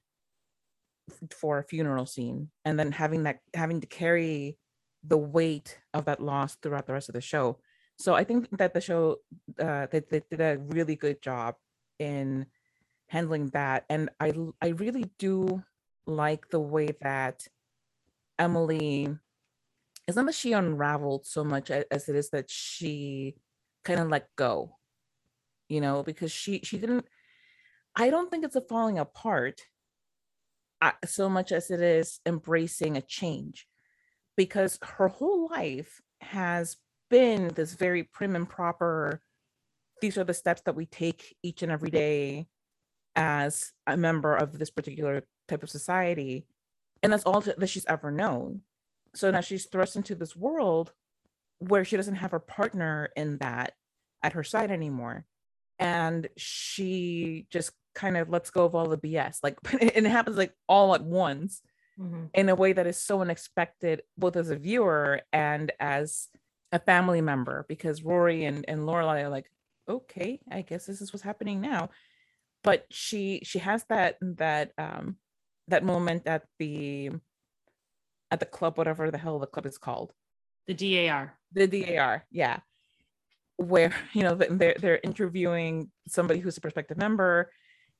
for 1.30 1.58
a 1.58 1.64
funeral 1.64 2.04
scene 2.04 2.50
and 2.64 2.78
then 2.78 2.92
having 2.92 3.22
that 3.22 3.38
having 3.54 3.80
to 3.80 3.86
carry 3.86 4.58
the 5.04 5.16
weight 5.16 5.78
of 5.94 6.04
that 6.04 6.20
loss 6.20 6.56
throughout 6.56 6.86
the 6.86 6.92
rest 6.92 7.08
of 7.08 7.14
the 7.14 7.20
show 7.20 7.58
so 7.98 8.14
i 8.14 8.24
think 8.24 8.48
that 8.56 8.74
the 8.74 8.80
show 8.80 9.16
uh 9.58 9.86
they, 9.90 10.00
they 10.00 10.22
did 10.30 10.40
a 10.40 10.58
really 10.68 10.96
good 10.96 11.20
job 11.22 11.54
in 11.98 12.46
handling 13.08 13.48
that. 13.48 13.84
And 13.88 14.10
i 14.20 14.32
i 14.62 14.68
really 14.68 15.06
do 15.18 15.62
like 16.06 16.48
the 16.50 16.60
way 16.60 16.88
that 17.02 17.46
emily 18.38 19.08
it's 20.06 20.16
not 20.16 20.26
that 20.26 20.34
she 20.34 20.52
unraveled 20.52 21.26
so 21.26 21.44
much 21.44 21.70
as 21.70 22.08
it 22.08 22.16
is 22.16 22.30
that 22.30 22.48
she 22.48 23.36
kind 23.84 24.00
of 24.00 24.08
let 24.08 24.28
go 24.36 24.76
you 25.68 25.80
know 25.80 26.02
because 26.02 26.32
she 26.32 26.60
she 26.64 26.78
didn't 26.78 27.06
i 27.94 28.08
don't 28.08 28.30
think 28.30 28.44
it's 28.44 28.56
a 28.56 28.60
falling 28.60 28.98
apart 28.98 29.62
uh, 30.80 30.92
so 31.04 31.28
much 31.28 31.52
as 31.52 31.70
it 31.70 31.80
is 31.80 32.20
embracing 32.26 32.96
a 32.96 33.02
change. 33.02 33.66
Because 34.36 34.78
her 34.82 35.08
whole 35.08 35.48
life 35.50 36.00
has 36.20 36.76
been 37.10 37.48
this 37.54 37.74
very 37.74 38.04
prim 38.04 38.36
and 38.36 38.48
proper 38.48 39.20
these 40.00 40.16
are 40.16 40.24
the 40.24 40.34
steps 40.34 40.62
that 40.62 40.76
we 40.76 40.86
take 40.86 41.36
each 41.42 41.62
and 41.62 41.72
every 41.72 41.90
day 41.90 42.46
as 43.16 43.72
a 43.86 43.96
member 43.96 44.34
of 44.36 44.58
this 44.58 44.70
particular 44.70 45.24
type 45.48 45.62
of 45.62 45.70
society 45.70 46.46
and 47.02 47.12
that's 47.12 47.24
all 47.24 47.40
that 47.40 47.68
she's 47.68 47.86
ever 47.86 48.10
known 48.10 48.60
so 49.14 49.30
now 49.30 49.40
she's 49.40 49.66
thrust 49.66 49.96
into 49.96 50.14
this 50.14 50.36
world 50.36 50.92
where 51.58 51.84
she 51.84 51.96
doesn't 51.96 52.16
have 52.16 52.30
her 52.30 52.38
partner 52.38 53.10
in 53.16 53.38
that 53.38 53.72
at 54.22 54.34
her 54.34 54.44
side 54.44 54.70
anymore 54.70 55.24
and 55.78 56.28
she 56.36 57.46
just 57.50 57.72
kind 57.94 58.16
of 58.16 58.28
lets 58.28 58.50
go 58.50 58.64
of 58.64 58.74
all 58.74 58.88
the 58.88 58.98
bs 58.98 59.38
like 59.42 59.58
and 59.72 60.06
it 60.06 60.10
happens 60.10 60.36
like 60.36 60.52
all 60.68 60.94
at 60.94 61.02
once 61.02 61.62
mm-hmm. 61.98 62.24
in 62.34 62.48
a 62.48 62.54
way 62.54 62.72
that 62.72 62.86
is 62.86 62.96
so 62.96 63.20
unexpected 63.20 64.02
both 64.16 64.36
as 64.36 64.50
a 64.50 64.56
viewer 64.56 65.20
and 65.32 65.72
as 65.80 66.28
a 66.72 66.78
family 66.78 67.20
member 67.20 67.64
because 67.68 68.02
rory 68.02 68.44
and, 68.44 68.64
and 68.68 68.80
lorelai 68.80 69.22
are 69.24 69.28
like 69.28 69.50
okay 69.88 70.38
i 70.52 70.60
guess 70.60 70.86
this 70.86 71.00
is 71.00 71.12
what's 71.12 71.22
happening 71.22 71.60
now. 71.60 71.88
But 72.64 72.86
she 72.90 73.40
she 73.44 73.60
has 73.60 73.84
that 73.88 74.16
that 74.20 74.72
um 74.78 75.16
that 75.68 75.84
moment 75.84 76.26
at 76.26 76.44
the 76.58 77.10
at 78.30 78.40
the 78.40 78.46
club 78.46 78.76
whatever 78.76 79.10
the 79.10 79.18
hell 79.18 79.38
the 79.38 79.46
club 79.46 79.66
is 79.66 79.78
called. 79.78 80.12
The 80.66 80.74
dar 80.74 81.38
the 81.52 81.66
dar 81.66 82.26
yeah. 82.30 82.60
Where 83.56 83.94
you 84.12 84.22
know 84.22 84.34
they're 84.34 84.76
they're 84.78 85.00
interviewing 85.02 85.90
somebody 86.08 86.40
who's 86.40 86.56
a 86.56 86.60
prospective 86.60 86.98
member 86.98 87.50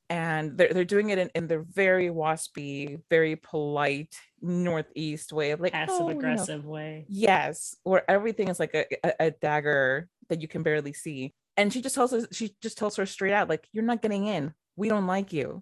and 0.09 0.57
they're, 0.57 0.73
they're 0.73 0.85
doing 0.85 1.09
it 1.09 1.19
in, 1.19 1.29
in 1.35 1.47
their 1.47 1.61
very 1.61 2.09
waspy 2.09 2.99
very 3.09 3.35
polite 3.35 4.15
northeast 4.41 5.31
way 5.31 5.51
of 5.51 5.59
like 5.59 5.73
passive 5.73 6.01
oh, 6.01 6.09
aggressive 6.09 6.61
you 6.61 6.63
know. 6.63 6.69
way 6.69 7.05
yes 7.07 7.75
where 7.83 8.09
everything 8.09 8.47
is 8.47 8.59
like 8.59 8.73
a, 8.73 8.85
a, 9.05 9.27
a, 9.27 9.31
dagger 9.31 10.07
that 10.29 10.41
you 10.41 10.47
can 10.47 10.63
barely 10.63 10.93
see 10.93 11.33
and 11.57 11.71
she 11.71 11.81
just 11.81 11.95
tells 11.95 12.13
us 12.13 12.25
she 12.31 12.55
just 12.61 12.77
tells 12.77 12.95
her 12.95 13.05
straight 13.05 13.33
out 13.33 13.49
like 13.49 13.67
you're 13.71 13.83
not 13.83 14.01
getting 14.01 14.25
in 14.25 14.53
we 14.75 14.89
don't 14.89 15.07
like 15.07 15.33
you 15.33 15.61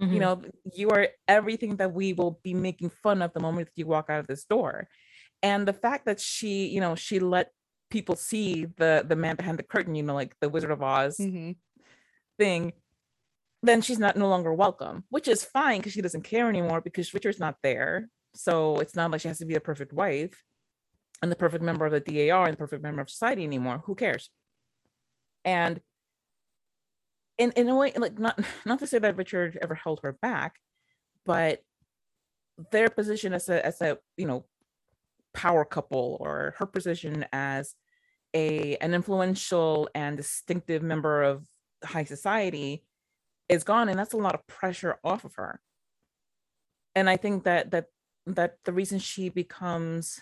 mm-hmm. 0.00 0.12
you 0.12 0.20
know 0.20 0.42
you 0.72 0.90
are 0.90 1.08
everything 1.28 1.76
that 1.76 1.92
we 1.92 2.12
will 2.12 2.40
be 2.42 2.54
making 2.54 2.90
fun 3.02 3.22
of 3.22 3.32
the 3.32 3.40
moment 3.40 3.68
you 3.76 3.86
walk 3.86 4.10
out 4.10 4.20
of 4.20 4.26
this 4.26 4.44
door 4.44 4.88
and 5.42 5.66
the 5.66 5.72
fact 5.72 6.06
that 6.06 6.20
she 6.20 6.66
you 6.66 6.80
know 6.80 6.94
she 6.94 7.18
let 7.18 7.50
people 7.94 8.16
see 8.16 8.66
the 8.76 9.04
the 9.06 9.14
man 9.14 9.36
behind 9.36 9.56
the 9.56 9.62
curtain, 9.62 9.94
you 9.94 10.02
know, 10.02 10.14
like 10.14 10.34
the 10.40 10.48
Wizard 10.48 10.72
of 10.72 10.82
Oz 10.82 11.16
mm-hmm. 11.16 11.52
thing, 12.38 12.72
then 13.66 13.80
she's 13.80 13.98
not 13.98 14.16
no 14.16 14.28
longer 14.28 14.52
welcome, 14.52 15.04
which 15.10 15.28
is 15.28 15.44
fine 15.44 15.78
because 15.78 15.92
she 15.92 16.02
doesn't 16.02 16.22
care 16.24 16.48
anymore 16.48 16.80
because 16.80 17.14
Richard's 17.14 17.40
not 17.40 17.56
there. 17.62 18.08
So 18.34 18.78
it's 18.78 18.96
not 18.96 19.10
like 19.10 19.20
she 19.20 19.28
has 19.28 19.38
to 19.38 19.46
be 19.46 19.54
a 19.54 19.60
perfect 19.60 19.92
wife 19.92 20.42
and 21.22 21.30
the 21.30 21.36
perfect 21.36 21.64
member 21.64 21.86
of 21.86 21.92
the 21.92 22.00
DAR 22.00 22.44
and 22.44 22.54
the 22.54 22.58
perfect 22.58 22.82
member 22.82 23.00
of 23.00 23.10
society 23.10 23.44
anymore. 23.44 23.82
Who 23.86 23.94
cares? 23.94 24.30
And 25.44 25.80
in 27.38 27.52
in 27.52 27.68
a 27.68 27.76
way, 27.76 27.92
like 27.96 28.18
not 28.18 28.38
not 28.64 28.80
to 28.80 28.86
say 28.86 28.98
that 28.98 29.16
Richard 29.16 29.58
ever 29.62 29.74
held 29.74 30.00
her 30.02 30.12
back, 30.12 30.56
but 31.24 31.62
their 32.70 32.88
position 32.88 33.32
as 33.32 33.48
a 33.48 33.64
as 33.64 33.80
a 33.80 33.98
you 34.16 34.26
know 34.26 34.44
power 35.32 35.64
couple 35.64 36.16
or 36.20 36.54
her 36.58 36.66
position 36.66 37.24
as 37.32 37.74
a 38.34 38.76
an 38.76 38.94
influential 38.94 39.88
and 39.94 40.16
distinctive 40.16 40.82
member 40.82 41.22
of 41.22 41.46
high 41.84 42.04
society 42.04 42.84
is 43.48 43.64
gone 43.64 43.88
and 43.88 43.98
that's 43.98 44.14
a 44.14 44.18
lot 44.18 44.34
of 44.34 44.46
pressure 44.46 44.98
off 45.04 45.24
of 45.24 45.34
her. 45.34 45.60
And 46.94 47.10
i 47.10 47.16
think 47.16 47.44
that 47.44 47.70
that 47.72 47.86
that 48.26 48.58
the 48.64 48.72
reason 48.72 48.98
she 48.98 49.28
becomes 49.28 50.20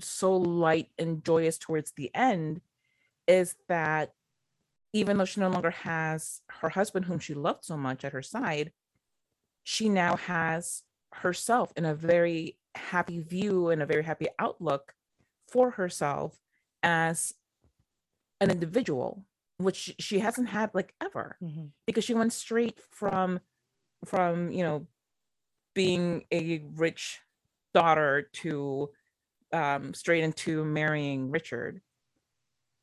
so 0.00 0.36
light 0.36 0.88
and 0.98 1.24
joyous 1.24 1.58
towards 1.58 1.92
the 1.92 2.10
end 2.14 2.60
is 3.26 3.56
that 3.68 4.12
even 4.92 5.18
though 5.18 5.24
she 5.24 5.40
no 5.40 5.50
longer 5.50 5.70
has 5.70 6.40
her 6.60 6.68
husband 6.68 7.04
whom 7.04 7.18
she 7.18 7.34
loved 7.34 7.64
so 7.64 7.76
much 7.76 8.04
at 8.04 8.12
her 8.12 8.22
side 8.22 8.72
she 9.64 9.88
now 9.88 10.16
has 10.16 10.82
herself 11.12 11.72
in 11.76 11.84
a 11.84 11.94
very 11.94 12.56
happy 12.74 13.20
view 13.20 13.70
and 13.70 13.82
a 13.82 13.86
very 13.86 14.04
happy 14.04 14.28
outlook 14.38 14.94
for 15.48 15.70
herself 15.72 16.38
as 16.82 17.34
an 18.40 18.50
individual 18.50 19.24
which 19.58 19.94
she 19.98 20.20
hasn't 20.20 20.48
had 20.48 20.70
like 20.74 20.94
ever 21.02 21.36
mm-hmm. 21.42 21.66
because 21.86 22.04
she 22.04 22.14
went 22.14 22.32
straight 22.32 22.78
from 22.90 23.40
from 24.04 24.50
you 24.50 24.62
know 24.62 24.86
being 25.74 26.24
a 26.32 26.62
rich 26.76 27.20
daughter 27.74 28.28
to 28.32 28.88
um 29.52 29.92
straight 29.94 30.24
into 30.24 30.64
marrying 30.64 31.30
richard 31.30 31.80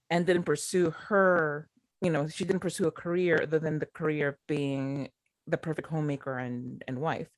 and 0.09 0.25
didn't 0.25 0.43
pursue 0.43 0.91
her 0.91 1.69
you 2.01 2.09
know 2.09 2.27
she 2.27 2.45
didn't 2.45 2.59
pursue 2.59 2.87
a 2.87 2.91
career 2.91 3.39
other 3.41 3.59
than 3.59 3.79
the 3.79 3.85
career 3.85 4.29
of 4.29 4.35
being 4.47 5.09
the 5.47 5.57
perfect 5.57 5.87
homemaker 5.87 6.37
and 6.37 6.83
and 6.87 6.99
wife. 6.99 7.27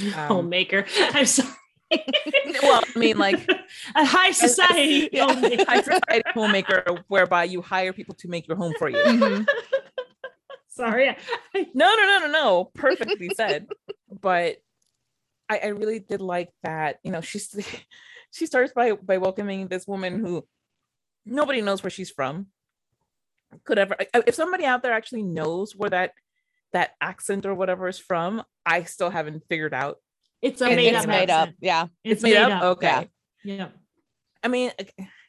Um, 0.00 0.28
homemaker. 0.28 0.86
I'm 0.98 1.26
sorry 1.26 1.48
well, 2.62 2.82
I 2.84 2.98
mean, 2.98 3.18
like 3.18 3.48
a 3.94 4.04
high 4.04 4.32
society, 4.32 5.08
yeah, 5.12 5.26
high 5.66 5.80
society 5.80 6.22
homemaker, 6.34 6.84
whereby 7.08 7.44
you 7.44 7.62
hire 7.62 7.92
people 7.92 8.14
to 8.16 8.28
make 8.28 8.46
your 8.46 8.56
home 8.56 8.74
for 8.78 8.88
you. 8.88 8.96
Mm-hmm. 8.98 9.44
Sorry, 10.68 11.16
no, 11.54 11.64
no, 11.74 11.96
no, 11.96 12.18
no, 12.20 12.26
no. 12.28 12.70
Perfectly 12.74 13.30
said. 13.34 13.66
But 14.20 14.58
I, 15.48 15.58
I 15.58 15.66
really 15.68 15.98
did 15.98 16.20
like 16.20 16.50
that. 16.62 16.98
You 17.02 17.10
know, 17.10 17.20
she's 17.20 17.56
she 18.30 18.46
starts 18.46 18.72
by 18.72 18.92
by 18.92 19.18
welcoming 19.18 19.68
this 19.68 19.86
woman 19.86 20.20
who 20.20 20.46
nobody 21.24 21.62
knows 21.62 21.82
where 21.82 21.90
she's 21.90 22.10
from. 22.10 22.46
Could 23.64 23.78
ever 23.78 23.96
if 24.26 24.34
somebody 24.34 24.66
out 24.66 24.82
there 24.82 24.92
actually 24.92 25.22
knows 25.22 25.74
where 25.74 25.90
that 25.90 26.12
that 26.72 26.90
accent 27.00 27.46
or 27.46 27.54
whatever 27.54 27.88
is 27.88 27.98
from, 27.98 28.42
I 28.66 28.84
still 28.84 29.10
haven't 29.10 29.44
figured 29.48 29.72
out 29.72 29.96
it's 30.42 30.60
a 30.60 30.66
made, 30.66 30.94
it's 30.94 31.04
up, 31.04 31.08
made 31.08 31.30
up. 31.30 31.50
Yeah. 31.60 31.84
It's, 32.04 32.14
it's 32.14 32.22
made, 32.22 32.34
made, 32.34 32.42
up. 32.42 32.62
up. 32.62 32.76
Okay. 32.76 33.08
Yeah. 33.44 33.54
yeah. 33.54 33.68
I 34.42 34.48
mean, 34.48 34.70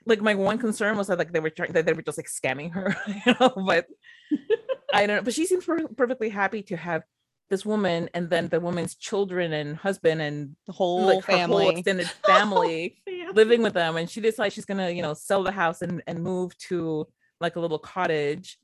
like 0.05 0.21
my 0.21 0.35
one 0.35 0.57
concern 0.57 0.97
was 0.97 1.07
that 1.07 1.17
like 1.17 1.31
they 1.31 1.39
were 1.39 1.49
trying 1.49 1.71
that 1.73 1.85
they 1.85 1.93
were 1.93 2.01
just 2.01 2.17
like 2.17 2.27
scamming 2.27 2.71
her, 2.73 2.95
you 3.07 3.35
know, 3.39 3.53
but 3.65 3.85
I 4.93 5.05
don't 5.05 5.17
know. 5.17 5.21
But 5.23 5.33
she 5.33 5.45
seems 5.45 5.65
per- 5.65 5.87
perfectly 5.87 6.29
happy 6.29 6.61
to 6.63 6.77
have 6.77 7.03
this 7.49 7.65
woman 7.65 8.09
and 8.13 8.29
then 8.29 8.47
the 8.47 8.59
woman's 8.59 8.95
children 8.95 9.53
and 9.53 9.75
husband 9.75 10.21
and 10.21 10.55
the 10.67 10.73
whole 10.73 11.07
like, 11.07 11.23
family 11.23 11.63
whole 11.63 11.71
extended 11.71 12.07
family 12.25 13.01
living 13.33 13.63
with 13.63 13.73
them. 13.73 13.97
And 13.97 14.09
she 14.09 14.21
decides 14.21 14.53
she's 14.53 14.65
gonna, 14.65 14.91
you 14.91 15.01
know, 15.01 15.13
sell 15.13 15.43
the 15.43 15.51
house 15.51 15.81
and, 15.81 16.03
and 16.05 16.23
move 16.23 16.55
to 16.69 17.07
like 17.41 17.55
a 17.55 17.59
little 17.59 17.79
cottage 17.79 18.57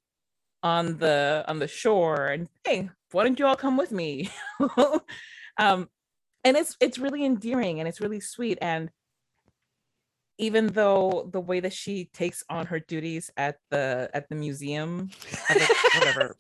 on 0.62 0.98
the 0.98 1.44
on 1.48 1.60
the 1.60 1.68
shore. 1.68 2.28
And 2.28 2.48
hey, 2.64 2.90
why 3.12 3.24
don't 3.24 3.40
you 3.40 3.48
all 3.48 3.56
come 3.56 3.78
with 3.78 3.92
me? 3.92 4.30
um, 5.58 5.90
and 6.46 6.56
it's 6.56 6.78
it's 6.80 6.98
really 6.98 7.26
endearing 7.26 7.80
and 7.80 7.90
it's 7.90 8.00
really 8.00 8.22
sweet 8.22 8.58
and 8.62 8.90
even 10.38 10.68
though 10.68 11.30
the 11.32 11.40
way 11.40 11.62
that 11.62 11.72
she 11.72 12.10
takes 12.14 12.44
on 12.50 12.66
her 12.66 12.78
duties 12.80 13.32
at 13.38 13.56
the 13.72 14.10
at 14.14 14.28
the 14.28 14.36
museum, 14.36 15.10
at 15.50 15.58
the- 15.58 15.76
whatever. 15.98 16.36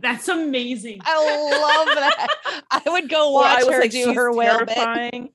That's 0.00 0.28
amazing. 0.28 1.00
I 1.04 1.16
love 1.50 1.86
that. 1.96 2.62
I 2.70 2.80
would 2.86 3.08
go 3.08 3.32
Well, 3.34 3.44
I 3.44 3.54
watch 3.56 3.64
was 3.66 3.74
her 3.74 3.80
like, 3.80 3.90
do 3.90 4.12
her 4.14 4.32
whale 4.32 4.58
bit. 4.60 4.68
terrifying. 4.68 5.30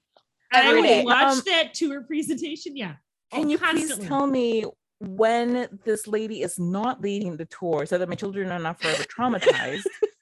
I 0.53 0.61
every 0.67 0.81
would 0.81 0.87
day. 0.87 1.03
watch 1.03 1.33
Um, 1.33 1.41
that 1.47 1.73
tour 1.73 2.03
presentation. 2.03 2.77
Yeah. 2.77 2.93
Can 3.33 3.47
Oh, 3.47 3.49
you 3.49 3.57
constantly. 3.57 3.95
please 3.97 4.07
tell 4.07 4.27
me 4.27 4.65
when 5.01 5.67
this 5.83 6.07
lady 6.07 6.41
is 6.41 6.57
not 6.57 7.01
leading 7.01 7.35
the 7.35 7.45
tour 7.45 7.85
so 7.85 7.97
that 7.97 8.07
my 8.07 8.15
children 8.15 8.49
are 8.49 8.59
not 8.59 8.79
forever 8.81 9.03
traumatized? 9.03 9.83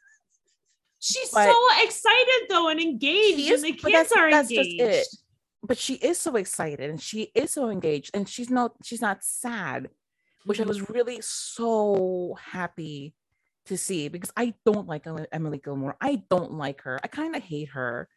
She's 1.05 1.29
But- 1.31 1.51
so 1.51 1.67
excited 1.83 2.45
though 2.49 2.69
and 2.69 2.79
engaged, 2.79 3.39
is- 3.39 3.61
and 3.63 3.73
the 3.73 3.77
kids 3.77 3.91
that's- 3.93 4.11
are 4.13 4.31
that's 4.31 4.49
just 4.49 4.69
engaged. 4.69 4.79
it. 4.79 5.07
but 5.61 5.77
she 5.77 5.95
is 5.95 6.17
so 6.17 6.35
excited 6.37 6.89
and 6.89 7.01
she 7.01 7.23
is 7.35 7.51
so 7.51 7.69
engaged 7.69 8.11
and 8.13 8.27
she's 8.27 8.49
not 8.49 8.71
she's 8.83 9.01
not 9.01 9.23
sad 9.23 9.89
which 10.45 10.59
i 10.59 10.63
Mhm. 10.63 10.67
was 10.67 10.89
really 10.89 11.19
so 11.21 12.37
happy 12.41 13.13
to 13.65 13.77
see 13.77 14.07
because 14.09 14.31
i 14.37 14.53
don't 14.65 14.87
like 14.87 15.05
emily 15.31 15.57
gilmore 15.57 15.95
i 16.01 16.15
don't 16.29 16.51
like 16.53 16.81
her 16.81 16.99
i 17.03 17.07
kind 17.07 17.33
of 17.35 17.41
hate 17.43 17.69
her 17.69 18.09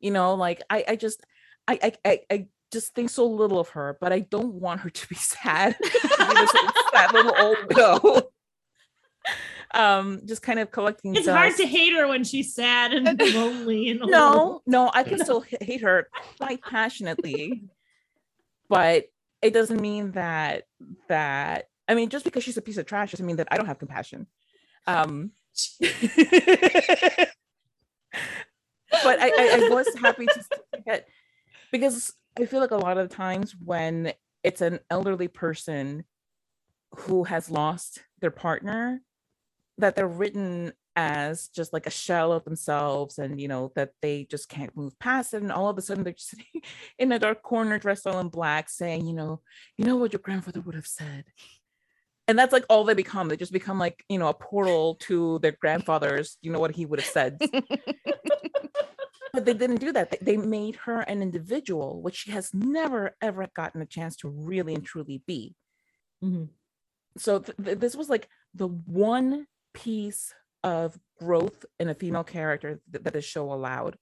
you 0.00 0.10
know 0.10 0.32
like 0.34 0.62
i 0.70 0.84
i 0.88 0.96
just 0.96 1.22
I, 1.68 1.78
I 1.82 1.92
i 2.10 2.20
i 2.30 2.46
just 2.72 2.94
think 2.94 3.10
so 3.10 3.26
little 3.26 3.60
of 3.60 3.68
her 3.70 3.98
but 4.00 4.10
i 4.12 4.20
don't 4.20 4.54
want 4.54 4.80
her 4.80 4.88
to 4.90 5.08
be 5.08 5.14
sad 5.34 5.76
to 5.78 5.82
be 6.28 6.34
this 6.34 6.52
sad 6.92 7.12
little 7.12 7.34
old 7.38 7.58
widow 7.68 8.28
um 9.74 10.20
just 10.24 10.42
kind 10.42 10.58
of 10.58 10.70
collecting 10.70 11.14
It's 11.14 11.28
hard 11.28 11.56
to 11.56 11.66
hate 11.66 11.92
her 11.94 12.06
when 12.06 12.24
she's 12.24 12.54
sad 12.54 12.92
and 12.92 13.20
lonely 13.34 13.90
and 13.90 14.00
no 14.00 14.62
no 14.66 14.90
i 14.94 15.02
can 15.02 15.18
still 15.18 15.44
hate 15.60 15.82
her 15.82 16.08
quite 16.38 16.62
passionately. 16.62 17.62
But 18.68 19.06
it 19.42 19.52
doesn't 19.52 19.80
mean 19.80 20.12
that 20.12 20.64
that 21.08 21.68
i 21.88 21.94
mean 21.94 22.08
just 22.08 22.24
because 22.24 22.44
she's 22.44 22.56
a 22.56 22.62
piece 22.62 22.78
of 22.78 22.86
trash 22.86 23.10
doesn't 23.10 23.26
mean 23.26 23.36
that 23.36 23.48
i 23.50 23.56
don't 23.56 23.66
have 23.66 23.78
compassion. 23.78 24.26
Um 24.86 25.32
but 25.80 25.90
I, 29.20 29.28
I 29.28 29.50
i 29.54 29.68
was 29.70 29.88
happy 30.00 30.26
to 30.26 30.44
that 30.86 31.06
because 31.70 32.12
i 32.38 32.44
feel 32.44 32.60
like 32.60 32.70
a 32.70 32.76
lot 32.76 32.98
of 32.98 33.08
times 33.08 33.54
when 33.62 34.12
it's 34.42 34.60
an 34.60 34.80
elderly 34.90 35.28
person 35.28 36.04
who 36.96 37.24
has 37.24 37.50
lost 37.50 38.02
their 38.20 38.30
partner 38.30 39.00
that 39.78 39.96
they're 39.96 40.06
written 40.08 40.72
as 40.96 41.48
just 41.48 41.72
like 41.72 41.86
a 41.86 41.90
shell 41.90 42.32
of 42.32 42.44
themselves 42.44 43.18
and 43.18 43.40
you 43.40 43.48
know 43.48 43.72
that 43.74 43.90
they 44.00 44.24
just 44.30 44.48
can't 44.48 44.76
move 44.76 44.96
past 45.00 45.34
it 45.34 45.42
and 45.42 45.50
all 45.50 45.68
of 45.68 45.76
a 45.76 45.82
sudden 45.82 46.04
they're 46.04 46.12
just 46.12 46.30
sitting 46.30 46.62
in 46.98 47.10
a 47.10 47.18
dark 47.18 47.42
corner 47.42 47.78
dressed 47.80 48.06
all 48.06 48.20
in 48.20 48.28
black 48.28 48.70
saying 48.70 49.04
you 49.04 49.12
know 49.12 49.40
you 49.76 49.84
know 49.84 49.96
what 49.96 50.12
your 50.12 50.20
grandfather 50.20 50.60
would 50.60 50.74
have 50.76 50.86
said. 50.86 51.24
And 52.26 52.38
that's 52.38 52.54
like 52.54 52.64
all 52.70 52.84
they 52.84 52.94
become. 52.94 53.28
They 53.28 53.36
just 53.36 53.52
become 53.52 53.78
like 53.78 54.02
you 54.08 54.18
know 54.18 54.28
a 54.28 54.34
portal 54.34 54.94
to 55.06 55.38
their 55.40 55.52
grandfather's 55.60 56.38
you 56.40 56.50
know 56.52 56.58
what 56.60 56.74
he 56.74 56.86
would 56.86 57.00
have 57.00 57.08
said. 57.08 57.38
But 59.32 59.46
they 59.46 59.52
didn't 59.54 59.80
do 59.80 59.90
that. 59.92 60.16
They- 60.24 60.36
made 60.36 60.76
her 60.86 61.00
an 61.00 61.20
individual 61.20 62.00
which 62.00 62.14
she 62.14 62.30
has 62.30 62.54
never 62.54 63.16
ever 63.20 63.48
gotten 63.54 63.82
a 63.82 63.86
chance 63.86 64.14
to 64.18 64.28
really 64.28 64.74
and 64.74 64.84
truly 64.84 65.22
be. 65.26 65.56
Mhm. 66.22 66.50
so 67.18 67.40
th- 67.40 67.56
th- 67.62 67.78
this 67.78 67.96
was 67.96 68.08
like 68.08 68.28
the 68.54 68.68
one 68.68 69.46
piece 69.74 70.34
of 70.62 70.98
growth 71.20 71.64
in 71.78 71.88
a 71.88 71.94
female 71.94 72.24
character 72.24 72.80
th- 72.90 73.04
that 73.04 73.12
the 73.12 73.20
show 73.20 73.52
allowed 73.52 73.96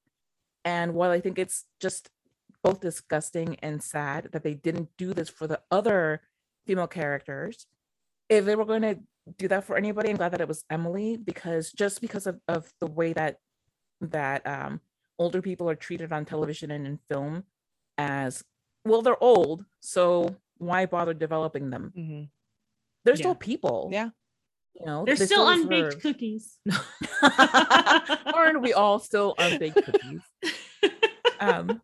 and 0.65 0.94
while 0.94 1.11
i 1.11 1.20
think 1.20 1.39
it's 1.39 1.65
just 1.81 2.11
both 2.62 2.81
disgusting 2.81 3.57
and 3.61 3.82
sad 3.82 4.28
that 4.32 4.44
they 4.44 4.55
didn't 4.55 4.89
do 4.97 5.12
this 5.12 5.28
for 5.28 5.47
the 5.49 5.61
other 5.70 6.20
female 6.66 6.86
characters 6.86 7.66
if 8.28 8.44
they 8.44 8.55
were 8.55 8.65
going 8.65 8.82
to 8.82 8.99
do 9.39 9.49
that 9.49 9.65
for 9.65 9.77
anybody 9.77 10.11
i'm 10.11 10.16
glad 10.16 10.31
that 10.32 10.40
it 10.40 10.49
was 10.49 10.65
emily 10.70 11.16
because 11.16 11.73
just 11.73 12.01
because 12.01 12.27
of, 12.27 12.40
of 12.49 12.73
the 12.81 12.86
way 12.86 13.12
that 13.12 13.39
that 14.01 14.47
um 14.47 14.81
older 15.19 15.43
people 15.43 15.69
are 15.69 15.74
treated 15.74 16.12
on 16.12 16.24
television 16.24 16.70
and 16.70 16.86
in 16.86 16.99
film 17.11 17.44
as 17.99 18.44
well 18.85 19.03
they're 19.03 19.23
old 19.23 19.65
so 19.81 20.36
why 20.59 20.86
bother 20.86 21.15
developing 21.15 21.70
them 21.70 21.93
Mhm. 21.97 22.28
they're 23.05 23.15
Yeah. 23.15 23.19
still 23.19 23.35
people 23.35 23.89
Yeah. 23.93 24.11
You 24.78 24.86
know 24.86 25.05
They're 25.05 25.16
still 25.16 25.49
unbaked 25.49 26.01
deserve- 26.01 26.03
cookies. 26.03 26.59
aren't 28.35 28.62
we 28.62 28.73
all 28.73 28.99
still 28.99 29.35
unbaked 29.39 29.82
cookies 29.85 30.20
um 31.40 31.81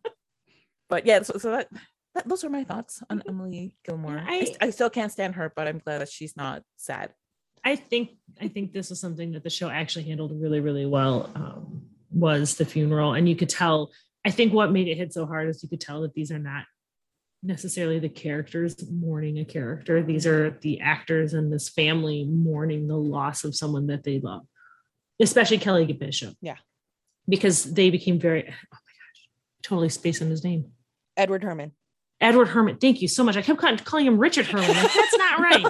but 0.89 1.05
yeah 1.05 1.21
so, 1.21 1.37
so 1.37 1.51
that, 1.51 1.69
that 2.15 2.27
those 2.27 2.43
are 2.43 2.49
my 2.49 2.63
thoughts 2.63 3.01
on 3.09 3.23
emily 3.27 3.75
gilmore 3.85 4.21
I, 4.25 4.39
I- 4.61 4.67
I 4.67 4.69
still 4.71 4.89
can't 4.89 5.11
stand 5.11 5.35
her 5.35 5.51
but 5.55 5.67
i'm 5.67 5.79
glad 5.79 5.99
that 6.01 6.09
she's 6.11 6.35
not 6.35 6.63
sad 6.77 7.13
I 7.61 7.75
think 7.75 8.11
I 8.39 8.47
think 8.47 8.71
this 8.71 8.89
is 8.89 9.01
something 9.01 9.33
that 9.33 9.43
the 9.43 9.49
show 9.49 9.67
actually 9.69 10.05
handled 10.05 10.31
really, 10.33 10.61
really 10.61 10.85
well. 10.85 11.29
Um, 11.35 11.81
was 12.09 12.55
the 12.55 12.63
funeral, 12.63 13.15
and 13.15 13.27
you 13.27 13.35
could 13.35 13.49
tell. 13.49 13.91
I 14.25 14.31
think 14.31 14.53
what 14.53 14.71
made 14.71 14.87
it 14.87 14.95
hit 14.95 15.11
so 15.11 15.25
hard 15.25 15.49
is 15.49 15.61
you 15.61 15.67
could 15.67 15.81
tell 15.81 16.01
that 16.03 16.13
these 16.13 16.31
are 16.31 16.39
not 16.39 16.63
necessarily 17.41 17.99
the 17.99 18.09
characters 18.09 18.75
mourning 18.91 19.39
a 19.39 19.45
character. 19.45 20.03
These 20.03 20.27
are 20.27 20.57
the 20.61 20.81
actors 20.81 21.33
and 21.33 21.51
this 21.51 21.69
family 21.69 22.25
mourning 22.25 22.87
the 22.87 22.97
loss 22.97 23.43
of 23.43 23.55
someone 23.55 23.87
that 23.87 24.03
they 24.03 24.19
love, 24.19 24.41
especially 25.21 25.57
Kelly 25.57 25.91
Bishop. 25.93 26.35
Yeah. 26.41 26.57
because 27.27 27.63
they 27.63 27.89
became 27.89 28.19
very. 28.19 28.43
Oh 28.43 28.45
my 28.47 28.51
gosh, 28.51 29.27
totally 29.63 29.89
space 29.89 30.21
on 30.21 30.29
his 30.29 30.43
name. 30.43 30.71
Edward 31.15 31.43
Herrmann. 31.43 31.71
Edward 32.21 32.49
Herrmann. 32.49 32.77
Thank 32.77 33.01
you 33.01 33.07
so 33.07 33.23
much. 33.23 33.37
I 33.37 33.41
kept 33.41 33.85
calling 33.85 34.05
him 34.05 34.17
Richard 34.17 34.45
Herrmann. 34.51 34.69
Like, 34.75 34.93
That's 34.93 35.17
not 35.17 35.39
right. 35.39 35.65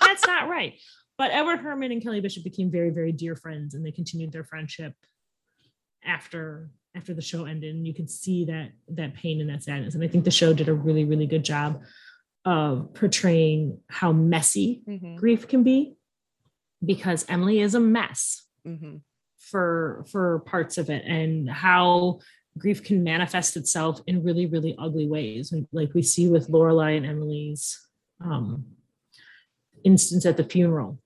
That's 0.00 0.26
not 0.26 0.48
right. 0.48 0.74
But 1.18 1.30
Edward 1.30 1.60
Herrmann 1.60 1.92
and 1.92 2.02
Kelly 2.02 2.20
Bishop 2.20 2.42
became 2.42 2.70
very, 2.70 2.90
very 2.90 3.12
dear 3.12 3.36
friends, 3.36 3.74
and 3.74 3.86
they 3.86 3.92
continued 3.92 4.32
their 4.32 4.42
friendship 4.44 4.94
after 6.04 6.70
after 6.94 7.14
the 7.14 7.22
show 7.22 7.44
ended. 7.44 7.74
And 7.74 7.86
you 7.86 7.94
could 7.94 8.10
see 8.10 8.44
that 8.46 8.70
that 8.88 9.14
pain 9.14 9.40
and 9.40 9.48
that 9.50 9.62
sadness. 9.62 9.94
And 9.94 10.04
I 10.04 10.08
think 10.08 10.24
the 10.24 10.30
show 10.30 10.52
did 10.52 10.68
a 10.68 10.74
really, 10.74 11.04
really 11.04 11.26
good 11.26 11.44
job 11.44 11.82
of 12.44 12.92
portraying 12.94 13.78
how 13.88 14.12
messy 14.12 14.82
Mhm. 14.88 15.16
grief 15.16 15.46
can 15.48 15.62
be, 15.62 15.94
because 16.84 17.24
Emily 17.28 17.60
is 17.60 17.74
a 17.74 17.80
mess 17.80 18.46
Mhm. 18.66 19.00
for 19.38 20.04
for 20.08 20.40
parts 20.40 20.76
of 20.78 20.90
it 20.90 21.04
and 21.06 21.48
how 21.48 22.18
grief 22.58 22.82
can 22.82 23.02
manifest 23.02 23.56
itself 23.56 24.00
in 24.06 24.22
really 24.22 24.44
really 24.46 24.74
ugly 24.78 25.06
ways 25.08 25.52
and 25.52 25.66
like 25.72 25.94
we 25.94 26.02
see 26.02 26.28
with 26.28 26.48
lorelai 26.48 26.96
and 26.98 27.06
emily's 27.06 27.80
um 28.20 28.76
instance 29.84 30.26
at 30.26 30.36
the 30.36 30.44
funeral 30.44 31.00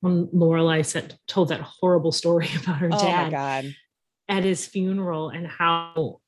when 0.00 0.26
lorelai 0.28 0.84
said 0.84 1.18
told 1.28 1.48
that 1.48 1.60
horrible 1.60 2.12
story 2.12 2.48
about 2.62 2.78
her 2.78 2.86
Oh 2.86 2.90
my 2.90 2.96
dad 2.96 3.30
god. 3.30 3.74
At 4.28 4.44
his 4.44 4.66
funeral 4.66 5.28
and 5.28 5.46
how 5.46 6.20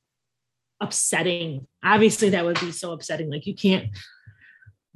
upsetting 0.81 1.65
obviously 1.83 2.29
that 2.29 2.43
would 2.43 2.59
be 2.59 2.71
so 2.71 2.91
upsetting 2.91 3.31
like 3.31 3.45
you 3.47 3.55
can't 3.55 3.89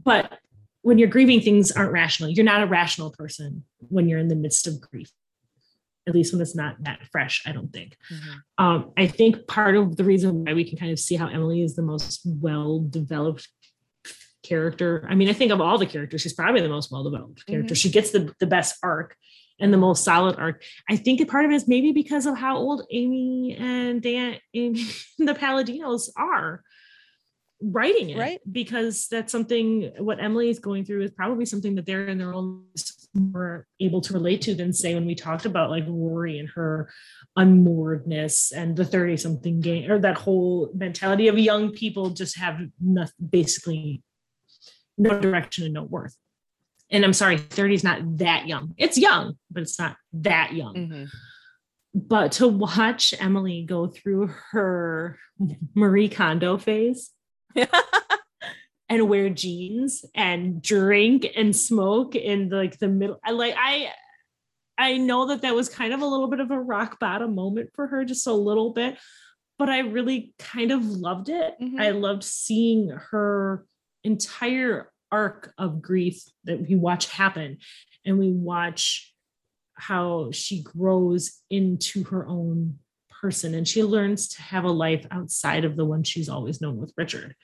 but 0.03 0.39
when 0.81 0.97
you're 0.97 1.09
grieving 1.09 1.41
things 1.41 1.71
aren't 1.71 1.91
rational. 1.91 2.29
You're 2.29 2.45
not 2.45 2.63
a 2.63 2.67
rational 2.67 3.11
person 3.11 3.65
when 3.89 4.07
you're 4.07 4.19
in 4.19 4.29
the 4.29 4.35
midst 4.35 4.65
of 4.67 4.79
grief 4.79 5.11
at 6.07 6.15
least 6.15 6.33
when 6.33 6.41
it's 6.41 6.55
not 6.55 6.75
that 6.83 6.99
fresh 7.11 7.43
i 7.45 7.51
don't 7.51 7.71
think. 7.71 7.95
Mhm. 8.11 8.41
um, 8.57 8.91
i 8.97 9.05
think 9.05 9.47
part 9.47 9.75
of 9.75 9.95
the 9.95 10.03
reason 10.03 10.43
why 10.45 10.53
we 10.53 10.63
can 10.67 10.77
kind 10.77 10.91
of 10.91 10.99
see 10.99 11.15
how 11.15 11.27
emily 11.27 11.61
is 11.61 11.75
the 11.75 11.81
most 11.81 12.21
well 12.25 12.79
developed 12.79 13.47
character 14.43 15.05
i 15.09 15.15
mean 15.15 15.29
i 15.29 15.33
think 15.33 15.51
of 15.51 15.61
all 15.61 15.77
the 15.77 15.85
characters 15.85 16.21
she's 16.21 16.33
probably 16.33 16.61
the 16.61 16.69
most 16.69 16.91
well 16.91 17.03
developed 17.03 17.45
character 17.45 17.75
she 17.75 17.89
gets 17.89 18.11
the, 18.11 18.33
the 18.39 18.47
best 18.47 18.77
arc 18.81 19.15
and 19.59 19.73
the 19.73 19.77
most 19.77 20.03
solid 20.03 20.37
arc 20.37 20.63
i 20.89 20.95
think 20.95 21.21
a 21.21 21.25
part 21.25 21.45
of 21.45 21.51
it 21.51 21.55
is 21.55 21.67
maybe 21.67 21.91
because 21.91 22.25
of 22.25 22.37
how 22.37 22.57
old 22.57 22.85
amy 22.91 23.55
and 23.59 24.01
dan 24.01 24.37
amy, 24.53 24.85
the 25.17 25.33
Palladinos 25.33 26.09
are 26.17 26.63
writing 27.61 28.11
it 28.11 28.17
Right. 28.17 28.39
because 28.49 29.07
that's 29.09 29.31
something 29.31 29.91
what 29.97 30.21
emily 30.23 30.49
is 30.49 30.59
going 30.59 30.85
through 30.85 31.01
is 31.03 31.11
probably 31.11 31.45
something 31.45 31.75
that 31.75 31.85
they're 31.85 32.07
in 32.07 32.17
their 32.17 32.33
own 32.33 32.63
more 33.15 33.65
able 33.79 34.01
to 34.01 34.13
relate 34.13 34.41
to 34.43 34.53
than 34.55 34.71
say 34.71 34.93
when 34.93 35.05
we 35.05 35.15
talked 35.15 35.45
about 35.45 35.69
like 35.69 35.83
rory 35.87 36.39
and 36.39 36.49
her 36.49 36.89
unmooredness 37.37 38.51
and 38.55 38.75
the 38.75 38.85
30 38.85 39.17
something 39.17 39.59
game 39.59 39.91
or 39.91 39.99
that 39.99 40.17
whole 40.17 40.69
mentality 40.73 41.27
of 41.27 41.37
young 41.37 41.71
people 41.71 42.11
just 42.11 42.37
have 42.37 42.59
nothing 42.79 43.13
basically 43.29 44.03
no 44.97 45.19
direction 45.19 45.65
and 45.65 45.73
no 45.73 45.83
worth 45.83 46.15
and 46.91 47.03
i'm 47.05 47.13
sorry 47.13 47.37
30 47.37 47.75
is 47.75 47.83
not 47.83 47.99
that 48.17 48.47
young 48.47 48.73
it's 48.77 48.97
young 48.97 49.37
but 49.51 49.61
it's 49.63 49.79
not 49.79 49.95
that 50.13 50.53
young 50.53 50.75
Mhm. 50.75 51.09
but 51.93 52.31
to 52.33 52.47
watch 52.47 53.13
emily 53.19 53.63
go 53.63 53.87
through 53.87 54.27
her 54.51 55.17
marie 55.75 56.09
kondo 56.09 56.57
phase 56.57 57.11
and 58.89 59.07
wear 59.09 59.29
jeans 59.29 60.03
and 60.15 60.61
drink 60.61 61.27
and 61.35 61.55
smoke 61.55 62.15
in 62.15 62.49
like 62.49 62.79
the 62.79 62.87
middle 62.87 63.19
I 63.23 63.31
like 63.31 63.55
I 63.57 63.91
I 64.77 64.97
know 64.97 65.27
that 65.27 65.41
that 65.41 65.53
was 65.55 65.67
kind 65.69 65.93
of 65.93 66.01
a 66.01 66.05
little 66.05 66.27
bit 66.27 66.39
of 66.39 66.51
a 66.51 66.59
rock 66.59 66.99
bottom 66.99 67.35
moment 67.35 67.69
for 67.75 67.87
her 67.87 68.05
just 68.05 68.25
a 68.27 68.33
little 68.33 68.71
bit 68.73 68.97
but 69.57 69.69
I 69.69 69.79
really 69.79 70.33
kind 70.39 70.71
of 70.71 70.85
loved 70.85 71.27
it. 71.27 71.53
Mhm. 71.61 71.81
I 71.81 71.89
loved 71.91 72.23
seeing 72.23 72.89
her 73.11 73.65
entire 74.05 74.89
arc 75.11 75.53
of 75.57 75.81
grief 75.81 76.23
that 76.45 76.67
we 76.67 76.75
watch 76.75 77.07
happen 77.11 77.57
and 78.05 78.17
we 78.17 78.31
watch 78.31 79.13
how 79.75 80.29
she 80.31 80.61
grows 80.61 81.39
into 81.49 82.03
her 82.05 82.25
own 82.27 82.79
person 83.21 83.53
and 83.53 83.67
she 83.67 83.83
learns 83.83 84.29
to 84.29 84.41
have 84.41 84.63
a 84.63 84.71
life 84.71 85.05
outside 85.11 85.65
of 85.65 85.75
the 85.75 85.85
one 85.85 86.03
she's 86.03 86.29
always 86.29 86.61
known 86.61 86.77
with 86.77 86.93
Richard. 86.97 87.35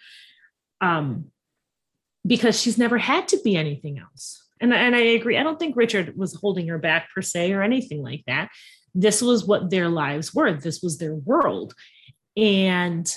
Um, 0.81 1.31
because 2.25 2.59
she's 2.59 2.77
never 2.77 2.97
had 2.97 3.27
to 3.29 3.39
be 3.43 3.55
anything 3.55 3.99
else. 3.99 4.43
And, 4.59 4.73
and 4.73 4.95
I 4.95 4.99
agree. 4.99 5.37
I 5.37 5.43
don't 5.43 5.59
think 5.59 5.75
Richard 5.75 6.17
was 6.17 6.33
holding 6.33 6.67
her 6.69 6.79
back 6.79 7.09
per 7.13 7.21
se 7.21 7.53
or 7.53 7.61
anything 7.61 8.01
like 8.01 8.23
that. 8.25 8.49
This 8.93 9.21
was 9.21 9.45
what 9.45 9.69
their 9.69 9.89
lives 9.89 10.33
were, 10.33 10.53
this 10.53 10.81
was 10.81 10.97
their 10.97 11.15
world. 11.15 11.73
And 12.37 13.13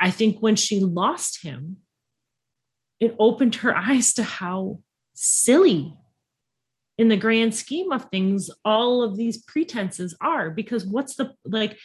I 0.00 0.10
think 0.10 0.38
when 0.40 0.56
she 0.56 0.80
lost 0.80 1.42
him, 1.42 1.78
it 3.00 3.14
opened 3.18 3.56
her 3.56 3.76
eyes 3.76 4.14
to 4.14 4.22
how 4.22 4.80
silly 5.14 5.94
in 6.98 7.08
the 7.08 7.16
grand 7.16 7.54
scheme 7.54 7.92
of 7.92 8.06
things 8.10 8.50
all 8.64 9.02
of 9.02 9.16
these 9.16 9.42
pretenses 9.42 10.16
are 10.20 10.50
because 10.50 10.86
what's 10.86 11.16
the 11.16 11.32
like 11.44 11.78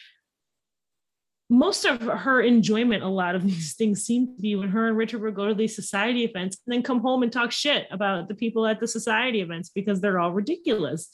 most 1.49 1.83
of 1.83 2.01
her 2.01 2.41
enjoyment 2.41 3.03
a 3.03 3.07
lot 3.07 3.35
of 3.35 3.43
these 3.45 3.75
things 3.75 4.03
seem 4.03 4.27
to 4.27 4.41
be 4.41 4.55
when 4.55 4.69
her 4.69 4.87
and 4.87 4.97
richard 4.97 5.21
would 5.21 5.35
go 5.35 5.47
to 5.47 5.53
these 5.53 5.75
society 5.75 6.23
events 6.23 6.57
and 6.65 6.73
then 6.73 6.81
come 6.81 6.99
home 7.01 7.23
and 7.23 7.31
talk 7.31 7.51
shit 7.51 7.87
about 7.91 8.27
the 8.27 8.35
people 8.35 8.65
at 8.65 8.79
the 8.79 8.87
society 8.87 9.41
events 9.41 9.69
because 9.69 9.99
they're 9.99 10.19
all 10.19 10.31
ridiculous. 10.31 11.09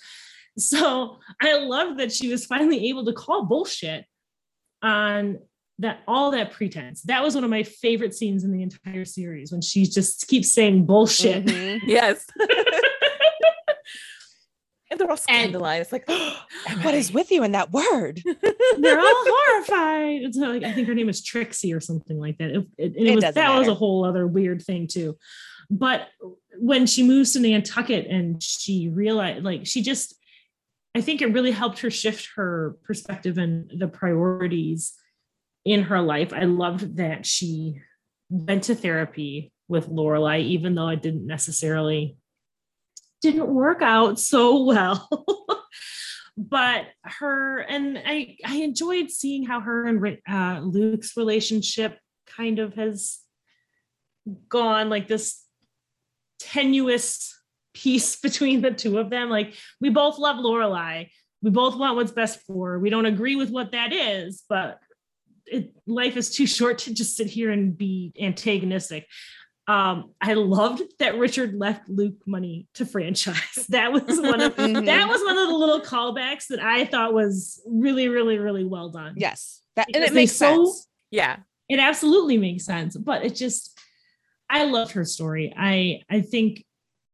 So 0.57 1.17
i 1.41 1.57
love 1.57 1.97
that 1.97 2.11
she 2.11 2.29
was 2.29 2.45
finally 2.45 2.89
able 2.89 3.05
to 3.05 3.13
call 3.13 3.45
bullshit 3.45 4.05
on 4.81 5.39
that 5.79 6.01
all 6.07 6.31
that 6.31 6.51
pretense. 6.51 7.01
That 7.03 7.23
was 7.23 7.35
one 7.35 7.43
of 7.43 7.49
my 7.49 7.63
favorite 7.63 8.15
scenes 8.15 8.43
in 8.43 8.51
the 8.51 8.63
entire 8.63 9.05
series 9.05 9.51
when 9.51 9.61
she 9.61 9.85
just 9.85 10.27
keeps 10.27 10.51
saying 10.51 10.85
bullshit. 10.85 11.45
Mm-hmm. 11.45 11.89
yes. 11.89 12.25
And 14.89 14.97
they're 14.99 15.09
all 15.09 15.17
scandalized 15.17 15.91
and, 15.91 16.01
like 16.01 16.05
oh, 16.07 16.45
what 16.81 16.93
is 16.93 17.11
with 17.11 17.29
you 17.29 17.43
in 17.43 17.51
that 17.51 17.71
word? 17.71 18.21
They're 18.79 18.99
all 18.99 19.25
horrified. 19.27 20.21
It's 20.21 20.37
like 20.37 20.63
i 20.63 20.71
think 20.71 20.87
her 20.87 20.95
name 20.95 21.09
is 21.09 21.21
trixie 21.21 21.73
or 21.73 21.81
something 21.81 22.17
like 22.17 22.37
that. 22.37 22.51
It, 22.51 22.67
it, 22.77 22.93
it, 22.95 23.07
it 23.07 23.15
was 23.15 23.23
that 23.25 23.35
matter. 23.35 23.59
was 23.59 23.67
a 23.67 23.73
whole 23.73 24.05
other 24.05 24.25
weird 24.25 24.61
thing 24.61 24.87
too. 24.87 25.17
But 25.69 26.07
when 26.57 26.85
she 26.85 27.03
moves 27.03 27.33
to 27.33 27.39
nantucket 27.39 28.07
and 28.07 28.41
she 28.41 28.89
realized 28.89 29.43
like 29.43 29.67
she 29.67 29.81
just 29.81 30.15
i 30.95 31.01
think 31.01 31.21
it 31.21 31.33
really 31.33 31.51
helped 31.51 31.79
her 31.79 31.91
shift 31.91 32.29
her 32.35 32.77
perspective 32.83 33.37
and 33.37 33.71
the 33.77 33.87
priorities 33.87 34.93
in 35.67 35.83
her 35.83 36.01
life. 36.01 36.31
I 36.31 36.45
loved 36.45 36.95
that 36.95 37.25
she 37.25 37.81
went 38.29 38.63
to 38.63 38.75
therapy 38.75 39.51
with 39.67 39.89
Lorelai, 39.89 40.41
even 40.41 40.75
though 40.75 40.87
it 40.87 41.01
didn't 41.01 41.27
necessarily 41.27 42.15
didn't 43.21 43.47
work 43.47 43.81
out 43.81 44.17
so 44.31 44.63
well. 44.63 45.09
but 46.37 46.85
her 47.03 47.59
and 47.59 48.01
I, 48.03 48.37
I 48.45 48.57
enjoyed 48.57 49.11
seeing 49.11 49.45
how 49.45 49.59
her 49.59 49.85
and 49.85 50.17
uh, 50.29 50.61
Luke's 50.63 51.17
relationship 51.17 51.99
kind 52.25 52.59
of 52.59 52.75
has 52.75 53.19
gone 54.47 54.89
like 54.89 55.09
this 55.09 55.43
tenuous 56.39 57.37
piece 57.73 58.15
between 58.21 58.61
the 58.61 58.71
two 58.71 58.99
of 58.99 59.09
them. 59.09 59.29
Like 59.29 59.53
we 59.81 59.89
both 59.89 60.17
love 60.17 60.37
Lorelai. 60.37 61.09
We 61.41 61.49
both 61.51 61.75
want 61.75 61.97
what's 61.97 62.11
best 62.11 62.39
for 62.47 62.71
her. 62.71 62.79
We 62.79 62.89
don't 62.89 63.05
agree 63.05 63.35
with 63.35 63.49
what 63.49 63.73
that 63.73 63.91
is, 63.91 64.43
but 64.47 64.79
it, 65.47 65.73
life 65.85 66.17
is 66.17 66.29
too 66.29 66.47
short 66.47 66.79
to 66.79 66.93
just 66.93 67.15
sit 67.15 67.27
here 67.27 67.51
and 67.51 67.77
be 67.77 68.13
antagonistic. 68.19 69.07
Um, 69.67 70.13
I 70.21 70.33
loved 70.33 70.81
that 70.99 71.17
Richard 71.17 71.53
left 71.53 71.89
Luke 71.89 72.21
money 72.25 72.67
to 72.75 72.85
franchise. 72.85 73.35
That 73.69 73.91
was 73.91 74.03
one 74.05 74.39
of 74.39 74.55
mm-hmm. 74.55 74.85
that 74.85 75.09
was 75.09 75.21
one 75.21 75.37
of 75.37 75.47
the 75.47 75.53
little 75.53 75.81
callbacks 75.81 76.47
that 76.47 76.61
I 76.61 76.85
thought 76.85 77.13
was 77.13 77.61
really, 77.67 78.07
really, 78.07 78.37
really 78.37 78.63
well 78.63 78.89
done. 78.89 79.15
Yes, 79.17 79.61
that, 79.75 79.87
and 79.93 80.03
it 80.03 80.13
makes 80.13 80.31
sense. 80.31 80.87
Yeah, 81.11 81.37
it 81.67 81.79
absolutely 81.79 82.37
makes 82.37 82.65
sense. 82.65 82.95
But 82.95 83.25
it 83.25 83.35
just, 83.35 83.77
I 84.49 84.65
loved 84.65 84.93
her 84.93 85.03
story. 85.03 85.53
I 85.57 86.01
I 86.09 86.21
think 86.21 86.63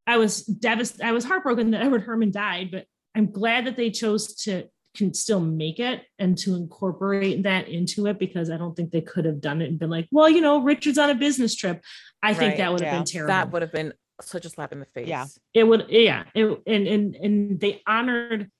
I 0.06 0.18
was 0.18 0.44
devastated. 0.44 1.08
I 1.08 1.12
was 1.12 1.24
heartbroken 1.24 1.72
that 1.72 1.82
Edward 1.82 2.04
Herrmann 2.04 2.30
died, 2.30 2.70
but 2.70 2.86
I'm 3.16 3.32
glad 3.32 3.66
that 3.66 3.76
they 3.76 3.90
chose 3.90 4.34
to 4.44 4.68
can 4.96 5.12
still 5.12 5.40
make 5.40 5.80
it 5.80 6.02
and 6.18 6.38
to 6.38 6.54
incorporate 6.54 7.42
that 7.42 7.68
into 7.68 8.06
it 8.06 8.18
because 8.18 8.50
I 8.50 8.56
don't 8.56 8.74
think 8.74 8.90
they 8.90 9.00
could 9.00 9.24
have 9.24 9.40
done 9.40 9.60
it 9.60 9.68
and 9.68 9.78
been 9.78 9.90
like, 9.90 10.08
well, 10.10 10.28
you 10.28 10.40
know, 10.40 10.62
Richard's 10.62 10.98
on 10.98 11.10
a 11.10 11.14
business 11.14 11.54
trip. 11.54 11.82
I 12.22 12.28
right, 12.28 12.36
think 12.36 12.56
that 12.58 12.72
would 12.72 12.80
have 12.80 12.98
been 12.98 13.04
terrible. 13.04 13.28
That 13.28 13.50
would 13.52 13.62
have 13.62 13.72
been 13.72 13.92
such 14.20 14.44
a 14.44 14.48
slap 14.48 14.72
in 14.72 14.80
the 14.80 14.86
face. 14.86 15.08
Yeah. 15.08 15.26
It 15.52 15.64
would, 15.64 15.86
yeah. 15.88 16.24
It, 16.34 16.62
and 16.66 16.86
and 16.86 17.14
and 17.16 17.60
they 17.60 17.82
honored 17.86 18.50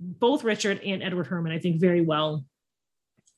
both 0.00 0.42
Richard 0.44 0.80
and 0.82 1.02
Edward 1.02 1.26
Herrmann, 1.26 1.52
I 1.52 1.58
think, 1.58 1.80
very 1.80 2.00
well 2.00 2.44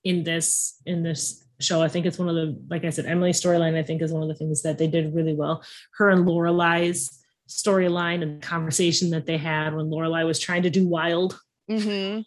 in 0.04 0.22
this 0.22 0.80
in 0.86 1.02
this 1.02 1.44
show. 1.60 1.82
I 1.82 1.88
think 1.88 2.06
it's 2.06 2.18
one 2.18 2.28
of 2.28 2.34
the, 2.34 2.60
like 2.68 2.84
I 2.84 2.90
said, 2.90 3.06
Emily's 3.06 3.40
storyline, 3.40 3.76
I 3.76 3.82
think 3.82 4.02
is 4.02 4.12
one 4.12 4.22
of 4.22 4.28
the 4.28 4.34
things 4.34 4.62
that 4.62 4.78
they 4.78 4.86
did 4.86 5.14
really 5.14 5.34
well. 5.34 5.64
Her 5.96 6.10
and 6.10 6.26
Lorelai's 6.26 7.20
storyline 7.48 8.22
and 8.22 8.42
conversation 8.42 9.10
that 9.10 9.26
they 9.26 9.36
had 9.36 9.74
when 9.74 9.86
Lorelai 9.86 10.24
was 10.26 10.38
trying 10.38 10.62
to 10.62 10.70
do 10.70 10.86
wild 10.86 11.38
Mm-hmm. 11.70 12.20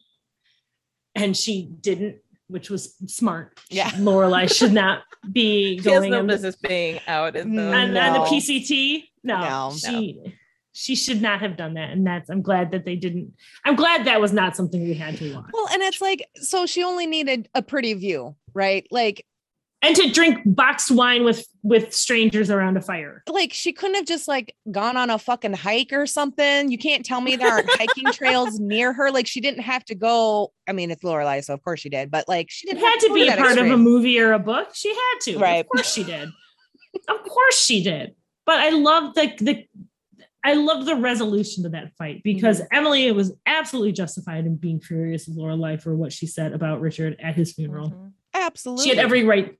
And 1.15 1.35
she 1.35 1.63
didn't, 1.81 2.17
which 2.47 2.69
was 2.69 2.95
smart. 3.07 3.59
Yeah. 3.69 3.89
Lorelai 3.91 4.53
should 4.53 4.73
not 4.73 5.03
be 5.31 5.77
going 5.83 6.11
no 6.11 6.23
business 6.23 6.55
being 6.55 6.99
out 7.07 7.35
in 7.35 7.55
the, 7.55 7.73
on, 7.73 7.93
no. 7.93 8.01
on 8.01 8.13
the 8.13 8.19
PCT. 8.19 9.03
No, 9.23 9.39
no 9.39 9.73
she 9.75 10.21
no. 10.23 10.31
she 10.71 10.95
should 10.95 11.21
not 11.21 11.41
have 11.41 11.57
done 11.57 11.73
that. 11.73 11.89
And 11.89 12.05
that's 12.05 12.29
I'm 12.29 12.41
glad 12.41 12.71
that 12.71 12.85
they 12.85 12.95
didn't. 12.95 13.33
I'm 13.65 13.75
glad 13.75 14.05
that 14.05 14.21
was 14.21 14.31
not 14.31 14.55
something 14.55 14.81
we 14.81 14.93
had 14.93 15.17
to 15.17 15.35
watch. 15.35 15.49
Well, 15.51 15.67
and 15.71 15.81
it's 15.81 16.01
like 16.01 16.25
so 16.35 16.65
she 16.65 16.83
only 16.83 17.07
needed 17.07 17.49
a 17.53 17.61
pretty 17.61 17.93
view, 17.95 18.35
right? 18.53 18.87
Like 18.89 19.25
and 19.81 19.95
to 19.95 20.09
drink 20.09 20.39
boxed 20.45 20.91
wine 20.91 21.23
with 21.23 21.45
with 21.63 21.93
strangers 21.93 22.49
around 22.49 22.77
a 22.77 22.81
fire. 22.81 23.23
Like 23.27 23.53
she 23.53 23.73
couldn't 23.73 23.95
have 23.95 24.05
just 24.05 24.27
like 24.27 24.55
gone 24.71 24.97
on 24.97 25.09
a 25.09 25.19
fucking 25.19 25.53
hike 25.53 25.93
or 25.93 26.05
something. 26.07 26.71
You 26.71 26.77
can't 26.77 27.05
tell 27.05 27.21
me 27.21 27.35
there 27.35 27.51
aren't 27.51 27.69
hiking 27.69 28.11
trails 28.11 28.59
near 28.59 28.93
her. 28.93 29.11
Like 29.11 29.27
she 29.27 29.41
didn't 29.41 29.61
have 29.61 29.85
to 29.85 29.95
go. 29.95 30.51
I 30.67 30.73
mean, 30.73 30.91
it's 30.91 31.03
Lorelai, 31.03 31.43
so 31.43 31.53
of 31.53 31.63
course 31.63 31.79
she 31.79 31.89
did. 31.89 32.09
But 32.09 32.27
like 32.27 32.49
she 32.49 32.67
didn't 32.67 32.83
had 32.83 32.99
to, 33.01 33.07
to 33.07 33.13
be 33.13 33.27
a 33.27 33.35
part 33.35 33.51
extreme. 33.51 33.65
of 33.71 33.79
a 33.79 33.83
movie 33.83 34.19
or 34.19 34.33
a 34.33 34.39
book. 34.39 34.69
She 34.73 34.89
had 34.89 35.19
to. 35.23 35.39
Right. 35.39 35.65
Of 35.65 35.69
course 35.69 35.93
she 35.93 36.03
did. 36.03 36.29
of 37.09 37.23
course 37.23 37.59
she 37.59 37.83
did. 37.83 38.15
But 38.45 38.59
I 38.59 38.69
love 38.69 39.13
the 39.13 39.33
the 39.39 39.65
I 40.43 40.53
love 40.53 40.85
the 40.85 40.95
resolution 40.95 41.63
to 41.63 41.69
that 41.69 41.91
fight 41.97 42.23
because 42.23 42.61
mm-hmm. 42.61 42.77
Emily 42.77 43.11
was 43.11 43.33
absolutely 43.45 43.91
justified 43.91 44.45
in 44.45 44.55
being 44.55 44.79
furious 44.79 45.27
with 45.27 45.37
Lorelai 45.37 45.81
for 45.81 45.93
what 45.93 46.13
she 46.13 46.25
said 46.25 46.53
about 46.53 46.79
Richard 46.79 47.17
at 47.21 47.35
his 47.35 47.51
funeral. 47.51 47.89
Mm-hmm. 47.89 48.07
Absolutely. 48.39 48.83
She 48.83 48.89
had 48.89 48.99
every 48.99 49.23
right 49.23 49.57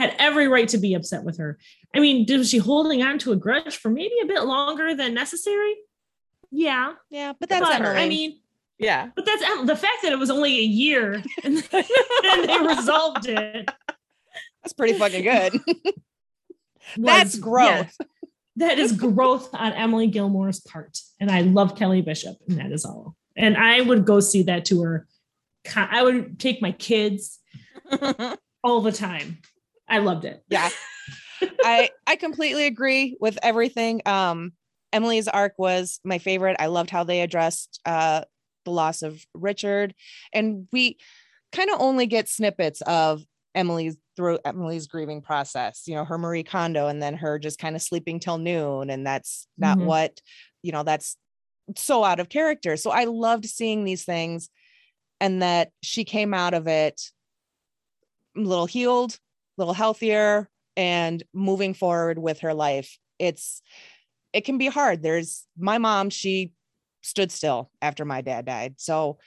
had 0.00 0.14
every 0.18 0.48
right 0.48 0.68
to 0.68 0.78
be 0.78 0.94
upset 0.94 1.24
with 1.24 1.36
her. 1.38 1.58
I 1.94 2.00
mean, 2.00 2.26
was 2.28 2.48
she 2.48 2.58
holding 2.58 3.02
on 3.02 3.18
to 3.18 3.32
a 3.32 3.36
grudge 3.36 3.76
for 3.76 3.90
maybe 3.90 4.14
a 4.22 4.26
bit 4.26 4.44
longer 4.44 4.94
than 4.94 5.12
necessary? 5.12 5.74
Yeah. 6.50 6.94
Yeah, 7.10 7.34
but 7.38 7.48
that's 7.48 7.68
but, 7.68 7.84
I 7.84 8.08
mean, 8.08 8.38
yeah. 8.78 9.10
But 9.14 9.26
that's 9.26 9.42
the 9.66 9.76
fact 9.76 10.02
that 10.02 10.12
it 10.12 10.18
was 10.18 10.30
only 10.30 10.58
a 10.58 10.62
year 10.62 11.22
and 11.44 11.58
then 11.58 12.46
they 12.46 12.58
resolved 12.58 13.28
it. 13.28 13.70
That's 14.62 14.72
pretty 14.72 14.98
fucking 14.98 15.22
good. 15.22 15.60
that's 16.96 17.38
growth. 17.38 17.94
Yeah, 18.00 18.06
that 18.56 18.78
is 18.78 18.92
growth 18.92 19.50
on 19.54 19.72
Emily 19.72 20.06
Gilmore's 20.06 20.60
part. 20.60 20.98
And 21.18 21.30
I 21.30 21.42
love 21.42 21.76
Kelly 21.76 22.02
Bishop, 22.02 22.36
and 22.48 22.58
that 22.58 22.72
is 22.72 22.84
all. 22.84 23.16
And 23.36 23.56
I 23.56 23.80
would 23.80 24.04
go 24.04 24.20
see 24.20 24.42
that 24.44 24.64
tour. 24.64 25.06
I 25.74 26.02
would 26.02 26.38
take 26.38 26.60
my 26.60 26.72
kids 26.72 27.39
all 28.64 28.80
the 28.80 28.92
time. 28.92 29.38
I 29.88 29.98
loved 29.98 30.24
it. 30.24 30.42
Yeah. 30.48 30.68
I 31.64 31.90
I 32.06 32.16
completely 32.16 32.66
agree 32.66 33.16
with 33.20 33.38
everything. 33.42 34.02
Um 34.06 34.52
Emily's 34.92 35.28
arc 35.28 35.54
was 35.56 36.00
my 36.04 36.18
favorite. 36.18 36.56
I 36.58 36.66
loved 36.66 36.90
how 36.90 37.04
they 37.04 37.20
addressed 37.20 37.80
uh 37.84 38.22
the 38.64 38.70
loss 38.70 39.02
of 39.02 39.24
Richard 39.34 39.94
and 40.32 40.68
we 40.72 40.98
kind 41.52 41.70
of 41.70 41.80
only 41.80 42.06
get 42.06 42.28
snippets 42.28 42.82
of 42.82 43.22
Emily's 43.54 43.96
through 44.16 44.38
Emily's 44.44 44.86
grieving 44.86 45.22
process, 45.22 45.84
you 45.86 45.94
know, 45.94 46.04
her 46.04 46.18
Marie 46.18 46.42
Kondo 46.42 46.88
and 46.88 47.02
then 47.02 47.14
her 47.14 47.38
just 47.38 47.58
kind 47.58 47.74
of 47.74 47.82
sleeping 47.82 48.20
till 48.20 48.38
noon 48.38 48.90
and 48.90 49.06
that's 49.06 49.46
not 49.56 49.78
mm-hmm. 49.78 49.86
what, 49.86 50.20
you 50.62 50.72
know, 50.72 50.82
that's 50.82 51.16
so 51.76 52.04
out 52.04 52.20
of 52.20 52.28
character. 52.28 52.76
So 52.76 52.90
I 52.90 53.04
loved 53.04 53.46
seeing 53.46 53.84
these 53.84 54.04
things 54.04 54.50
and 55.20 55.42
that 55.42 55.70
she 55.82 56.04
came 56.04 56.34
out 56.34 56.54
of 56.54 56.66
it 56.66 57.00
a 58.36 58.40
little 58.40 58.66
healed, 58.66 59.12
a 59.12 59.60
little 59.60 59.74
healthier 59.74 60.48
and 60.76 61.22
moving 61.34 61.74
forward 61.74 62.18
with 62.18 62.40
her 62.40 62.54
life. 62.54 62.98
It's 63.18 63.62
it 64.32 64.44
can 64.44 64.58
be 64.58 64.68
hard. 64.68 65.02
There's 65.02 65.46
my 65.58 65.78
mom, 65.78 66.10
she 66.10 66.52
stood 67.02 67.32
still 67.32 67.70
after 67.82 68.04
my 68.04 68.20
dad 68.20 68.46
died. 68.46 68.74
So 68.78 69.18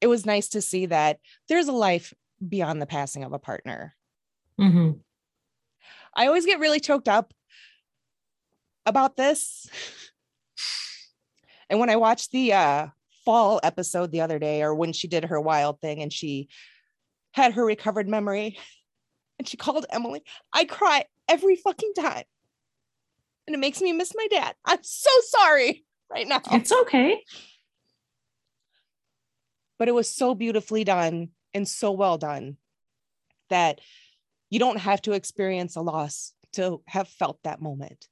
it 0.00 0.06
was 0.06 0.26
nice 0.26 0.48
to 0.50 0.60
see 0.60 0.86
that 0.86 1.18
there's 1.48 1.68
a 1.68 1.72
life 1.72 2.12
beyond 2.46 2.80
the 2.80 2.86
passing 2.86 3.24
of 3.24 3.32
a 3.32 3.38
partner. 3.38 3.94
Mm-hmm. 4.60 4.98
I 6.14 6.26
always 6.26 6.46
get 6.46 6.60
really 6.60 6.80
choked 6.80 7.08
up 7.08 7.32
about 8.86 9.16
this. 9.16 9.68
And 11.70 11.78
when 11.80 11.90
I 11.90 11.96
watched 11.96 12.32
the 12.32 12.52
uh, 12.52 12.86
fall 13.24 13.60
episode 13.62 14.10
the 14.10 14.22
other 14.22 14.38
day, 14.38 14.62
or 14.62 14.74
when 14.74 14.92
she 14.92 15.06
did 15.06 15.26
her 15.26 15.40
wild 15.40 15.80
thing 15.80 16.00
and 16.02 16.12
she 16.12 16.48
had 17.38 17.54
her 17.54 17.64
recovered 17.64 18.08
memory 18.08 18.58
and 19.38 19.48
she 19.48 19.56
called 19.56 19.86
Emily, 19.90 20.22
I 20.52 20.64
cry 20.64 21.04
every 21.28 21.54
fucking 21.54 21.92
time. 21.94 22.24
And 23.46 23.54
it 23.54 23.58
makes 23.58 23.80
me 23.80 23.92
miss 23.92 24.12
my 24.14 24.26
dad. 24.28 24.56
I'm 24.64 24.82
so 24.82 25.10
sorry 25.28 25.84
right 26.10 26.26
now. 26.26 26.42
It's 26.50 26.72
okay. 26.72 27.22
But 29.78 29.86
it 29.88 29.94
was 29.94 30.10
so 30.10 30.34
beautifully 30.34 30.82
done 30.82 31.28
and 31.54 31.66
so 31.66 31.92
well 31.92 32.18
done 32.18 32.56
that 33.48 33.80
you 34.50 34.58
don't 34.58 34.78
have 34.78 35.00
to 35.02 35.12
experience 35.12 35.76
a 35.76 35.80
loss 35.80 36.34
to 36.54 36.82
have 36.88 37.08
felt 37.08 37.38
that 37.44 37.62
moment. 37.62 38.08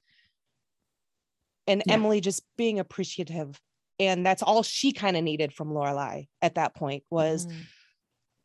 And 1.66 1.82
Yeah. 1.84 1.94
Emily 1.94 2.20
just 2.20 2.44
being 2.56 2.78
appreciative. 2.78 3.60
And 3.98 4.24
that's 4.24 4.42
all 4.42 4.62
she 4.62 4.92
kind 4.92 5.16
of 5.16 5.24
needed 5.24 5.52
from 5.52 5.70
Lorelai 5.70 6.28
at 6.40 6.54
that 6.54 6.76
point 6.76 7.02
was 7.10 7.46
Mhm. 7.46 7.66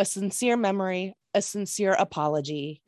A 0.02 0.06
sincere 0.06 0.57
memory, 0.57 1.15
a 1.36 1.44
sincere 1.44 1.94
apology, 1.94 2.82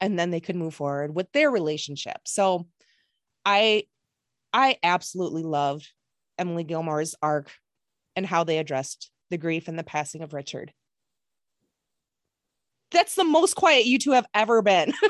and 0.00 0.18
then 0.18 0.32
they 0.32 0.40
could 0.40 0.56
move 0.56 0.74
forward 0.74 1.14
with 1.14 1.30
their 1.30 1.52
relationship. 1.52 2.18
So 2.26 2.66
I 3.46 3.84
I 4.52 4.78
absolutely 4.82 5.44
loved 5.44 5.88
Emily 6.36 6.64
Gilmore's 6.64 7.14
arc 7.22 7.52
and 8.16 8.26
how 8.26 8.42
they 8.42 8.58
addressed 8.58 9.12
the 9.30 9.38
grief 9.38 9.68
and 9.68 9.78
the 9.78 9.84
passing 9.84 10.22
of 10.22 10.34
Richard. 10.34 10.72
That's 12.90 13.14
the 13.14 13.22
most 13.22 13.54
quiet 13.54 13.86
you 13.86 14.00
two 14.00 14.10
have 14.10 14.26
ever 14.34 14.60
been. 14.60 14.92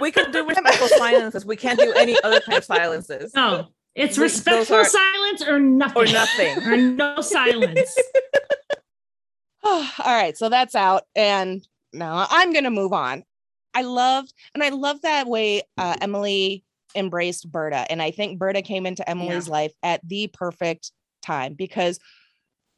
we 0.00 0.10
can 0.10 0.32
do 0.32 0.44
respectful 0.44 0.88
silences. 0.88 1.46
We 1.46 1.54
can't 1.54 1.78
do 1.78 1.92
any 1.92 2.20
other 2.24 2.40
kind 2.40 2.58
of 2.58 2.64
silences. 2.64 3.30
No, 3.36 3.68
it's 3.98 4.18
respectful 4.18 4.76
are- 4.76 4.84
silence 4.84 5.42
or 5.46 5.58
nothing. 5.58 6.02
Or 6.02 6.06
nothing. 6.06 6.58
Or 6.66 6.76
no 6.76 7.20
silence. 7.20 7.96
All 9.64 9.84
right, 10.06 10.36
so 10.36 10.48
that's 10.48 10.74
out, 10.74 11.02
and 11.14 11.66
now 11.92 12.26
I'm 12.30 12.52
gonna 12.52 12.70
move 12.70 12.92
on. 12.92 13.24
I 13.74 13.82
loved, 13.82 14.32
and 14.54 14.62
I 14.62 14.70
love 14.70 15.02
that 15.02 15.26
way 15.26 15.62
uh, 15.76 15.96
Emily 16.00 16.64
embraced 16.94 17.50
Berta, 17.50 17.84
and 17.90 18.00
I 18.00 18.10
think 18.10 18.38
Berta 18.38 18.62
came 18.62 18.86
into 18.86 19.08
Emily's 19.08 19.48
life 19.48 19.72
at 19.82 20.00
the 20.06 20.28
perfect 20.32 20.92
time 21.22 21.54
because 21.54 21.98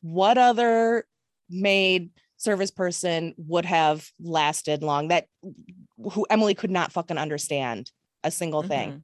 what 0.03 0.39
other 0.39 1.05
maid 1.49 2.11
service 2.39 2.71
person 2.71 3.35
would 3.37 3.67
have 3.67 4.09
lasted 4.19 4.83
long 4.83 5.09
that 5.09 5.27
who 6.13 6.27
Emily 6.31 6.55
could 6.55 6.71
not 6.71 6.91
fucking 6.93 7.19
understand 7.19 7.91
a 8.25 8.31
single 8.31 8.63
thing. 8.63 8.91
Mhm. 8.91 9.03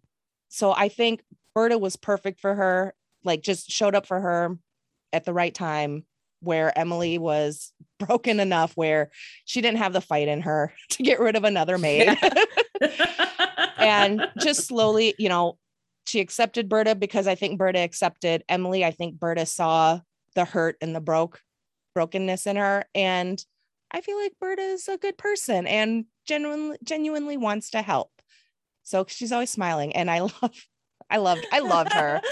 So 0.49 0.73
I 0.73 0.89
think 0.89 1.23
Berta 1.57 1.79
was 1.79 1.97
perfect 1.97 2.39
for 2.39 2.55
her, 2.55 2.95
like 3.25 3.41
just 3.41 3.71
showed 3.71 3.95
up 3.95 4.05
for 4.05 4.21
her 4.21 4.59
at 5.11 5.25
the 5.25 5.33
right 5.33 5.55
time 5.55 6.05
where 6.41 6.79
Emily 6.79 7.17
was 7.17 7.73
broken 7.99 8.41
enough 8.41 8.77
where 8.77 9.11
she 9.47 9.63
didn't 9.63 9.79
have 9.79 9.95
the 9.95 10.03
fight 10.03 10.29
in 10.29 10.43
her 10.43 10.75
to 10.91 11.03
get 11.03 11.19
rid 11.19 11.35
of 11.35 11.45
another 11.45 11.79
maid. 11.79 12.15
and 13.79 14.29
just 14.39 14.67
slowly, 14.67 15.15
you 15.19 15.31
know, 15.31 15.57
she 16.07 16.21
accepted 16.21 16.69
Berta 16.69 16.95
because 16.95 17.27
I 17.27 17.35
think 17.35 17.59
Berta 17.59 17.79
accepted 17.79 18.45
Emily. 18.51 18.85
I 18.85 18.91
think 18.91 19.19
Berta 19.19 19.47
saw 19.47 20.01
the 20.35 20.45
hurt 20.45 20.77
and 20.83 20.95
the 20.95 21.01
broke 21.01 21.41
brokenness 21.95 22.47
in 22.47 22.57
her. 22.57 22.85
And 22.95 23.43
I 23.91 24.03
feel 24.03 24.19
like 24.19 24.35
Berta 24.39 24.61
is 24.61 24.89
a 24.89 24.99
good 24.99 25.17
person 25.17 25.67
and 25.67 26.05
genuinely 26.27 26.77
genuinely 26.85 27.39
wants 27.39 27.71
to 27.71 27.81
help. 27.81 28.11
So 28.83 29.07
she's 29.09 29.33
always 29.33 29.51
smiling. 29.51 29.97
And 29.97 30.11
I 30.11 30.21
love, 30.21 30.67
I 31.11 31.19
loved, 31.19 31.47
I 31.53 31.61
loved 31.61 31.93
her. 31.93 32.21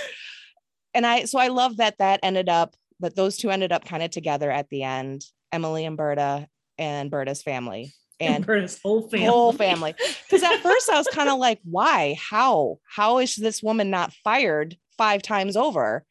And 0.96 1.04
I 1.04 1.24
so 1.24 1.40
I 1.40 1.48
love 1.48 1.78
that 1.78 1.98
that 1.98 2.20
ended 2.22 2.48
up, 2.48 2.76
that 3.00 3.16
those 3.16 3.36
two 3.36 3.50
ended 3.50 3.72
up 3.72 3.84
kind 3.84 4.00
of 4.00 4.10
together 4.10 4.48
at 4.48 4.68
the 4.68 4.84
end, 4.84 5.24
Emily 5.50 5.84
and 5.84 5.96
Berta 5.96 6.46
and 6.78 7.10
Berta's 7.10 7.42
family. 7.42 7.92
And 8.20 8.46
Berta's 8.46 8.78
whole 8.80 9.08
family. 9.08 9.26
whole 9.26 9.52
family. 9.52 9.94
Because 10.22 10.44
at 10.44 10.60
first 10.60 10.88
I 10.88 10.96
was 10.96 11.08
kind 11.08 11.28
of 11.28 11.38
like, 11.40 11.58
why? 11.64 12.16
How? 12.16 12.78
How 12.86 13.18
is 13.18 13.34
this 13.34 13.60
woman 13.60 13.90
not 13.90 14.12
fired 14.22 14.76
five 14.96 15.20
times 15.20 15.56
over? 15.56 16.04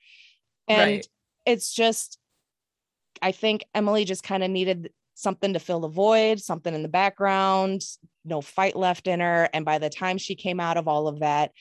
And 0.67 0.91
Right. 0.95 1.07
it's 1.45 1.73
just, 1.73 2.19
I 3.21 3.31
think 3.31 3.63
Emily 3.73 4.03
just 4.03 4.23
kind 4.23 4.43
of 4.43 4.51
needed 4.51 4.91
something 5.13 5.53
to 5.53 5.59
fill 5.59 5.79
the 5.79 5.87
void, 5.87 6.41
something 6.41 6.73
in 6.75 6.81
the 6.83 6.89
background, 6.89 7.83
no 8.25 8.41
fight 8.41 8.75
left 8.75 9.07
in 9.07 9.21
her. 9.21 9.47
And 9.53 9.63
by 9.63 9.77
the 9.77 9.89
time 9.89 10.17
she 10.17 10.35
came 10.35 10.59
out 10.59 10.75
of 10.75 10.89
all 10.89 11.07
of 11.07 11.19
that, 11.19 11.51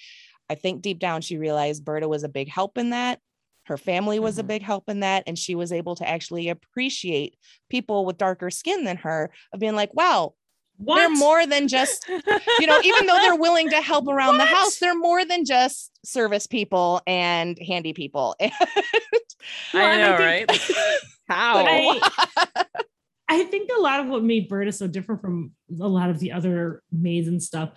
I 0.50 0.54
think 0.54 0.82
deep 0.82 0.98
down 0.98 1.20
she 1.22 1.36
realized 1.38 1.84
Berta 1.84 2.08
was 2.08 2.24
a 2.24 2.28
big 2.28 2.48
help 2.48 2.76
in 2.78 2.90
that. 2.90 3.20
Her 3.66 3.76
family 3.76 4.18
was 4.18 4.38
a 4.38 4.42
Mhm. 4.42 4.46
big 4.48 4.62
help 4.62 4.88
in 4.88 5.00
that. 5.00 5.22
And 5.26 5.38
she 5.38 5.54
was 5.54 5.72
able 5.72 5.94
to 5.96 6.08
actually 6.08 6.48
appreciate 6.48 7.36
people 7.70 8.04
with 8.04 8.18
darker 8.18 8.50
skin 8.50 8.84
than 8.84 8.96
her 8.98 9.30
of 9.52 9.60
being 9.60 9.76
like, 9.76 9.94
wow, 9.94 10.34
What? 10.78 10.96
they're 10.96 11.10
more 11.10 11.46
than 11.46 11.68
just 11.68 12.08
you 12.08 12.66
know 12.66 12.80
even 12.82 13.06
though 13.06 13.18
they're 13.18 13.36
willing 13.36 13.70
to 13.70 13.80
help 13.80 14.08
around 14.14 14.38
the 14.38 14.44
house 14.46 14.78
they're 14.78 14.96
more 14.98 15.24
than 15.24 15.44
just 15.44 15.92
service 16.04 16.46
people 16.48 17.00
and 17.06 17.56
handy 17.60 17.92
people 17.92 18.34
Well, 18.40 19.86
I 19.86 19.92
and 19.94 20.02
know, 20.02 20.16
think- 20.16 20.48
right? 20.50 20.96
How? 21.28 21.64
I, 21.66 22.00
I 23.28 23.44
think 23.44 23.70
a 23.76 23.80
lot 23.80 24.00
of 24.00 24.06
what 24.08 24.22
made 24.24 24.48
Berta 24.48 24.72
so 24.72 24.86
different 24.86 25.20
from 25.20 25.52
a 25.80 25.88
lot 25.88 26.10
of 26.10 26.18
the 26.18 26.32
other 26.32 26.82
maids 26.90 27.28
and 27.28 27.42
stuff. 27.42 27.70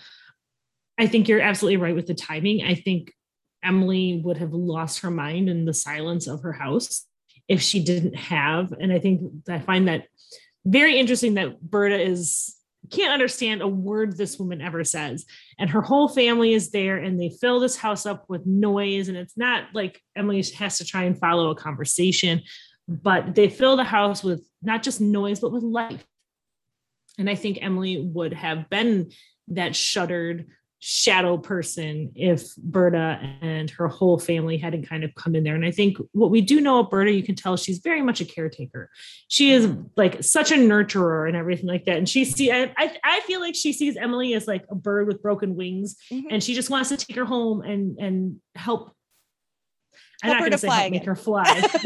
I 0.97 1.07
think 1.07 1.27
you're 1.27 1.41
absolutely 1.41 1.77
right 1.77 1.95
with 1.95 2.07
the 2.07 2.13
timing. 2.13 2.63
I 2.63 2.75
think 2.75 3.13
Emily 3.63 4.21
would 4.23 4.37
have 4.37 4.53
lost 4.53 4.99
her 4.99 5.11
mind 5.11 5.49
in 5.49 5.65
the 5.65 5.73
silence 5.73 6.27
of 6.27 6.43
her 6.43 6.53
house 6.53 7.05
if 7.47 7.61
she 7.61 7.83
didn't 7.83 8.15
have. 8.15 8.71
And 8.71 8.93
I 8.93 8.99
think 8.99 9.21
I 9.49 9.59
find 9.59 9.87
that 9.87 10.05
very 10.65 10.97
interesting 10.97 11.35
that 11.35 11.61
Berta 11.61 11.99
is 11.99 12.55
can't 12.91 13.13
understand 13.13 13.61
a 13.61 13.67
word 13.67 14.15
this 14.15 14.37
woman 14.37 14.61
ever 14.61 14.83
says. 14.83 15.25
And 15.57 15.69
her 15.71 15.81
whole 15.81 16.07
family 16.07 16.53
is 16.53 16.71
there 16.71 16.97
and 16.97 17.19
they 17.19 17.29
fill 17.29 17.59
this 17.59 17.75
house 17.75 18.05
up 18.05 18.25
with 18.27 18.45
noise. 18.45 19.07
And 19.07 19.17
it's 19.17 19.37
not 19.37 19.63
like 19.73 20.01
Emily 20.15 20.43
has 20.57 20.77
to 20.77 20.85
try 20.85 21.03
and 21.03 21.17
follow 21.17 21.49
a 21.49 21.55
conversation, 21.55 22.41
but 22.87 23.35
they 23.35 23.49
fill 23.49 23.75
the 23.75 23.83
house 23.83 24.23
with 24.23 24.47
not 24.61 24.83
just 24.83 25.01
noise, 25.01 25.39
but 25.39 25.51
with 25.51 25.63
life. 25.63 26.05
And 27.17 27.29
I 27.29 27.35
think 27.35 27.59
Emily 27.61 27.97
would 28.01 28.33
have 28.33 28.69
been 28.69 29.11
that 29.49 29.75
shuttered 29.75 30.47
shadow 30.87 31.35
person 31.35 32.11
if 32.13 32.55
Berta 32.57 33.19
and 33.41 33.71
her 33.71 33.87
whole 33.87 34.19
family 34.19 34.55
hadn't 34.55 34.87
kind 34.87 35.03
of 35.03 35.15
come 35.15 35.33
in 35.33 35.43
there. 35.43 35.55
And 35.55 35.65
I 35.65 35.71
think 35.71 35.97
what 36.11 36.29
we 36.29 36.41
do 36.41 36.61
know 36.61 36.79
of 36.79 36.91
Berta, 36.91 37.11
you 37.11 37.23
can 37.23 37.33
tell 37.33 37.57
she's 37.57 37.79
very 37.79 38.03
much 38.03 38.21
a 38.21 38.25
caretaker. 38.25 38.91
She 39.27 39.51
is 39.51 39.67
like 39.97 40.23
such 40.23 40.51
a 40.51 40.55
nurturer 40.55 41.27
and 41.27 41.35
everything 41.35 41.65
like 41.65 41.85
that. 41.85 41.97
And 41.97 42.07
she 42.07 42.23
see, 42.23 42.51
I, 42.51 42.71
I, 42.77 43.19
feel 43.21 43.39
like 43.39 43.55
she 43.55 43.73
sees 43.73 43.97
Emily 43.97 44.35
as 44.35 44.45
like 44.47 44.63
a 44.69 44.75
bird 44.75 45.07
with 45.07 45.23
broken 45.23 45.55
wings, 45.55 45.95
Mhm. 46.11 46.25
and 46.29 46.43
she 46.43 46.53
just 46.53 46.69
wants 46.69 46.89
to 46.89 46.97
take 46.97 47.15
her 47.15 47.25
home 47.25 47.61
and 47.61 47.97
and 47.97 48.39
help. 48.53 48.95
I'm 50.21 50.27
Help 50.29 50.35
not 50.35 50.39
going 50.41 50.51
to 50.51 50.57
say 50.59 50.67
help 50.69 50.91
make 50.91 51.05
her 51.05 51.15
fly. 51.15 51.63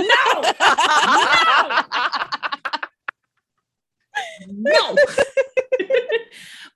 No. 4.51 4.95
No. 4.95 4.95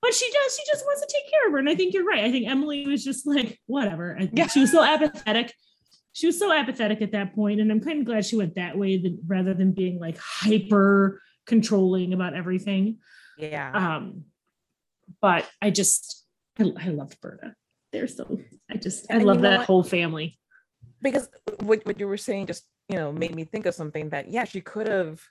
but 0.04 0.14
she 0.14 0.30
does. 0.30 0.58
She 0.58 0.64
just 0.70 0.86
wants 0.86 1.00
to 1.02 1.08
take 1.10 1.32
care 1.32 1.48
of 1.48 1.54
her, 1.54 1.60
and 1.60 1.70
I 1.70 1.76
think 1.76 1.94
you're 1.94 2.04
right. 2.04 2.26
I 2.26 2.32
think 2.32 2.46
Emily 2.46 2.86
was 2.86 3.06
just 3.06 3.26
like 3.26 3.58
whatever. 3.68 4.20
Yeah. 4.34 4.48
She 4.48 4.60
was 4.60 4.70
so 4.72 4.84
apathetic. 4.84 5.54
She 6.12 6.28
was 6.28 6.38
so 6.38 6.52
apathetic 6.52 7.02
at 7.02 7.14
that 7.14 7.34
point, 7.34 7.62
and 7.62 7.72
I'm 7.72 7.80
kind 7.80 8.00
of 8.02 8.06
glad 8.06 8.26
she 8.26 8.36
went 8.36 8.56
that 8.56 8.78
way 8.78 8.98
than, 8.98 9.20
rather 9.26 9.54
than 9.54 9.72
being 9.72 10.00
like 10.00 10.18
hyper 10.20 11.22
controlling 11.48 12.12
about 12.14 12.34
everything. 12.36 12.98
yeah. 13.38 13.72
Um, 13.74 14.26
but 15.22 15.50
I 15.62 15.70
just 15.70 16.26
I, 16.60 16.72
I 16.80 16.90
loved 16.90 17.20
Berta. 17.22 17.56
They're 17.94 18.08
so 18.08 18.40
I 18.70 18.76
just 18.76 19.10
I 19.10 19.14
And 19.16 19.22
you 19.22 19.28
love 19.28 19.38
know 19.38 19.50
that 19.50 19.60
what? 19.60 19.68
whole 19.68 19.84
family. 19.84 20.38
because 21.02 21.30
what, 21.62 21.86
what 21.86 21.98
you 22.00 22.08
were 22.08 22.18
saying 22.18 22.48
just 22.48 22.66
you 22.90 22.98
know 22.98 23.12
made 23.14 23.34
me 23.36 23.46
think 23.46 23.66
of 23.66 23.74
something 23.74 24.10
that 24.10 24.30
yeah 24.30 24.44
she 24.44 24.60
could 24.62 24.88
have 24.88 25.22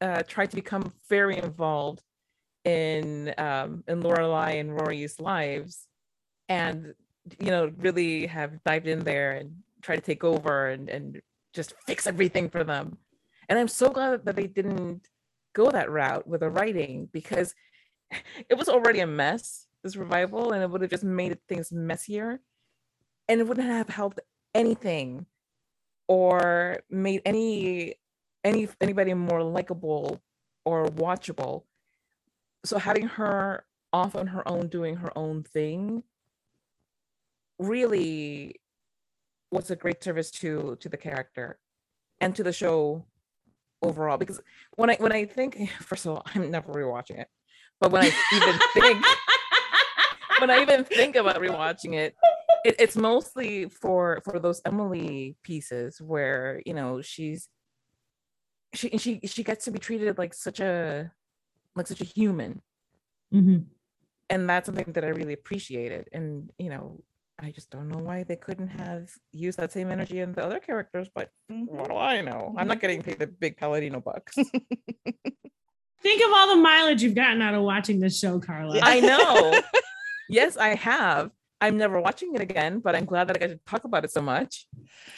uh 0.00 0.22
tried 0.26 0.48
to 0.50 0.56
become 0.56 0.92
very 1.10 1.36
involved 1.36 2.00
in 2.68 3.34
um 3.38 3.84
in 3.90 4.02
Lorelai 4.02 4.60
and 4.60 4.74
Rory's 4.78 5.16
lives 5.20 5.86
and 6.48 6.94
you 7.44 7.50
know 7.50 7.72
really 7.78 8.26
have 8.26 8.62
dived 8.64 8.88
in 8.94 9.00
there 9.10 9.32
and 9.38 9.48
try 9.82 9.94
to 9.96 10.06
take 10.10 10.24
over 10.24 10.68
and 10.68 10.88
and 10.88 11.20
just 11.54 11.74
fix 11.86 12.06
everything 12.06 12.48
for 12.48 12.62
them. 12.64 12.98
And 13.48 13.58
I'm 13.58 13.68
so 13.68 13.88
glad 13.90 14.24
that 14.26 14.36
they 14.36 14.46
didn't 14.46 15.08
go 15.54 15.70
that 15.70 15.90
route 15.90 16.26
with 16.26 16.40
the 16.40 16.50
writing 16.50 17.08
because 17.12 17.54
it 18.50 18.56
was 18.60 18.68
already 18.68 19.00
a 19.00 19.06
mess 19.06 19.66
this 19.82 19.96
revival 19.96 20.52
and 20.52 20.62
it 20.62 20.70
would 20.70 20.82
have 20.82 20.90
just 20.90 21.04
made 21.04 21.38
things 21.48 21.72
messier 21.72 22.40
and 23.28 23.40
it 23.40 23.46
wouldn't 23.46 23.66
have 23.66 23.88
helped 23.88 24.20
anything 24.54 25.24
or 26.08 26.80
made 26.90 27.22
any 27.24 27.94
any 28.44 28.68
anybody 28.80 29.14
more 29.14 29.42
likable 29.42 30.20
or 30.64 30.86
watchable 30.86 31.64
so 32.68 32.78
having 32.78 33.08
her 33.08 33.64
off 33.92 34.14
on 34.14 34.26
her 34.26 34.46
own 34.46 34.68
doing 34.68 34.96
her 34.96 35.16
own 35.16 35.42
thing 35.42 36.02
really 37.58 38.60
was 39.50 39.70
a 39.70 39.76
great 39.76 40.04
service 40.04 40.30
to 40.30 40.76
to 40.80 40.88
the 40.88 40.96
character 40.96 41.58
and 42.20 42.36
to 42.36 42.42
the 42.42 42.52
show 42.52 43.06
overall. 43.82 44.18
Because 44.18 44.40
when 44.76 44.90
i 44.90 44.96
when 44.96 45.12
i 45.12 45.24
think 45.24 45.70
first 45.80 46.04
of 46.04 46.12
all 46.12 46.22
i'm 46.34 46.50
never 46.50 46.72
rewatching 46.72 47.18
it. 47.18 47.28
But 47.80 47.90
when 47.90 48.04
i 48.04 48.12
even 48.34 48.58
think 48.74 49.04
when 50.40 50.50
i 50.50 50.60
even 50.60 50.84
think 50.84 51.16
about 51.16 51.40
rewatching 51.40 51.94
it, 51.94 52.14
it 52.64 52.76
it's 52.78 52.96
mostly 52.96 53.68
for 53.68 54.20
for 54.24 54.38
those 54.38 54.60
emily 54.66 55.36
pieces 55.42 56.00
where 56.02 56.60
you 56.66 56.74
know 56.74 57.00
she's 57.00 57.48
she 58.74 58.98
she 58.98 59.20
she 59.24 59.42
gets 59.42 59.64
to 59.64 59.70
be 59.70 59.78
treated 59.78 60.18
like 60.18 60.34
such 60.34 60.60
a 60.60 61.10
like 61.78 61.86
such 61.86 62.00
a 62.00 62.04
human. 62.04 62.60
Mhm. 63.34 63.64
and 64.30 64.48
that's 64.48 64.66
something 64.66 64.92
that 64.94 65.04
i 65.04 65.08
really 65.08 65.32
appreciated. 65.34 66.08
And 66.12 66.50
you 66.58 66.70
know 66.70 67.00
i 67.40 67.50
just 67.50 67.70
don't 67.70 67.88
know 67.88 67.98
why 67.98 68.24
they 68.24 68.36
couldn't 68.36 68.68
have 68.68 69.10
used 69.32 69.58
that 69.58 69.70
same 69.72 69.90
energy 69.90 70.18
in 70.20 70.32
the 70.32 70.42
other 70.44 70.58
characters 70.58 71.08
but 71.14 71.30
what 71.48 71.88
do 71.88 71.96
i 71.96 72.20
know? 72.20 72.54
I'm 72.58 72.68
not 72.68 72.80
getting 72.80 73.00
paid 73.02 73.18
the 73.20 73.26
big 73.26 73.56
Palladino 73.56 74.00
bucks. 74.00 74.34
Think 76.00 76.24
of 76.24 76.30
all 76.32 76.48
the 76.54 76.62
mileage 76.62 77.02
you've 77.02 77.14
gotten 77.16 77.42
out 77.42 77.54
of 77.54 77.62
watching 77.62 77.98
this 78.00 78.18
show, 78.18 78.38
Carla. 78.40 78.80
i 78.82 79.00
know. 79.00 79.60
Yes 80.30 80.56
i 80.58 80.74
have. 80.74 81.30
I'm 81.60 81.76
never 81.78 82.00
watching 82.00 82.34
it 82.34 82.40
again 82.40 82.80
but 82.80 82.94
i'm 82.96 83.04
glad 83.06 83.24
that 83.28 83.36
i 83.36 83.40
got 83.40 83.50
to 83.50 83.60
talk 83.66 83.84
about 83.84 84.04
it 84.04 84.10
so 84.12 84.20
much. 84.22 84.66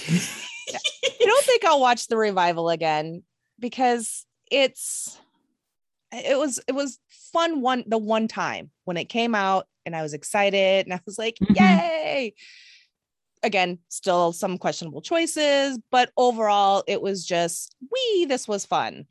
I 0.09 1.17
don't 1.31 1.45
think 1.45 1.65
I'll 1.65 1.81
watch 1.81 2.07
the 2.09 2.17
revival 2.17 2.71
again 2.71 3.23
because 3.59 4.25
it's 4.51 5.19
it 6.13 6.39
was 6.39 6.61
it 6.69 6.73
was 6.73 6.99
fun 7.09 7.61
one 7.61 7.85
the 7.87 7.99
one 7.99 8.29
time 8.29 8.71
when 8.85 8.97
it 8.97 9.09
came 9.09 9.35
out 9.35 9.67
and 9.87 9.95
I 9.97 10.03
was 10.03 10.15
excited 10.15 10.87
and 10.87 10.93
I 10.95 11.01
was 11.07 11.19
like, 11.19 11.37
Mhm. 11.41 11.57
yay. 11.57 12.35
Again, 13.43 13.79
still 13.89 14.33
some 14.33 14.59
questionable 14.59 15.01
choices, 15.01 15.79
but 15.91 16.11
overall 16.17 16.85
it 16.87 17.01
was 17.01 17.25
just 17.25 17.75
we 17.91 18.27
this 18.27 18.47
was 18.47 18.67
fun. 18.67 19.07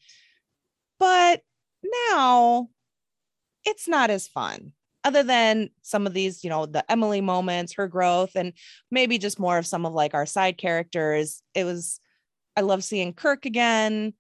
But 1.00 1.42
now 2.12 2.70
it's 3.66 3.88
not 3.88 4.10
as 4.10 4.28
fun 4.28 4.74
other 5.04 5.24
than 5.24 5.70
some 5.82 6.06
of 6.06 6.14
these, 6.14 6.44
you 6.44 6.50
know, 6.50 6.66
the 6.66 6.90
Emily 6.92 7.22
moments, 7.22 7.74
her 7.74 7.88
growth, 7.88 8.36
and 8.36 8.54
maybe 8.92 9.18
just 9.18 9.40
more 9.40 9.58
of 9.58 9.66
some 9.66 9.86
of 9.86 9.94
like 9.94 10.14
our 10.14 10.26
side 10.26 10.58
characters. 10.58 11.42
It 11.56 11.64
was, 11.64 12.00
I 12.56 12.62
love 12.62 12.84
seeing 12.84 13.14
Kirk 13.14 13.46
again. 13.46 14.14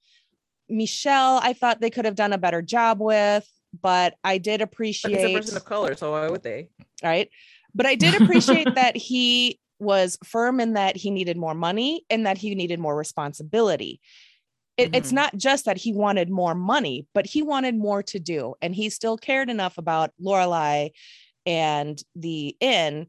Michel, 0.69 1.39
I 1.41 1.53
thought 1.53 1.81
they 1.81 1.89
could 1.89 2.05
have 2.05 2.15
done 2.15 2.33
a 2.33 2.37
better 2.37 2.61
job 2.61 2.99
with, 3.01 3.47
but 3.81 4.15
I 4.23 4.37
did 4.37 4.59
but 4.59 4.69
appreciate 4.71 5.15
he's 5.15 5.23
a 5.23 5.37
person 5.37 5.57
of 5.57 5.65
color 5.65 5.95
so 5.95 6.11
why 6.11 6.27
would 6.29 6.43
they 6.43 6.69
right? 7.03 7.29
But 7.73 7.85
I 7.85 7.95
did 7.95 8.15
appreciate 8.21 8.75
that 8.75 8.95
he 8.97 9.59
was 9.79 10.17
firm 10.23 10.59
in 10.59 10.73
that 10.73 10.97
he 10.97 11.11
needed 11.11 11.37
more 11.37 11.53
money 11.53 12.05
and 12.09 12.25
that 12.25 12.37
he 12.37 12.53
needed 12.55 12.79
more 12.79 12.95
responsibility. 12.97 14.01
It, 14.77 14.89
It's 14.93 15.11
Mhm. 15.11 15.15
not 15.15 15.37
just 15.37 15.65
that 15.65 15.77
he 15.77 15.93
wanted 15.93 16.29
more 16.29 16.55
money, 16.55 17.07
but 17.13 17.25
he 17.25 17.41
wanted 17.41 17.75
more 17.75 18.03
to 18.03 18.19
do, 18.19 18.55
and 18.61 18.75
he 18.75 18.89
still 18.89 19.17
cared 19.17 19.49
enough 19.49 19.77
about 19.77 20.11
Lorelai 20.21 20.91
and 21.45 22.01
the 22.15 22.55
inn 22.59 23.07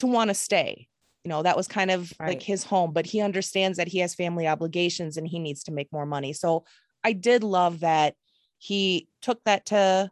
to 0.00 0.06
want 0.06 0.28
to 0.28 0.34
stay. 0.34 0.88
You 1.24 1.28
know, 1.28 1.42
that 1.42 1.56
was 1.56 1.68
kind 1.68 1.90
of 1.90 2.12
like 2.20 2.42
his 2.42 2.64
home, 2.64 2.92
but 2.92 3.06
he 3.06 3.20
understands 3.20 3.78
that 3.78 3.88
he 3.88 3.98
has 3.98 4.14
family 4.14 4.46
obligations 4.48 5.16
and 5.16 5.26
he 5.26 5.38
needs 5.38 5.62
to 5.64 5.72
make 5.72 5.92
more 5.92 6.06
money. 6.06 6.32
So 6.32 6.64
I 7.04 7.12
did 7.12 7.42
love 7.42 7.80
that 7.80 8.14
he 8.58 9.08
took 9.20 9.42
that 9.44 9.66
to 9.66 10.10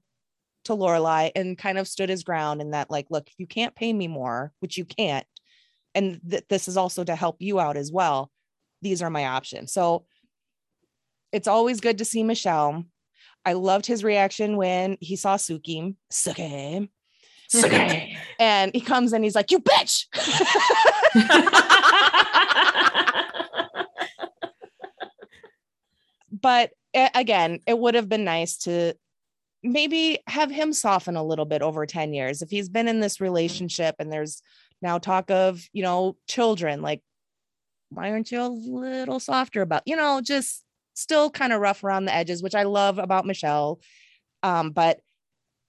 to 0.64 0.72
Lorelai 0.74 1.30
and 1.34 1.56
kind 1.56 1.78
of 1.78 1.88
stood 1.88 2.10
his 2.10 2.22
ground 2.22 2.60
in 2.60 2.72
that, 2.72 2.90
like, 2.90 3.06
look, 3.10 3.28
if 3.28 3.34
you 3.38 3.46
can't 3.46 3.74
pay 3.74 3.92
me 3.92 4.08
more, 4.08 4.52
which 4.60 4.76
you 4.76 4.84
can't, 4.84 5.26
and 5.94 6.20
th- 6.28 6.44
this 6.48 6.68
is 6.68 6.76
also 6.76 7.02
to 7.02 7.16
help 7.16 7.36
you 7.40 7.58
out 7.58 7.76
as 7.76 7.90
well. 7.90 8.30
These 8.82 9.02
are 9.02 9.10
my 9.10 9.26
options. 9.26 9.72
So 9.72 10.04
it's 11.32 11.48
always 11.48 11.80
good 11.80 11.98
to 11.98 12.04
see 12.04 12.22
Michel. 12.22 12.84
I 13.44 13.54
loved 13.54 13.86
his 13.86 14.04
reaction 14.04 14.56
when 14.56 14.98
he 15.00 15.16
saw 15.16 15.36
Sookie, 15.36 15.96
Sookie, 16.12 16.88
Sookie, 17.52 18.16
and 18.38 18.70
he 18.74 18.80
comes 18.80 19.12
and 19.12 19.24
he's 19.24 19.34
like, 19.34 19.50
"You 19.50 19.60
bitch!" 19.60 20.06
but 26.30 26.70
again, 26.94 27.60
it 27.66 27.78
would 27.78 27.94
have 27.94 28.08
been 28.08 28.24
nice 28.24 28.56
to 28.58 28.94
maybe 29.62 30.18
have 30.26 30.50
him 30.50 30.72
soften 30.72 31.16
a 31.16 31.24
little 31.24 31.44
bit 31.44 31.62
over 31.62 31.86
10 31.86 32.14
years. 32.14 32.42
If 32.42 32.50
he's 32.50 32.68
been 32.68 32.88
in 32.88 33.00
this 33.00 33.20
relationship 33.20 33.96
and 33.98 34.10
there's 34.12 34.42
now 34.82 34.98
talk 34.98 35.30
of, 35.30 35.62
you 35.72 35.82
know, 35.82 36.16
children, 36.28 36.80
like, 36.82 37.02
why 37.90 38.10
aren't 38.10 38.30
you 38.30 38.40
a 38.40 38.48
little 38.48 39.20
softer 39.20 39.62
about, 39.62 39.82
you 39.84 39.96
know, 39.96 40.20
just 40.20 40.64
still 40.94 41.30
kind 41.30 41.52
of 41.52 41.60
rough 41.60 41.84
around 41.84 42.04
the 42.04 42.14
edges, 42.14 42.42
which 42.42 42.54
I 42.54 42.62
love 42.62 42.98
about 42.98 43.26
Michel. 43.26 43.80
Um, 44.42 44.70
but 44.70 45.00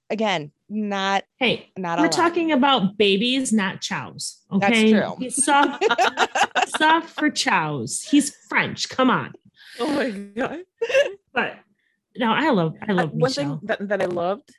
again, 0.10 0.52
not 0.70 1.24
hey, 1.38 1.70
not 1.78 2.00
we're 2.00 2.08
talking 2.08 2.52
about 2.54 2.98
babies, 2.98 3.52
not 3.52 3.82
chows. 3.82 4.40
That's 4.52 4.78
Okay. 4.78 4.92
true. 4.92 5.16
He's 5.20 5.44
soft, 5.44 5.84
soft 6.78 7.10
for 7.10 7.30
chows. 7.30 8.02
He's 8.10 8.34
French. 8.48 8.88
Come 8.88 9.10
on. 9.10 9.34
Oh 9.80 9.92
my 9.94 10.10
god 10.12 10.60
But 11.34 11.60
no, 12.18 12.32
I 12.32 12.50
love 12.50 12.76
I 12.82 12.92
Uh, 12.92 12.96
love 12.96 13.12
one 13.14 13.32
thing 13.32 13.60
that, 13.64 13.88
that 13.88 14.02
I 14.02 14.06
loved 14.06 14.50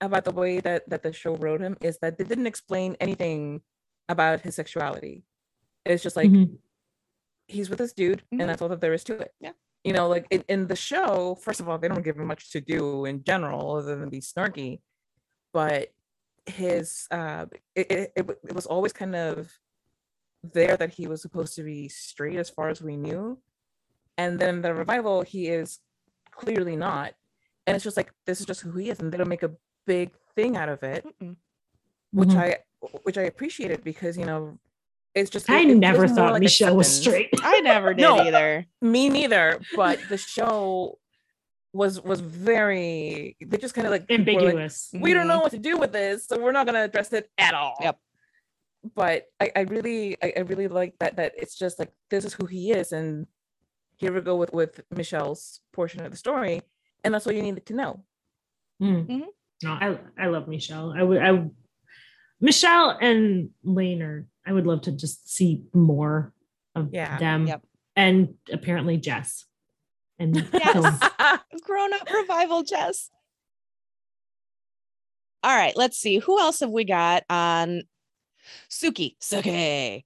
about 0.00 0.24
the 0.24 0.32
way 0.32 0.60
that 0.60 0.88
that 0.88 1.02
the 1.02 1.12
show 1.12 1.36
wrote 1.36 1.60
him 1.60 1.76
is 1.80 1.98
that 2.00 2.18
they 2.18 2.24
didn't 2.24 2.46
explain 2.46 2.96
anything 3.00 3.62
about 4.08 4.40
his 4.42 4.54
sexuality. 4.56 5.24
It's 5.84 6.02
just 6.02 6.16
like 6.16 6.30
Mhm. 6.30 6.58
he's 7.48 7.70
with 7.70 7.78
this 7.78 7.92
dude, 7.92 8.22
Mhm. 8.32 8.40
and 8.40 8.48
that's 8.48 8.60
all 8.62 8.68
that 8.68 8.80
there 8.80 8.92
is 8.92 9.04
to 9.04 9.14
it. 9.18 9.32
Yeah. 9.40 9.52
You 9.84 9.92
know, 9.94 10.08
like 10.08 10.26
in, 10.30 10.44
in 10.48 10.66
the 10.66 10.76
show, 10.76 11.34
first 11.36 11.60
of 11.60 11.68
all, 11.68 11.78
they 11.78 11.88
don't 11.88 12.02
give 12.04 12.18
him 12.18 12.26
much 12.26 12.50
to 12.52 12.60
do 12.60 13.06
in 13.06 13.24
general 13.24 13.76
other 13.76 13.96
than 13.96 14.10
be 14.10 14.20
snarky. 14.20 14.80
But 15.52 15.92
his 16.46 17.06
uh 17.10 17.46
it, 17.74 17.86
it, 17.90 18.12
it, 18.16 18.24
it 18.50 18.54
was 18.54 18.66
always 18.66 18.92
kind 18.92 19.14
of 19.16 19.52
there 20.42 20.76
that 20.76 20.90
he 20.94 21.06
was 21.06 21.20
supposed 21.22 21.54
to 21.56 21.62
be 21.62 21.88
straight 21.88 22.36
as 22.38 22.50
far 22.50 22.68
as 22.68 22.82
we 22.82 22.96
knew. 22.96 23.38
And 24.20 24.38
then 24.42 24.54
the 24.64 24.72
revival, 24.74 25.16
he 25.22 25.42
is 25.48 25.68
clearly 26.40 26.76
not. 26.76 27.10
And 27.66 27.74
it's 27.74 27.84
just 27.88 27.96
like 28.00 28.10
this 28.26 28.38
is 28.40 28.46
just 28.46 28.60
who 28.64 28.72
he 28.80 28.90
is, 28.92 28.98
and 29.00 29.10
they 29.10 29.18
don't 29.18 29.28
make 29.36 29.42
a 29.50 29.52
big 29.86 30.10
thing 30.36 30.56
out 30.60 30.68
of 30.68 30.82
it, 30.94 31.02
Mm-mm. 31.06 31.36
which 32.18 32.30
Mhm. 32.30 32.36
I 32.46 32.48
which 33.06 33.18
I 33.22 33.22
appreciated 33.32 33.78
because 33.84 34.14
you 34.20 34.26
know 34.30 34.58
it's 35.14 35.30
just 35.36 35.48
I 35.50 35.60
it- 35.60 35.70
it 35.70 35.74
never 35.76 35.98
feels 36.06 36.10
more 36.10 36.16
thought 36.26 36.32
like 36.34 36.42
Michel 36.42 36.76
was 36.76 36.88
straight. 37.00 37.30
I 37.42 37.60
never 37.60 37.88
did 37.98 38.02
No. 38.02 38.20
either. 38.26 38.66
Me 38.94 39.08
neither, 39.08 39.44
but 39.76 39.98
the 40.08 40.18
show 40.18 40.98
was 41.72 41.92
was 42.10 42.20
very 42.20 43.36
they 43.50 43.56
just 43.64 43.74
kind 43.74 43.86
of 43.86 43.92
like 43.92 44.02
were 44.10 44.16
like, 44.18 44.28
Ambiguous. 44.28 44.90
we 45.04 45.12
don't 45.14 45.24
Mhm. 45.26 45.28
know 45.32 45.40
what 45.40 45.52
to 45.52 45.58
do 45.70 45.74
with 45.82 45.92
this, 45.92 46.26
so 46.26 46.32
we're 46.42 46.52
not 46.58 46.66
gonna 46.66 46.84
address 46.90 47.12
it 47.12 47.30
at 47.38 47.54
all. 47.54 47.76
Yep. 47.80 47.96
But 49.02 49.18
I, 49.38 49.46
I 49.54 49.60
really 49.76 50.16
I, 50.22 50.28
I 50.38 50.40
really 50.40 50.68
like 50.68 50.92
that 51.00 51.16
that 51.16 51.32
it's 51.42 51.54
just 51.64 51.78
like 51.78 51.92
this 52.12 52.24
is 52.24 52.32
who 52.34 52.46
he 52.46 52.72
is 52.80 52.92
and 52.92 53.26
here 54.00 54.12
we 54.14 54.20
go 54.22 54.36
with 54.36 54.52
with 54.54 54.80
Michel's 54.90 55.60
portion 55.74 56.00
of 56.00 56.10
the 56.10 56.16
story 56.16 56.62
and 57.04 57.12
that's 57.12 57.26
all 57.26 57.32
you 57.34 57.42
needed 57.42 57.66
to 57.66 57.74
know. 57.74 58.02
Mm. 58.82 59.06
Mhm. 59.06 59.22
No, 59.62 59.70
I 59.72 59.98
I 60.18 60.26
love 60.28 60.48
Michel. 60.48 60.94
I 60.96 61.02
would 61.02 61.22
I 61.22 61.44
Michel 62.40 62.96
and 63.00 63.50
Lane 63.62 64.00
are 64.02 64.26
I 64.46 64.52
would 64.54 64.66
love 64.66 64.80
to 64.82 64.92
just 64.92 65.30
see 65.30 65.64
more 65.74 66.32
of 66.74 66.88
Yeah. 66.94 67.18
them. 67.18 67.46
Yep. 67.46 67.62
And 67.94 68.34
apparently 68.50 68.96
Jess. 68.96 69.44
And 70.18 70.34
Yes. 70.54 70.98
grown 71.62 71.92
up 71.92 72.10
revival 72.10 72.62
Jess. 72.62 73.10
All 75.42 75.54
right, 75.56 75.76
let's 75.76 75.96
see. 75.98 76.18
Who 76.18 76.38
else 76.40 76.60
have 76.60 76.70
we 76.70 76.84
got 76.84 77.24
on 77.30 77.82
Sookie? 78.70 79.16
Sookie. 79.22 80.04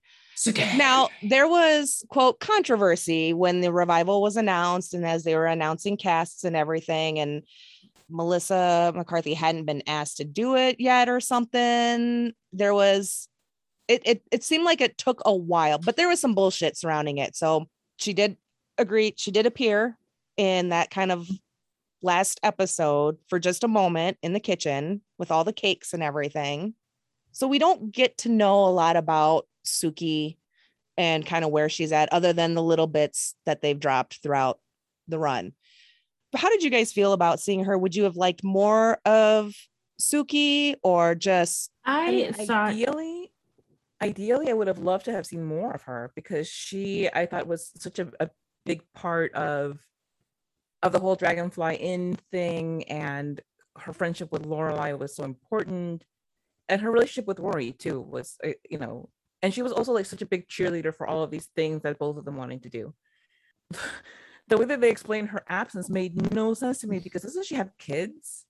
Now, 0.77 1.09
there 1.23 1.49
was 1.49 2.05
quote 2.09 2.41
controversy 2.41 3.33
when 3.33 3.61
the 3.61 3.73
revival 3.73 4.21
was 4.21 4.37
announced 4.37 4.95
and 4.95 5.05
as 5.05 5.25
they 5.25 5.37
were 5.37 5.47
announcing 5.47 5.97
casts 5.97 6.45
and 6.45 6.57
everything 6.57 7.19
and 7.19 7.43
Melissa 8.11 8.93
McCarthy 8.95 9.35
hadn't 9.35 9.65
been 9.65 9.83
asked 9.87 10.19
to 10.19 10.25
do 10.25 10.57
it 10.57 10.77
yet 10.79 11.09
or 11.09 11.21
something. 11.21 12.33
There 12.53 12.75
was 12.75 13.29
it 13.89 14.03
it 14.05 14.23
it 14.31 14.45
seemed 14.45 14.65
like 14.65 14.81
it 14.81 14.99
took 14.99 15.21
a 15.25 15.35
while, 15.35 15.79
but 15.79 15.97
there 15.97 16.09
was 16.09 16.21
some 16.21 16.35
bullshit 16.35 16.77
surrounding 16.77 17.19
it. 17.19 17.35
So 17.37 17.67
she 17.97 18.13
did 18.13 18.37
agree, 18.79 19.15
she 19.17 19.31
did 19.31 19.47
appear 19.47 19.97
in 20.37 20.71
that 20.71 20.91
kind 20.91 21.13
of 21.13 21.29
last 22.03 22.39
episode 22.43 23.17
for 23.29 23.39
just 23.39 23.65
a 23.65 23.69
moment 23.69 24.19
in 24.23 24.33
the 24.33 24.41
kitchen 24.41 25.01
with 25.19 25.31
all 25.31 25.45
the 25.45 25.53
cakes 25.53 25.95
and 25.95 26.03
everything. 26.03 26.75
So 27.33 27.49
we 27.49 27.59
don't 27.59 27.91
get 27.91 28.19
to 28.19 28.29
know 28.29 28.67
a 28.67 28.71
lot 28.71 28.97
about 28.97 29.47
Sookie 29.65 30.37
and 30.97 31.27
kind 31.27 31.45
of 31.45 31.51
where 31.51 31.69
she's 31.69 31.93
at, 31.93 32.13
other 32.13 32.33
than 32.33 32.55
the 32.55 32.63
little 32.63 32.87
bits 32.87 33.35
that 33.47 33.63
they've 33.63 33.81
dropped 33.81 34.23
throughout 34.23 34.61
the 35.09 35.19
run. 35.19 35.53
But 36.31 36.41
how 36.41 36.51
did 36.51 36.63
you 36.63 36.71
guys 36.71 36.93
feel 36.93 37.13
about 37.13 37.41
seeing 37.41 37.65
her? 37.65 37.77
Would 37.77 37.95
you 37.95 38.05
have 38.05 38.17
liked 38.17 38.45
more 38.45 38.99
of 39.05 39.55
Sookie 40.01 40.77
or 40.83 41.15
just 41.15 41.71
I, 41.85 42.07
I 42.07 42.11
mean, 42.11 42.33
thought 42.33 42.71
ideally, 42.71 43.33
ideally, 44.03 44.51
I 44.51 44.53
would 44.53 44.67
have 44.67 44.79
loved 44.79 45.05
to 45.07 45.13
have 45.13 45.27
seen 45.27 45.45
more 45.45 45.73
of 45.73 45.83
her 45.83 46.13
because 46.15 46.49
she, 46.49 47.09
I 47.13 47.27
thought, 47.27 47.47
was 47.47 47.71
such 47.77 47.99
a, 47.99 48.09
a 48.21 48.31
big 48.65 48.83
part 48.95 49.33
of 49.35 49.81
of 50.83 50.93
the 50.93 50.99
whole 50.99 51.17
Dragonfly 51.17 51.77
Inn 51.77 52.19
thing, 52.31 52.85
and 52.85 53.41
her 53.79 53.93
friendship 53.93 54.31
with 54.31 54.43
Lorelai 54.43 54.99
was 54.99 55.17
so 55.17 55.25
important, 55.25 56.05
and 56.69 56.81
her 56.81 56.91
relationship 56.91 57.27
with 57.27 57.41
Rory 57.41 57.73
too 57.73 58.01
was, 58.01 58.37
uh, 58.45 58.51
you 58.69 58.79
know, 58.79 59.09
and 59.45 59.53
she 59.53 59.61
was 59.63 59.73
also 59.73 59.93
like 59.93 60.07
such 60.07 60.23
a 60.23 60.27
big 60.27 60.49
cheerleader 60.49 60.95
for 60.97 61.07
all 61.07 61.23
of 61.23 61.31
these 61.31 61.49
things 61.55 61.83
that 61.83 61.99
both 61.99 62.17
of 62.17 62.25
them 62.25 62.37
wanted 62.37 62.63
to 62.63 62.71
do. 62.71 62.95
the 64.49 64.57
way 64.57 64.65
that 64.65 64.81
they 64.81 64.91
explained 64.91 65.29
her 65.29 65.45
absence 65.49 65.91
made 65.91 66.33
no 66.33 66.55
sense 66.55 66.79
to 66.79 66.87
me 66.87 66.99
because 66.99 67.23
doesn't 67.23 67.45
she 67.45 67.55
have 67.55 67.77
kids? 67.77 68.47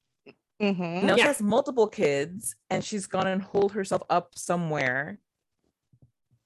Mhm. 0.62 1.02
Now 1.02 1.16
she 1.16 1.26
has 1.26 1.42
multiple 1.42 1.88
kids 1.88 2.54
and 2.70 2.84
she's 2.84 3.06
gone 3.06 3.26
and 3.26 3.42
hold 3.42 3.72
herself 3.72 4.02
up 4.08 4.38
somewhere. 4.38 5.18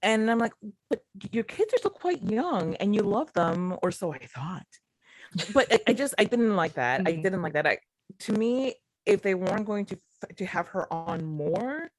And 0.01 0.31
I'm 0.31 0.39
like, 0.39 0.55
but 0.89 1.03
your 1.31 1.45
kids 1.45 1.75
are 1.75 1.79
still 1.79 1.91
quite 1.91 2.23
young 2.23 2.75
and 2.77 2.95
you 2.95 3.03
love 3.03 3.31
them, 3.35 3.77
or 3.83 3.91
so 3.91 4.15
I 4.15 4.25
thought. 4.25 4.67
But 5.53 5.71
I, 5.71 5.81
I 5.89 5.93
just 5.93 6.15
I 6.19 6.25
didn't 6.25 6.57
like 6.57 6.75
that. 6.75 7.03
I 7.05 7.13
Mhm. 7.13 7.23
didn't 7.23 7.43
like 7.43 7.53
that. 7.53 7.67
I 7.67 7.79
to 8.21 8.33
me, 8.33 8.77
if 9.05 9.21
they 9.21 9.35
weren't 9.35 9.67
going 9.67 9.85
to 9.87 9.99
to 10.37 10.47
have 10.47 10.69
her 10.69 10.91
on 10.93 11.25
more, 11.25 11.91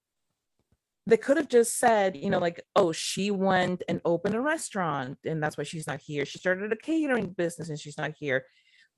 they 1.09 1.17
could 1.17 1.37
have 1.37 1.47
just 1.47 1.77
said, 1.77 2.15
you 2.15 2.29
know, 2.29 2.39
like, 2.39 2.61
oh, 2.75 2.91
she 2.91 3.31
went 3.31 3.83
and 3.87 4.01
opened 4.05 4.35
a 4.35 4.41
restaurant 4.41 5.17
and 5.25 5.41
that's 5.41 5.57
why 5.57 5.63
she's 5.63 5.87
not 5.87 5.99
here. 5.99 6.25
She 6.25 6.39
started 6.39 6.71
a 6.71 6.75
catering 6.75 7.27
business 7.27 7.69
and 7.69 7.79
she's 7.79 7.97
not 7.97 8.13
here. 8.17 8.45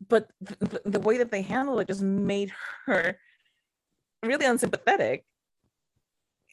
But 0.08 0.30
th- 0.46 0.60
th- 0.72 0.84
the 0.86 1.00
way 1.00 1.18
that 1.18 1.32
they 1.32 1.42
handled 1.42 1.80
it 1.80 1.88
just 1.88 2.02
made 2.02 2.52
her 2.86 3.18
really 4.24 4.46
unsympathetic. 4.46 5.26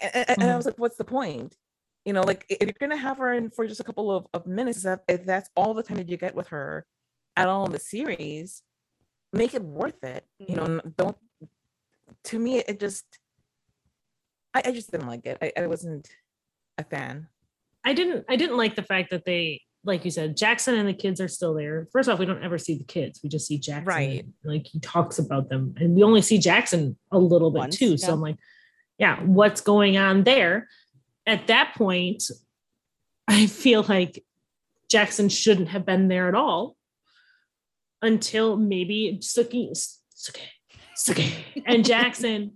And, 0.01 0.15
and- 0.15 0.31
and 0.31 0.43
I 0.43 0.47
mm-hmm. 0.47 0.57
was 0.57 0.67
like, 0.67 0.79
what's 0.79 0.97
the 0.97 1.05
point? 1.05 1.57
You 2.05 2.13
know, 2.13 2.23
like 2.23 2.47
if 2.49 2.63
you're 2.63 2.75
gonna 2.79 2.97
have 2.97 3.19
her 3.19 3.33
in 3.33 3.51
for 3.51 3.67
just 3.67 3.81
a 3.81 3.85
couple 3.85 4.11
of, 4.11 4.27
of 4.33 4.47
minutes, 4.47 4.87
if 5.09 5.27
that's 5.27 5.51
all 5.57 5.75
the 5.75 5.83
time 5.83 5.99
that 5.99 6.09
you 6.09 6.17
get 6.17 6.35
with 6.35 6.49
her 6.49 6.87
at 7.37 7.49
all 7.49 7.67
in 7.67 7.73
the 7.73 7.79
series, 7.79 8.63
make 9.33 9.55
it 9.55 9.63
worth 9.63 10.03
it. 10.05 10.25
You 10.39 10.57
know, 10.57 10.65
mm-hmm. 10.65 10.89
don't 10.97 11.17
to 12.25 12.39
me 12.39 12.59
it 12.59 12.81
just 12.81 13.05
I, 14.59 14.71
I 14.71 14.73
just 14.73 14.91
didn't 14.91 15.07
like 15.07 15.27
it. 15.27 15.39
I, 15.41 15.53
I 15.57 15.67
wasn't 15.67 16.09
a 16.77 16.85
fan. 16.85 17.29
I 17.85 17.95
didn't 17.95 18.25
I 18.29 18.37
didn't 18.37 18.57
like 18.57 18.75
the 18.75 18.83
fact 18.83 19.11
that 19.11 19.25
they 19.25 19.63
like 19.85 20.05
you 20.05 20.11
said 20.11 20.37
Jackson 20.37 20.75
and 20.75 20.89
the 20.89 20.95
kids 20.95 21.21
are 21.21 21.29
still 21.29 21.55
there. 21.55 21.89
First 21.93 22.09
off, 22.09 22.19
we 22.19 22.27
don't 22.27 22.43
ever 22.43 22.59
see 22.59 22.77
the 22.77 22.85
kids. 22.85 23.21
We 23.23 23.29
just 23.29 23.47
see 23.47 23.59
Jackson. 23.59 23.87
Right. 23.87 24.27
Like 24.45 24.67
he 24.67 24.81
talks 24.81 25.19
about 25.19 25.49
them 25.49 25.75
and 25.79 25.95
we 25.95 26.03
only 26.03 26.23
see 26.23 26.39
Jackson 26.39 26.97
a 27.11 27.19
little 27.19 27.51
bit 27.51 27.59
Once, 27.61 27.79
too. 27.79 27.97
So. 27.97 28.13
I'm 28.13 28.21
like, 28.21 28.37
yeah, 28.99 29.21
what's 29.23 29.61
going 29.61 29.97
on 29.97 30.25
there? 30.25 30.69
At 31.27 31.47
that 31.47 31.75
point, 31.77 32.25
I 33.29 33.47
feel 33.47 33.85
like 33.89 34.25
Jackson 34.91 35.29
shouldn't 35.29 35.69
have 35.69 35.85
been 35.87 36.09
there 36.09 36.29
at 36.29 36.35
all 36.35 36.77
until 38.03 38.57
maybe 38.57 39.19
Sookie, 39.23 39.71
Sookie, 39.73 40.41
Sookie 40.97 41.33
and 41.67 41.85
Jackson 41.85 42.53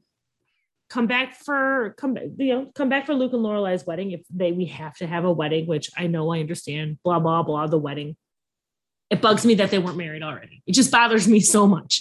come 0.93 1.07
back 1.07 1.35
for 1.35 1.95
come 1.97 2.19
you 2.37 2.55
know 2.55 2.71
come 2.75 2.91
back 2.91 3.07
for 3.07 3.15
Luke 3.15 3.33
and 3.33 3.43
Lorelai's 3.43 3.87
wedding 3.87 4.11
if 4.11 4.21
they 4.29 4.53
we 4.53 4.67
have 4.67 4.95
to 4.97 5.07
have 5.07 5.25
a 5.25 5.33
wedding, 5.33 5.67
which 5.67 5.91
I 5.97 6.07
know 6.07 6.31
I 6.33 6.41
understand. 6.41 6.99
Blah 7.03 7.19
blah 7.21 7.43
blah. 7.43 7.67
The 7.67 7.79
wedding. 7.79 8.15
It 9.09 9.23
bugs 9.23 9.45
me 9.47 9.55
that 9.55 9.71
they 9.71 9.79
weren't 9.79 9.97
married 9.97 10.23
already. 10.23 10.63
It 10.67 10.73
just 10.73 10.91
bothers 10.93 11.27
me 11.27 11.41
so 11.41 11.67
much. 11.67 11.95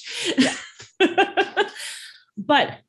but 2.37 2.79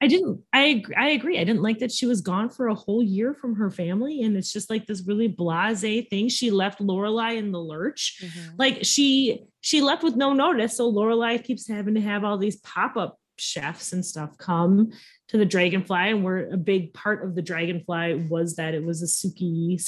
I 0.00 0.06
didn't. 0.06 0.42
I 0.52 0.84
I 0.96 1.08
agree. 1.10 1.38
I 1.40 1.44
didn't 1.44 1.62
like 1.62 1.78
that 1.80 1.90
she 1.90 2.06
was 2.06 2.20
gone 2.20 2.48
for 2.50 2.68
a 2.68 2.74
whole 2.74 3.02
year 3.02 3.34
from 3.34 3.56
her 3.56 3.70
family, 3.70 4.22
and 4.22 4.36
it's 4.36 4.52
just 4.52 4.70
like 4.70 4.86
this 4.86 5.02
really 5.06 5.28
blasé 5.28 6.08
thing. 6.08 6.28
She 6.28 6.50
left 6.50 6.80
Lorelai 6.80 7.36
in 7.36 7.50
the 7.52 7.60
lurch 7.60 8.22
Mhm. 8.22 8.54
like 8.58 8.78
she 8.84 9.40
she 9.60 9.80
left 9.80 10.02
with 10.04 10.14
no 10.14 10.32
notice 10.34 10.76
so 10.76 10.92
lorelai 10.92 11.42
keeps 11.42 11.66
having 11.66 11.94
to 11.94 12.00
have 12.02 12.22
all 12.22 12.36
these 12.36 12.56
pop-up 12.56 13.18
chefs 13.36 13.92
and 13.92 14.04
stuff 14.04 14.36
come 14.38 14.90
to 15.28 15.36
the 15.38 15.44
dragonfly 15.44 16.10
and 16.10 16.24
we're 16.24 16.50
a 16.52 16.56
big 16.56 16.92
part 16.94 17.24
of 17.24 17.34
the 17.34 17.42
dragonfly 17.42 18.14
was 18.30 18.56
that 18.56 18.74
it 18.74 18.84
was 18.84 19.02
a 19.02 19.06
Sookie 19.06 19.80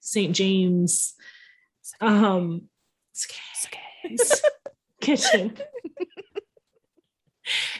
st 0.00 0.34
james 0.34 1.14
um 2.00 2.62
kitchen. 5.00 5.56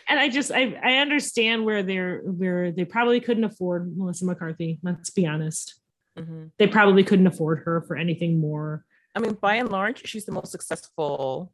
And 0.08 0.18
i 0.18 0.28
just 0.30 0.50
i 0.50 0.74
i 0.82 0.94
understand 0.96 1.64
where 1.64 1.82
they're 1.82 2.20
where 2.20 2.72
they 2.72 2.84
probably 2.86 3.20
couldn't 3.20 3.44
afford 3.44 3.96
melissa 3.96 4.24
mccarthy 4.24 4.78
let's 4.82 5.10
be 5.10 5.26
honest. 5.26 5.80
Mhm. 6.18 6.50
they 6.58 6.66
probably 6.66 7.04
couldn't 7.04 7.26
afford 7.28 7.60
her 7.64 7.82
for 7.82 7.96
anything 7.96 8.40
more. 8.40 8.84
I 9.14 9.20
mean, 9.20 9.34
by 9.34 9.56
and 9.56 9.68
large, 9.70 10.04
she's 10.06 10.24
the 10.24 10.32
most 10.32 10.50
successful 10.50 11.52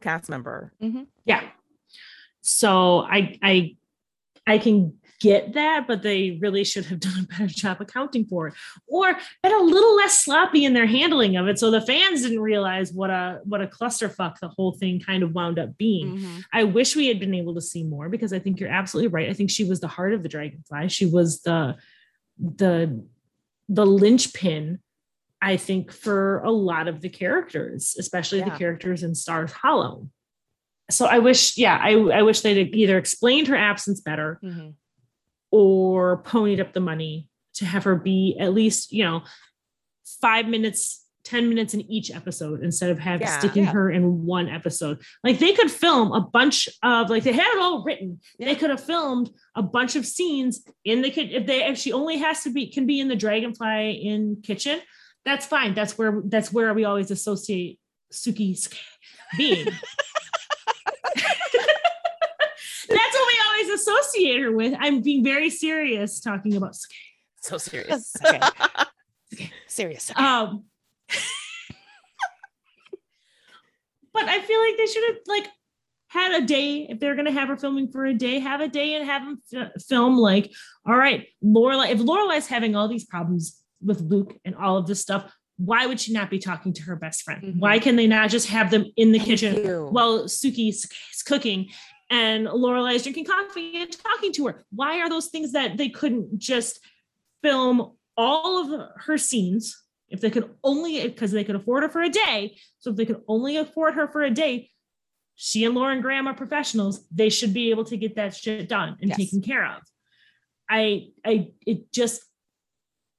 cast 0.00 0.28
member. 0.28 0.72
yeah 1.24 1.42
so 2.40 3.00
i 3.02 3.38
i 3.42 3.76
i 4.46 4.58
can 4.58 4.94
get 5.20 5.52
that 5.52 5.86
but 5.86 6.02
they 6.02 6.38
really 6.40 6.64
should 6.64 6.86
have 6.86 6.98
done 7.08 7.18
a 7.20 7.26
better 7.26 7.46
job 7.46 7.78
accounting 7.80 8.24
for 8.24 8.48
it 8.48 8.54
or 8.86 9.14
been 9.42 9.52
a 9.52 9.62
little 9.62 9.94
less 9.96 10.24
sloppy 10.24 10.64
in 10.64 10.72
their 10.72 10.86
handling 10.86 11.36
of 11.36 11.46
it 11.46 11.58
so 11.58 11.70
the 11.70 11.80
fans 11.82 12.22
didn't 12.22 12.40
realize 12.40 12.90
what 12.92 13.10
a 13.10 13.40
what 13.44 13.60
a 13.60 13.66
clusterfuck 13.66 14.38
the 14.40 14.48
whole 14.48 14.72
thing 14.72 14.98
kind 14.98 15.22
of 15.22 15.34
wound 15.34 15.58
up 15.58 15.76
being 15.76 16.16
Mhm. 16.16 16.44
I 16.54 16.64
wish 16.64 16.96
we 16.96 17.08
had 17.08 17.20
been 17.20 17.34
able 17.34 17.54
to 17.54 17.60
see 17.60 17.84
more 17.84 18.08
because 18.08 18.32
I 18.32 18.38
think 18.38 18.58
you're 18.60 18.70
absolutely 18.70 19.08
right. 19.08 19.28
I 19.28 19.34
think 19.34 19.50
she 19.50 19.64
was 19.64 19.80
the 19.80 19.88
heart 19.88 20.14
of 20.14 20.22
the 20.22 20.28
dragonfly. 20.30 20.88
She 20.88 21.04
was 21.04 21.42
the 21.42 21.76
the 22.38 23.04
the 23.68 23.84
linchpin, 23.86 24.78
I 25.42 25.58
think, 25.58 25.92
for 25.92 26.38
a 26.38 26.50
lot 26.50 26.88
of 26.88 27.02
the 27.02 27.10
characters, 27.10 27.94
especially 27.98 28.40
the 28.40 28.46
characters 28.58 29.02
in 29.02 29.14
Stars 29.14 29.52
Hollow. 29.52 30.08
So 30.90 31.06
I 31.06 31.18
wish, 31.18 31.56
yeah, 31.56 31.78
I, 31.82 31.92
I 31.92 32.22
wish 32.22 32.40
they'd 32.42 32.74
either 32.74 32.98
explained 32.98 33.48
her 33.48 33.56
absence 33.56 34.00
better 34.00 34.38
Mhm. 34.42 34.74
or 35.50 36.22
ponied 36.22 36.60
up 36.60 36.72
the 36.72 36.80
money 36.80 37.28
to 37.54 37.64
have 37.64 37.84
her 37.84 37.96
be 37.96 38.36
at 38.38 38.52
least, 38.54 38.92
you 38.92 39.04
know, 39.04 39.22
five 40.20 40.46
minutes, 40.46 41.04
10 41.24 41.48
minutes 41.48 41.74
in 41.74 41.80
each 41.90 42.10
episode 42.10 42.62
instead 42.62 42.90
of 42.90 42.98
having 42.98 43.26
Yeah. 43.26 43.38
sticking 43.38 43.64
Yeah. 43.64 43.72
her 43.72 43.90
in 43.90 44.24
one 44.24 44.48
episode. 44.48 45.00
Like 45.22 45.38
they 45.38 45.52
could 45.52 45.70
film 45.70 46.12
a 46.12 46.20
bunch 46.20 46.68
of 46.82 47.10
like 47.10 47.24
they 47.24 47.32
had 47.32 47.52
it 47.54 47.58
all 47.60 47.82
written. 47.84 48.20
They 48.38 48.54
could 48.54 48.70
have 48.70 48.82
filmed 48.84 49.30
a 49.54 49.62
bunch 49.62 49.96
of 49.96 50.06
scenes 50.06 50.64
in 50.84 51.02
the 51.02 51.10
kitchen. 51.10 51.34
If 51.34 51.46
they 51.46 51.64
if 51.66 51.78
she 51.78 51.92
only 51.92 52.18
has 52.18 52.42
to 52.44 52.50
be 52.50 52.66
can 52.68 52.86
be 52.86 53.00
in 53.00 53.08
the 53.08 53.16
dragonfly 53.16 53.92
in 54.02 54.40
kitchen, 54.42 54.80
that's 55.24 55.44
fine. 55.46 55.74
That's 55.74 55.98
where 55.98 56.22
that's 56.24 56.52
where 56.52 56.72
we 56.72 56.84
always 56.84 57.10
associate 57.10 57.78
Sookie 58.12 58.56
being. 59.36 59.66
That's 62.88 63.14
what 63.14 63.26
we 63.28 63.40
always 63.46 63.68
associate 63.80 64.40
her 64.40 64.52
with. 64.52 64.74
I'm 64.78 65.00
being 65.02 65.24
very 65.24 65.50
serious 65.50 66.20
talking 66.20 66.54
about 66.56 66.72
Sookie. 66.72 66.94
So 67.42 67.58
serious. 67.58 68.14
Okay. 68.26 68.40
Okay. 69.32 69.52
Serious. 69.68 70.10
Um, 70.16 70.64
but 74.12 74.24
I 74.28 74.40
feel 74.40 74.60
like 74.60 74.76
they 74.76 74.86
should 74.86 75.04
have 75.08 75.16
like 75.26 75.48
had 76.08 76.42
a 76.42 76.46
day 76.46 76.86
if 76.90 76.98
they're 76.98 77.14
gonna 77.14 77.30
have 77.30 77.48
her 77.48 77.56
filming 77.56 77.88
for 77.90 78.04
a 78.04 78.14
day, 78.14 78.40
have 78.40 78.60
a 78.60 78.68
day 78.68 78.94
and 78.96 79.06
have 79.06 79.22
them 79.24 79.42
f- 79.54 79.82
film 79.88 80.16
like, 80.16 80.50
all 80.86 80.96
right, 80.96 81.28
Lorelai. 81.44 81.90
If 81.90 82.00
Lorelai's 82.00 82.48
having 82.48 82.74
all 82.74 82.88
these 82.88 83.04
problems 83.04 83.62
with 83.80 84.00
Luke 84.00 84.36
and 84.44 84.54
all 84.56 84.76
of 84.76 84.86
this 84.88 85.00
stuff, 85.00 85.32
why 85.56 85.86
would 85.86 86.00
she 86.00 86.12
not 86.12 86.28
be 86.30 86.38
talking 86.40 86.72
to 86.72 86.82
her 86.82 86.96
best 86.96 87.22
friend? 87.22 87.42
Mhm. 87.42 87.58
Why 87.60 87.78
can 87.78 87.94
they 87.96 88.08
not 88.08 88.30
just 88.30 88.48
have 88.48 88.70
them 88.72 88.86
in 88.96 89.12
the 89.12 89.18
Thank 89.18 89.28
kitchen 89.30 89.54
you. 89.64 89.88
while 89.90 90.24
Sookie's 90.24 90.90
is 91.14 91.22
cooking 91.24 91.70
and 92.10 92.46
Lorelai 92.46 92.94
is 92.96 93.02
drinking 93.04 93.26
coffee 93.26 93.76
and 93.82 93.92
talking 93.92 94.32
to 94.34 94.48
her? 94.48 94.64
Why 94.70 94.98
are 95.00 95.08
those 95.08 95.28
things 95.28 95.52
that 95.52 95.76
they 95.76 95.88
couldn't 95.88 96.38
just 96.38 96.80
film 97.42 97.92
all 98.16 98.74
of 98.74 98.88
her 98.96 99.16
scenes 99.16 99.76
if 100.08 100.20
they 100.20 100.30
could 100.30 100.50
only 100.64 101.06
because 101.08 101.30
they 101.30 101.44
could 101.44 101.54
afford 101.56 101.84
her 101.84 101.88
for 101.88 102.02
a 102.02 102.08
day? 102.10 102.56
So 102.80 102.90
if 102.90 102.96
they 102.96 103.06
could 103.06 103.22
only 103.28 103.56
afford 103.56 103.94
her 103.94 104.08
for 104.08 104.22
a 104.22 104.30
day, 104.30 104.70
she 105.36 105.64
and 105.64 105.74
Lauren 105.74 106.02
Graham 106.02 106.26
are 106.26 106.34
professionals. 106.34 107.06
They 107.10 107.30
should 107.30 107.54
be 107.54 107.70
able 107.70 107.84
to 107.84 107.96
get 107.96 108.16
that 108.16 108.34
shit 108.34 108.68
done 108.68 108.96
and 109.00 109.08
Yes. 109.10 109.16
taken 109.18 109.40
care 109.40 109.64
of. 109.64 109.82
I 110.68 111.08
I 111.24 111.52
it 111.66 111.92
just 111.92 112.22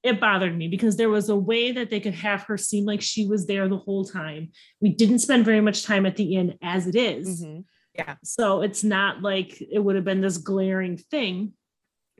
it 0.02 0.20
bothered 0.20 0.56
me 0.56 0.68
because 0.68 0.96
there 0.96 1.08
was 1.10 1.28
a 1.28 1.36
way 1.36 1.72
that 1.72 1.88
they 1.90 2.00
could 2.00 2.14
have 2.14 2.42
her 2.42 2.56
seem 2.58 2.84
like 2.84 3.00
she 3.00 3.26
was 3.26 3.46
there 3.46 3.68
the 3.68 3.76
whole 3.76 4.04
time. 4.04 4.50
We 4.80 4.90
didn't 4.90 5.20
spend 5.20 5.44
very 5.44 5.60
much 5.60 5.84
time 5.84 6.06
at 6.06 6.16
the 6.16 6.34
inn 6.36 6.58
as 6.60 6.86
it 6.88 6.96
is. 6.96 7.42
Mm-hmm. 7.44 7.60
Yeah. 7.94 8.16
So 8.24 8.62
it's 8.62 8.82
not 8.82 9.22
like 9.22 9.60
it 9.60 9.78
would 9.78 9.96
have 9.96 10.04
been 10.04 10.20
this 10.20 10.38
glaring 10.38 10.96
thing, 10.96 11.52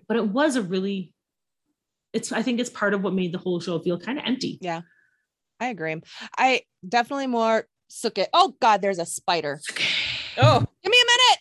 but 0.07 0.16
it 0.16 0.28
was 0.28 0.57
a 0.57 0.62
really 0.62 1.15
it's 2.12 2.31
I 2.31 2.43
think 2.43 2.61
it's 2.61 2.70
part 2.70 2.94
of 2.94 3.03
what 3.03 3.15
made 3.15 3.32
the 3.32 3.39
whole 3.39 3.61
show 3.61 3.78
feel 3.78 3.99
kind 3.99 4.19
of 4.19 4.24
empty. 4.27 4.59
Yeah. 4.61 4.82
I 5.61 5.66
agree. 5.69 6.03
I 6.36 6.62
definitely 6.86 7.28
more 7.28 7.66
suck 7.89 8.19
it. 8.19 8.28
Oh 8.32 8.55
god, 8.61 8.82
there's 8.82 8.99
a 8.99 9.07
spider. 9.07 9.61
Oh, 10.36 10.65
give 10.82 10.90
me 10.90 10.99
a 10.99 11.07
minute. 11.07 11.39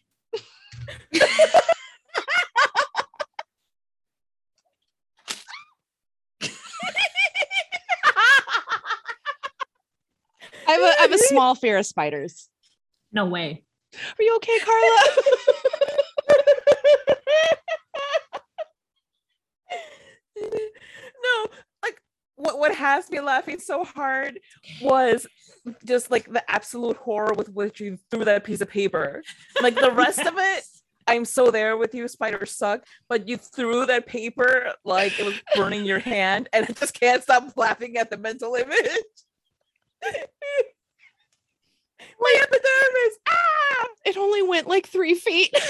I 10.68 10.74
have, 10.74 10.82
a, 10.82 10.86
I 10.86 11.02
have 11.02 11.12
a 11.12 11.18
small 11.28 11.56
fear 11.56 11.78
of 11.78 11.86
spiders. 11.86 12.48
No 13.12 13.26
way. 13.26 13.64
Are 13.94 14.24
you 14.24 14.36
okay, 14.38 14.60
Carla? 14.60 15.00
no, 21.24 21.46
like 21.84 22.02
what 22.36 22.58
what 22.60 22.76
has 22.76 23.10
me 23.10 23.20
laughing 23.20 23.60
so 23.60 23.84
hard 23.84 24.40
was 24.82 25.28
just 25.86 26.10
like 26.10 26.32
the 26.32 26.50
absolute 26.50 26.98
horror 26.98 27.34
with 27.34 27.50
which 27.50 27.80
you 27.80 27.98
threw 28.10 28.26
that 28.26 28.44
piece 28.44 28.62
of 28.62 28.70
paper. 28.70 29.22
Like 29.62 29.76
the 29.76 29.92
rest 29.92 30.20
of 30.20 30.34
it, 30.38 30.64
I'm 31.08 31.26
so 31.26 31.52
there 31.52 31.78
with 31.78 31.94
you. 31.94 32.08
Spiders 32.08 32.56
suck, 32.56 32.86
but 33.10 33.28
you 33.28 33.38
threw 33.38 33.86
that 33.86 34.06
paper 34.06 34.74
like 34.86 35.20
it 35.20 35.26
was 35.26 35.36
burning 35.56 35.86
your 35.86 36.00
hand, 36.00 36.50
and 36.54 36.66
I 36.68 36.74
just 36.74 36.94
can't 37.00 37.22
stop 37.22 37.52
laughing 37.56 37.98
at 37.98 38.10
the 38.10 38.18
mental 38.18 38.56
image. 38.56 38.88
My 42.20 42.36
epidermis! 42.42 43.18
Ah! 43.30 43.52
it 44.06 44.18
only 44.18 44.42
went 44.42 44.68
like 44.68 44.88
three 44.88 45.14
feet. 45.16 45.54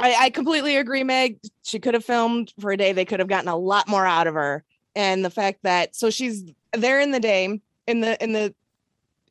I, 0.00 0.14
I 0.20 0.30
completely 0.30 0.76
agree, 0.76 1.02
Meg. 1.02 1.40
She 1.64 1.80
could 1.80 1.94
have 1.94 2.04
filmed 2.04 2.52
for 2.60 2.70
a 2.70 2.76
day. 2.76 2.92
They 2.92 3.04
could 3.04 3.18
have 3.18 3.28
gotten 3.28 3.48
a 3.48 3.56
lot 3.56 3.88
more 3.88 4.06
out 4.06 4.26
of 4.26 4.34
her. 4.34 4.62
And 4.94 5.24
the 5.24 5.30
fact 5.30 5.60
that 5.62 5.96
so 5.96 6.10
she's 6.10 6.44
there 6.72 7.00
in 7.00 7.10
the 7.12 7.20
day 7.20 7.60
in 7.86 8.00
the 8.00 8.22
in 8.22 8.32
the 8.32 8.54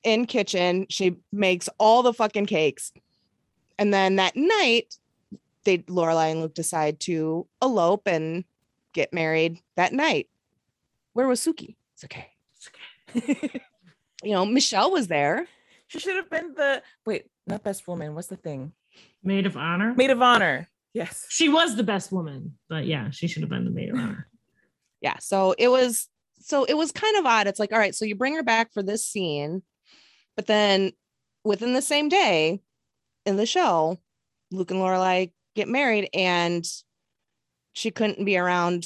in 0.04 0.26
kitchen, 0.26 0.88
she 0.90 1.18
makes 1.32 1.70
all 1.78 2.04
the 2.04 2.14
fucking 2.14 2.46
cakes. 2.48 2.92
And 3.80 3.94
then 3.94 4.16
that 4.18 4.36
night, 4.36 4.98
they 5.64 5.80
Lorelai 5.80 6.32
and 6.32 6.42
Luke 6.42 6.54
decide 6.54 7.00
to 7.02 7.48
elope 7.62 8.08
and 8.08 8.44
get 8.94 9.14
married 9.14 9.60
that 9.76 9.94
night. 9.94 10.28
Where 11.14 11.28
was 11.28 11.40
Sookie? 11.40 11.76
It's 11.94 12.04
okay. 12.04 12.30
It's 13.18 13.44
okay. 13.44 13.62
You 14.24 14.32
know, 14.34 14.46
Michel 14.46 14.92
was 14.92 15.08
there. 15.08 15.48
she 15.88 16.00
should 16.00 16.16
have 16.16 16.30
been 16.30 16.54
the 16.56 16.82
wait, 17.06 17.26
not 17.46 17.64
best 17.64 17.88
woman. 17.88 18.16
What's 18.16 18.28
the 18.28 18.36
thing? 18.36 18.72
Maid 19.24 19.46
of 19.46 19.56
honor. 19.58 19.94
Maid 19.96 20.10
of 20.10 20.22
honor. 20.22 20.68
Yes. 20.94 21.26
She 21.30 21.50
was 21.50 21.76
the 21.76 21.84
best 21.84 22.12
woman, 22.12 22.58
but 22.70 22.86
yeah, 22.88 23.12
she 23.12 23.28
should 23.28 23.44
have 23.44 23.50
been 23.50 23.66
the 23.66 23.72
maid 23.72 23.90
of 23.90 23.96
honor. 23.96 24.28
yeah 25.02 25.18
so 25.20 25.54
it 25.58 25.68
was 25.68 26.08
so 26.40 26.64
it 26.64 26.76
was 26.76 26.92
kind 26.92 27.18
of 27.18 27.26
odd 27.26 27.48
it's 27.48 27.60
like 27.60 27.72
all 27.72 27.80
right 27.80 27.96
so 27.96 28.06
you 28.06 28.16
bring 28.16 28.36
her 28.36 28.44
back 28.44 28.72
for 28.74 28.84
this 28.84 29.06
scene 29.06 29.62
but 30.36 30.48
then 30.48 30.92
within 31.44 31.74
the 31.74 31.82
same 31.82 32.10
day 32.10 32.62
in 33.26 33.38
the 33.38 33.46
show 33.46 33.98
luke 34.52 34.72
and 34.72 34.80
lorelai 34.80 35.32
get 35.56 35.68
married 35.68 36.10
and 36.14 36.66
she 37.74 37.92
couldn't 37.92 38.26
be 38.26 38.38
around 38.38 38.86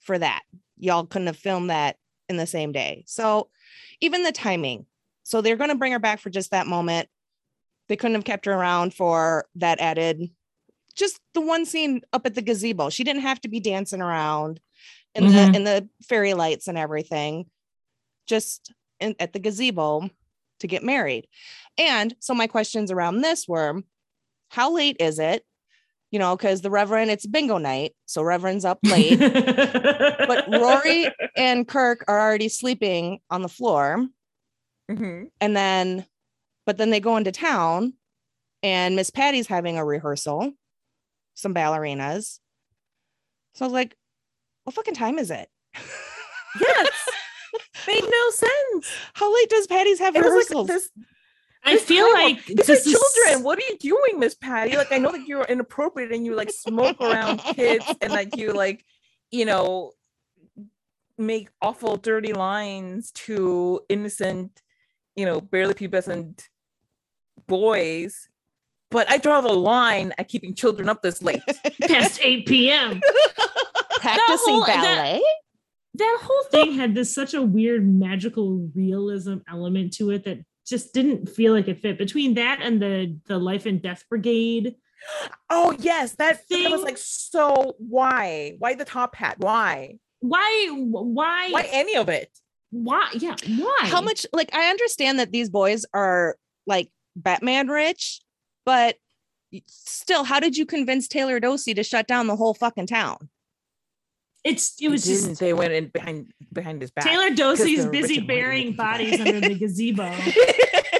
for 0.00 0.18
that 0.18 0.42
y'all 0.76 1.06
couldn't 1.06 1.26
have 1.26 1.36
filmed 1.36 1.70
that 1.70 1.96
in 2.28 2.36
the 2.36 2.46
same 2.46 2.72
day. 2.72 3.04
So 3.06 3.50
even 4.00 4.22
the 4.22 4.32
timing 4.32 4.86
so 5.24 5.42
they're 5.42 5.56
going 5.56 5.68
to 5.70 5.76
bring 5.76 5.92
her 5.92 5.98
back 5.98 6.20
for 6.20 6.30
just 6.30 6.52
that 6.52 6.66
moment. 6.66 7.06
They 7.88 7.96
couldn't 7.96 8.14
have 8.14 8.24
kept 8.24 8.46
her 8.46 8.52
around 8.52 8.94
for 8.94 9.46
that 9.56 9.78
added 9.78 10.30
just 10.94 11.20
the 11.34 11.40
one 11.40 11.66
scene 11.66 12.00
up 12.12 12.26
at 12.26 12.34
the 12.34 12.42
gazebo. 12.42 12.90
She 12.90 13.04
didn't 13.04 13.22
have 13.22 13.40
to 13.42 13.48
be 13.48 13.60
dancing 13.60 14.00
around 14.02 14.60
in 15.14 15.24
Mhm. 15.24 15.32
the 15.52 15.56
in 15.56 15.64
the 15.64 15.88
fairy 16.02 16.34
lights 16.34 16.68
and 16.68 16.78
everything 16.78 17.50
just 18.26 18.72
in, 19.00 19.14
at 19.20 19.32
the 19.32 19.38
gazebo 19.38 20.10
to 20.60 20.66
get 20.66 20.82
married. 20.82 21.28
And 21.76 22.14
so 22.20 22.34
my 22.34 22.46
questions 22.46 22.90
around 22.90 23.20
this 23.20 23.46
were 23.48 23.82
how 24.50 24.72
late 24.72 24.96
is 25.00 25.18
it 25.18 25.44
you 26.10 26.18
know 26.18 26.36
because 26.36 26.60
the 26.62 26.70
reverend 26.70 27.10
it's 27.10 27.26
bingo 27.26 27.58
night 27.58 27.92
so 28.06 28.22
reverend's 28.22 28.64
up 28.64 28.78
late 28.84 29.18
but 29.18 30.44
Rory- 30.50 31.12
and 31.36 31.66
kirk 31.68 32.04
are 32.08 32.20
already 32.20 32.48
sleeping 32.48 33.20
on 33.30 33.42
the 33.42 33.48
floor 33.48 34.06
Mhm. 34.90 35.30
and 35.40 35.54
then 35.56 36.06
but 36.64 36.78
then 36.78 36.90
they 36.90 37.00
go 37.00 37.16
into 37.18 37.30
town 37.32 37.92
and 38.62 38.96
miss 38.96 39.10
patty's 39.10 39.46
having 39.46 39.76
a 39.76 39.84
rehearsal 39.84 40.52
some 41.34 41.52
ballerinas 41.54 42.38
so 43.54 43.64
i 43.64 43.66
was 43.66 43.72
like 43.74 43.96
what 44.64 44.74
fucking 44.74 44.94
time 44.94 45.18
is 45.18 45.30
it 45.30 45.48
Yes. 46.60 46.88
Made 47.86 48.02
no 48.04 48.30
sense. 48.30 48.90
how 49.14 49.32
late 49.34 49.48
does 49.50 49.66
patty's 49.66 49.98
have 49.98 50.16
It 50.16 50.24
was 50.24 50.26
like 50.32 50.48
rehearsals 50.50 50.66
this. 50.66 50.90
I 51.64 51.76
feel 51.76 52.10
like 52.12 52.44
these 52.46 52.56
this 52.56 52.68
are 52.70 52.72
is- 52.74 52.84
children. 52.84 53.44
What 53.44 53.58
are 53.58 53.62
you 53.68 53.76
doing, 53.78 54.18
Miss 54.20 54.34
Patty? 54.34 54.76
Like 54.76 54.92
I 54.92 54.98
know 54.98 55.12
that 55.12 55.26
you're 55.26 55.44
inappropriate 55.44 56.12
and 56.12 56.24
you 56.24 56.34
like 56.34 56.50
smoke 56.50 57.00
around 57.00 57.38
kids 57.54 57.84
and 58.00 58.12
like 58.12 58.36
you 58.36 58.52
like, 58.52 58.84
you 59.30 59.44
know, 59.44 59.92
make 61.18 61.48
awful 61.60 61.96
dirty 61.96 62.32
lines 62.32 63.10
to 63.12 63.80
innocent, 63.88 64.62
you 65.16 65.26
know, 65.26 65.40
barely 65.40 65.74
pubescent 65.74 66.44
boys. 67.46 68.28
But 68.90 69.10
I 69.10 69.18
draw 69.18 69.40
the 69.42 69.52
line 69.52 70.14
at 70.16 70.28
keeping 70.28 70.54
children 70.54 70.88
up 70.88 71.02
this 71.02 71.22
late. 71.22 71.42
past 71.82 72.20
8 72.22 72.46
p.m. 72.46 73.00
practicing 74.00 74.54
whole- 74.54 74.64
that- 74.64 74.82
ballet 74.82 75.22
That 75.94 76.18
whole 76.22 76.44
thing 76.50 76.74
had 76.74 76.94
this 76.94 77.14
such 77.14 77.34
a 77.34 77.42
weird 77.42 77.86
magical 77.86 78.70
realism 78.74 79.38
element 79.50 79.92
to 79.94 80.10
it 80.10 80.24
that 80.24 80.38
just 80.68 80.92
didn't 80.92 81.28
feel 81.28 81.52
like 81.52 81.68
it 81.68 81.80
fit 81.80 81.98
between 81.98 82.34
that 82.34 82.60
and 82.62 82.80
the 82.80 83.16
the 83.26 83.38
life 83.38 83.66
and 83.66 83.80
death 83.82 84.04
brigade. 84.08 84.76
Oh 85.48 85.76
yes, 85.78 86.14
that, 86.16 86.40
that 86.50 86.70
was 86.70 86.82
like 86.82 86.98
so. 86.98 87.74
Why? 87.78 88.54
Why 88.58 88.74
the 88.74 88.84
top 88.84 89.14
hat? 89.14 89.36
Why? 89.38 89.98
Why 90.20 90.68
why 90.70 91.50
Why 91.50 91.68
any 91.72 91.96
of 91.96 92.08
it? 92.08 92.30
why 92.70 93.08
yeah 93.14 93.34
why 93.56 93.78
how 93.84 94.00
much 94.00 94.26
like 94.32 94.50
i 94.54 94.68
understand 94.68 95.18
that 95.18 95.32
these 95.32 95.48
boys 95.48 95.86
are 95.94 96.36
like 96.66 96.90
batman 97.16 97.68
rich 97.68 98.20
but 98.66 98.96
still 99.66 100.22
how 100.24 100.38
did 100.38 100.56
you 100.56 100.66
convince 100.66 101.08
taylor 101.08 101.40
dosey 101.40 101.74
to 101.74 101.82
shut 101.82 102.06
down 102.06 102.26
the 102.26 102.36
whole 102.36 102.54
fucking 102.54 102.86
town 102.86 103.28
it's 104.44 104.74
it 104.80 104.88
was 104.88 105.04
just 105.04 105.38
they 105.40 105.52
went 105.52 105.72
in 105.72 105.88
behind 105.88 106.32
behind 106.52 106.80
his 106.80 106.90
back? 106.90 107.04
Taylor 107.04 107.30
Dosey's 107.30 107.82
they're 107.82 107.90
busy 107.90 108.20
burying 108.20 108.74
bodies 108.74 109.20
under 109.20 109.40
the 109.40 109.54
gazebo. 109.58 110.12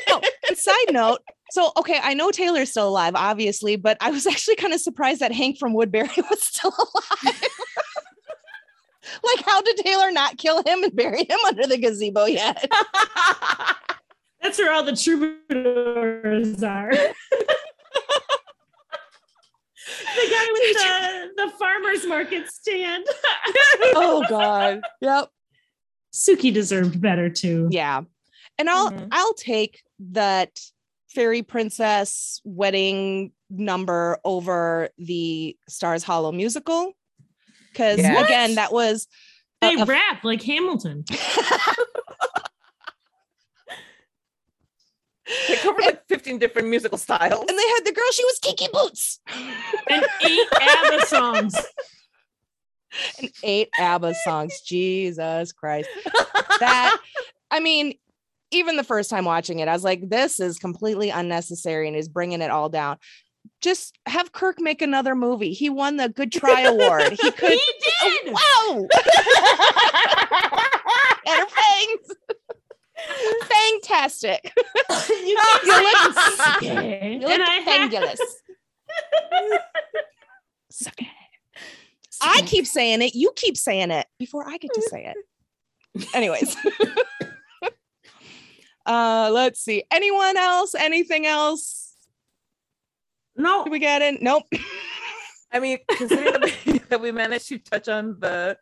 oh, 0.08 0.20
and 0.48 0.58
side 0.58 0.92
note 0.92 1.20
so 1.50 1.72
okay 1.76 1.98
i 2.02 2.12
know 2.14 2.30
taylor's 2.30 2.70
still 2.70 2.88
alive 2.88 3.14
obviously 3.14 3.76
but 3.76 3.96
i 4.00 4.10
was 4.10 4.26
actually 4.26 4.56
kind 4.56 4.74
of 4.74 4.80
surprised 4.80 5.20
that 5.20 5.32
hank 5.32 5.58
from 5.58 5.72
woodbury 5.72 6.08
was 6.30 6.42
still 6.42 6.72
alive 6.76 7.24
like 9.24 9.44
how 9.46 9.62
did 9.62 9.76
taylor 9.78 10.10
not 10.10 10.36
kill 10.36 10.58
him 10.58 10.82
and 10.82 10.94
bury 10.94 11.24
him 11.24 11.38
under 11.46 11.66
the 11.66 11.78
gazebo 11.78 12.26
yet 12.26 12.70
That's 14.40 14.58
where 14.58 14.72
all 14.72 14.84
the 14.84 14.94
troubadours 14.94 16.62
are. 16.62 16.92
The 20.14 20.30
guy 20.30 20.46
with 20.52 20.76
the, 20.76 21.44
the 21.44 21.50
farmer's 21.58 22.06
market 22.06 22.48
stand. 22.50 23.04
oh 23.94 24.24
god 24.28 24.80
yep 25.00 25.28
Sookie 26.12 26.52
deserved 26.52 27.00
better 27.00 27.28
too. 27.30 27.68
Yeah. 27.70 28.02
And 28.58 28.68
I'll 28.70 28.90
Mhm. 28.90 29.08
I'll 29.12 29.34
take 29.34 29.82
that 30.10 30.58
fairy 31.10 31.42
princess 31.42 32.40
wedding 32.44 33.32
number 33.50 34.18
over 34.24 34.88
the 34.98 35.56
Stars 35.68 36.02
Hollow 36.02 36.32
musical. 36.32 36.92
Cause 37.74 37.98
Yeah. 37.98 38.24
again, 38.24 38.54
that 38.56 38.72
was 38.72 39.06
They 39.60 39.74
a- 39.74 39.82
a- 39.82 39.84
rap 39.84 40.24
like 40.24 40.42
Hamilton. 40.42 41.04
they 45.48 45.56
covered 45.56 45.82
like 45.84 46.06
15 46.08 46.38
different 46.38 46.68
musical 46.68 46.98
styles. 46.98 47.44
and 47.48 47.58
they 47.58 47.68
had 47.68 47.80
the 47.84 47.92
girl, 47.92 48.10
she 48.12 48.24
was 48.24 48.38
Kiki 48.40 48.68
Boots. 48.72 49.20
And 49.90 50.04
eight 50.24 50.48
ABBA 50.60 51.06
songs. 51.06 51.54
and 53.20 53.30
eight 53.42 53.68
ABBA 53.78 54.14
songs. 54.24 54.60
Jesus 54.60 55.52
Christ. 55.52 55.88
That 56.60 56.96
I 57.50 57.60
mean, 57.60 57.94
even 58.50 58.76
the 58.76 58.84
first 58.84 59.08
time 59.10 59.24
watching 59.24 59.58
it, 59.60 59.68
I 59.68 59.72
was 59.72 59.84
like, 59.84 60.08
this 60.08 60.40
is 60.40 60.58
completely 60.58 61.08
unnecessary 61.10 61.86
and 61.88 61.96
is 61.96 62.08
bringing 62.08 62.42
it 62.42 62.50
all 62.50 62.68
down. 62.68 62.98
Just 63.62 63.96
have 64.06 64.32
Kirk 64.32 64.60
make 64.60 64.82
another 64.82 65.14
movie. 65.14 65.52
He 65.54 65.70
won 65.70 65.96
the 65.96 66.08
Good 66.10 66.32
Try 66.32 66.62
Award. 66.64 67.12
He 67.12 67.30
could. 67.30 67.50
he 67.50 67.60
did. 68.02 68.34
Oh, 68.36 68.86
wow! 68.90 70.60
and 71.26 71.40
her 71.40 71.46
fangs. 71.46 72.16
Fantastic. 73.48 74.52
you 75.08 75.26
You 75.26 75.36
look- 75.36 75.64
look, 75.64 76.62
You 76.62 76.70
and 76.70 77.22
look 77.22 77.40
I 77.40 77.64
fabulous. 77.64 78.20
I 82.20 82.42
keep 82.46 82.66
saying 82.66 83.02
it. 83.02 83.14
You 83.14 83.32
keep 83.36 83.56
saying 83.56 83.90
it 83.90 84.06
before 84.18 84.48
I 84.48 84.58
get 84.58 84.72
to 84.74 84.82
say 84.82 85.12
it. 85.14 86.08
Anyways. 86.14 86.56
uh 88.86 89.30
let's 89.32 89.60
see. 89.60 89.84
Anyone 89.90 90.36
else? 90.36 90.74
Anything 90.74 91.26
else? 91.26 91.94
no. 93.36 93.64
Did 93.64 93.70
we 93.70 93.78
got 93.78 94.02
in? 94.02 94.18
Nope. 94.20 94.44
I 95.52 95.60
mean, 95.60 95.78
considering 95.90 96.32
that 96.32 96.42
we, 96.66 96.78
that 96.90 97.00
we 97.00 97.12
managed 97.12 97.48
to 97.48 97.58
touch 97.58 97.88
on 97.88 98.18
the 98.18 98.56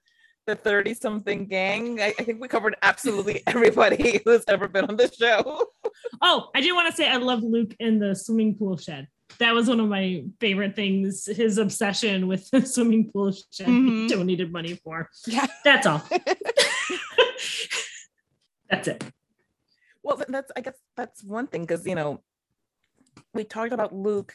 the 0.47 0.55
30 0.55 0.95
something 0.95 1.47
gang. 1.47 2.01
I, 2.01 2.15
I 2.19 2.23
think 2.25 2.41
we 2.41 2.49
covered 2.49 2.77
absolutely 2.83 3.43
everybody 3.47 4.21
who's 4.25 4.45
ever 4.49 4.69
been 4.69 4.85
on 4.87 4.97
the 4.97 5.11
show. 5.13 5.67
Oh, 6.21 6.51
I 6.55 6.61
did 6.61 6.73
want 6.73 6.89
to 6.91 6.97
say 6.97 7.09
I 7.09 7.17
love 7.17 7.43
Luke 7.43 7.75
in 7.81 7.99
the 7.99 8.15
swimming 8.15 8.55
pool 8.55 8.77
shed. 8.77 9.09
That 9.39 9.55
was 9.55 9.67
one 9.69 9.81
of 9.81 9.89
my 9.89 10.25
favorite 10.41 10.77
things. 10.77 11.25
His 11.27 11.57
obsession 11.59 12.27
with 12.29 12.49
the 12.51 12.65
swimming 12.67 13.11
pool 13.11 13.33
shed 13.33 13.67
Mhm. 13.67 14.03
he 14.03 14.09
donated 14.09 14.53
money 14.53 14.75
for. 14.85 15.09
Yeah. 15.27 15.47
That's 15.65 15.87
all. 15.87 16.03
That's 18.71 18.89
it. 18.89 19.05
Well, 20.03 20.23
that's 20.29 20.53
I 20.57 20.61
guess 20.61 20.75
that's 20.97 21.23
one 21.25 21.47
thing 21.47 21.63
because 21.63 21.87
you 21.87 21.95
know 21.95 22.21
we 23.35 23.45
talked 23.45 23.73
about 23.73 23.95
Luke 23.95 24.35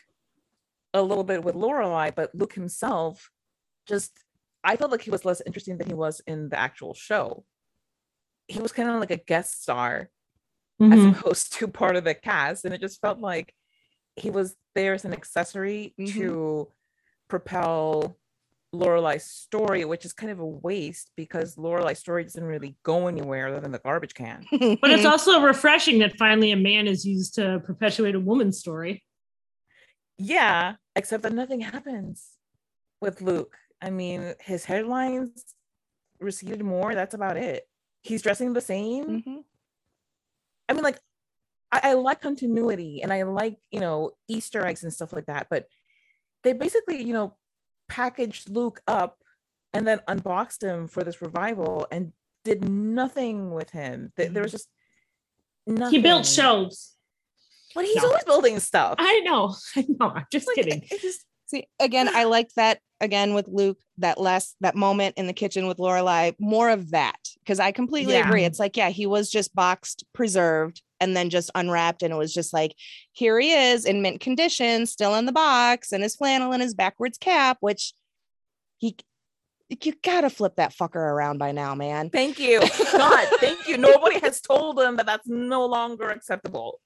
a 0.93 1.01
little 1.01 1.23
bit 1.23 1.43
with 1.43 1.55
Lorelai, 1.55 2.13
but 2.13 2.33
Luke 2.35 2.53
himself 2.53 3.29
just 3.87 4.11
I 4.63 4.75
felt 4.75 4.91
like 4.91 5.01
he 5.01 5.09
was 5.11 5.25
less 5.25 5.41
interesting 5.45 5.77
than 5.77 5.87
he 5.87 5.93
was 5.93 6.21
in 6.27 6.49
the 6.49 6.59
actual 6.59 6.93
show. 6.93 7.45
He 8.47 8.59
was 8.59 8.71
kind 8.71 8.89
of 8.89 8.99
like 8.99 9.11
a 9.11 9.17
guest 9.17 9.61
star 9.63 10.09
Mhm. 10.81 10.93
as 10.93 11.17
opposed 11.17 11.53
to 11.53 11.67
part 11.67 11.95
of 11.95 12.03
the 12.03 12.13
cast, 12.15 12.65
and 12.65 12.73
it 12.73 12.81
just 12.81 13.01
felt 13.01 13.19
like 13.19 13.53
he 14.15 14.29
was 14.29 14.55
there 14.75 14.93
as 14.93 15.05
an 15.05 15.13
accessory 15.13 15.93
Mhm. 15.99 16.13
to 16.13 16.71
propel 17.27 18.17
Lorelai's 18.73 19.25
story, 19.25 19.83
which 19.85 20.05
is 20.05 20.13
kind 20.13 20.31
of 20.31 20.39
a 20.39 20.45
waste 20.45 21.11
because 21.17 21.55
Lorelai's 21.57 21.99
story 21.99 22.23
doesn't 22.23 22.43
really 22.43 22.77
go 22.83 23.07
anywhere 23.07 23.47
other 23.49 23.59
than 23.59 23.71
the 23.71 23.79
garbage 23.79 24.13
can. 24.13 24.45
But 24.81 24.91
it's 24.91 25.05
also 25.05 25.41
refreshing 25.41 25.99
that 25.99 26.17
finally 26.17 26.51
a 26.51 26.55
man 26.55 26.87
is 26.87 27.05
used 27.05 27.35
to 27.35 27.61
perpetuate 27.65 28.15
a 28.15 28.19
woman's 28.19 28.59
story. 28.59 29.03
Yeah, 30.17 30.75
except 30.95 31.23
that 31.23 31.33
nothing 31.33 31.61
happens 31.61 32.29
with 33.01 33.21
Luke. 33.21 33.57
I 33.81 33.89
mean, 33.89 34.33
his 34.39 34.65
headlines 34.65 35.43
receded 36.19 36.63
more. 36.63 36.93
That's 36.93 37.13
about 37.13 37.37
it. 37.37 37.67
He's 38.03 38.21
dressing 38.21 38.53
the 38.53 38.61
same. 38.61 39.21
Mhm. 39.23 39.43
I 40.69 40.73
mean, 40.73 40.83
like, 40.83 40.99
I, 41.71 41.81
I 41.83 41.93
like 41.93 42.21
continuity 42.21 43.01
and 43.01 43.11
I 43.11 43.23
like, 43.23 43.57
you 43.71 43.79
know, 43.79 44.11
Easter 44.27 44.65
eggs 44.65 44.83
and 44.83 44.93
stuff 44.93 45.13
like 45.13 45.25
that. 45.25 45.47
But 45.49 45.67
they 46.43 46.53
basically, 46.53 47.01
you 47.03 47.13
know, 47.13 47.37
packaged 47.89 48.49
Luke 48.49 48.81
up 48.87 49.17
and 49.73 49.87
then 49.87 49.99
unboxed 50.07 50.61
him 50.63 50.87
for 50.87 51.03
this 51.03 51.21
revival 51.21 51.87
and 51.91 52.13
did 52.43 52.67
nothing 52.69 53.51
with 53.51 53.69
him. 53.71 54.11
Th- 54.17 54.31
There 54.31 54.43
was 54.43 54.51
just 54.51 54.67
nothing. 55.67 55.95
He 55.97 56.01
built 56.01 56.25
shelves. 56.25 56.95
But 57.73 57.85
he's 57.85 57.97
No. 57.97 58.07
always 58.07 58.23
building 58.25 58.59
stuff. 58.59 58.95
I 58.97 59.21
know. 59.21 59.55
I 59.75 59.85
know. 59.87 60.09
I'm 60.09 60.25
just 60.31 60.47
Like, 60.47 60.55
kidding. 60.55 60.83
just 60.99 61.25
See, 61.47 61.67
again, 61.79 62.09
I 62.13 62.23
like 62.25 62.49
that 62.55 62.79
again 63.01 63.33
with 63.33 63.47
Luke, 63.47 63.79
that 63.97 64.19
last 64.19 64.55
that 64.61 64.75
moment 64.75 65.15
in 65.17 65.27
the 65.27 65.33
kitchen 65.33 65.67
with 65.67 65.77
Lorelai, 65.77 66.35
more 66.39 66.69
of 66.69 66.91
that. 66.91 67.17
Because 67.39 67.59
I 67.59 67.71
completely 67.71 68.13
Yeah. 68.13 68.27
agree. 68.27 68.45
It's 68.45 68.59
like, 68.59 68.77
yeah, 68.77 68.89
he 68.89 69.05
was 69.05 69.29
just 69.29 69.53
boxed, 69.53 70.05
preserved, 70.13 70.81
and 70.99 71.17
then 71.17 71.29
just 71.29 71.51
unwrapped. 71.55 72.03
And 72.03 72.13
it 72.13 72.17
was 72.17 72.33
just 72.33 72.53
like, 72.53 72.75
here 73.11 73.39
he 73.39 73.51
is 73.51 73.85
in 73.85 74.01
mint 74.01 74.21
condition, 74.21 74.85
still 74.85 75.15
in 75.15 75.25
the 75.25 75.31
box, 75.31 75.91
and 75.91 76.03
his 76.03 76.15
flannel 76.15 76.53
and 76.53 76.61
his 76.61 76.73
backwards 76.73 77.17
cap, 77.17 77.57
which 77.59 77.93
he 78.77 78.95
you 79.83 79.93
gotta 80.03 80.29
flip 80.29 80.57
that 80.57 80.73
fucker 80.73 80.95
around 80.95 81.37
by 81.37 81.53
now, 81.53 81.73
man. 81.75 82.09
Thank 82.09 82.39
you. 82.39 82.59
God, 82.91 83.27
thank 83.39 83.69
you. 83.69 83.77
Nobody 83.77 84.19
has 84.19 84.41
told 84.41 84.77
them 84.77 84.97
that 84.97 85.05
that's 85.05 85.27
no 85.27 85.65
longer 85.65 86.09
acceptable. 86.09 86.81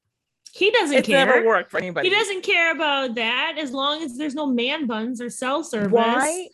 He 0.55 0.71
doesn't 0.71 0.95
It's 0.97 1.07
care. 1.07 1.25
never 1.25 1.45
worked 1.45 1.69
for 1.69 1.77
anybody. 1.79 2.07
He 2.09 2.15
doesn't 2.15 2.41
care 2.43 2.71
about 2.71 3.15
that 3.15 3.55
as 3.59 3.71
long 3.73 4.01
as 4.03 4.17
there's 4.17 4.35
no 4.35 4.45
man 4.47 4.87
buns 4.87 5.19
or 5.19 5.29
cell 5.29 5.63
service. 5.65 5.91
Why? 5.91 6.47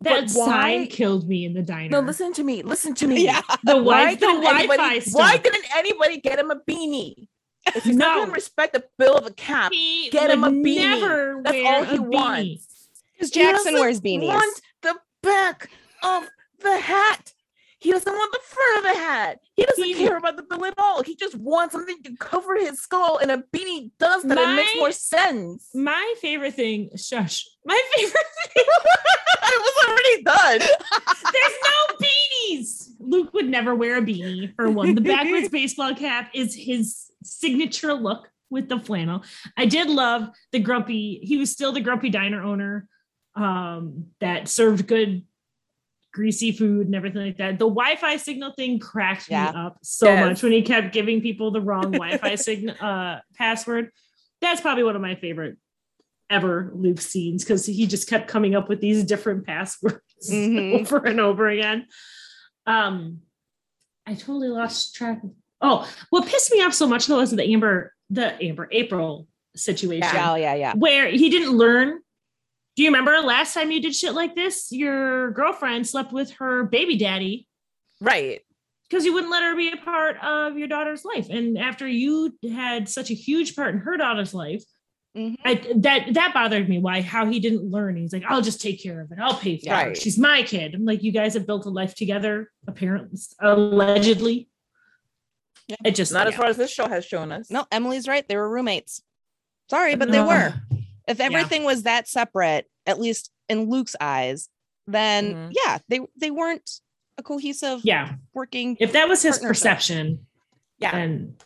That 0.00 0.26
but 0.26 0.30
why- 0.32 0.46
sign 0.46 0.86
killed 0.86 1.28
me 1.28 1.44
in 1.44 1.52
the 1.52 1.62
diner. 1.62 1.90
No, 1.90 2.00
listen 2.00 2.32
to 2.34 2.42
me. 2.44 2.62
Listen 2.62 2.94
to 2.94 3.06
me. 3.06 3.24
Yeah. 3.24 3.42
the 3.64 3.76
Why 3.76 4.14
wi- 4.14 4.14
the 4.14 4.20
didn't 4.20 4.42
Wi-Fi 4.42 4.58
anybody? 4.74 5.00
stuff. 5.00 5.20
Why 5.20 5.36
didn't 5.36 5.64
anybody 5.76 6.18
get 6.20 6.38
him 6.38 6.50
a 6.50 6.56
beanie? 6.56 7.28
If 7.74 7.84
he's 7.84 7.96
not 7.96 8.14
No. 8.16 8.20
gonna 8.22 8.32
respect 8.32 8.72
the 8.74 8.84
bill 8.98 9.16
of 9.16 9.26
a 9.26 9.32
cap, 9.32 9.72
he 9.72 10.08
get 10.10 10.30
him 10.30 10.44
a 10.44 10.48
beanie. 10.50 10.76
Never 11.00 11.40
that's 11.44 11.58
all 11.66 11.84
he 11.84 11.98
wants. 11.98 12.88
Because 13.14 13.30
Jackson 13.30 13.72
doesn't 13.72 13.80
wears 13.80 14.00
beanies. 14.00 14.28
Want 14.28 14.60
the 14.82 14.94
back 15.22 15.68
of 16.02 16.28
the 16.60 16.78
hat. 16.78 17.32
He 17.78 17.90
doesn't 17.92 18.10
want 18.12 18.32
the 18.32 18.40
front 18.42 18.78
of 18.78 18.82
the 18.84 18.98
hat. 18.98 19.38
He 19.54 19.64
doesn't 19.64 19.84
He- 19.84 19.94
care 19.94 20.16
about 20.16 20.36
the 20.36 20.42
bill 20.42 20.64
at 20.64 20.74
all. 20.78 21.02
He 21.02 21.14
just 21.14 21.34
wants 21.34 21.74
something 21.74 22.02
to 22.04 22.16
cover 22.16 22.56
his 22.56 22.80
skull, 22.80 23.18
and 23.18 23.30
a 23.30 23.44
beanie 23.54 23.90
does 23.98 24.22
that. 24.22 24.38
it 24.38 24.56
makes 24.56 24.76
more 24.76 24.92
sense. 24.92 25.68
My 25.74 26.14
favorite 26.20 26.54
thing, 26.54 26.90
shush. 26.96 27.46
My 27.64 27.80
favorite 27.96 28.12
thing. 28.54 28.64
I 29.42 29.58
was 29.60 29.88
already 29.88 30.22
done. 30.22 30.58
There's 31.32 31.54
no 31.64 32.06
beanies. 32.06 32.88
Luke 32.98 33.32
would 33.34 33.48
never 33.48 33.74
wear 33.74 33.98
a 33.98 34.02
beanie. 34.02 34.54
For 34.56 34.70
one, 34.70 34.94
the 34.94 35.00
backwards 35.02 35.48
baseball 35.50 35.94
cap 35.94 36.30
is 36.34 36.54
his 36.54 37.10
signature 37.22 37.92
look 37.94 38.28
with 38.50 38.68
the 38.68 38.78
flannel. 38.80 39.22
I 39.56 39.66
did 39.66 39.90
love 39.90 40.28
the 40.52 40.60
grumpy. 40.60 41.20
He 41.22 41.36
was 41.36 41.50
still 41.50 41.72
the 41.72 41.80
grumpy 41.80 42.10
diner 42.10 42.42
owner 42.42 42.88
um, 43.34 44.06
that 44.20 44.48
served 44.48 44.86
good, 44.86 45.24
greasy 46.16 46.50
food 46.50 46.86
and 46.86 46.94
everything 46.94 47.20
like 47.22 47.36
that. 47.36 47.58
The 47.58 47.68
Wi-Fi 47.68 48.16
signal 48.16 48.52
thing 48.56 48.78
cracked 48.78 49.28
Yeah. 49.28 49.52
me 49.52 49.58
up 49.58 49.76
so 49.82 50.06
Yes. 50.06 50.24
much 50.26 50.42
when 50.42 50.52
he 50.52 50.62
kept 50.62 50.94
giving 50.94 51.20
people 51.20 51.50
the 51.50 51.60
wrong 51.60 51.92
Wi-Fi 51.92 52.34
signal 52.36 52.74
uh, 52.80 53.18
password. 53.34 53.90
That's 54.40 54.62
probably 54.62 54.82
one 54.82 54.96
of 54.96 55.02
my 55.02 55.14
favorite 55.16 55.58
ever 56.30 56.72
Luke 56.74 57.02
scenes 57.02 57.44
because 57.44 57.66
he 57.66 57.86
just 57.86 58.08
kept 58.08 58.28
coming 58.28 58.54
up 58.54 58.68
with 58.70 58.80
these 58.80 59.04
different 59.04 59.44
passwords 59.46 60.00
Mhm. 60.32 60.80
over 60.80 61.04
and 61.04 61.20
over 61.20 61.48
again. 61.48 61.86
Um, 62.66 63.20
I 64.06 64.14
totally 64.14 64.48
lost 64.48 64.94
track. 64.94 65.22
Of, 65.22 65.30
oh, 65.60 65.88
what 66.10 66.26
pissed 66.26 66.50
me 66.50 66.62
off 66.62 66.72
so 66.72 66.86
much 66.86 67.06
though 67.06 67.20
is 67.20 67.30
the 67.30 67.44
Amber, 67.44 67.92
the 68.08 68.42
Amber 68.42 68.68
April 68.72 69.28
situation 69.54 70.14
Yeah, 70.14 70.36
yeah, 70.36 70.54
yeah. 70.54 70.74
where 70.76 71.08
he 71.08 71.28
didn't 71.28 71.52
learn. 71.56 72.00
Do 72.76 72.82
you 72.82 72.88
remember 72.90 73.18
last 73.20 73.54
time 73.54 73.70
you 73.70 73.80
did 73.80 73.94
shit 73.94 74.12
like 74.12 74.34
this? 74.34 74.70
Your 74.70 75.30
girlfriend 75.32 75.86
slept 75.86 76.12
with 76.12 76.30
her 76.32 76.64
baby 76.64 76.96
daddy 76.98 77.48
Right. 78.00 78.42
because 78.88 79.04
you 79.06 79.14
wouldn't 79.14 79.30
let 79.32 79.42
her 79.42 79.56
be 79.56 79.70
a 79.70 79.76
part 79.78 80.18
of 80.22 80.58
your 80.58 80.68
daughter's 80.68 81.04
life. 81.04 81.28
And 81.30 81.56
after 81.58 81.88
you 81.88 82.36
had 82.52 82.88
such 82.88 83.10
a 83.10 83.14
huge 83.14 83.56
part 83.56 83.74
in 83.74 83.80
her 83.80 83.96
daughter's 83.96 84.34
life, 84.34 84.62
Mhm. 85.16 85.36
I, 85.46 85.54
that 85.76 86.12
that 86.12 86.34
bothered 86.34 86.68
me. 86.68 86.78
Why? 86.78 87.00
How 87.00 87.24
he 87.24 87.40
didn't 87.40 87.62
learn? 87.70 87.96
He's 87.96 88.12
like, 88.12 88.24
I'll 88.28 88.42
just 88.42 88.60
take 88.60 88.82
care 88.82 89.00
of 89.00 89.10
it. 89.10 89.18
I'll 89.18 89.38
pay 89.38 89.56
for 89.56 89.70
her. 89.70 89.74
Right. 89.74 89.96
She's 89.96 90.18
my 90.18 90.42
kid. 90.42 90.74
I'm 90.74 90.84
like, 90.84 91.02
you 91.02 91.10
guys 91.10 91.32
have 91.32 91.46
built 91.46 91.64
a 91.64 91.70
life 91.70 91.94
together, 91.94 92.52
apparently, 92.68 93.18
allegedly. 93.40 94.50
Yeah. 95.68 95.76
It 95.86 95.94
just 95.94 96.12
Not 96.12 96.26
as 96.28 96.34
far 96.34 96.44
as 96.48 96.58
this 96.58 96.70
show 96.70 96.86
has 96.86 97.06
shown 97.06 97.32
us. 97.32 97.50
No, 97.50 97.64
Emily's 97.72 98.06
right. 98.06 98.28
They 98.28 98.36
were 98.36 98.46
roommates. 98.48 99.00
Sorry, 99.70 99.94
but 99.96 100.10
they 100.12 100.20
were. 100.20 100.52
If 101.06 101.20
everything 101.20 101.64
was 101.64 101.84
that 101.84 102.08
separate, 102.08 102.66
at 102.86 102.98
least 103.00 103.30
in 103.48 103.70
Luke's 103.70 103.96
eyes, 104.00 104.48
then 104.86 105.34
Mhm. 105.34 105.52
yeah, 105.52 105.78
they 105.88 106.00
they 106.16 106.30
weren't 106.30 106.80
a 107.18 107.22
cohesive 107.22 107.80
yeah. 107.84 108.14
working. 108.34 108.76
If 108.80 108.92
that 108.92 109.08
was 109.08 109.22
his 109.22 109.38
perception, 109.38 110.26
Yeah. 110.78 110.92
then 110.92 111.36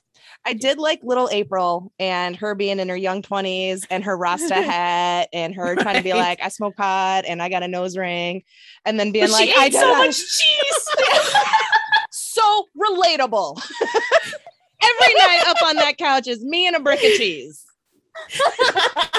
I 0.45 0.55
did 0.55 0.79
like 0.79 1.01
little 1.03 1.29
April 1.31 1.93
and 1.99 2.35
her 2.37 2.55
being 2.55 2.79
in 2.81 2.89
her 2.89 2.97
young 2.97 3.21
20s 3.23 3.87
and 3.91 4.03
her 4.05 4.17
Rasta 4.17 4.55
hat 4.63 5.29
and 5.33 5.55
her 5.55 5.77
trying 5.77 5.97
to 5.97 6.03
be 6.03 6.15
like, 6.15 6.41
I 6.43 6.49
smoke 6.49 6.77
pot 6.77 7.25
and 7.27 7.43
I 7.43 7.51
got 7.51 7.63
a 7.63 7.69
nose 7.69 7.97
ring. 7.97 8.43
And 8.87 8.99
then 8.99 9.13
being 9.13 9.27
but 9.27 9.33
like, 9.33 9.51
I 9.57 9.67
ate 9.67 9.75
so 9.75 9.95
much 9.99 10.17
cheese. 10.17 10.89
so 12.11 12.67
relatable. 12.77 13.61
Every 14.83 15.15
night 15.19 15.43
up 15.47 15.59
on 15.63 15.77
that 15.77 15.99
couch 15.99 16.27
is 16.27 16.43
me 16.43 16.67
and 16.67 16.75
a 16.75 16.81
brick 16.81 17.01
of 17.01 17.13
cheese. 17.19 17.63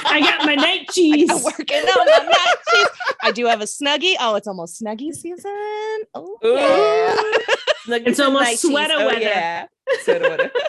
I 0.06 0.20
got 0.22 0.46
my 0.46 0.56
night 0.56 0.90
cheese. 0.92 1.30
I'm 1.30 1.44
working 1.44 1.78
on 1.78 2.06
my 2.06 2.26
night 2.26 2.56
cheese. 2.74 2.88
I 3.24 3.32
do 3.32 3.46
have 3.46 3.62
a 3.62 3.66
snuggie. 3.66 4.16
Oh, 4.20 4.36
it's 4.36 4.48
almost 4.48 4.82
snuggie 4.82 5.14
season. 5.14 5.52
Oh, 6.14 6.38
yeah. 6.44 7.98
It's 8.06 8.20
almost 8.20 8.44
night 8.44 8.52
cheese. 8.52 8.62
sweater 8.62 8.94
Oh, 8.98 9.06
weather. 9.08 9.20
Yeah. 9.22 9.66
Sweater 10.04 10.30
weather. 10.30 10.52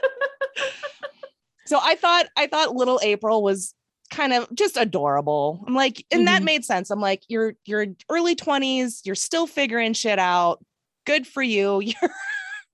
So 1.64 1.78
I 1.80 1.94
thought 1.94 2.26
I 2.36 2.48
thought 2.48 2.74
little 2.74 3.00
April 3.02 3.42
was 3.42 3.72
kind 4.10 4.34
of 4.34 4.46
just 4.54 4.76
adorable. 4.76 5.64
I'm 5.66 5.74
like, 5.74 6.04
and 6.10 6.26
that 6.26 6.42
Mhm. 6.42 6.46
made 6.46 6.64
sense. 6.66 6.90
I'm 6.90 7.00
like, 7.00 7.22
you're 7.28 7.54
you're 7.64 7.86
early 8.10 8.34
20s, 8.36 9.00
you're 9.04 9.14
still 9.14 9.46
figuring 9.46 9.94
shit 9.94 10.18
out. 10.18 10.62
Good 11.06 11.26
for 11.26 11.42
you. 11.42 11.80
You're 11.80 12.10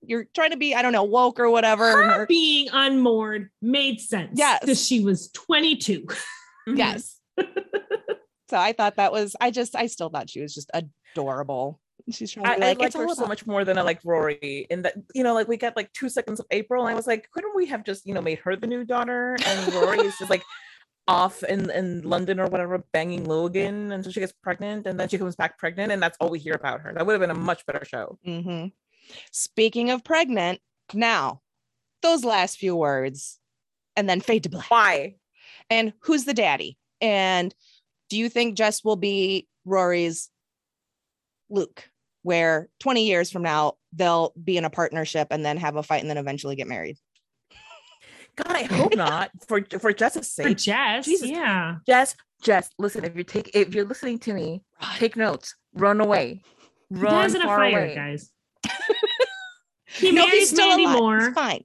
you're 0.01 0.25
trying 0.33 0.51
to 0.51 0.57
be, 0.57 0.73
I 0.75 0.81
don't 0.81 0.93
know, 0.93 1.03
woke 1.03 1.39
or 1.39 1.49
whatever. 1.49 1.91
Her 1.91 2.09
her- 2.11 2.25
being 2.27 2.69
unmoored 2.71 3.49
made 3.61 3.99
sense. 3.99 4.31
Yes. 4.35 4.59
Because 4.61 4.85
she 4.85 5.03
was 5.03 5.29
22. 5.31 6.07
yes. 6.67 7.19
so 7.37 8.57
I 8.57 8.73
thought 8.73 8.97
that 8.97 9.11
was, 9.11 9.35
I 9.39 9.51
just, 9.51 9.75
I 9.75 9.87
still 9.87 10.09
thought 10.09 10.29
she 10.29 10.41
was 10.41 10.53
just 10.53 10.71
adorable. 10.73 11.79
She's 12.09 12.31
trying 12.31 12.45
to 12.45 12.51
I, 12.51 12.55
be 12.55 12.63
I 12.63 12.67
like, 12.69 12.79
like 12.79 12.87
it's 12.87 12.95
her 12.95 13.07
so 13.13 13.27
much 13.27 13.45
more 13.45 13.63
than 13.65 13.77
I 13.77 13.81
like 13.81 13.99
Rory. 14.03 14.65
In 14.69 14.81
that, 14.83 14.95
you 15.13 15.23
know, 15.23 15.33
like 15.33 15.47
we 15.47 15.57
got 15.57 15.75
like 15.75 15.91
two 15.93 16.09
seconds 16.09 16.39
of 16.39 16.47
April, 16.49 16.83
and 16.83 16.91
I 16.91 16.95
was 16.95 17.05
like, 17.05 17.29
couldn't 17.31 17.55
we 17.55 17.67
have 17.67 17.83
just, 17.83 18.07
you 18.07 18.13
know, 18.13 18.21
made 18.21 18.39
her 18.39 18.55
the 18.55 18.65
new 18.65 18.83
daughter? 18.83 19.37
And 19.45 19.73
Rory 19.73 19.99
is 19.99 20.17
just 20.17 20.29
like, 20.29 20.41
off 21.07 21.43
in 21.43 21.69
in 21.71 22.01
London 22.03 22.39
or 22.39 22.47
whatever, 22.47 22.83
banging 22.93 23.25
Logan 23.25 23.91
until 23.91 24.11
she 24.11 24.19
gets 24.19 24.31
pregnant, 24.43 24.87
and 24.87 24.99
then 24.99 25.09
she 25.09 25.17
comes 25.17 25.35
back 25.35 25.57
pregnant, 25.57 25.91
and 25.91 26.01
that's 26.01 26.15
all 26.21 26.29
we 26.29 26.39
hear 26.39 26.53
about 26.53 26.81
her. 26.81 26.93
That 26.93 27.05
would 27.05 27.13
have 27.13 27.21
been 27.21 27.31
a 27.31 27.39
much 27.39 27.65
better 27.65 27.83
show. 27.83 28.17
hmm 28.23 28.67
Speaking 29.31 29.91
of 29.91 30.03
pregnant, 30.03 30.59
now 30.93 31.41
those 32.01 32.23
last 32.23 32.57
few 32.57 32.75
words, 32.75 33.39
and 33.95 34.09
then 34.09 34.21
fade 34.21 34.43
to 34.43 34.49
black. 34.49 34.69
Why? 34.71 35.15
And 35.69 35.93
who's 36.01 36.25
the 36.25 36.33
daddy? 36.33 36.77
And 37.01 37.53
do 38.09 38.17
you 38.17 38.29
think 38.29 38.55
Jess 38.55 38.83
will 38.83 38.95
be 38.95 39.47
Rory's 39.65 40.29
Luke, 41.49 41.89
where 42.23 42.69
20 42.79 43.05
years 43.05 43.29
from 43.31 43.43
now 43.43 43.73
they'll 43.93 44.33
be 44.41 44.57
in 44.57 44.65
a 44.65 44.69
partnership 44.69 45.27
and 45.31 45.43
then 45.43 45.57
have 45.57 45.75
a 45.75 45.83
fight 45.83 46.01
and 46.01 46.09
then 46.09 46.17
eventually 46.17 46.55
get 46.55 46.67
married? 46.67 46.97
God, 48.35 48.55
I 48.55 48.63
hope 48.63 48.95
not. 48.95 49.31
For 49.47 49.65
for 49.79 49.91
Jess's 49.91 50.33
For 50.33 50.43
sake. 50.43 50.57
Jess, 50.57 51.05
Jesus. 51.05 51.29
yeah. 51.29 51.77
Jess, 51.85 52.15
Jess, 52.41 52.69
listen, 52.77 53.03
if 53.03 53.13
you're 53.15 53.23
take 53.25 53.51
if 53.53 53.75
you're 53.75 53.85
listening 53.85 54.17
to 54.19 54.33
me, 54.33 54.63
take 54.95 55.17
notes. 55.17 55.55
Run 55.73 55.99
away. 55.99 56.41
Run 56.89 57.11
dies 57.13 57.35
in 57.35 57.41
a 57.41 57.45
far 57.45 57.57
fire, 57.57 57.85
away. 57.85 57.95
guys. 57.95 58.31
He 59.85 60.11
No, 60.11 60.25
marries 60.25 60.53
Mandy 60.53 60.85
alive. 60.85 60.99
Moore. 60.99 61.19
He's 61.19 61.33
fine. 61.33 61.63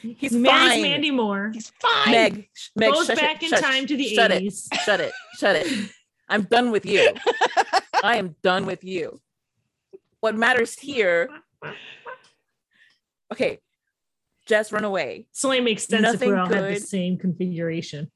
He's 0.00 0.32
he 0.32 0.38
marries 0.38 0.72
fine. 0.72 0.82
Mandy 0.82 1.10
Moore. 1.10 1.50
He's 1.52 1.72
fine. 1.80 2.12
Meg, 2.12 2.48
Meg, 2.76 2.92
goes 2.92 3.06
shush 3.06 3.18
it, 3.18 3.20
back 3.20 3.42
in 3.42 3.50
shush, 3.50 3.60
time 3.60 3.86
to 3.86 3.96
the 3.96 4.08
shut 4.14 4.30
80s. 4.30 4.68
It, 4.72 4.80
shut 4.80 5.00
it. 5.00 5.12
Shut 5.38 5.56
it. 5.56 5.90
I'm 6.28 6.42
done 6.42 6.70
with 6.70 6.86
you. 6.86 7.12
I 8.02 8.16
am 8.16 8.36
done 8.42 8.66
with 8.66 8.84
you. 8.84 9.20
What 10.20 10.36
matters 10.36 10.78
here? 10.78 11.30
Okay, 13.32 13.58
Jess, 14.46 14.72
run 14.72 14.84
away. 14.84 15.26
This 15.32 15.44
only 15.44 15.60
makes 15.60 15.84
sense 15.84 16.14
if 16.14 16.20
we 16.20 16.32
all 16.32 16.46
have 16.46 16.64
the 16.64 16.80
same 16.80 17.18
configuration. 17.18 18.10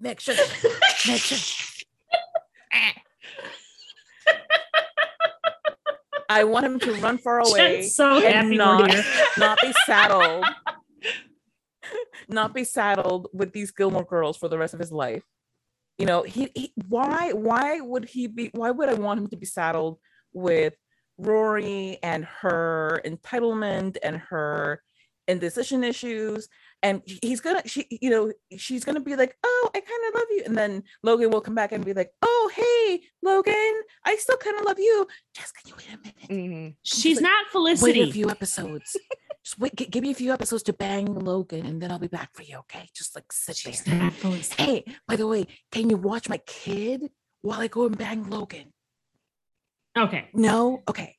Meg, 0.00 0.20
shut 0.20 0.36
it. 0.38 0.50
Meg, 1.06 1.18
shut 1.18 1.63
I 6.28 6.44
want 6.44 6.66
him 6.66 6.78
to 6.80 6.92
run 6.94 7.18
far 7.18 7.40
away. 7.46 7.80
Jen's 7.82 7.94
so 7.94 8.18
and 8.18 8.50
not, 8.50 8.90
not 9.38 9.58
be 9.60 9.72
saddled. 9.86 10.44
not 12.28 12.54
be 12.54 12.64
saddled 12.64 13.28
with 13.32 13.52
these 13.52 13.70
Gilmore 13.70 14.04
girls 14.04 14.36
for 14.36 14.48
the 14.48 14.58
rest 14.58 14.74
of 14.74 14.80
his 14.80 14.92
life. 14.92 15.22
You 15.98 16.06
know, 16.06 16.22
he, 16.22 16.50
he 16.54 16.72
why 16.88 17.32
why 17.32 17.80
would 17.80 18.04
he 18.06 18.26
be 18.26 18.50
why 18.52 18.70
would 18.70 18.88
I 18.88 18.94
want 18.94 19.20
him 19.20 19.28
to 19.28 19.36
be 19.36 19.46
saddled 19.46 19.98
with 20.32 20.74
Rory 21.18 21.98
and 22.02 22.24
her 22.24 23.00
entitlement 23.04 23.98
and 24.02 24.16
her 24.16 24.82
indecision 25.28 25.84
issues 25.84 26.48
and 26.84 27.02
he's 27.22 27.40
gonna 27.40 27.62
she 27.66 27.86
you 27.90 28.10
know 28.10 28.30
she's 28.64 28.84
gonna 28.84 29.00
be 29.00 29.16
like 29.16 29.32
oh 29.42 29.70
i 29.74 29.80
kind 29.80 30.02
of 30.08 30.14
love 30.14 30.28
you 30.30 30.42
and 30.46 30.56
then 30.56 30.82
logan 31.02 31.30
will 31.30 31.40
come 31.40 31.54
back 31.54 31.72
and 31.72 31.84
be 31.84 31.94
like 31.94 32.10
oh 32.22 32.50
hey 32.54 33.00
logan 33.22 33.74
i 34.04 34.14
still 34.16 34.36
kind 34.36 34.56
of 34.58 34.64
love 34.64 34.78
you 34.78 35.06
just 35.34 35.52
can 35.56 35.64
you 35.70 35.74
wait 35.76 35.88
a 35.96 35.98
minute 35.98 36.14
Mhm. 36.50 36.76
She's 36.82 37.20
like, 37.20 37.30
not 37.30 37.80
wait 37.82 37.96
a 37.98 38.12
few 38.12 38.30
episodes. 38.30 38.96
Just 39.44 39.58
wait, 39.58 39.74
gi- 39.76 39.86
give 39.86 40.02
me 40.02 40.10
a 40.10 40.14
few 40.14 40.32
episodes 40.32 40.62
to 40.64 40.72
bang 40.72 41.06
Logan, 41.30 41.66
and 41.66 41.76
then 41.80 41.90
I'll 41.92 41.98
be 41.98 42.08
back 42.08 42.30
for 42.32 42.42
you. 42.42 42.56
Okay, 42.64 42.88
just 42.94 43.14
like 43.14 43.30
sit 43.30 43.56
She's 43.56 43.82
there. 43.84 43.94
not 44.04 44.14
Felicity. 44.14 44.62
Hey, 44.62 44.84
by 45.06 45.16
the 45.16 45.26
way, 45.26 45.46
can 45.70 45.90
you 45.90 45.98
watch 45.98 46.28
my 46.30 46.38
kid 46.46 47.10
while 47.42 47.60
I 47.60 47.68
go 47.68 47.84
and 47.86 47.96
bang 47.98 48.20
Logan? 48.30 48.72
Okay. 49.96 50.30
No, 50.32 50.82
okay. 50.88 51.16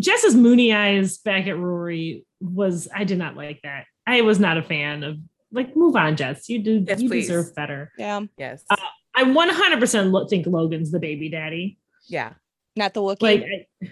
Jess's 0.00 0.34
moony 0.34 0.72
eyes 0.72 1.18
back 1.18 1.46
at 1.46 1.56
Rory 1.58 2.24
was 2.40 2.88
I 2.94 3.04
did 3.04 3.18
not 3.18 3.36
like 3.36 3.60
that. 3.62 3.84
I 4.06 4.22
was 4.22 4.38
not 4.40 4.56
a 4.58 4.62
fan 4.62 5.02
of 5.04 5.18
like 5.52 5.76
move 5.76 5.96
on, 5.96 6.16
Jess. 6.16 6.48
You 6.48 6.60
do 6.62 6.84
Yes, 6.86 7.00
you 7.00 7.08
please. 7.08 7.26
deserve 7.28 7.54
better. 7.54 7.92
Yeah. 7.98 8.20
Yes, 8.38 8.64
Uh, 8.70 8.76
I 9.14 9.24
100% 9.24 10.10
lo- 10.12 10.26
think 10.26 10.46
Logan's 10.46 10.90
the 10.90 11.00
baby 11.00 11.28
daddy. 11.28 11.78
yeah. 12.08 12.34
Not 12.76 12.94
the 12.94 13.00
Wookiee. 13.00 13.20
Like 13.22 13.44
I, 13.82 13.88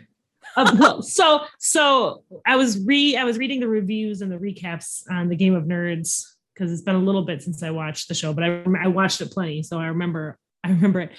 uh, 0.57 0.77
well, 0.79 1.03
so 1.03 1.41
so 1.59 2.23
I 2.47 2.57
was 2.57 2.83
re 2.85 3.17
I 3.17 3.25
was 3.25 3.37
reading 3.39 3.61
the 3.61 3.69
reviews 3.69 4.23
and 4.23 4.31
the 4.31 4.37
recaps 4.39 5.03
on 5.11 5.29
the 5.29 5.37
Game 5.37 5.55
of 5.55 5.65
Nerds 5.65 6.25
because 6.55 6.73
it's 6.73 6.83
been 6.83 6.95
a 6.95 7.01
little 7.01 7.23
bit 7.25 7.43
since 7.43 7.63
I 7.63 7.71
watched 7.71 8.09
the 8.09 8.15
show, 8.15 8.33
but 8.33 8.45
I 8.45 8.63
I 8.83 8.87
watched 8.87 9.21
it 9.21 9.31
plenty, 9.33 9.63
so 9.63 9.79
I 9.79 9.87
remember 9.89 10.39
I 10.65 10.71
remember 10.71 11.01
it. 11.01 11.11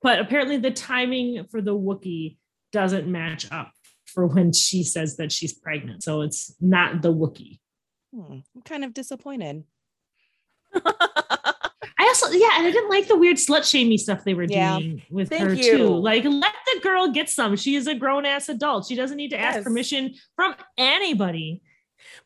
But 0.00 0.20
apparently 0.20 0.58
the 0.58 0.70
timing 0.70 1.44
for 1.50 1.60
the 1.60 1.74
Wookiee 1.76 2.36
doesn't 2.72 3.06
match 3.08 3.50
up 3.50 3.72
for 4.08 4.26
when 4.26 4.52
she 4.52 4.82
says 4.82 5.16
that 5.18 5.30
she's 5.32 5.52
pregnant. 5.52 6.02
So 6.02 6.22
it's 6.22 6.54
not 6.60 7.02
the 7.02 7.12
Wookiee. 7.12 7.58
Hmm, 8.14 8.38
I'm 8.54 8.62
kind 8.64 8.84
of 8.84 8.94
disappointed. 8.94 9.64
I 12.00 12.04
also, 12.06 12.30
yeah, 12.30 12.50
and 12.58 12.66
I 12.66 12.70
didn't 12.70 12.90
like 12.90 13.08
the 13.08 13.16
weird 13.18 13.36
slut 13.38 13.68
shamey 13.68 13.98
stuff 13.98 14.24
they 14.24 14.34
were 14.34 14.44
Yeah. 14.44 14.78
doing 14.78 15.02
with 15.10 15.30
Thank 15.30 15.42
her 15.48 15.54
you. 15.54 15.76
too. 15.78 15.88
Like, 15.88 16.24
let 16.24 16.54
the 16.72 16.80
girl 16.80 17.08
get 17.10 17.28
some. 17.28 17.56
She 17.56 17.74
is 17.74 17.86
a 17.86 17.94
grown 17.94 18.24
ass 18.24 18.48
adult. 18.48 18.86
She 18.86 18.94
doesn't 18.94 19.16
need 19.16 19.30
to 19.30 19.38
ask 19.38 19.62
permission 19.64 20.14
from 20.36 20.54
anybody. 20.76 21.62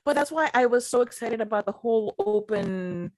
but 0.05 0.15
that's 0.15 0.31
why 0.31 0.51
I 0.53 0.67
was 0.67 0.87
so 0.87 1.01
excited 1.01 1.41
about 1.41 1.65
the 1.65 1.73
whole 1.73 2.15
open, 2.19 3.11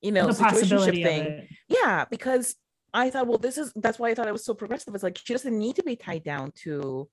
you 0.00 0.10
know, 0.12 0.26
the 0.26 0.32
situationship 0.32 1.02
thing. 1.02 1.48
Yeah, 1.68 2.06
because 2.10 2.56
I 2.94 3.10
thought, 3.10 3.26
well, 3.26 3.38
this 3.38 3.58
is 3.58 3.70
that's 3.76 3.98
why 3.98 4.08
I 4.08 4.14
thought 4.14 4.26
it 4.26 4.32
was 4.32 4.44
so 4.46 4.54
progressive. 4.54 4.94
It's 4.94 5.04
like 5.04 5.18
she 5.18 5.34
doesn't 5.34 5.56
need 5.56 5.76
to 5.76 5.82
be 5.82 5.94
tied 5.96 6.24
down 6.24 6.52
to 6.62 7.08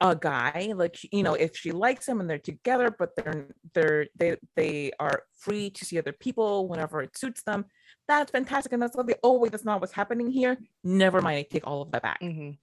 a 0.00 0.14
guy. 0.16 0.72
Like 0.74 0.96
you 1.12 1.22
know, 1.22 1.34
if 1.34 1.56
she 1.56 1.72
likes 1.72 2.06
him 2.08 2.20
and 2.20 2.28
they're 2.28 2.38
together, 2.38 2.94
but 2.98 3.10
they're 3.16 3.48
they're 3.74 4.06
they 4.16 4.36
they 4.56 4.92
are 4.98 5.22
free 5.36 5.70
to 5.70 5.84
see 5.84 5.98
other 5.98 6.12
people 6.12 6.68
whenever 6.68 7.02
it 7.02 7.16
suits 7.16 7.42
them. 7.42 7.66
That's 8.08 8.30
fantastic. 8.30 8.72
And 8.72 8.82
that's 8.82 8.96
lovely. 8.96 9.14
Oh 9.22 9.38
wait, 9.38 9.52
that's 9.52 9.64
not 9.64 9.80
what's 9.80 9.92
happening 9.92 10.30
here. 10.30 10.58
Never 10.82 11.20
mind. 11.22 11.38
I 11.38 11.42
take 11.42 11.66
all 11.66 11.82
of 11.82 11.92
that 11.92 12.02
back. 12.02 12.20
Mhm. 12.20 12.58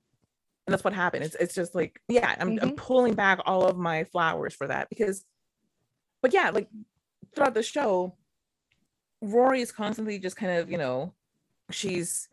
And 0.67 0.73
that's 0.73 0.83
what 0.83 0.93
happened. 0.93 1.23
It's 1.23 1.35
it's 1.35 1.55
just 1.55 1.73
like, 1.73 1.99
yeah, 2.07 2.35
I'm, 2.39 2.59
I'm 2.61 2.71
Mhm. 2.71 2.77
pulling 2.77 3.13
back 3.15 3.39
all 3.45 3.65
of 3.65 3.77
my 3.77 4.03
flowers 4.05 4.53
for 4.53 4.67
that 4.67 4.89
because, 4.89 5.25
but 6.21 6.33
yeah, 6.33 6.51
like 6.51 6.69
throughout 7.33 7.55
the 7.55 7.63
show, 7.63 8.15
Rory 9.21 9.61
is 9.61 9.71
constantly 9.71 10.19
just 10.19 10.35
kind 10.35 10.59
of, 10.59 10.69
you 10.71 10.77
know, 10.77 11.13
she's 11.71 12.27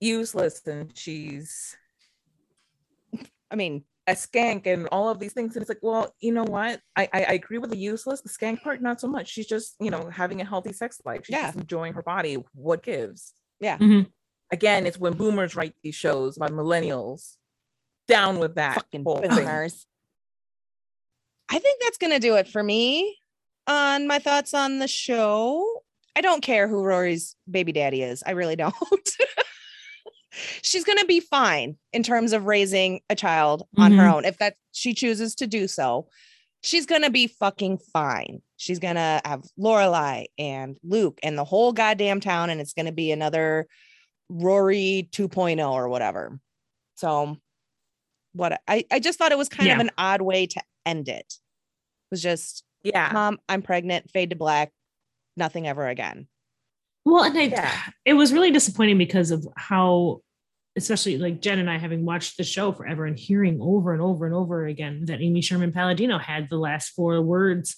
useless 0.00 0.66
and 0.66 0.96
she's 0.96 1.76
I 3.50 3.56
mean, 3.56 3.84
a 4.10 4.14
skank 4.14 4.66
and 4.66 4.86
all 4.88 5.08
of 5.08 5.18
these 5.18 5.32
things. 5.32 5.54
And 5.56 5.62
it's 5.62 5.68
like, 5.68 5.78
well, 5.82 6.14
you 6.20 6.32
know 6.32 6.44
what? 6.44 6.80
I, 6.96 7.08
I, 7.12 7.22
I 7.24 7.32
agree 7.32 7.58
with 7.58 7.70
the 7.70 7.76
useless, 7.76 8.20
the 8.20 8.28
skank 8.28 8.62
part, 8.62 8.82
not 8.82 9.00
so 9.00 9.08
much. 9.08 9.28
She's 9.28 9.46
just, 9.46 9.76
you 9.80 9.90
know, 9.90 10.10
having 10.10 10.40
a 10.40 10.44
healthy 10.44 10.72
sex 10.72 11.00
life. 11.04 11.22
She's 11.24 11.34
Yeah. 11.34 11.46
just 11.46 11.58
enjoying 11.58 11.92
her 11.94 12.02
body. 12.02 12.42
What 12.54 12.82
gives? 12.82 13.32
Yeah. 13.60 13.78
Mhm. 13.78 14.10
Again, 14.52 14.86
it's 14.86 14.98
when 14.98 15.12
boomers 15.14 15.54
write 15.56 15.74
these 15.82 15.94
shows 15.94 16.36
about 16.36 16.50
millennials. 16.50 17.36
Down 18.08 18.38
with 18.40 18.56
that 18.56 18.74
fucking 18.74 19.04
boomers. 19.04 19.86
I 21.48 21.58
think 21.58 21.80
that's 21.80 21.98
going 21.98 22.12
to 22.12 22.18
do 22.18 22.36
it 22.36 22.48
for 22.48 22.62
me 22.62 23.18
on 23.66 24.06
my 24.08 24.18
thoughts 24.18 24.54
on 24.54 24.78
the 24.80 24.88
show. 24.88 25.82
I 26.16 26.20
don't 26.20 26.42
care 26.42 26.66
who 26.68 26.82
Rory's 26.82 27.36
baby 27.48 27.70
daddy 27.72 28.02
is. 28.02 28.22
I 28.26 28.32
really 28.32 28.56
don't. 28.56 28.74
She's 30.62 30.84
going 30.84 30.98
to 30.98 31.06
be 31.06 31.20
fine 31.20 31.76
in 31.92 32.02
terms 32.02 32.32
of 32.32 32.44
raising 32.46 33.00
a 33.10 33.14
child 33.16 33.66
on 33.76 33.92
her 33.92 34.04
Mhm. 34.04 34.12
own 34.14 34.24
if 34.24 34.38
that 34.38 34.56
she 34.72 34.94
chooses 34.94 35.34
to 35.36 35.46
do 35.46 35.66
so. 35.66 36.08
She's 36.62 36.86
going 36.86 37.02
to 37.02 37.10
be 37.10 37.26
fucking 37.26 37.78
fine. 37.92 38.42
She's 38.56 38.78
going 38.78 38.96
to 38.96 39.20
have 39.24 39.42
Lorelai 39.58 40.26
and 40.38 40.76
Luke 40.82 41.18
and 41.22 41.36
the 41.38 41.44
whole 41.44 41.72
goddamn 41.72 42.20
town 42.20 42.50
and 42.50 42.60
it's 42.60 42.74
going 42.74 42.86
to 42.86 42.92
be 42.92 43.10
another 43.10 43.66
Rory 44.28 45.08
2.0 45.12 45.72
or 45.72 45.88
whatever. 45.88 46.38
So 46.96 47.36
what 48.32 48.60
I, 48.68 48.84
I 48.90 49.00
just 49.00 49.18
thought 49.18 49.32
it 49.32 49.38
was 49.38 49.48
kind 49.48 49.68
of 49.72 49.80
an 49.80 49.90
odd 49.98 50.20
way 50.22 50.46
to 50.46 50.62
end 50.86 51.08
it. 51.08 51.26
It 51.26 52.10
was 52.10 52.22
just, 52.22 52.62
Yeah. 52.84 53.10
mom, 53.12 53.40
I'm 53.48 53.62
pregnant, 53.62 54.10
fade 54.10 54.30
to 54.30 54.36
black, 54.36 54.70
nothing 55.36 55.66
ever 55.66 55.88
again. 55.88 56.28
Well, 57.10 57.24
and 57.24 57.36
I, 57.36 57.42
Yeah. 57.42 57.72
it 58.04 58.14
was 58.14 58.32
really 58.32 58.50
disappointing 58.50 58.98
because 58.98 59.30
of 59.30 59.46
how, 59.56 60.20
especially 60.76 61.18
like 61.18 61.40
Jen 61.40 61.58
and 61.58 61.68
I 61.68 61.78
having 61.78 62.04
watched 62.04 62.36
the 62.36 62.44
show 62.44 62.72
forever 62.72 63.04
and 63.04 63.18
hearing 63.18 63.58
over 63.60 63.92
and 63.92 64.00
over 64.02 64.26
and 64.26 64.34
over 64.34 64.66
again 64.66 65.04
that 65.06 65.20
Amy 65.20 65.40
Sherman 65.42 65.72
Palladino 65.72 66.18
had 66.18 66.48
the 66.48 66.56
last 66.58 66.90
four 66.90 67.20
words. 67.20 67.76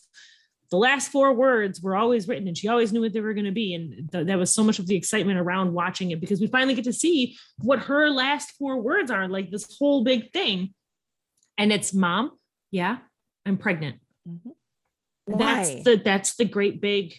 The 0.70 0.76
last 0.78 1.10
four 1.10 1.32
words 1.34 1.82
were 1.82 1.96
always 1.96 2.26
written, 2.28 2.48
and 2.48 2.56
she 2.56 2.68
always 2.68 2.92
knew 2.92 3.00
what 3.02 3.12
they 3.12 3.20
were 3.20 3.34
going 3.34 3.44
to 3.46 3.52
be. 3.52 3.74
And 3.74 4.10
th- 4.10 4.26
that 4.26 4.38
was 4.38 4.54
so 4.54 4.64
much 4.64 4.78
of 4.78 4.86
the 4.86 4.96
excitement 4.96 5.38
around 5.38 5.72
watching 5.74 6.10
it 6.10 6.20
because 6.20 6.40
we 6.40 6.46
finally 6.46 6.74
get 6.74 6.84
to 6.84 6.92
see 6.94 7.36
what 7.58 7.78
her 7.80 8.08
last 8.10 8.52
four 8.58 8.80
words 8.80 9.10
are 9.10 9.28
like 9.28 9.50
this 9.50 9.76
whole 9.78 10.02
big 10.02 10.32
thing. 10.32 10.72
And 11.58 11.72
it's, 11.72 11.92
"Mom, 11.92 12.32
yeah, 12.70 12.98
I'm 13.44 13.58
pregnant." 13.58 13.96
Mm-hmm. 14.26 14.50
Why? 15.26 15.38
That's 15.38 15.84
the 15.84 15.96
that's 15.96 16.36
the 16.36 16.46
great 16.46 16.80
big. 16.80 17.14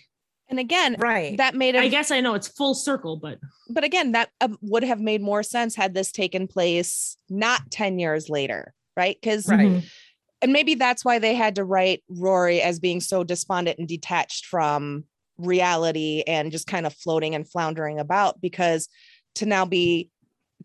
And 0.53 0.59
again, 0.59 0.95
right. 0.99 1.35
that 1.37 1.55
made 1.55 1.73
it- 1.73 1.81
I 1.81 1.87
guess 1.87 2.11
I 2.11 2.21
know 2.21 2.35
it's 2.35 2.47
full 2.47 2.75
circle, 2.75 3.17
but 3.17 3.39
but 3.71 3.83
again, 3.83 4.11
that 4.11 4.29
um, 4.39 4.55
would 4.61 4.83
have 4.83 4.99
made 4.99 5.19
more 5.19 5.41
sense 5.41 5.75
had 5.75 5.95
this 5.95 6.11
taken 6.11 6.47
place 6.47 7.17
not 7.27 7.71
10 7.71 7.97
years 7.97 8.29
later, 8.29 8.71
right? 8.95 9.17
Because, 9.19 9.47
Right. 9.47 9.67
Mhm. 9.67 9.83
and 10.43 10.53
maybe 10.53 10.75
that's 10.75 11.03
why 11.03 11.17
they 11.17 11.33
had 11.33 11.55
to 11.55 11.63
write 11.63 12.03
Rory 12.07 12.61
as 12.61 12.79
being 12.79 13.01
so 13.01 13.23
despondent 13.23 13.79
and 13.79 13.87
detached 13.87 14.45
from 14.45 15.05
reality 15.39 16.21
and 16.27 16.51
just 16.51 16.67
kind 16.67 16.85
of 16.85 16.93
floating 16.93 17.33
and 17.33 17.49
floundering 17.49 17.97
about 17.99 18.39
because 18.39 18.87
to 19.33 19.47
now 19.47 19.65
be 19.65 20.11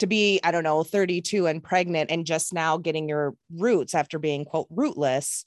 to 0.01 0.07
be 0.07 0.39
i 0.45 0.51
don't 0.51 0.63
know 0.65 0.83
32 0.85 1.47
and 1.47 1.63
pregnant 1.65 2.11
and 2.11 2.27
just 2.27 2.53
now 2.53 2.77
getting 2.77 3.09
your 3.09 3.35
roots 3.57 3.95
after 3.95 4.19
being 4.19 4.45
quote 4.45 4.67
rootless 4.69 5.47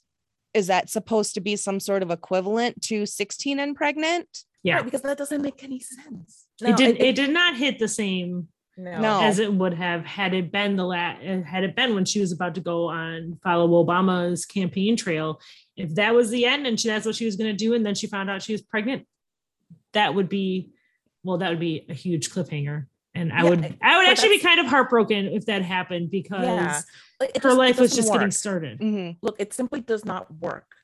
is 0.54 0.66
that 0.66 0.90
supposed 0.90 1.34
to 1.34 1.40
be 1.40 1.56
some 1.56 1.80
sort 1.80 2.02
of 2.02 2.10
equivalent 2.10 2.80
to 2.82 3.06
16 3.06 3.58
and 3.58 3.74
pregnant 3.74 4.28
Yeah. 4.62 4.76
Right, 4.76 4.84
because 4.84 5.02
that 5.02 5.18
doesn't 5.18 5.42
make 5.42 5.62
any 5.64 5.80
sense. 5.80 6.46
it 6.60 6.76
did 6.76 7.00
it, 7.00 7.16
did 7.16 7.30
not 7.30 7.56
hit 7.56 7.78
the 7.78 7.88
same 7.88 8.48
no. 8.76 9.00
No. 9.00 9.22
as 9.22 9.38
it 9.38 9.52
would 9.52 9.74
have 9.74 10.04
had 10.04 10.32
it 10.32 10.50
been 10.50 10.76
the 10.76 10.84
la- 10.84 11.16
uh, 11.22 11.42
had 11.42 11.62
it 11.64 11.76
been 11.76 11.94
when 11.94 12.04
she 12.04 12.20
was 12.20 12.32
about 12.32 12.54
to 12.54 12.60
go 12.60 12.88
on 12.88 13.38
follow 13.42 13.84
Obama's 13.84 14.46
campaign 14.46 14.96
trail. 14.96 15.40
If 15.76 15.94
that 15.96 16.14
was 16.14 16.30
the 16.30 16.46
end 16.46 16.66
and 16.66 16.80
she, 16.80 16.88
that's 16.88 17.04
what 17.04 17.14
she 17.14 17.26
was 17.26 17.36
going 17.36 17.50
to 17.50 17.56
do, 17.56 17.74
and 17.74 17.84
then 17.84 17.94
she 17.94 18.06
found 18.06 18.30
out 18.30 18.42
she 18.42 18.52
was 18.52 18.62
pregnant, 18.62 19.06
that 19.92 20.14
would 20.14 20.28
be 20.28 20.70
well, 21.22 21.38
that 21.38 21.50
would 21.50 21.60
be 21.60 21.86
a 21.88 21.94
huge 21.94 22.30
cliffhanger. 22.30 22.86
And 23.14 23.32
I 23.32 23.42
Yeah, 23.42 23.50
would 23.50 23.78
I 23.82 23.98
would 23.98 24.08
actually 24.08 24.30
be 24.36 24.38
kind 24.38 24.58
of 24.60 24.66
heartbroken 24.66 25.26
if 25.26 25.46
that 25.46 25.62
happened 25.62 26.10
because 26.10 26.42
Yeah. 26.44 26.80
Like, 27.20 27.34
her 27.36 27.50
just- 27.50 27.58
life 27.58 27.78
was 27.78 27.94
just 27.94 28.08
getting 28.08 28.26
work. 28.28 28.32
started. 28.32 28.80
Mhm. 28.80 29.18
Look, 29.22 29.36
it 29.38 29.52
simply 29.52 29.80
does 29.80 30.04
not 30.04 30.32
work 30.40 30.74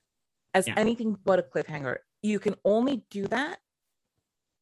as 0.55 0.67
Yeah. 0.69 0.75
anything 0.77 1.17
but 1.25 1.39
a 1.39 1.43
cliffhanger. 1.43 1.99
You 2.23 2.39
can 2.39 2.55
only 2.65 3.05
do 3.11 3.27
that 3.29 3.61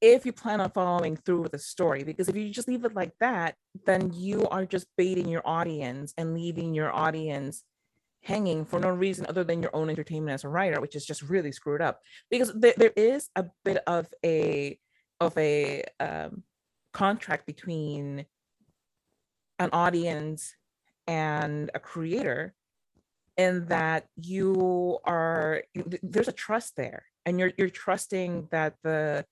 if 0.00 0.24
you 0.24 0.32
plan 0.32 0.60
on 0.60 0.70
following 0.70 1.16
through 1.16 1.42
with 1.42 1.52
the 1.52 1.58
story. 1.58 2.04
Because 2.04 2.28
if 2.28 2.36
you 2.36 2.50
just 2.50 2.68
leave 2.68 2.84
it 2.84 2.94
like 2.94 3.12
that, 3.18 3.56
then 3.84 4.12
you 4.12 4.46
are 4.48 4.64
just 4.64 4.86
baiting 4.96 5.28
your 5.28 5.42
audience 5.46 6.14
and 6.16 6.34
leaving 6.34 6.72
your 6.74 6.92
audience 6.94 7.64
hanging 8.22 8.64
for 8.64 8.78
no 8.80 8.90
reason 8.90 9.26
other 9.28 9.44
than 9.44 9.62
your 9.62 9.74
own 9.74 9.88
entertainment 9.90 10.34
as 10.34 10.44
a 10.44 10.48
writer, 10.48 10.80
which 10.80 10.96
is 10.96 11.04
just 11.06 11.22
really 11.22 11.50
screwed 11.52 11.80
up. 11.80 12.00
Because 12.30 12.52
there, 12.54 12.74
there 12.76 12.92
is 12.96 13.28
a 13.36 13.46
bit 13.64 13.78
of 13.86 14.12
a 14.24 14.78
of 15.20 15.36
a 15.38 15.82
um, 16.00 16.42
contract 16.96 17.44
between 17.46 18.24
an 19.58 19.70
audience 19.72 20.54
and 21.06 21.70
a 21.74 21.80
creator 21.92 22.54
in 23.36 23.66
that 23.66 24.06
you 24.16 24.98
are 25.04 25.62
there's 26.02 26.28
a 26.28 26.32
trust 26.32 26.74
there 26.76 27.02
and 27.26 27.38
you're 27.38 27.52
you're 27.58 27.68
trusting 27.68 28.48
that 28.50 28.72
the 28.82 29.24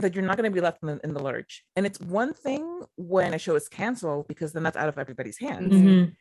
that 0.00 0.14
you're 0.14 0.28
not 0.28 0.36
going 0.36 0.50
to 0.50 0.54
be 0.54 0.60
left 0.60 0.82
in 0.82 0.88
the, 0.88 1.00
in 1.04 1.14
the 1.14 1.22
lurch. 1.22 1.64
And 1.76 1.86
it's 1.86 2.00
one 2.00 2.34
thing 2.34 2.82
when 2.96 3.32
a 3.32 3.38
show 3.38 3.54
is 3.54 3.68
canceled 3.68 4.26
because 4.26 4.52
then 4.52 4.64
that's 4.64 4.76
out 4.76 4.88
of 4.88 4.98
everybody's 4.98 5.38
hands. 5.38 5.72
Mhm. 5.72 6.12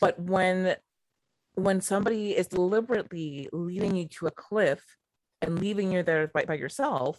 but 0.00 0.14
when 0.34 0.76
when 1.54 1.80
somebody 1.80 2.36
is 2.40 2.46
deliberately 2.46 3.48
leading 3.52 3.96
you 3.96 4.06
to 4.16 4.26
a 4.26 4.30
cliff 4.30 4.82
and 5.40 5.58
leaving 5.58 5.90
you 5.90 6.02
there 6.02 6.28
by, 6.34 6.44
by 6.44 6.54
yourself 6.54 7.16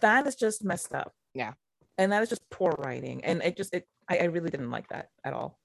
that 0.00 0.26
is 0.28 0.36
just 0.36 0.64
messed 0.64 0.94
up 0.94 1.12
Yeah. 1.34 1.52
and 1.98 2.12
that 2.12 2.22
is 2.22 2.28
just 2.28 2.48
poor 2.50 2.74
writing 2.78 3.24
and 3.24 3.42
it 3.42 3.56
just 3.56 3.74
it 3.74 3.86
I, 4.08 4.18
I 4.18 4.24
really 4.24 4.50
didn't 4.50 4.70
like 4.70 4.88
that 4.88 5.08
at 5.24 5.32
all 5.32 5.58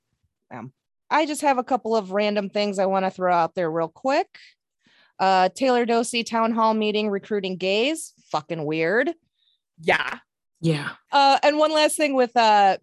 I 1.09 1.25
just 1.25 1.41
have 1.41 1.57
a 1.57 1.63
couple 1.63 1.95
of 1.95 2.11
random 2.11 2.49
things 2.49 2.79
I 2.79 2.85
want 2.85 3.05
to 3.05 3.11
throw 3.11 3.33
out 3.33 3.55
there 3.55 3.69
real 3.69 3.87
quick. 3.87 4.27
Uh, 5.19 5.49
Taylor 5.49 5.85
Dosey 5.85 6.23
town 6.23 6.51
hall 6.51 6.73
meeting 6.73 7.09
recruiting 7.09 7.57
gays. 7.57 8.13
Fucking 8.31 8.63
weird. 8.63 9.11
yeah 9.81 10.19
Yeah. 10.61 10.89
Uh, 11.11 11.39
and 11.43 11.57
one 11.57 11.73
last 11.73 11.97
thing 11.97 12.15
with 12.15 12.35
uh, 12.37 12.77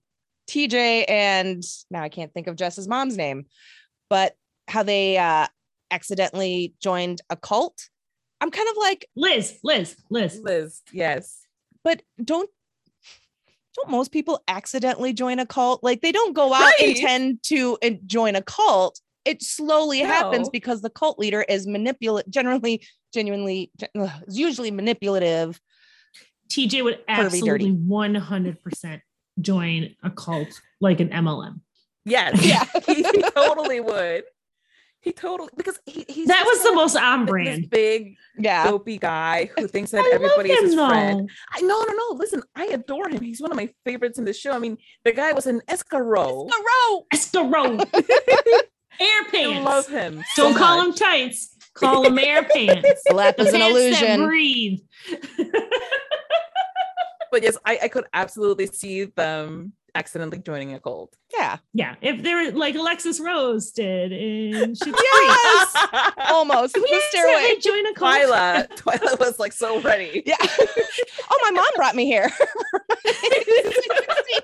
TJ 0.49 1.09
and 1.09 1.63
now 1.91 2.03
I 2.03 2.09
can't 2.09 2.33
think 2.33 2.47
of 2.47 2.57
Jess's 2.57 2.89
mom's 2.89 3.17
name, 3.17 3.47
but 4.11 4.35
how 4.69 4.83
they 4.83 5.17
uh, 5.19 5.47
accidentally 5.91 6.75
joined 6.81 7.21
a 7.31 7.37
cult. 7.37 7.89
I'm 8.41 8.51
kind 8.51 8.69
of 8.69 8.77
like, 8.77 9.09
Liz, 9.17 9.59
Liz, 9.63 9.97
Liz. 10.11 10.41
liz 10.43 10.83
yes 10.93 11.47
but 11.87 12.03
don't 12.23 12.51
don't 13.77 13.91
most 13.91 14.11
people 14.13 14.43
accidentally 14.49 15.13
join 15.13 15.39
a 15.39 15.47
cult? 15.47 15.83
Like 15.85 16.01
they 16.01 16.13
don't 16.13 16.35
go 16.35 16.53
out 16.53 16.61
Right. 16.63 16.97
intend 16.97 17.43
to 17.45 17.79
uh, 17.83 17.91
join 18.07 18.35
a 18.37 18.43
cult. 18.43 19.01
It 19.25 19.43
slowly 19.43 19.99
happens 20.01 20.49
because 20.49 20.83
the 20.83 20.91
cult 20.91 21.19
leader 21.19 21.43
is 21.43 21.67
manipulative, 21.67 22.31
generally, 22.31 22.87
genuinely, 23.13 23.71
gen- 23.77 23.89
ugh, 23.99 24.11
is 24.27 24.39
usually 24.39 24.71
manipulative. 24.71 25.61
TJ 26.49 26.85
would 26.85 27.01
absolutely 27.09 27.73
100% 27.73 29.01
join 29.41 29.95
a 30.03 30.11
cult 30.11 30.49
like 30.81 31.01
an 31.01 31.09
MLM. 31.09 31.61
yes 32.05 32.41
Yeah. 32.45 32.65
he, 32.87 32.95
he 33.03 33.23
totally 33.35 33.81
would 33.81 34.23
he 35.07 35.13
totally 35.13 35.49
because 35.57 35.79
he, 35.87 36.05
he's 36.09 36.27
That 36.27 36.45
was 36.45 36.63
the 36.65 36.73
most 36.75 36.97
on 36.97 37.21
this 37.27 37.31
brand. 37.31 37.71
big 37.71 38.17
Yeah. 38.37 38.65
dopey 38.67 38.99
guy 38.99 39.49
who 39.57 39.69
thinks 39.69 39.93
that 39.93 40.05
I 40.05 40.11
everybody 40.13 40.49
love 40.49 40.59
is 40.59 40.65
his 40.65 40.73
him, 40.75 40.89
friend 40.89 41.21
though. 41.21 41.27
I 41.53 41.61
no 41.61 41.81
no 41.87 41.93
no 41.93 42.17
listen 42.17 42.43
I 42.57 42.67
adore 42.67 43.09
him 43.09 43.23
he's 43.23 43.41
one 43.41 43.53
of 43.53 43.57
my 43.57 43.69
favorites 43.85 44.19
in 44.19 44.25
the 44.25 44.33
show 44.33 44.51
I 44.53 44.59
mean 44.59 44.77
the 45.05 45.13
guy 45.13 45.33
was 45.33 45.47
an 45.47 45.61
escarot 45.69 46.51
Escarot. 46.51 47.05
Escarot. 47.15 47.85
Air 49.01 49.25
pants. 49.31 49.59
I 49.59 49.63
love 49.63 49.87
him 49.89 50.25
so 50.35 50.43
Don't 50.45 50.57
call 50.57 50.79
them 50.79 50.89
much. 50.89 50.99
tights. 50.99 51.55
Call 51.75 52.05
him 52.07 52.19
air 52.19 52.43
pants. 52.43 53.03
The 53.07 53.15
lap 53.21 53.37
is 53.39 53.53
an 53.53 53.61
Pants 53.61 53.75
that 53.75 54.03
illusion. 54.11 54.27
breathe. 54.27 54.81
but 57.31 57.43
yes 57.43 57.57
I, 57.65 57.79
I 57.85 57.89
could 57.89 58.07
absolutely 58.13 58.67
see 58.67 59.05
them 59.05 59.73
accidentally 59.97 60.39
joining 60.39 60.75
a 60.75 60.81
cult 60.81 61.17
Yeah. 61.33 61.57
yeah, 61.73 61.97
if 62.03 62.23
they're 62.23 62.53
like 62.53 62.75
Alexis 62.75 63.19
Rose 63.21 63.71
did 63.73 64.13
in 64.13 64.73
Schitt's 64.73 64.83
Creek. 64.83 64.97
Yes. 65.03 65.77
Almost. 66.31 66.75
Did 66.75 66.83
we 66.85 66.91
The 66.91 67.01
stairway. 67.09 67.33
accidentally 67.33 67.61
join 67.83 67.87
a 67.87 67.95
cult? 67.95 68.15
Twyla 68.15 68.69
Twyla 68.77 69.19
was 69.21 69.39
like 69.39 69.53
so 69.53 69.81
ready 69.81 70.23
Yeah. 70.27 70.37
oh, 71.31 71.39
my 71.45 71.51
mom 71.51 71.65
brought 71.77 71.97
me 71.97 72.05
here. 72.07 72.31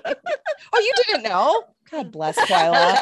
oh, 0.05 0.79
you 0.79 0.93
didn't 1.07 1.23
know? 1.23 1.63
God 1.91 2.11
bless 2.11 2.37
Twyla. 2.39 2.97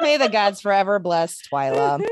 May 0.00 0.16
the 0.16 0.28
gods 0.28 0.60
forever 0.60 0.98
bless 0.98 1.40
Twyla. 1.48 2.06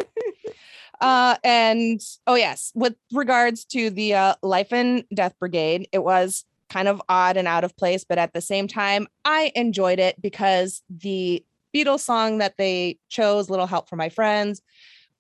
Uh, 1.01 1.37
and 1.45 2.01
oh 2.27 2.35
yes, 2.37 2.71
with 2.75 2.95
regards 3.13 3.65
to 3.67 3.91
the 3.91 4.15
uh, 4.15 4.35
Life 4.43 4.73
and 4.73 5.05
Death 5.15 5.35
Brigade, 5.39 5.89
it 5.93 5.99
was 6.03 6.45
kind 6.73 6.89
of 6.89 7.03
odd 7.09 7.37
and 7.37 7.47
out 7.47 7.65
of 7.65 7.77
place, 7.77 8.03
but 8.05 8.19
at 8.19 8.33
the 8.33 8.41
same 8.41 8.67
time, 8.67 9.07
I 9.25 9.53
enjoyed 9.55 9.99
it 9.99 10.21
because 10.21 10.83
the 10.89 11.45
Beatles 11.75 12.01
song 12.01 12.39
that 12.39 12.57
they 12.57 12.99
chose, 13.09 13.51
"Little 13.51 13.67
Help 13.67 13.89
from 13.89 13.99
My 13.99 14.09
Friends," 14.09 14.63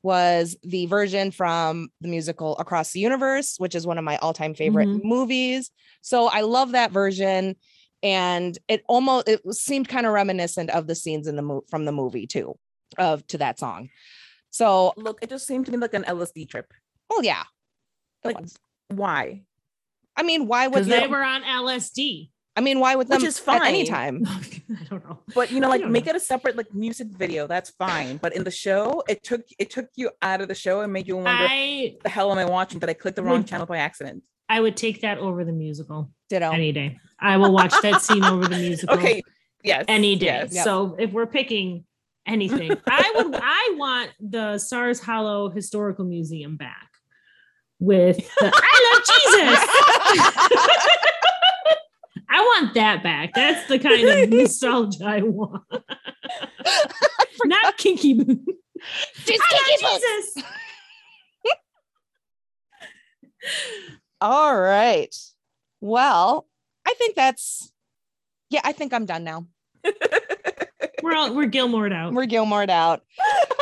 was 0.02 0.56
the 0.62 0.86
version 0.86 1.30
from 1.30 1.90
the 2.00 2.08
musical 2.08 2.56
Across 2.58 2.92
the 2.92 3.00
Universe, 3.00 3.56
which 3.58 3.74
is 3.74 3.86
one 3.86 3.98
of 3.98 4.04
my 4.04 4.16
all-time 4.18 4.54
favorite 4.54 4.88
Mhm. 4.88 5.04
movies. 5.04 5.70
So 6.00 6.26
I 6.28 6.40
love 6.40 6.72
that 6.72 6.90
version, 6.90 7.56
and 8.02 8.58
it 8.68 8.82
almost 8.88 9.28
it 9.28 9.40
seemed 9.54 9.88
kind 9.88 10.06
of 10.06 10.12
reminiscent 10.12 10.70
of 10.70 10.86
the 10.86 10.94
scenes 10.94 11.26
in 11.26 11.36
the 11.36 11.42
movie 11.42 11.66
from 11.70 11.84
the 11.84 11.92
movie 11.92 12.26
too, 12.26 12.54
of 12.98 13.26
to 13.28 13.38
that 13.38 13.58
song. 13.58 13.90
So, 14.50 14.92
look 14.96 15.18
it 15.22 15.30
just 15.30 15.46
seemed 15.46 15.66
to 15.66 15.72
me 15.72 15.78
like 15.78 15.94
an 15.94 16.04
LSD 16.04 16.48
trip 16.48 16.72
well, 17.10 17.22
yeah. 17.24 17.44
it 18.24 18.28
Like, 18.28 18.40
was. 18.40 18.54
why 18.88 19.42
I 20.16 20.22
mean, 20.22 20.46
why 20.46 20.66
would 20.66 20.74
Because 20.74 20.88
they 20.88 21.00
them- 21.00 21.10
were 21.10 21.22
on 21.24 21.42
LSD. 21.42 22.30
I 22.54 22.60
mean, 22.60 22.80
why 22.80 22.94
would 22.96 23.08
Which 23.08 23.20
them 23.20 23.26
is 23.28 23.42
at 23.48 23.62
any 23.64 23.86
fine. 23.88 24.22
time? 24.24 24.26
I 24.80 24.84
don't 24.90 25.02
know. 25.08 25.20
but 25.34 25.50
you 25.50 25.58
know 25.58 25.70
like 25.70 25.86
make 25.86 26.04
know. 26.04 26.10
it 26.10 26.16
a 26.16 26.20
separate 26.20 26.54
like 26.56 26.72
music 26.74 27.06
video 27.08 27.46
that's 27.46 27.70
fine 27.70 28.18
but 28.18 28.34
in 28.36 28.44
the 28.44 28.50
show 28.50 29.02
it 29.08 29.22
took 29.24 29.42
it 29.58 29.70
took 29.70 29.86
you 29.96 30.10
out 30.20 30.40
of 30.42 30.48
the 30.48 30.54
show 30.54 30.80
and 30.82 30.92
made 30.92 31.08
you 31.08 31.16
wonder 31.16 31.30
I 31.30 31.96
the 32.02 32.10
hell 32.10 32.30
am 32.30 32.36
I 32.38 32.44
watching? 32.44 32.78
Did 32.78 32.90
I 32.90 32.92
click 32.94 33.14
the 33.14 33.22
wrong 33.22 33.38
Would- 33.38 33.46
channel 33.46 33.64
by 33.66 33.78
accident? 33.78 34.22
I 34.50 34.60
would 34.60 34.76
take 34.76 35.00
that 35.00 35.16
over 35.16 35.44
the 35.44 35.52
musical 35.52 36.10
Ditto. 36.28 36.50
any 36.50 36.72
day. 36.72 36.98
I 37.18 37.38
will 37.38 37.52
watch 37.52 37.72
that 37.82 38.02
scene 38.02 38.22
over 38.24 38.46
the 38.46 38.58
musical 38.68 38.96
Okay. 38.98 39.22
Yes. 39.64 39.86
any 39.88 40.16
day. 40.16 40.26
Yes. 40.26 40.54
Yep. 40.54 40.64
So 40.64 40.96
if 40.98 41.10
we're 41.12 41.26
picking 41.26 41.84
anything, 42.26 42.72
I 42.86 43.12
would 43.16 43.34
I 43.42 43.74
want 43.78 44.10
the 44.20 44.58
Stars 44.58 45.00
Hollow 45.00 45.48
Historical 45.48 46.04
Museum 46.04 46.56
back 46.58 46.88
with 47.82 48.16
the 48.16 48.46
I 48.54 48.92
love 48.94 49.02
Jesus. 49.08 49.58
I 52.30 52.40
want 52.40 52.74
that 52.74 53.02
back. 53.02 53.34
That's 53.34 53.66
the 53.68 53.78
kind 53.78 54.08
of 54.08 54.30
nostalgia 54.30 55.04
I 55.04 55.22
want. 55.22 55.64
Not 57.44 57.76
kinky 57.76 58.14
boo. 58.14 58.40
Just 59.24 59.42
I 59.42 59.76
kick 59.76 59.82
love 59.82 60.00
it. 60.02 60.24
Jesus. 60.34 60.44
All 64.20 64.58
right. 64.58 65.14
Well, 65.80 66.46
I 66.86 66.94
think 66.94 67.16
that's 67.16 67.72
yeah, 68.48 68.60
I 68.64 68.72
think 68.72 68.94
I'm 68.94 69.06
done 69.06 69.24
now. 69.24 69.46
We're 71.02 71.16
all 71.16 71.34
we're 71.34 71.46
Gilmore'd 71.46 71.92
out. 71.92 72.12
We're 72.12 72.26
Gilmore'd 72.26 72.70
out. 72.70 73.02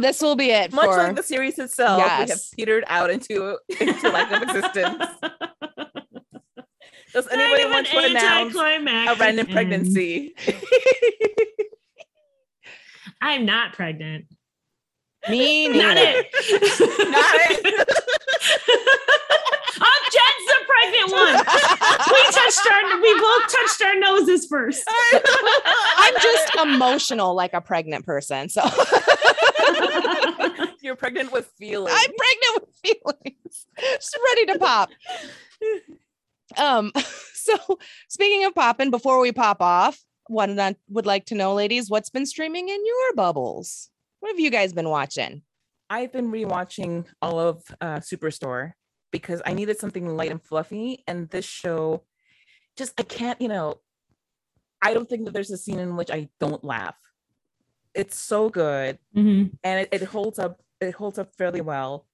This 0.00 0.20
will 0.20 0.36
be 0.36 0.50
it 0.50 0.72
Much 0.72 0.86
for 0.86 0.96
like 0.96 1.16
the 1.16 1.22
series 1.22 1.58
itself, 1.58 2.02
we 2.02 2.08
have 2.08 2.40
petered 2.56 2.84
out 2.86 3.10
into 3.10 3.58
into 3.80 4.08
lack 4.10 4.30
of 4.32 4.42
existence. 4.42 5.04
Does 7.12 7.28
anybody 7.28 7.62
of 7.62 7.70
want 7.70 7.86
an 7.94 8.02
to 8.02 8.10
announce 8.10 8.54
a 8.54 9.14
random 9.18 9.46
end. 9.46 9.50
pregnancy? 9.50 10.34
I'm 13.22 13.46
not 13.46 13.72
pregnant. 13.72 14.26
me 15.30 15.68
Not 15.68 15.94
neither. 15.94 16.00
it. 16.00 16.26
Not 17.08 17.34
it. 17.34 17.88
I'm 19.78 20.02
Jen's 20.12 20.46
the 20.46 20.58
pregnant 20.66 21.08
one. 21.12 21.36
we 22.12 22.20
touched 22.32 22.66
our 22.70 22.82
we 23.00 23.12
both 23.18 23.42
touched 23.50 23.82
our 23.84 23.96
noses 23.98 24.46
first. 24.46 24.84
I'm 25.96 26.14
just 26.20 26.54
emotional 26.62 27.34
like 27.34 27.54
a 27.54 27.60
pregnant 27.62 28.04
person. 28.04 28.48
So 28.50 28.62
You're 30.82 30.96
pregnant 30.96 31.32
with 31.32 31.46
feelings. 31.58 31.96
I'm 31.98 32.12
pregnant 32.16 32.60
with 32.60 32.74
feelings. 32.82 33.66
Just 33.78 34.18
ready 34.30 34.46
to 34.46 34.58
pop. 34.58 34.90
Um, 36.56 36.92
so 37.34 37.78
speaking 38.08 38.44
of 38.44 38.54
popping, 38.54 38.90
before 38.90 39.20
we 39.20 39.32
pop 39.32 39.60
off, 39.60 39.98
one 40.28 40.56
that 40.56 40.76
would 40.88 41.06
like 41.06 41.26
to 41.26 41.34
know, 41.34 41.54
ladies, 41.54 41.88
what's 41.88 42.10
been 42.10 42.26
streaming 42.26 42.68
in 42.68 42.84
your 42.84 43.14
bubbles? 43.14 43.90
What 44.20 44.30
have 44.30 44.40
you 44.40 44.50
guys 44.50 44.72
been 44.72 44.88
watching? 44.88 45.42
I've 45.88 46.12
been 46.12 46.32
rewatching 46.32 47.06
all 47.22 47.38
of 47.38 47.62
uh, 47.80 47.98
Superstore 48.00 48.72
because 49.12 49.40
I 49.46 49.52
needed 49.52 49.78
something 49.78 50.16
light 50.16 50.32
and 50.32 50.42
fluffy, 50.42 51.04
and 51.06 51.28
this 51.30 51.44
show 51.44 52.02
just 52.76 52.92
I 52.98 53.04
can't, 53.04 53.40
you 53.40 53.48
know, 53.48 53.80
I 54.82 54.94
don't 54.94 55.08
think 55.08 55.24
that 55.24 55.34
there's 55.34 55.50
a 55.50 55.56
scene 55.56 55.78
in 55.78 55.96
which 55.96 56.10
I 56.10 56.28
don't 56.40 56.62
laugh. 56.64 56.96
It's 57.96 58.18
so 58.18 58.48
good, 58.50 58.98
Mhm. 59.16 59.50
and 59.64 59.80
it, 59.80 59.88
it 59.92 60.02
holds 60.04 60.38
up. 60.38 60.60
It 60.80 60.94
holds 60.94 61.18
up 61.18 61.34
fairly 61.36 61.62
well, 61.62 62.06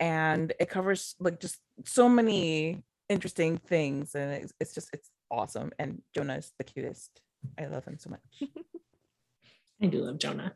and 0.00 0.52
it 0.58 0.68
covers 0.68 1.14
like 1.20 1.38
just 1.40 1.58
so 1.86 2.08
many 2.08 2.82
interesting 3.08 3.58
things, 3.58 4.14
and 4.14 4.32
it's, 4.32 4.52
it's 4.60 4.74
just 4.74 4.90
it's 4.92 5.10
awesome. 5.30 5.70
And 5.78 6.02
Jonah 6.14 6.36
is 6.36 6.52
the 6.58 6.64
cutest. 6.64 7.20
I 7.58 7.66
love 7.66 7.84
him 7.84 7.98
so 7.98 8.10
much. 8.10 8.20
I 9.82 9.86
do 9.86 9.98
love 10.04 10.18
Jonah. 10.18 10.54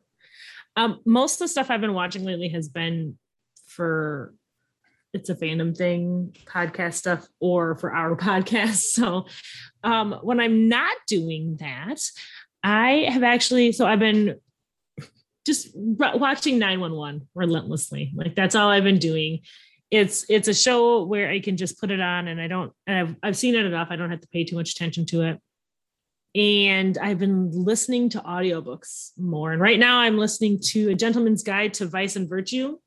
Um, 0.75 1.01
most 1.07 1.35
of 1.35 1.39
the 1.41 1.49
stuff 1.49 1.71
I've 1.71 1.81
been 1.81 1.95
watching 1.95 2.25
lately 2.25 2.49
has 2.49 2.69
been 2.69 3.19
for 3.67 4.35
it's 5.13 5.29
a 5.31 5.35
fandom 5.35 5.77
thing 5.77 6.35
podcast 6.47 6.95
stuff 6.95 7.29
or 7.39 7.77
for 7.77 7.95
our 7.95 8.17
podcast. 8.29 8.79
So 8.93 9.27
um, 9.85 10.13
when 10.23 10.41
I'm 10.41 10.69
not 10.69 10.97
doing 11.07 11.57
that, 11.61 12.01
I 12.65 13.07
have 13.09 13.23
actually 13.23 13.73
so 13.73 13.87
I've 13.87 13.99
been 14.01 14.41
just 15.45 15.69
watching 15.75 16.59
911 16.59 17.29
relentlessly. 17.35 18.13
Like 18.15 18.35
that's 18.35 18.55
all 18.55 18.69
I've 18.69 18.85
been 18.85 18.99
doing. 18.99 19.41
It's 19.91 20.25
it's 20.29 20.49
a 20.49 20.55
show 20.55 21.05
where 21.05 21.31
I 21.31 21.41
can 21.41 21.57
just 21.57 21.79
put 21.79 21.91
it 21.91 22.01
on 22.01 22.29
and 22.29 22.41
I 22.41 22.47
don't 22.47 22.73
and 22.87 22.99
I've 22.99 23.17
I've 23.23 23.37
seen 23.37 23.55
it 23.55 23.65
enough. 23.65 23.89
I 23.91 23.97
don't 23.97 24.11
have 24.11 24.21
to 24.21 24.29
pay 24.29 24.45
too 24.45 24.57
much 24.57 24.73
attention 24.73 25.07
to 25.07 25.23
it 25.23 25.41
and 26.35 26.97
I've 26.97 27.19
been 27.19 27.51
listening 27.53 28.09
to 28.11 28.21
audiobooks 28.21 29.11
more. 29.19 29.53
And 29.53 29.61
right 29.61 29.79
now 29.79 29.99
I'm 29.99 30.17
listening 30.17 30.61
to 30.69 30.91
A 30.91 30.95
Gentleman's 30.95 31.43
Guide 31.43 31.75
to 31.75 31.87
Vice 31.87 32.17
and 32.17 32.29
Virtue, 32.29 32.79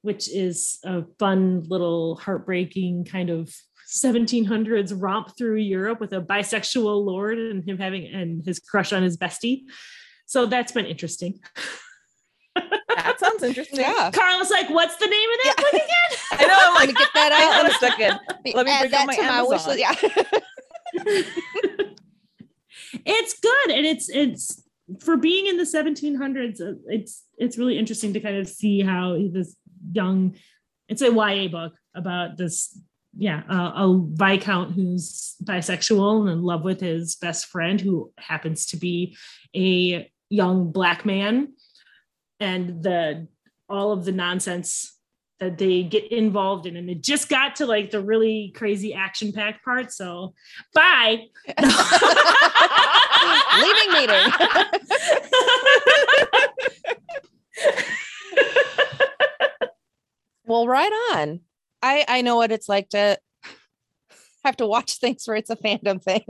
which 0.00 0.30
is 0.30 0.78
a 0.84 1.04
fun 1.18 1.64
little 1.68 2.16
heartbreaking 2.16 3.04
kind 3.04 3.28
of 3.28 3.54
1700s 3.86 4.94
romp 4.96 5.36
through 5.36 5.56
Europe 5.56 6.00
with 6.00 6.12
a 6.12 6.22
bisexual 6.22 7.04
lord 7.04 7.38
and 7.38 7.68
him 7.68 7.78
having 7.78 8.06
and 8.06 8.44
his 8.44 8.58
crush 8.58 8.92
on 8.92 9.02
his 9.02 9.18
bestie. 9.18 9.64
So 10.24 10.46
that's 10.46 10.72
been 10.72 10.86
interesting. 10.86 11.38
That 12.96 13.20
sounds 13.20 13.42
interesting. 13.42 13.80
Yeah. 13.80 14.10
Carla's 14.12 14.50
like, 14.50 14.68
what's 14.70 14.96
the 14.96 15.06
name 15.06 15.30
of 15.30 15.38
that 15.44 15.54
Yeah. 15.58 15.62
book 15.62 15.72
again? 15.74 16.18
I 16.32 16.46
know. 16.46 16.56
I'm 16.60 16.74
Let 16.74 16.86
like, 16.88 16.96
get 16.96 17.08
that 17.14 17.32
out. 17.32 17.60
on 17.60 17.66
out. 17.66 17.70
a 17.70 17.74
second. 17.78 18.20
Let 18.54 18.66
me 18.66 18.72
Add 18.72 18.80
bring 18.80 18.90
that 18.92 19.00
up 19.00 19.06
my 19.06 19.16
to 19.16 19.22
my 19.22 19.42
wish 19.42 19.66
Amazon. 19.66 19.76
list. 19.76 20.34
Yeah. 20.94 21.82
it's 23.04 23.38
good 23.40 23.70
and 23.70 23.84
it's 23.86 24.08
it's 24.08 24.62
for 25.00 25.16
being 25.16 25.46
in 25.46 25.56
the 25.56 25.64
1700s 25.64 26.60
uh, 26.60 26.74
it's 26.86 27.24
it's 27.38 27.58
really 27.58 27.76
interesting 27.78 28.12
to 28.12 28.20
kind 28.20 28.36
of 28.36 28.48
see 28.48 28.80
how 28.80 29.16
this 29.32 29.56
young 29.92 30.34
it's 30.88 31.02
a 31.02 31.12
YA 31.12 31.48
book 31.48 31.72
about 31.94 32.36
this 32.36 32.78
yeah 33.16 33.42
uh, 33.50 33.72
a 33.74 34.00
viscount 34.12 34.72
who's 34.74 35.34
bisexual 35.42 36.20
and 36.22 36.30
in 36.30 36.42
love 36.42 36.62
with 36.62 36.80
his 36.80 37.16
best 37.16 37.46
friend 37.46 37.80
who 37.80 38.12
happens 38.18 38.66
to 38.66 38.76
be 38.76 39.16
a 39.54 40.10
young 40.30 40.70
black 40.70 41.04
man 41.04 41.52
and 42.40 42.82
the 42.82 43.26
all 43.68 43.92
of 43.92 44.04
the 44.04 44.12
nonsense 44.12 44.92
that 45.38 45.58
they 45.58 45.82
get 45.82 46.10
involved 46.10 46.64
in 46.66 46.76
and 46.76 46.88
it 46.88 47.02
just 47.02 47.28
got 47.28 47.56
to 47.56 47.66
like 47.66 47.90
the 47.90 48.00
really 48.00 48.52
crazy 48.56 48.94
action 48.94 49.32
packed 49.32 49.62
part 49.64 49.92
so 49.92 50.32
bye 50.72 51.24
Leaving 53.56 53.92
meeting. 53.92 54.32
well, 60.44 60.66
right 60.66 60.92
on. 61.12 61.40
I 61.82 62.04
I 62.06 62.20
know 62.22 62.36
what 62.36 62.52
it's 62.52 62.68
like 62.68 62.90
to 62.90 63.18
have 64.44 64.56
to 64.58 64.66
watch 64.66 64.98
things 64.98 65.26
where 65.26 65.36
it's 65.36 65.50
a 65.50 65.56
fandom 65.56 66.02
thing. 66.02 66.24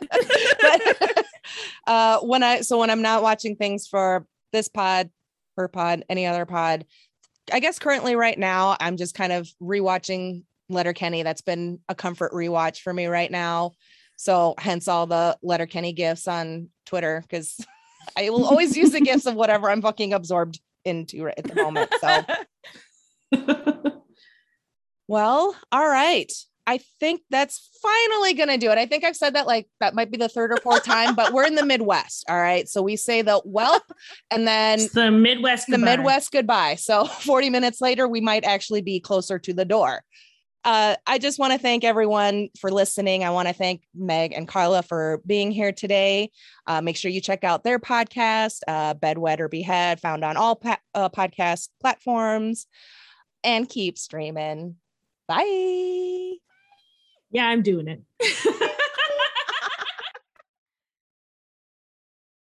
but 0.00 1.24
uh 1.86 2.18
when 2.20 2.42
I 2.42 2.60
so 2.62 2.78
when 2.78 2.90
I'm 2.90 3.02
not 3.02 3.22
watching 3.22 3.56
things 3.56 3.86
for 3.86 4.26
this 4.52 4.68
pod, 4.68 5.10
her 5.56 5.68
pod, 5.68 6.04
any 6.08 6.26
other 6.26 6.46
pod, 6.46 6.84
I 7.52 7.60
guess 7.60 7.78
currently 7.78 8.16
right 8.16 8.38
now 8.38 8.76
I'm 8.80 8.96
just 8.96 9.14
kind 9.14 9.32
of 9.32 9.48
rewatching 9.62 10.44
Letterkenny. 10.68 11.22
That's 11.22 11.40
been 11.40 11.80
a 11.88 11.94
comfort 11.94 12.32
rewatch 12.32 12.80
for 12.80 12.92
me 12.92 13.06
right 13.06 13.30
now. 13.30 13.72
So 14.16 14.54
hence 14.58 14.88
all 14.88 15.06
the 15.06 15.38
Letterkenny 15.42 15.92
gifts 15.92 16.28
on 16.28 16.68
Twitter 16.86 17.22
because 17.22 17.56
I 18.16 18.30
will 18.30 18.44
always 18.46 18.76
use 18.76 18.90
the 18.90 19.00
gifts 19.00 19.26
of 19.26 19.34
whatever 19.34 19.70
I'm 19.70 19.82
fucking 19.82 20.12
absorbed 20.12 20.60
into 20.84 21.24
right 21.24 21.38
at 21.38 21.44
the 21.44 21.54
moment. 21.54 21.92
So 22.00 22.24
well, 25.08 25.56
all 25.72 25.88
right. 25.88 26.32
I 26.70 26.80
think 27.00 27.22
that's 27.30 27.70
finally 27.82 28.34
going 28.34 28.50
to 28.50 28.58
do 28.58 28.70
it. 28.70 28.76
I 28.76 28.84
think 28.84 29.02
I've 29.02 29.16
said 29.16 29.34
that 29.36 29.46
like 29.46 29.66
that 29.80 29.94
might 29.94 30.10
be 30.10 30.18
the 30.18 30.28
third 30.28 30.52
or 30.52 30.58
fourth 30.58 30.84
time, 30.84 31.14
but 31.14 31.32
we're 31.32 31.46
in 31.46 31.54
the 31.54 31.64
Midwest. 31.64 32.26
All 32.28 32.36
right. 32.38 32.68
So 32.68 32.82
we 32.82 32.96
say 32.96 33.22
the 33.22 33.38
whelp 33.38 33.84
and 34.30 34.46
then 34.46 34.80
It's 34.80 34.92
the 34.92 35.10
Midwest. 35.10 35.66
the 35.68 35.78
goodbye. 35.78 35.96
Midwest 35.96 36.30
goodbye. 36.30 36.74
So 36.74 37.04
40 37.06 37.48
minutes 37.48 37.80
later, 37.80 38.06
we 38.06 38.20
might 38.20 38.44
actually 38.44 38.82
be 38.82 39.00
closer 39.00 39.38
to 39.38 39.54
the 39.54 39.64
door. 39.64 40.02
Uh, 40.62 40.96
I 41.06 41.16
just 41.16 41.38
want 41.38 41.54
to 41.54 41.58
thank 41.58 41.84
everyone 41.84 42.48
for 42.60 42.70
listening. 42.70 43.24
I 43.24 43.30
want 43.30 43.48
to 43.48 43.54
thank 43.54 43.82
Meg 43.94 44.32
and 44.34 44.46
Carla 44.46 44.82
for 44.82 45.22
being 45.24 45.50
here 45.50 45.72
today. 45.72 46.30
Uh, 46.66 46.82
make 46.82 46.98
sure 46.98 47.10
you 47.10 47.22
check 47.22 47.44
out 47.44 47.64
their 47.64 47.78
podcast, 47.78 48.58
uh, 48.68 48.92
Bedwet 48.92 49.40
or 49.40 49.48
Behead, 49.48 50.00
found 50.00 50.22
on 50.22 50.36
all 50.36 50.56
pa- 50.56 50.80
uh, 50.94 51.08
podcast 51.08 51.70
platforms, 51.80 52.66
and 53.42 53.66
keep 53.66 53.96
streaming. 53.96 54.76
Bye. 55.28 56.34
Yeah, 57.30 57.46
I'm 57.46 57.62
doing 57.62 57.88
it. 57.88 58.02